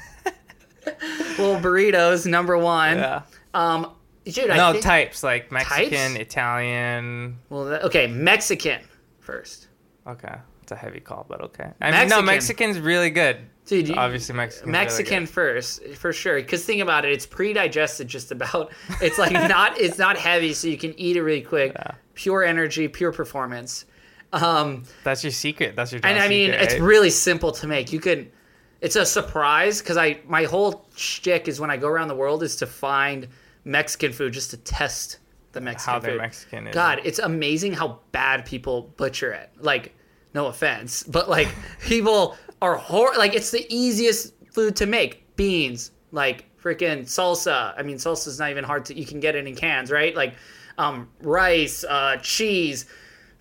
well, 1.38 1.60
burritos, 1.62 2.26
number 2.26 2.58
one. 2.58 2.98
Yeah. 2.98 3.22
Um, 3.54 3.92
dude, 4.26 4.50
I 4.50 4.58
No 4.58 4.72
think, 4.74 4.84
types 4.84 5.24
like 5.24 5.52
Mexican, 5.52 6.14
Types? 6.14 6.20
Italian. 6.20 7.38
well, 7.50 7.66
that- 7.66 7.84
okay, 7.84 8.08
Mexican 8.08 8.82
first. 9.20 9.68
Okay, 10.08 10.34
it's 10.64 10.72
a 10.72 10.76
heavy 10.76 11.00
call, 11.00 11.26
but 11.30 11.42
okay. 11.42 11.72
I 11.80 11.92
mean, 11.92 12.10
no, 12.10 12.22
Mexican. 12.22 12.26
Mexican's 12.26 12.80
really 12.80 13.10
good. 13.10 13.38
Dude, 13.66 13.90
you, 13.90 13.96
Obviously, 13.96 14.36
Mexican. 14.36 14.72
Mexican 14.72 15.26
first, 15.26 15.86
for 15.96 16.12
sure. 16.12 16.36
Because 16.36 16.66
think 16.66 16.82
about 16.82 17.06
it, 17.06 17.12
it's 17.12 17.26
pre-digested. 17.26 18.08
Just 18.08 18.32
about. 18.32 18.72
It's 19.02 19.18
like 19.18 19.32
not. 19.32 19.80
It's 19.80 19.98
not 19.98 20.18
heavy, 20.18 20.54
so 20.54 20.68
you 20.68 20.78
can 20.78 21.00
eat 21.00 21.16
it 21.16 21.24
really 21.24 21.42
quick. 21.42 21.74
Yeah. 21.76 21.92
Pure 22.14 22.44
energy, 22.44 22.88
pure 22.88 23.12
performance. 23.12 23.86
Um, 24.34 24.84
That's 25.04 25.24
your 25.24 25.32
secret. 25.32 25.76
That's 25.76 25.92
your. 25.92 26.02
and 26.04 26.20
I 26.20 26.28
mean, 26.28 26.52
secret, 26.52 26.64
it's 26.64 26.74
right? 26.74 26.82
really 26.82 27.10
simple 27.10 27.52
to 27.54 27.68
make. 27.68 27.92
You 27.94 28.00
can. 28.00 28.32
It's 28.82 28.96
a 28.96 29.06
surprise 29.06 29.82
because 29.82 29.98
I 29.98 30.20
my 30.26 30.44
whole 30.44 30.88
shtick 30.96 31.48
is 31.48 31.60
when 31.60 31.70
I 31.70 31.78
go 31.78 31.88
around 31.88 32.08
the 32.08 32.16
world 32.16 32.42
is 32.44 32.56
to 32.58 32.68
find 32.68 33.28
Mexican 33.64 34.12
food 34.12 34.34
just 34.34 34.52
to 34.52 34.58
test 34.58 35.20
the 35.52 35.62
Mexican 35.62 35.94
how 35.94 36.00
they're 36.00 36.12
food. 36.12 36.22
Mexican. 36.22 36.68
is. 36.68 36.74
God, 36.74 37.02
it's 37.04 37.20
amazing 37.20 37.74
how 37.74 38.00
bad 38.12 38.46
people 38.46 38.94
butcher 38.98 39.32
it. 39.32 39.52
Like, 39.60 39.94
no 40.34 40.48
offense, 40.48 41.04
but 41.04 41.30
like 41.30 41.48
people 41.82 42.38
are 42.62 42.76
hor- 42.76 43.16
like 43.18 43.34
it's 43.36 43.52
the 43.52 43.66
easiest 43.74 44.34
food 44.52 44.76
to 44.78 44.86
make. 44.86 45.18
Beans, 45.36 45.92
like 46.12 46.46
freaking 46.62 47.02
salsa. 47.04 47.74
I 47.78 47.82
mean, 47.84 47.98
salsa's 47.98 48.38
not 48.40 48.50
even 48.52 48.64
hard 48.64 48.86
to. 48.86 48.98
You 49.00 49.06
can 49.06 49.20
get 49.20 49.36
it 49.36 49.48
in 49.48 49.56
cans, 49.56 49.90
right? 49.92 50.16
Like, 50.16 50.36
um, 50.78 51.10
rice, 51.22 51.84
uh, 51.84 52.18
cheese, 52.22 52.86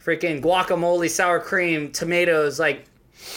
freaking 0.03 0.41
guacamole, 0.41 1.11
sour 1.11 1.41
cream, 1.41 1.91
tomatoes, 1.93 2.59
like 2.59 2.87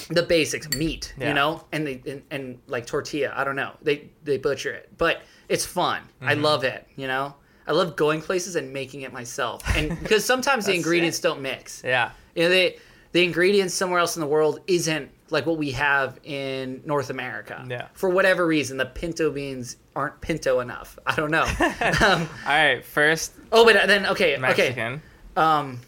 the 0.10 0.24
basics. 0.24 0.70
Meat, 0.78 1.14
Yeah. 1.18 1.30
you 1.30 1.34
know, 1.34 1.64
and 1.72 1.86
they 1.86 2.02
and, 2.08 2.22
and 2.32 2.60
like 2.68 2.86
tortilla. 2.86 3.34
I 3.36 3.44
don't 3.44 3.56
know. 3.58 3.72
They 3.82 4.10
they 4.24 4.38
butcher 4.38 4.72
it, 4.72 4.90
but 4.98 5.22
it's 5.50 5.66
fun. 5.66 6.02
I 6.22 6.34
Mm-hmm. 6.36 6.44
love 6.44 6.64
it. 6.64 6.88
You 6.96 7.08
know. 7.08 7.36
I 7.66 7.72
love 7.72 7.96
going 7.96 8.22
places 8.22 8.58
and 8.58 8.74
making 8.74 9.02
it 9.04 9.14
myself, 9.14 9.64
and 9.78 9.98
because 10.04 10.26
sometimes 10.26 10.66
the 10.66 10.74
ingredients 10.74 11.18
sick. 11.18 11.24
don't 11.24 11.42
mix. 11.42 11.82
Yeah. 11.84 12.12
You 12.36 12.44
know, 12.44 12.50
they, 12.50 12.78
the 13.14 13.24
ingredients 13.24 13.74
somewhere 13.74 14.00
else 14.02 14.18
in 14.18 14.20
the 14.20 14.28
world 14.28 14.60
isn't 14.68 15.10
like 15.30 15.46
what 15.46 15.58
we 15.58 15.72
have 15.72 16.20
in 16.24 16.82
North 16.86 17.10
America. 17.10 17.66
Yeah. 17.68 17.88
For 17.94 18.10
whatever 18.10 18.46
reason, 18.46 18.78
the 18.78 18.86
pinto 18.86 19.32
beans 19.32 19.78
aren't 19.96 20.20
pinto 20.22 20.60
enough. 20.60 20.98
I 21.06 21.16
don't 21.16 21.32
know. 21.32 21.44
um, 22.06 22.30
All 22.46 22.54
right. 22.54 22.84
First 22.84 23.34
oh, 23.52 23.66
but 23.66 23.88
then 23.88 24.06
okay, 24.08 24.34
okay. 24.34 24.42
Mexican. 24.42 25.02
Um, 25.36 25.80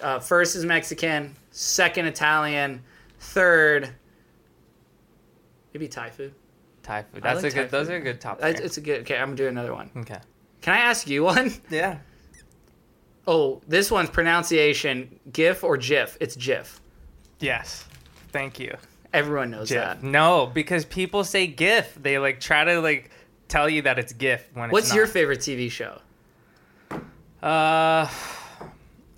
uh, 0.00 0.18
first 0.18 0.56
is 0.56 0.64
Mexican, 0.64 1.34
second 1.50 2.06
Italian, 2.06 2.82
third 3.18 3.90
maybe 5.76 5.88
Thai 5.88 6.10
food. 6.10 6.34
Thai 6.82 7.02
food. 7.02 7.22
That's 7.22 7.42
like 7.42 7.52
a 7.52 7.54
good. 7.54 7.62
Thai 7.64 7.78
Those 7.78 7.86
food. 7.88 7.94
are 7.94 8.00
good 8.00 8.20
top. 8.20 8.42
It's, 8.42 8.60
it's 8.60 8.76
a 8.78 8.80
good. 8.80 9.02
Okay, 9.02 9.16
I'm 9.16 9.28
gonna 9.28 9.36
do 9.36 9.48
another 9.48 9.74
one. 9.74 9.90
Okay. 9.98 10.18
Can 10.62 10.74
I 10.74 10.78
ask 10.78 11.08
you 11.08 11.24
one? 11.24 11.52
Yeah. 11.70 11.98
Oh, 13.28 13.60
this 13.66 13.90
one's 13.90 14.08
pronunciation 14.08 15.18
GIF 15.32 15.64
or 15.64 15.76
GIF. 15.76 16.16
It's 16.20 16.36
GIF. 16.36 16.80
Yes. 17.40 17.84
Thank 18.36 18.60
you. 18.60 18.76
Everyone 19.14 19.50
knows 19.50 19.70
GIF. 19.70 19.78
that. 19.82 20.02
No, 20.02 20.50
because 20.52 20.84
people 20.84 21.24
say 21.24 21.46
GIF. 21.46 21.94
They 21.98 22.18
like 22.18 22.38
try 22.38 22.64
to 22.64 22.82
like 22.82 23.10
tell 23.48 23.66
you 23.66 23.80
that 23.82 23.98
it's 23.98 24.12
GIF 24.12 24.46
when 24.52 24.68
What's 24.68 24.88
it's 24.88 24.94
your 24.94 25.06
favorite 25.06 25.38
TV 25.38 25.70
show? 25.70 26.02
Uh, 27.42 28.06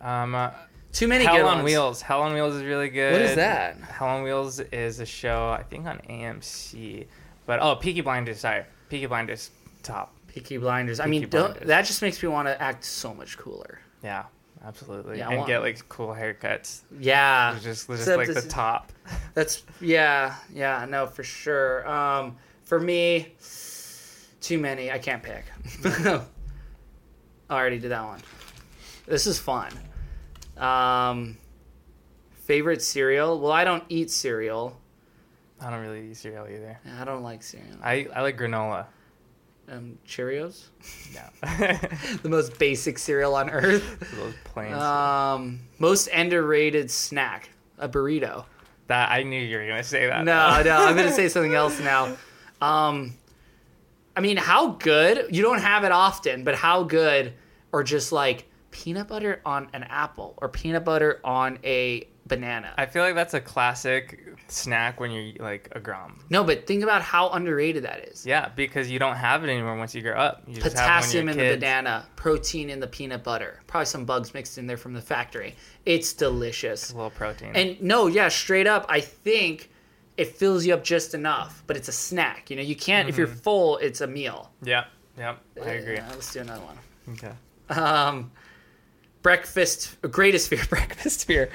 um, 0.00 0.36
uh, 0.36 0.50
Too 0.92 1.08
many 1.08 1.24
Hell 1.24 1.48
on 1.48 1.56
ones. 1.56 1.64
Wheels. 1.64 2.00
Hell 2.00 2.22
on 2.22 2.32
Wheels 2.32 2.54
is 2.54 2.62
really 2.62 2.90
good. 2.90 3.12
What 3.12 3.22
is 3.22 3.34
that? 3.34 3.76
Hell 3.78 4.06
on 4.06 4.22
Wheels 4.22 4.60
is 4.60 5.00
a 5.00 5.06
show 5.06 5.48
I 5.48 5.64
think 5.64 5.86
on 5.86 5.98
AMC, 6.08 7.08
but 7.44 7.58
oh, 7.60 7.74
Peaky 7.74 8.02
Blinders. 8.02 8.38
Sorry, 8.38 8.62
Peaky 8.88 9.06
Blinders 9.06 9.50
top. 9.82 10.14
Peaky 10.28 10.58
Blinders. 10.58 11.00
I 11.00 11.06
Peaky 11.06 11.10
mean, 11.10 11.28
don't, 11.28 11.48
Blinders. 11.48 11.66
that 11.66 11.82
just 11.86 12.02
makes 12.02 12.22
me 12.22 12.28
want 12.28 12.46
to 12.46 12.62
act 12.62 12.84
so 12.84 13.12
much 13.12 13.36
cooler. 13.36 13.80
Yeah, 14.04 14.26
absolutely. 14.64 15.18
Yeah, 15.18 15.28
and 15.28 15.38
want- 15.38 15.48
get 15.48 15.60
like 15.60 15.88
cool 15.88 16.08
haircuts. 16.08 16.80
Yeah, 16.98 17.54
It's 17.54 17.64
just, 17.64 17.88
it's 17.90 18.04
just 18.04 18.16
like 18.16 18.32
the 18.32 18.42
top. 18.42 18.92
that's 19.34 19.62
yeah, 19.80 20.34
yeah. 20.52 20.86
No, 20.88 21.06
for 21.06 21.22
sure. 21.22 21.88
Um, 21.88 22.36
for 22.64 22.78
me, 22.80 23.34
too 24.40 24.58
many. 24.58 24.90
I 24.90 24.98
can't 24.98 25.22
pick. 25.22 25.44
I 25.84 26.20
already 27.50 27.78
did 27.78 27.90
that 27.90 28.04
one. 28.04 28.20
This 29.06 29.26
is 29.26 29.38
fun. 29.38 29.72
Um, 30.58 31.38
favorite 32.32 32.82
cereal? 32.82 33.40
Well, 33.40 33.52
I 33.52 33.64
don't 33.64 33.84
eat 33.88 34.10
cereal. 34.10 34.78
I 35.60 35.70
don't 35.70 35.80
really 35.80 36.10
eat 36.10 36.16
cereal 36.16 36.46
either. 36.46 36.78
I 37.00 37.04
don't 37.04 37.22
like 37.22 37.42
cereal. 37.42 37.76
I, 37.82 38.06
I 38.14 38.22
like 38.22 38.38
granola. 38.38 38.86
Um, 39.70 39.98
Cheerios, 40.06 40.68
Yeah. 41.12 41.28
the 42.22 42.28
most 42.28 42.58
basic 42.58 42.98
cereal 42.98 43.34
on 43.34 43.50
earth. 43.50 44.00
Those 44.16 44.34
plain. 44.44 44.72
Um, 44.72 45.60
most 45.78 46.08
underrated 46.08 46.90
snack, 46.90 47.50
a 47.78 47.88
burrito. 47.88 48.44
that 48.86 49.10
I 49.10 49.22
knew 49.24 49.40
you 49.40 49.58
were 49.58 49.66
gonna 49.66 49.82
say 49.84 50.06
that. 50.06 50.24
No, 50.24 50.62
no, 50.62 50.86
I'm 50.86 50.96
gonna 50.96 51.12
say 51.12 51.28
something 51.34 51.54
else 51.54 51.78
now. 51.80 52.16
Um, 52.62 53.14
I 54.16 54.20
mean, 54.20 54.36
how 54.38 54.68
good? 54.70 55.26
You 55.34 55.42
don't 55.42 55.60
have 55.60 55.84
it 55.84 55.92
often, 55.92 56.44
but 56.44 56.54
how 56.54 56.82
good? 56.84 57.34
Or 57.70 57.84
just 57.84 58.10
like 58.10 58.46
peanut 58.70 59.08
butter 59.08 59.42
on 59.44 59.68
an 59.74 59.82
apple, 59.84 60.34
or 60.38 60.48
peanut 60.48 60.84
butter 60.84 61.20
on 61.22 61.58
a 61.62 62.08
banana. 62.28 62.72
I 62.76 62.86
feel 62.86 63.02
like 63.02 63.14
that's 63.14 63.34
a 63.34 63.40
classic 63.40 64.24
snack 64.48 65.00
when 65.00 65.10
you're 65.10 65.32
like 65.44 65.68
a 65.72 65.80
grom. 65.80 66.20
no, 66.30 66.44
but 66.44 66.66
think 66.66 66.82
about 66.82 67.02
how 67.02 67.30
underrated 67.30 67.84
that 67.84 68.00
is. 68.08 68.24
Yeah, 68.24 68.50
because 68.54 68.90
you 68.90 68.98
don't 68.98 69.16
have 69.16 69.44
it 69.44 69.50
anymore 69.50 69.76
once 69.76 69.94
you 69.94 70.02
grow 70.02 70.16
up. 70.16 70.42
You 70.46 70.60
Potassium 70.60 71.28
in 71.28 71.38
you're 71.38 71.50
the 71.50 71.56
banana, 71.56 72.06
protein 72.16 72.70
in 72.70 72.80
the 72.80 72.86
peanut 72.86 73.24
butter, 73.24 73.60
probably 73.66 73.86
some 73.86 74.04
bugs 74.04 74.34
mixed 74.34 74.58
in 74.58 74.66
there 74.66 74.76
from 74.76 74.92
the 74.92 75.00
factory. 75.00 75.56
It's 75.84 76.12
delicious. 76.12 76.92
A 76.92 76.94
little 76.94 77.10
protein. 77.10 77.52
And 77.54 77.80
no, 77.82 78.06
yeah, 78.06 78.28
straight 78.28 78.66
up, 78.66 78.86
I 78.88 79.00
think 79.00 79.70
it 80.16 80.36
fills 80.36 80.66
you 80.66 80.74
up 80.74 80.84
just 80.84 81.14
enough, 81.14 81.62
but 81.66 81.76
it's 81.76 81.88
a 81.88 81.92
snack. 81.92 82.50
You 82.50 82.56
know, 82.56 82.62
you 82.62 82.76
can't, 82.76 83.08
if 83.08 83.16
you're 83.16 83.26
full, 83.26 83.78
it's 83.78 84.00
a 84.00 84.06
meal. 84.06 84.52
yeah, 84.62 84.84
yeah, 85.16 85.36
I 85.64 85.70
agree. 85.70 85.94
Yeah, 85.94 86.08
let's 86.10 86.32
do 86.32 86.40
another 86.40 86.62
one. 86.62 86.78
Okay. 87.14 87.32
Um, 87.70 88.30
breakfast, 89.22 89.96
greatest 90.02 90.48
fear, 90.48 90.64
breakfast 90.70 91.26
fear. 91.26 91.50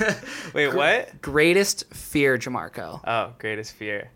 Wait, 0.54 0.74
what? 0.74 1.20
greatest 1.22 1.92
fear, 1.94 2.38
Jamarco. 2.38 3.00
Oh, 3.06 3.32
greatest 3.38 3.72
fear. 3.72 4.10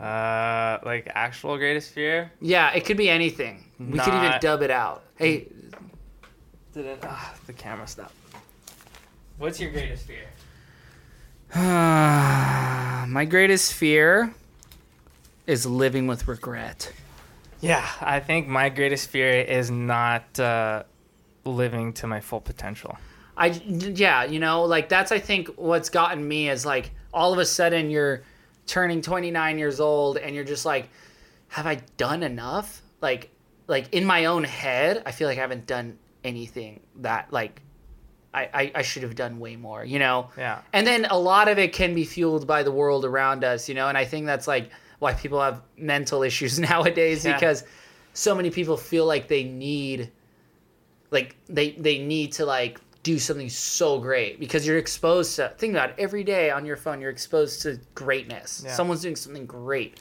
Uh, 0.00 0.78
like 0.84 1.10
actual 1.14 1.56
greatest 1.58 1.92
fear? 1.92 2.32
Yeah, 2.40 2.72
it 2.72 2.84
could 2.84 2.96
be 2.96 3.08
anything. 3.08 3.64
We 3.78 3.98
could 3.98 4.14
even 4.14 4.34
dub 4.40 4.62
it 4.62 4.70
out. 4.70 5.04
Hey, 5.16 5.48
Did 6.72 6.86
it? 6.86 6.98
Ah, 7.02 7.34
the 7.46 7.52
camera 7.52 7.86
stopped. 7.86 8.14
What's 9.38 9.60
your 9.60 9.70
greatest 9.70 10.06
fear? 10.06 10.26
my 11.54 13.26
greatest 13.28 13.74
fear 13.74 14.34
is 15.46 15.66
living 15.66 16.06
with 16.06 16.26
regret. 16.26 16.92
Yeah, 17.60 17.86
I 18.00 18.20
think 18.20 18.48
my 18.48 18.70
greatest 18.70 19.08
fear 19.08 19.40
is 19.40 19.70
not 19.70 20.40
uh, 20.40 20.82
living 21.44 21.92
to 21.94 22.06
my 22.06 22.20
full 22.20 22.40
potential. 22.40 22.98
I 23.36 23.46
yeah, 23.46 24.24
you 24.24 24.38
know, 24.38 24.64
like 24.64 24.88
that's 24.88 25.10
I 25.12 25.18
think 25.18 25.48
what's 25.56 25.88
gotten 25.88 26.26
me 26.26 26.48
is 26.50 26.66
like 26.66 26.90
all 27.12 27.32
of 27.32 27.38
a 27.38 27.46
sudden 27.46 27.90
you're 27.90 28.22
turning 28.66 29.02
29 29.02 29.58
years 29.58 29.80
old 29.80 30.16
and 30.18 30.34
you're 30.34 30.44
just 30.44 30.64
like 30.64 30.88
have 31.48 31.66
I 31.66 31.76
done 31.96 32.22
enough? 32.22 32.82
Like 33.00 33.30
like 33.68 33.92
in 33.92 34.04
my 34.04 34.26
own 34.26 34.44
head, 34.44 35.02
I 35.06 35.12
feel 35.12 35.28
like 35.28 35.38
I 35.38 35.40
haven't 35.40 35.66
done 35.66 35.98
anything 36.24 36.80
that 36.96 37.32
like 37.32 37.62
I, 38.34 38.48
I, 38.54 38.72
I 38.76 38.82
should 38.82 39.02
have 39.02 39.14
done 39.14 39.38
way 39.40 39.56
more, 39.56 39.84
you 39.84 39.98
know? 39.98 40.30
Yeah. 40.38 40.62
And 40.72 40.86
then 40.86 41.04
a 41.06 41.18
lot 41.18 41.48
of 41.48 41.58
it 41.58 41.74
can 41.74 41.94
be 41.94 42.04
fueled 42.04 42.46
by 42.46 42.62
the 42.62 42.72
world 42.72 43.04
around 43.04 43.44
us, 43.44 43.68
you 43.68 43.74
know? 43.74 43.88
And 43.88 43.98
I 43.98 44.06
think 44.06 44.24
that's 44.24 44.48
like 44.48 44.70
why 45.00 45.12
people 45.12 45.38
have 45.40 45.60
mental 45.76 46.22
issues 46.22 46.58
nowadays 46.70 47.24
Yeah. 47.26 47.34
because 47.34 47.64
so 48.14 48.34
many 48.34 48.48
people 48.50 48.76
feel 48.78 49.04
like 49.04 49.28
they 49.28 49.44
need 49.44 50.10
like 51.12 51.36
they 51.48 51.70
they 51.72 51.98
need 51.98 52.32
to 52.32 52.44
like 52.46 52.80
do 53.04 53.18
something 53.18 53.48
so 53.48 53.98
great 54.00 54.40
because 54.40 54.66
you're 54.66 54.78
exposed 54.78 55.36
to 55.36 55.52
think 55.58 55.72
about 55.74 55.90
it, 55.90 55.96
every 55.98 56.24
day 56.24 56.50
on 56.50 56.64
your 56.66 56.76
phone 56.76 57.00
you're 57.00 57.10
exposed 57.10 57.62
to 57.62 57.78
greatness. 57.94 58.62
Yeah. 58.64 58.72
Someone's 58.72 59.02
doing 59.02 59.16
something 59.16 59.46
great. 59.46 59.98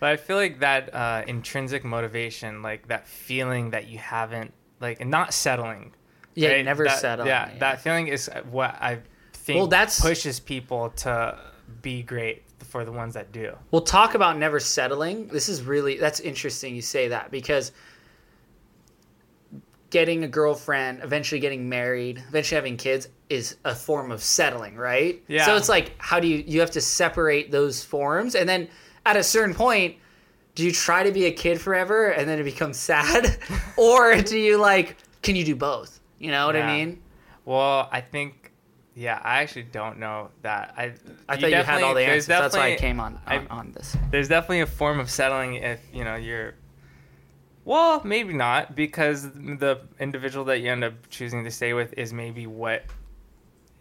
But 0.00 0.10
I 0.10 0.16
feel 0.16 0.36
like 0.36 0.60
that 0.60 0.92
uh, 0.94 1.22
intrinsic 1.26 1.84
motivation, 1.84 2.60
like 2.62 2.88
that 2.88 3.06
feeling 3.06 3.70
that 3.70 3.86
you 3.88 3.98
haven't, 3.98 4.52
like, 4.80 5.00
and 5.00 5.10
not 5.10 5.32
settling. 5.32 5.94
Yeah, 6.34 6.50
right? 6.54 6.64
never 6.64 6.84
That- 6.84 6.98
settle. 6.98 7.26
Yeah, 7.26 7.50
that 7.60 7.82
feeling 7.82 8.08
is 8.08 8.28
what 8.50 8.74
I 8.80 8.98
think 9.32 9.58
Well, 9.58 9.66
that's- 9.68 10.00
pushes 10.00 10.40
people 10.40 10.90
to 10.90 11.38
be 11.82 12.02
great 12.02 12.42
for 12.64 12.84
the 12.84 12.92
ones 12.92 13.14
that 13.14 13.32
do. 13.32 13.56
We'll 13.70 13.82
talk 13.82 14.14
about 14.14 14.38
never 14.38 14.58
settling. 14.60 15.28
This 15.28 15.48
is 15.48 15.62
really 15.62 15.98
that's 15.98 16.20
interesting 16.20 16.74
you 16.74 16.82
say 16.82 17.08
that 17.08 17.30
because 17.30 17.72
getting 19.92 20.24
a 20.24 20.28
girlfriend, 20.28 21.00
eventually 21.04 21.38
getting 21.38 21.68
married, 21.68 22.16
eventually 22.28 22.56
having 22.56 22.78
kids 22.78 23.08
is 23.28 23.56
a 23.66 23.74
form 23.74 24.10
of 24.10 24.22
settling, 24.22 24.74
right? 24.74 25.22
Yeah. 25.28 25.44
So 25.44 25.54
it's 25.54 25.68
like 25.68 25.92
how 25.98 26.18
do 26.18 26.26
you 26.26 26.42
you 26.46 26.60
have 26.60 26.70
to 26.72 26.80
separate 26.80 27.50
those 27.52 27.84
forms 27.84 28.34
and 28.34 28.48
then 28.48 28.68
at 29.06 29.16
a 29.16 29.22
certain 29.22 29.54
point 29.54 29.96
do 30.54 30.64
you 30.64 30.72
try 30.72 31.02
to 31.02 31.12
be 31.12 31.26
a 31.26 31.30
kid 31.32 31.60
forever 31.60 32.08
and 32.08 32.26
then 32.28 32.38
it 32.38 32.44
becomes 32.44 32.78
sad 32.90 33.36
or 33.76 34.16
do 34.22 34.38
you 34.38 34.56
like 34.56 34.96
can 35.22 35.36
you 35.36 35.44
do 35.44 35.54
both? 35.54 36.00
You 36.18 36.30
know 36.30 36.46
what 36.46 36.54
Yeah. 36.56 36.66
I 36.66 36.76
mean? 36.76 37.02
Well, 37.44 37.88
I 37.92 38.00
think, 38.00 38.50
yeah, 38.94 39.20
I 39.22 39.40
actually 39.42 39.64
don't 39.64 39.98
know 39.98 40.30
that. 40.42 40.72
I 40.76 40.94
I 41.28 41.36
thought 41.36 41.50
you 41.50 41.56
had 41.56 41.82
all 41.82 41.92
the 41.94 42.00
answers. 42.02 42.26
That's 42.26 42.56
why 42.56 42.72
I 42.72 42.76
came 42.76 42.98
on 42.98 43.20
I- 43.26 43.38
on, 43.38 43.46
on 43.48 43.72
this. 43.72 43.94
there's 44.10 44.28
definitely 44.28 44.60
a 44.62 44.66
form 44.66 44.98
of 45.00 45.10
settling 45.10 45.54
if 45.56 45.80
you 45.92 46.04
know 46.04 46.14
you're 46.16 46.54
well 47.64 48.00
maybe 48.04 48.32
not 48.32 48.74
because 48.74 49.30
the 49.32 49.80
individual 50.00 50.44
that 50.46 50.58
you 50.60 50.70
end 50.70 50.84
up 50.84 50.94
choosing 51.10 51.44
to 51.44 51.50
stay 51.50 51.72
with 51.72 51.94
is 51.96 52.12
maybe 52.12 52.46
what 52.46 52.84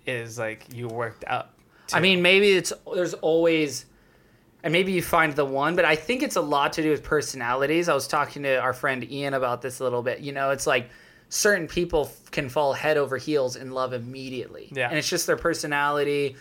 is 0.06 0.38
like 0.38 0.66
you 0.74 0.88
worked 0.88 1.24
up 1.28 1.58
to. 1.92 1.98
I 1.98 2.00
mean, 2.00 2.22
maybe 2.22 2.52
it's 2.52 2.74
there's 2.94 3.14
always, 3.16 3.86
and 4.64 4.72
maybe 4.72 4.92
you 4.92 5.02
find 5.02 5.36
the 5.36 5.46
one, 5.46 5.76
but 5.76 5.86
I 5.86 5.96
think 5.96 6.24
it's 6.24 6.36
a 6.36 6.42
lot 6.42 6.74
to 6.74 6.82
do 6.82 6.90
with 6.90 7.04
personalities. 7.04 7.90
I 7.90 7.94
was 7.94 8.08
talking 8.08 8.44
to 8.44 8.56
our 8.58 8.74
friend 8.74 9.04
Ian 9.10 9.34
about 9.34 9.62
this 9.62 9.80
a 9.80 9.84
little 9.84 10.02
bit. 10.02 10.20
You 10.20 10.32
know, 10.32 10.52
it's 10.52 10.68
like 10.68 10.90
certain 11.30 11.68
people 11.68 12.06
f- 12.06 12.32
can 12.32 12.50
fall 12.50 12.74
head 12.74 12.98
over 12.98 13.18
heels 13.18 13.56
in 13.56 13.72
love 13.72 13.94
immediately. 13.94 14.70
Yeah. 14.74 14.90
and 14.90 14.98
it's 14.98 15.10
just 15.10 15.28
their 15.28 15.38
personality. 15.38 16.36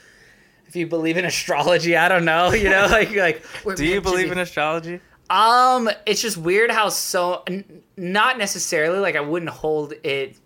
If 0.67 0.77
you 0.77 0.87
believe 0.87 1.17
in 1.17 1.25
astrology, 1.25 1.97
I 1.97 2.09
don't 2.09 2.25
know. 2.25 2.53
You 2.55 2.71
know, 2.71 2.87
like 2.91 3.15
like. 3.15 3.45
do 3.77 3.85
you 3.85 4.01
believe 4.01 4.31
in 4.31 4.39
astrology 4.39 5.01
um, 5.31 5.89
it's 6.07 6.21
just 6.21 6.37
weird 6.37 6.71
how 6.71 6.89
so 6.89 7.43
n- 7.47 7.83
not 7.97 8.37
necessarily 8.39 8.99
like 8.99 9.17
I 9.17 9.21
wouldn't 9.21 9.51
hold 9.51 9.93
it 10.03 10.37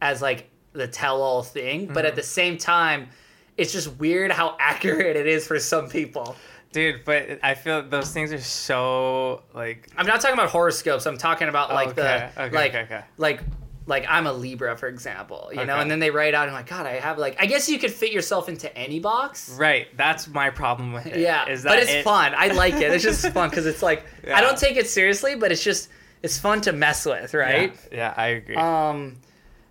as 0.00 0.20
like 0.20 0.50
the 0.72 0.88
tell-all 0.88 1.42
thing, 1.42 1.86
but 1.86 1.96
Mm-hmm. 1.98 2.06
at 2.06 2.16
the 2.16 2.22
same 2.22 2.58
time, 2.58 3.08
it's 3.56 3.72
just 3.72 3.96
weird 3.96 4.32
how 4.32 4.56
accurate 4.60 5.16
it 5.16 5.26
is 5.26 5.46
for 5.46 5.58
some 5.58 5.88
people. 5.88 6.34
dude 6.72 7.04
but 7.04 7.38
i 7.42 7.52
feel 7.54 7.82
those 7.82 8.10
things 8.14 8.32
are 8.32 8.38
so 8.40 9.42
like 9.54 9.90
I'm 9.96 10.06
not 10.06 10.20
talking 10.22 10.32
about 10.34 10.48
horoscopes. 10.50 11.04
I'm 11.06 11.18
talking 11.18 11.48
about 11.48 11.70
like 11.72 11.88
Okay, 11.90 12.30
the 12.34 12.42
okay, 12.44 12.54
like 12.56 12.70
okay, 12.74 12.82
okay. 12.84 13.04
like 13.18 13.40
like 13.86 14.04
I'm 14.08 14.26
a 14.26 14.32
Libra, 14.32 14.76
for 14.76 14.86
example. 14.88 15.50
You 15.52 15.64
know, 15.64 15.76
and 15.76 15.90
then 15.90 15.98
they 15.98 16.10
write 16.10 16.34
out, 16.34 16.48
I'm 16.48 16.54
like, 16.54 16.68
God, 16.68 16.86
I 16.86 17.00
have 17.00 17.18
like 17.18 17.36
I 17.40 17.46
guess 17.46 17.68
you 17.68 17.78
could 17.78 17.92
fit 17.92 18.12
yourself 18.12 18.48
into 18.48 18.74
any 18.76 19.00
box. 19.00 19.56
right 19.58 19.88
that's 19.96 20.28
my 20.28 20.50
problem 20.50 20.92
with 20.92 21.06
it 21.06 21.18
Yeah, 21.18 21.48
is 21.48 21.62
that 21.64 21.70
but 21.70 21.78
it's 21.80 21.90
it- 21.90 22.04
fun. 22.04 22.32
I 22.36 22.48
like 22.48 22.74
it. 22.74 22.92
It's 22.92 23.02
just 23.04 23.26
fun 23.32 23.50
because 23.50 23.66
it's 23.66 23.82
like 23.82 24.04
Yeah. 24.26 24.36
I 24.36 24.40
don't 24.40 24.56
take 24.58 24.76
it 24.76 24.88
seriously, 24.88 25.34
but 25.34 25.50
it's 25.52 25.64
just 25.64 25.88
it's 26.22 26.38
fun 26.38 26.60
to 26.62 26.72
mess 26.72 27.04
with, 27.04 27.32
yeah, 27.34 27.40
right? 27.40 27.76
yeah 27.90 28.14
i 28.16 28.26
agree 28.28 28.54
Um, 28.54 29.16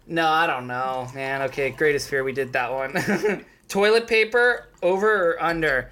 no, 0.07 0.27
I 0.27 0.47
don't 0.47 0.67
know, 0.67 1.07
man. 1.15 1.43
Okay, 1.43 1.69
greatest 1.69 2.09
fear. 2.09 2.23
We 2.25 2.33
did 2.33 2.51
that 2.53 2.73
one. 2.73 3.45
Toilet 3.69 4.07
paper 4.07 4.67
over 4.83 5.29
or 5.31 5.41
under, 5.41 5.89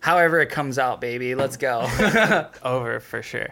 however 0.00 0.40
it 0.40 0.50
comes 0.50 0.76
out, 0.80 1.00
baby. 1.00 1.36
Let's 1.36 1.56
go. 1.56 1.86
over 2.64 2.98
for 3.00 3.22
sure 3.22 3.48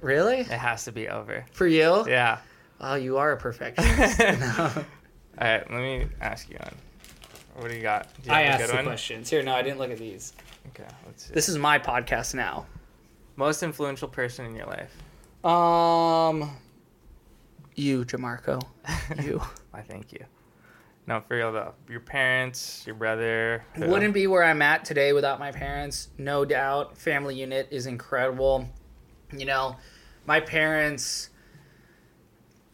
really? 0.00 0.38
it 0.40 0.48
has 0.48 0.84
to 0.86 0.90
be 0.92 1.08
over 1.08 1.44
For 1.52 1.66
you? 1.68 2.04
yeah 2.08 2.38
Oh, 2.82 2.94
you 2.96 3.16
are 3.18 3.32
a 3.32 3.36
perfectionist. 3.36 4.20
all 4.58 4.84
right 5.40 5.70
let 5.70 5.80
me 5.80 6.06
ask 6.20 6.50
you 6.50 6.56
one 6.62 6.74
what 7.54 7.70
do 7.70 7.76
you 7.76 7.82
got 7.82 8.08
do 8.22 8.28
you 8.30 8.34
I 8.36 8.42
asked 8.42 8.68
the 8.68 8.74
one? 8.76 8.84
questions. 8.84 9.30
Here, 9.30 9.42
no, 9.42 9.54
I 9.54 9.62
didn't 9.62 9.78
look 9.78 9.90
at 9.90 9.98
these. 9.98 10.32
okay 10.68 10.88
let's 11.06 11.26
see 11.26 11.32
This 11.34 11.48
is 11.48 11.56
my 11.58 11.78
podcast 11.78 12.34
now. 12.34 12.66
most 13.36 13.62
influential 13.62 14.08
person 14.08 14.46
in 14.46 14.54
your 14.56 14.66
life 14.66 14.94
Um, 15.44 16.50
you, 17.74 18.04
Jamarco. 18.04 18.60
You. 19.22 19.40
I 19.72 19.80
thank 19.82 20.12
you. 20.12 20.24
No, 21.06 21.20
for 21.20 21.36
real 21.36 21.52
though. 21.52 21.74
Your 21.88 22.00
parents, 22.00 22.84
your 22.86 22.94
brother. 22.94 23.64
who? 23.74 23.88
Wouldn't 23.88 24.14
be 24.14 24.26
where 24.26 24.44
I'm 24.44 24.62
at 24.62 24.84
today 24.84 25.12
without 25.12 25.38
my 25.40 25.50
parents, 25.50 26.08
no 26.18 26.44
doubt. 26.44 26.96
Family 26.96 27.34
unit 27.34 27.68
is 27.70 27.86
incredible. 27.86 28.68
You 29.32 29.46
know, 29.46 29.76
my 30.26 30.40
parents 30.40 31.30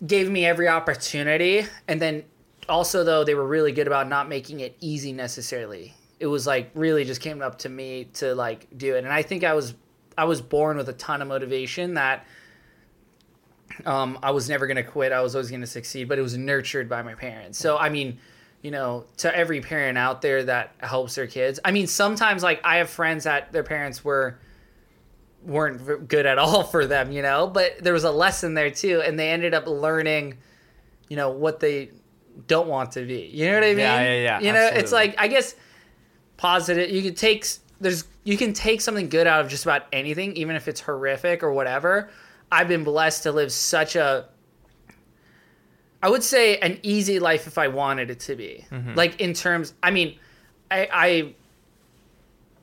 gave 0.07 0.31
me 0.31 0.45
every 0.47 0.69
opportunity, 0.69 1.67
and 1.87 2.01
then 2.01 2.25
also 2.69 3.05
though 3.05 3.25
they 3.25 3.35
were 3.35 3.47
really 3.47 3.73
good 3.73 3.87
about 3.87 4.09
not 4.09 4.29
making 4.29 4.61
it 4.61 4.77
easy 4.81 5.13
necessarily. 5.13 5.95
It 6.21 6.27
was 6.27 6.47
like 6.47 6.71
really 6.75 7.05
just 7.05 7.21
came 7.21 7.43
up 7.43 7.59
to 7.61 7.69
me 7.69 8.05
to 8.15 8.35
like 8.35 8.67
do 8.77 8.97
it, 8.97 9.05
and 9.05 9.13
I 9.13 9.23
think 9.23 9.45
I 9.45 9.55
was 9.55 9.75
I 10.17 10.25
was 10.25 10.41
born 10.41 10.77
with 10.77 10.89
a 10.89 10.95
ton 10.95 11.23
of 11.23 11.29
motivation 11.29 11.95
that 11.95 12.27
um, 13.87 14.19
I 14.23 14.33
was 14.33 14.49
never 14.49 14.67
going 14.67 14.77
to 14.77 14.83
quit. 14.83 15.13
I 15.13 15.21
was 15.21 15.35
always 15.35 15.51
going 15.51 15.61
to 15.61 15.67
succeed, 15.67 16.09
but 16.09 16.19
it 16.19 16.23
was 16.23 16.37
nurtured 16.37 16.89
by 16.89 17.03
my 17.03 17.15
parents. 17.15 17.59
So, 17.59 17.77
I 17.77 17.89
mean, 17.89 18.19
you 18.63 18.71
know, 18.71 19.05
to 19.19 19.35
every 19.37 19.61
parent 19.61 19.97
out 19.97 20.21
there 20.21 20.43
that 20.45 20.75
helps 20.79 21.15
their 21.15 21.27
kids. 21.27 21.61
I 21.65 21.71
mean, 21.71 21.87
sometimes 21.87 22.43
like 22.43 22.61
I 22.65 22.79
have 22.79 22.91
friends 22.91 23.25
that 23.25 23.53
their 23.53 23.63
parents 23.63 24.05
were 24.05 24.39
weren't 25.49 26.09
good 26.09 26.27
at 26.27 26.39
all 26.39 26.63
for 26.63 26.87
them, 26.87 27.11
you 27.11 27.23
know, 27.23 27.47
but 27.47 27.79
there 27.83 27.93
was 27.93 28.05
a 28.05 28.13
lesson 28.13 28.55
there 28.55 28.71
too, 28.71 29.03
and 29.05 29.19
they 29.19 29.31
ended 29.31 29.55
up 29.55 29.67
learning, 29.67 30.37
you 31.09 31.17
know, 31.17 31.31
what 31.31 31.59
they 31.59 31.91
don't 32.47 32.69
want 32.69 32.93
to 32.93 33.05
be. 33.05 33.31
You 33.33 33.47
know 33.47 33.55
what 33.55 33.65
I 33.65 33.69
mean? 33.69 33.79
Yeah, 33.79 34.03
yeah, 34.03 34.15
yeah, 34.15 34.41
You 34.41 34.53
know, 34.53 34.71
it's 34.73 34.93
like 34.93 35.15
I 35.19 35.29
guess 35.29 35.55
positive. 36.37 36.91
You 36.91 37.03
can 37.03 37.15
take 37.15 37.47
there's 37.81 38.05
you 38.25 38.37
can 38.37 38.53
take 38.53 38.81
something 38.81 39.09
good 39.09 39.27
out 39.27 39.41
of 39.45 39.51
just 39.51 39.65
about 39.65 39.87
anything, 39.93 40.37
even 40.37 40.55
if 40.55 40.69
it's 40.69 40.81
horrific 40.81 41.43
or 41.43 41.53
whatever. 41.53 42.11
I've 42.53 42.69
been 42.69 42.85
blessed 42.85 43.25
to 43.25 43.33
live 43.33 43.51
such 43.53 43.97
a 43.97 44.29
I 46.03 46.09
would 46.09 46.23
say 46.23 46.59
an 46.59 46.79
easy 46.83 47.19
life 47.19 47.47
if 47.47 47.59
I 47.59 47.69
wanted 47.69 48.11
it 48.11 48.21
to 48.21 48.37
be. 48.37 48.65
Mm-hmm. 48.71 48.95
Like 48.95 49.21
in 49.21 49.35
terms 49.35 49.75
I 49.83 49.91
mean, 49.91 50.19
I 50.71 50.89
I 50.93 51.35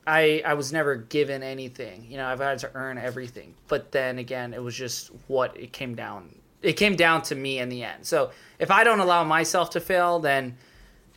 I 0.06 0.42
I 0.44 0.54
was 0.54 0.72
never 0.72 0.96
given 0.96 1.42
anything. 1.42 2.06
You 2.08 2.18
know, 2.18 2.26
I've 2.26 2.40
had 2.40 2.58
to 2.60 2.70
earn 2.74 2.98
everything. 2.98 3.54
But 3.68 3.92
then 3.92 4.18
again, 4.18 4.54
it 4.54 4.62
was 4.62 4.74
just 4.74 5.10
what 5.26 5.56
it 5.56 5.72
came 5.72 5.94
down. 5.94 6.34
It 6.62 6.74
came 6.74 6.96
down 6.96 7.22
to 7.22 7.34
me 7.34 7.58
in 7.58 7.68
the 7.68 7.82
end. 7.82 8.06
So 8.06 8.30
if 8.58 8.70
I 8.70 8.84
don't 8.84 9.00
allow 9.00 9.24
myself 9.24 9.70
to 9.70 9.80
fail, 9.80 10.18
then 10.18 10.56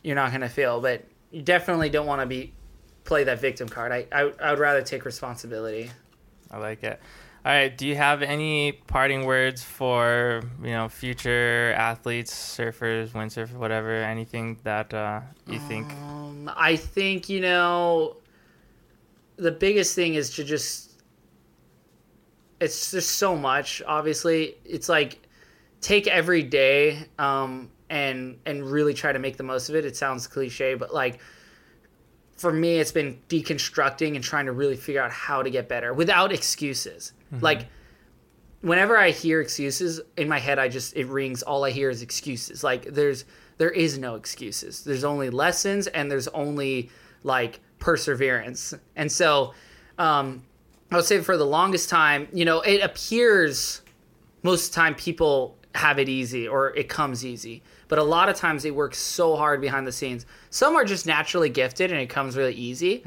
you're 0.02 0.16
not 0.16 0.32
gonna 0.32 0.48
fail. 0.48 0.80
But 0.80 1.04
you 1.30 1.42
definitely 1.42 1.90
don't 1.90 2.06
want 2.06 2.20
to 2.20 2.26
be 2.26 2.52
play 3.04 3.24
that 3.24 3.40
victim 3.40 3.68
card. 3.68 3.92
I, 3.92 4.06
I 4.12 4.32
I 4.40 4.50
would 4.50 4.58
rather 4.58 4.82
take 4.82 5.04
responsibility. 5.04 5.90
I 6.50 6.58
like 6.58 6.82
it. 6.82 7.00
All 7.42 7.52
right. 7.52 7.76
Do 7.76 7.86
you 7.86 7.96
have 7.96 8.20
any 8.20 8.72
parting 8.72 9.24
words 9.24 9.62
for 9.62 10.42
you 10.62 10.72
know 10.72 10.88
future 10.88 11.72
athletes, 11.76 12.32
surfers, 12.32 13.10
windsurfers, 13.10 13.54
whatever? 13.54 13.94
Anything 13.94 14.58
that 14.64 14.92
uh, 14.92 15.20
you 15.46 15.58
think? 15.60 15.90
Um, 15.92 16.50
I 16.54 16.76
think 16.76 17.30
you 17.30 17.40
know 17.40 18.16
the 19.40 19.50
biggest 19.50 19.94
thing 19.94 20.14
is 20.14 20.30
to 20.34 20.44
just 20.44 21.02
it's 22.60 22.90
just 22.90 23.16
so 23.16 23.36
much. 23.36 23.82
Obviously, 23.86 24.56
it's 24.64 24.88
like 24.88 25.26
take 25.80 26.06
every 26.06 26.42
day 26.42 27.06
um, 27.18 27.70
and 27.88 28.38
and 28.44 28.70
really 28.70 28.94
try 28.94 29.12
to 29.12 29.18
make 29.18 29.36
the 29.36 29.42
most 29.42 29.68
of 29.68 29.74
it. 29.74 29.84
It 29.84 29.96
sounds 29.96 30.26
cliche, 30.26 30.74
but 30.74 30.92
like 30.92 31.20
for 32.36 32.52
me, 32.52 32.78
it's 32.78 32.92
been 32.92 33.18
deconstructing 33.28 34.14
and 34.14 34.22
trying 34.22 34.46
to 34.46 34.52
really 34.52 34.76
figure 34.76 35.02
out 35.02 35.10
how 35.10 35.42
to 35.42 35.50
get 35.50 35.68
better 35.68 35.92
without 35.94 36.32
excuses. 36.32 37.12
Like 37.40 37.66
whenever 38.60 38.96
I 38.96 39.10
hear 39.10 39.40
excuses 39.40 40.00
in 40.16 40.28
my 40.28 40.38
head, 40.38 40.58
I 40.58 40.68
just 40.68 40.96
it 40.96 41.06
rings. 41.06 41.42
All 41.42 41.64
I 41.64 41.70
hear 41.70 41.88
is 41.88 42.02
excuses. 42.02 42.62
Like 42.62 42.84
there's 42.84 43.24
there 43.56 43.70
is 43.70 43.96
no 43.96 44.16
excuses. 44.16 44.84
There's 44.84 45.04
only 45.04 45.30
lessons 45.30 45.86
and 45.86 46.10
there's 46.10 46.28
only 46.28 46.90
like 47.22 47.60
perseverance. 47.80 48.74
And 48.94 49.10
so, 49.10 49.54
um, 49.98 50.44
I 50.92 50.96
would 50.96 51.04
say 51.04 51.20
for 51.20 51.36
the 51.36 51.46
longest 51.46 51.88
time, 51.88 52.28
you 52.32 52.44
know, 52.44 52.60
it 52.60 52.80
appears 52.82 53.82
most 54.42 54.68
of 54.68 54.74
the 54.74 54.76
time 54.76 54.94
people 54.94 55.56
have 55.74 55.98
it 55.98 56.08
easy 56.08 56.48
or 56.48 56.74
it 56.76 56.88
comes 56.88 57.24
easy. 57.24 57.62
But 57.88 57.98
a 57.98 58.02
lot 58.02 58.28
of 58.28 58.36
times 58.36 58.62
they 58.62 58.70
work 58.70 58.94
so 58.94 59.36
hard 59.36 59.60
behind 59.60 59.86
the 59.86 59.92
scenes. 59.92 60.26
Some 60.50 60.76
are 60.76 60.84
just 60.84 61.06
naturally 61.06 61.48
gifted 61.48 61.90
and 61.92 62.00
it 62.00 62.08
comes 62.08 62.36
really 62.36 62.54
easy. 62.54 63.04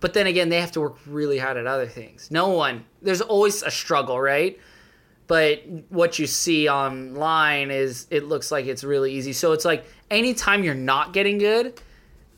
But 0.00 0.14
then 0.14 0.26
again, 0.26 0.48
they 0.48 0.60
have 0.60 0.72
to 0.72 0.80
work 0.80 0.96
really 1.06 1.38
hard 1.38 1.56
at 1.56 1.66
other 1.66 1.86
things. 1.86 2.30
No 2.30 2.48
one, 2.50 2.84
there's 3.02 3.20
always 3.20 3.62
a 3.62 3.70
struggle, 3.70 4.20
right? 4.20 4.58
But 5.26 5.62
what 5.90 6.18
you 6.18 6.26
see 6.26 6.68
online 6.68 7.70
is 7.70 8.06
it 8.10 8.24
looks 8.24 8.50
like 8.50 8.66
it's 8.66 8.84
really 8.84 9.12
easy. 9.12 9.32
So 9.34 9.52
it's 9.52 9.64
like 9.64 9.84
anytime 10.10 10.62
you're 10.64 10.74
not 10.74 11.12
getting 11.12 11.36
good, 11.38 11.80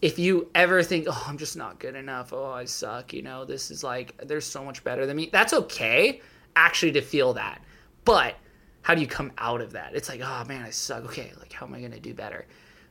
if 0.03 0.19
you 0.19 0.51
ever 0.55 0.83
think, 0.83 1.07
oh, 1.09 1.25
I'm 1.27 1.39
just 1.39 1.57
not 1.57 1.79
good 1.79 1.95
enough, 1.95 2.33
oh, 2.33 2.51
I 2.51 2.65
suck, 2.65 3.13
you 3.13 3.23
know, 3.23 3.45
this 3.45 3.71
is 3.71 3.85
like, 3.85 4.17
there's 4.27 4.47
so 4.47 4.65
much 4.65 4.83
better 4.83 5.07
than 5.07 5.17
me, 5.17 5.29
that's 5.33 5.53
okay 5.53 6.21
actually 6.57 6.93
to 6.93 7.03
feel 7.03 7.35
that. 7.35 7.63
But 8.05 8.37
how 8.83 8.95
do 8.95 9.01
you 9.01 9.07
come 9.07 9.33
out 9.39 9.61
of 9.61 9.73
that? 9.73 9.95
It's 9.95 10.09
like, 10.09 10.21
oh 10.23 10.45
man, 10.49 10.63
I 10.63 10.71
suck. 10.71 11.05
Okay, 11.05 11.33
like, 11.39 11.53
how 11.53 11.67
am 11.67 11.75
I 11.75 11.81
going 11.81 11.93
to 11.93 12.01
do 12.01 12.15
better? 12.15 12.47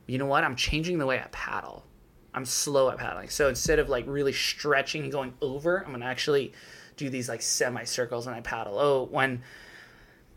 You 0.06 0.18
know 0.18 0.26
what? 0.26 0.44
I'm 0.44 0.56
changing 0.56 0.98
the 0.98 1.06
way 1.06 1.18
I 1.18 1.26
paddle. 1.32 1.84
I'm 2.32 2.44
slow 2.44 2.90
at 2.90 2.98
paddling. 2.98 3.28
So 3.28 3.48
instead 3.48 3.80
of 3.80 3.88
like 3.88 4.04
really 4.06 4.32
stretching 4.32 5.02
and 5.02 5.12
going 5.12 5.34
over, 5.40 5.78
I'm 5.78 5.88
going 5.88 6.00
to 6.00 6.06
actually 6.06 6.52
do 6.96 7.10
these 7.10 7.28
like 7.28 7.42
semicircles 7.42 8.26
when 8.26 8.34
I 8.34 8.40
paddle. 8.40 8.78
Oh, 8.78 9.08
when 9.10 9.42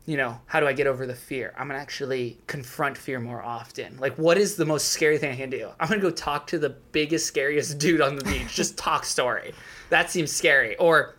you 0.05 0.17
know, 0.17 0.39
how 0.45 0.59
do 0.59 0.67
I 0.67 0.73
get 0.73 0.85
over 0.85 1.07
the 1.07 1.15
fear? 1.15 1.53
I'm 1.57 1.67
gonna 1.67 1.79
actually 1.79 2.37
confront 2.47 2.97
fear 2.97 3.19
more 3.19 3.41
often. 3.41 3.97
Like, 3.99 4.17
what 4.17 4.37
is 4.37 4.55
the 4.55 4.65
most 4.65 4.89
scary 4.89 5.17
thing 5.17 5.31
I 5.31 5.35
can 5.35 5.49
do? 5.49 5.69
I'm 5.79 5.87
gonna 5.87 6.01
go 6.01 6.09
talk 6.09 6.47
to 6.47 6.59
the 6.59 6.69
biggest, 6.69 7.25
scariest 7.25 7.77
dude 7.79 8.01
on 8.01 8.15
the 8.15 8.23
beach. 8.25 8.53
Just 8.53 8.77
talk 8.77 9.05
story. 9.05 9.53
That 9.89 10.11
seems 10.11 10.31
scary. 10.31 10.75
Or 10.77 11.15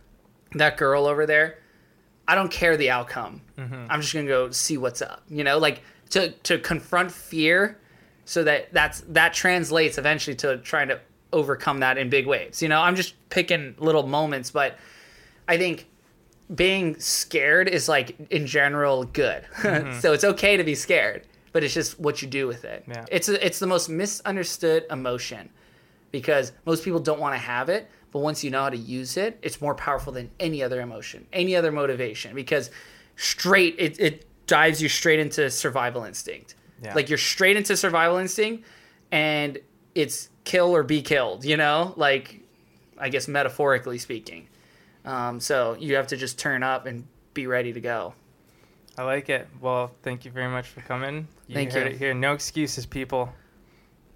that 0.52 0.76
girl 0.76 1.06
over 1.06 1.26
there. 1.26 1.58
I 2.26 2.34
don't 2.34 2.50
care 2.50 2.76
the 2.76 2.90
outcome. 2.90 3.42
Mm-hmm. 3.58 3.86
I'm 3.88 4.00
just 4.00 4.12
gonna 4.12 4.26
go 4.26 4.50
see 4.50 4.76
what's 4.76 5.02
up. 5.02 5.22
You 5.28 5.44
know, 5.44 5.58
like 5.58 5.82
to 6.10 6.30
to 6.30 6.58
confront 6.58 7.10
fear, 7.10 7.78
so 8.24 8.44
that 8.44 8.72
that's 8.72 9.00
that 9.08 9.32
translates 9.32 9.98
eventually 9.98 10.36
to 10.36 10.58
trying 10.58 10.88
to 10.88 11.00
overcome 11.32 11.80
that 11.80 11.98
in 11.98 12.08
big 12.10 12.26
waves. 12.26 12.62
You 12.62 12.68
know, 12.68 12.80
I'm 12.80 12.96
just 12.96 13.14
picking 13.28 13.74
little 13.78 14.06
moments, 14.06 14.50
but 14.50 14.78
I 15.48 15.58
think 15.58 15.86
being 16.52 16.98
scared 16.98 17.68
is 17.68 17.88
like 17.88 18.16
in 18.30 18.46
general 18.46 19.04
good. 19.04 19.44
Mm-hmm. 19.54 19.98
so 20.00 20.12
it's 20.12 20.24
okay 20.24 20.56
to 20.56 20.64
be 20.64 20.74
scared, 20.74 21.26
but 21.52 21.64
it's 21.64 21.74
just 21.74 21.98
what 21.98 22.20
you 22.20 22.28
do 22.28 22.46
with 22.46 22.64
it. 22.64 22.84
Yeah. 22.86 23.04
It's 23.10 23.28
it's 23.28 23.58
the 23.58 23.66
most 23.66 23.88
misunderstood 23.88 24.84
emotion 24.90 25.48
because 26.10 26.52
most 26.64 26.84
people 26.84 27.00
don't 27.00 27.18
want 27.18 27.34
to 27.34 27.38
have 27.38 27.68
it, 27.68 27.88
but 28.12 28.20
once 28.20 28.44
you 28.44 28.50
know 28.50 28.62
how 28.62 28.70
to 28.70 28.76
use 28.76 29.16
it, 29.16 29.38
it's 29.42 29.60
more 29.60 29.74
powerful 29.74 30.12
than 30.12 30.30
any 30.38 30.62
other 30.62 30.80
emotion, 30.80 31.26
any 31.32 31.56
other 31.56 31.72
motivation 31.72 32.34
because 32.34 32.70
straight 33.16 33.74
it, 33.78 33.98
it 33.98 34.26
dives 34.46 34.82
you 34.82 34.88
straight 34.88 35.18
into 35.18 35.50
survival 35.50 36.04
instinct. 36.04 36.54
Yeah. 36.82 36.94
Like 36.94 37.08
you're 37.08 37.18
straight 37.18 37.56
into 37.56 37.76
survival 37.76 38.18
instinct 38.18 38.64
and 39.10 39.58
it's 39.94 40.28
kill 40.44 40.74
or 40.74 40.82
be 40.82 41.02
killed, 41.02 41.44
you 41.44 41.56
know? 41.56 41.94
Like 41.96 42.40
I 42.98 43.08
guess 43.08 43.26
metaphorically 43.28 43.98
speaking. 43.98 44.48
Um, 45.04 45.40
so 45.40 45.76
you 45.78 45.96
have 45.96 46.06
to 46.08 46.16
just 46.16 46.38
turn 46.38 46.62
up 46.62 46.86
and 46.86 47.06
be 47.34 47.46
ready 47.46 47.72
to 47.72 47.80
go. 47.80 48.14
I 48.96 49.02
like 49.02 49.28
it. 49.28 49.48
Well, 49.60 49.90
thank 50.02 50.24
you 50.24 50.30
very 50.30 50.48
much 50.48 50.68
for 50.68 50.80
coming. 50.82 51.26
You 51.48 51.54
Thank 51.54 51.72
heard 51.72 51.86
you. 51.86 51.94
it 51.94 51.98
here. 51.98 52.14
No 52.14 52.32
excuses, 52.32 52.86
people. 52.86 53.32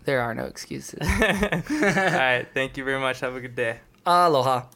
There 0.04 0.20
are 0.20 0.34
no 0.34 0.44
excuses. 0.44 1.00
All 1.02 1.08
right. 1.08 2.46
Thank 2.54 2.76
you 2.76 2.84
very 2.84 3.00
much. 3.00 3.20
Have 3.20 3.34
a 3.34 3.40
good 3.40 3.56
day. 3.56 3.80
Aloha. 4.06 4.66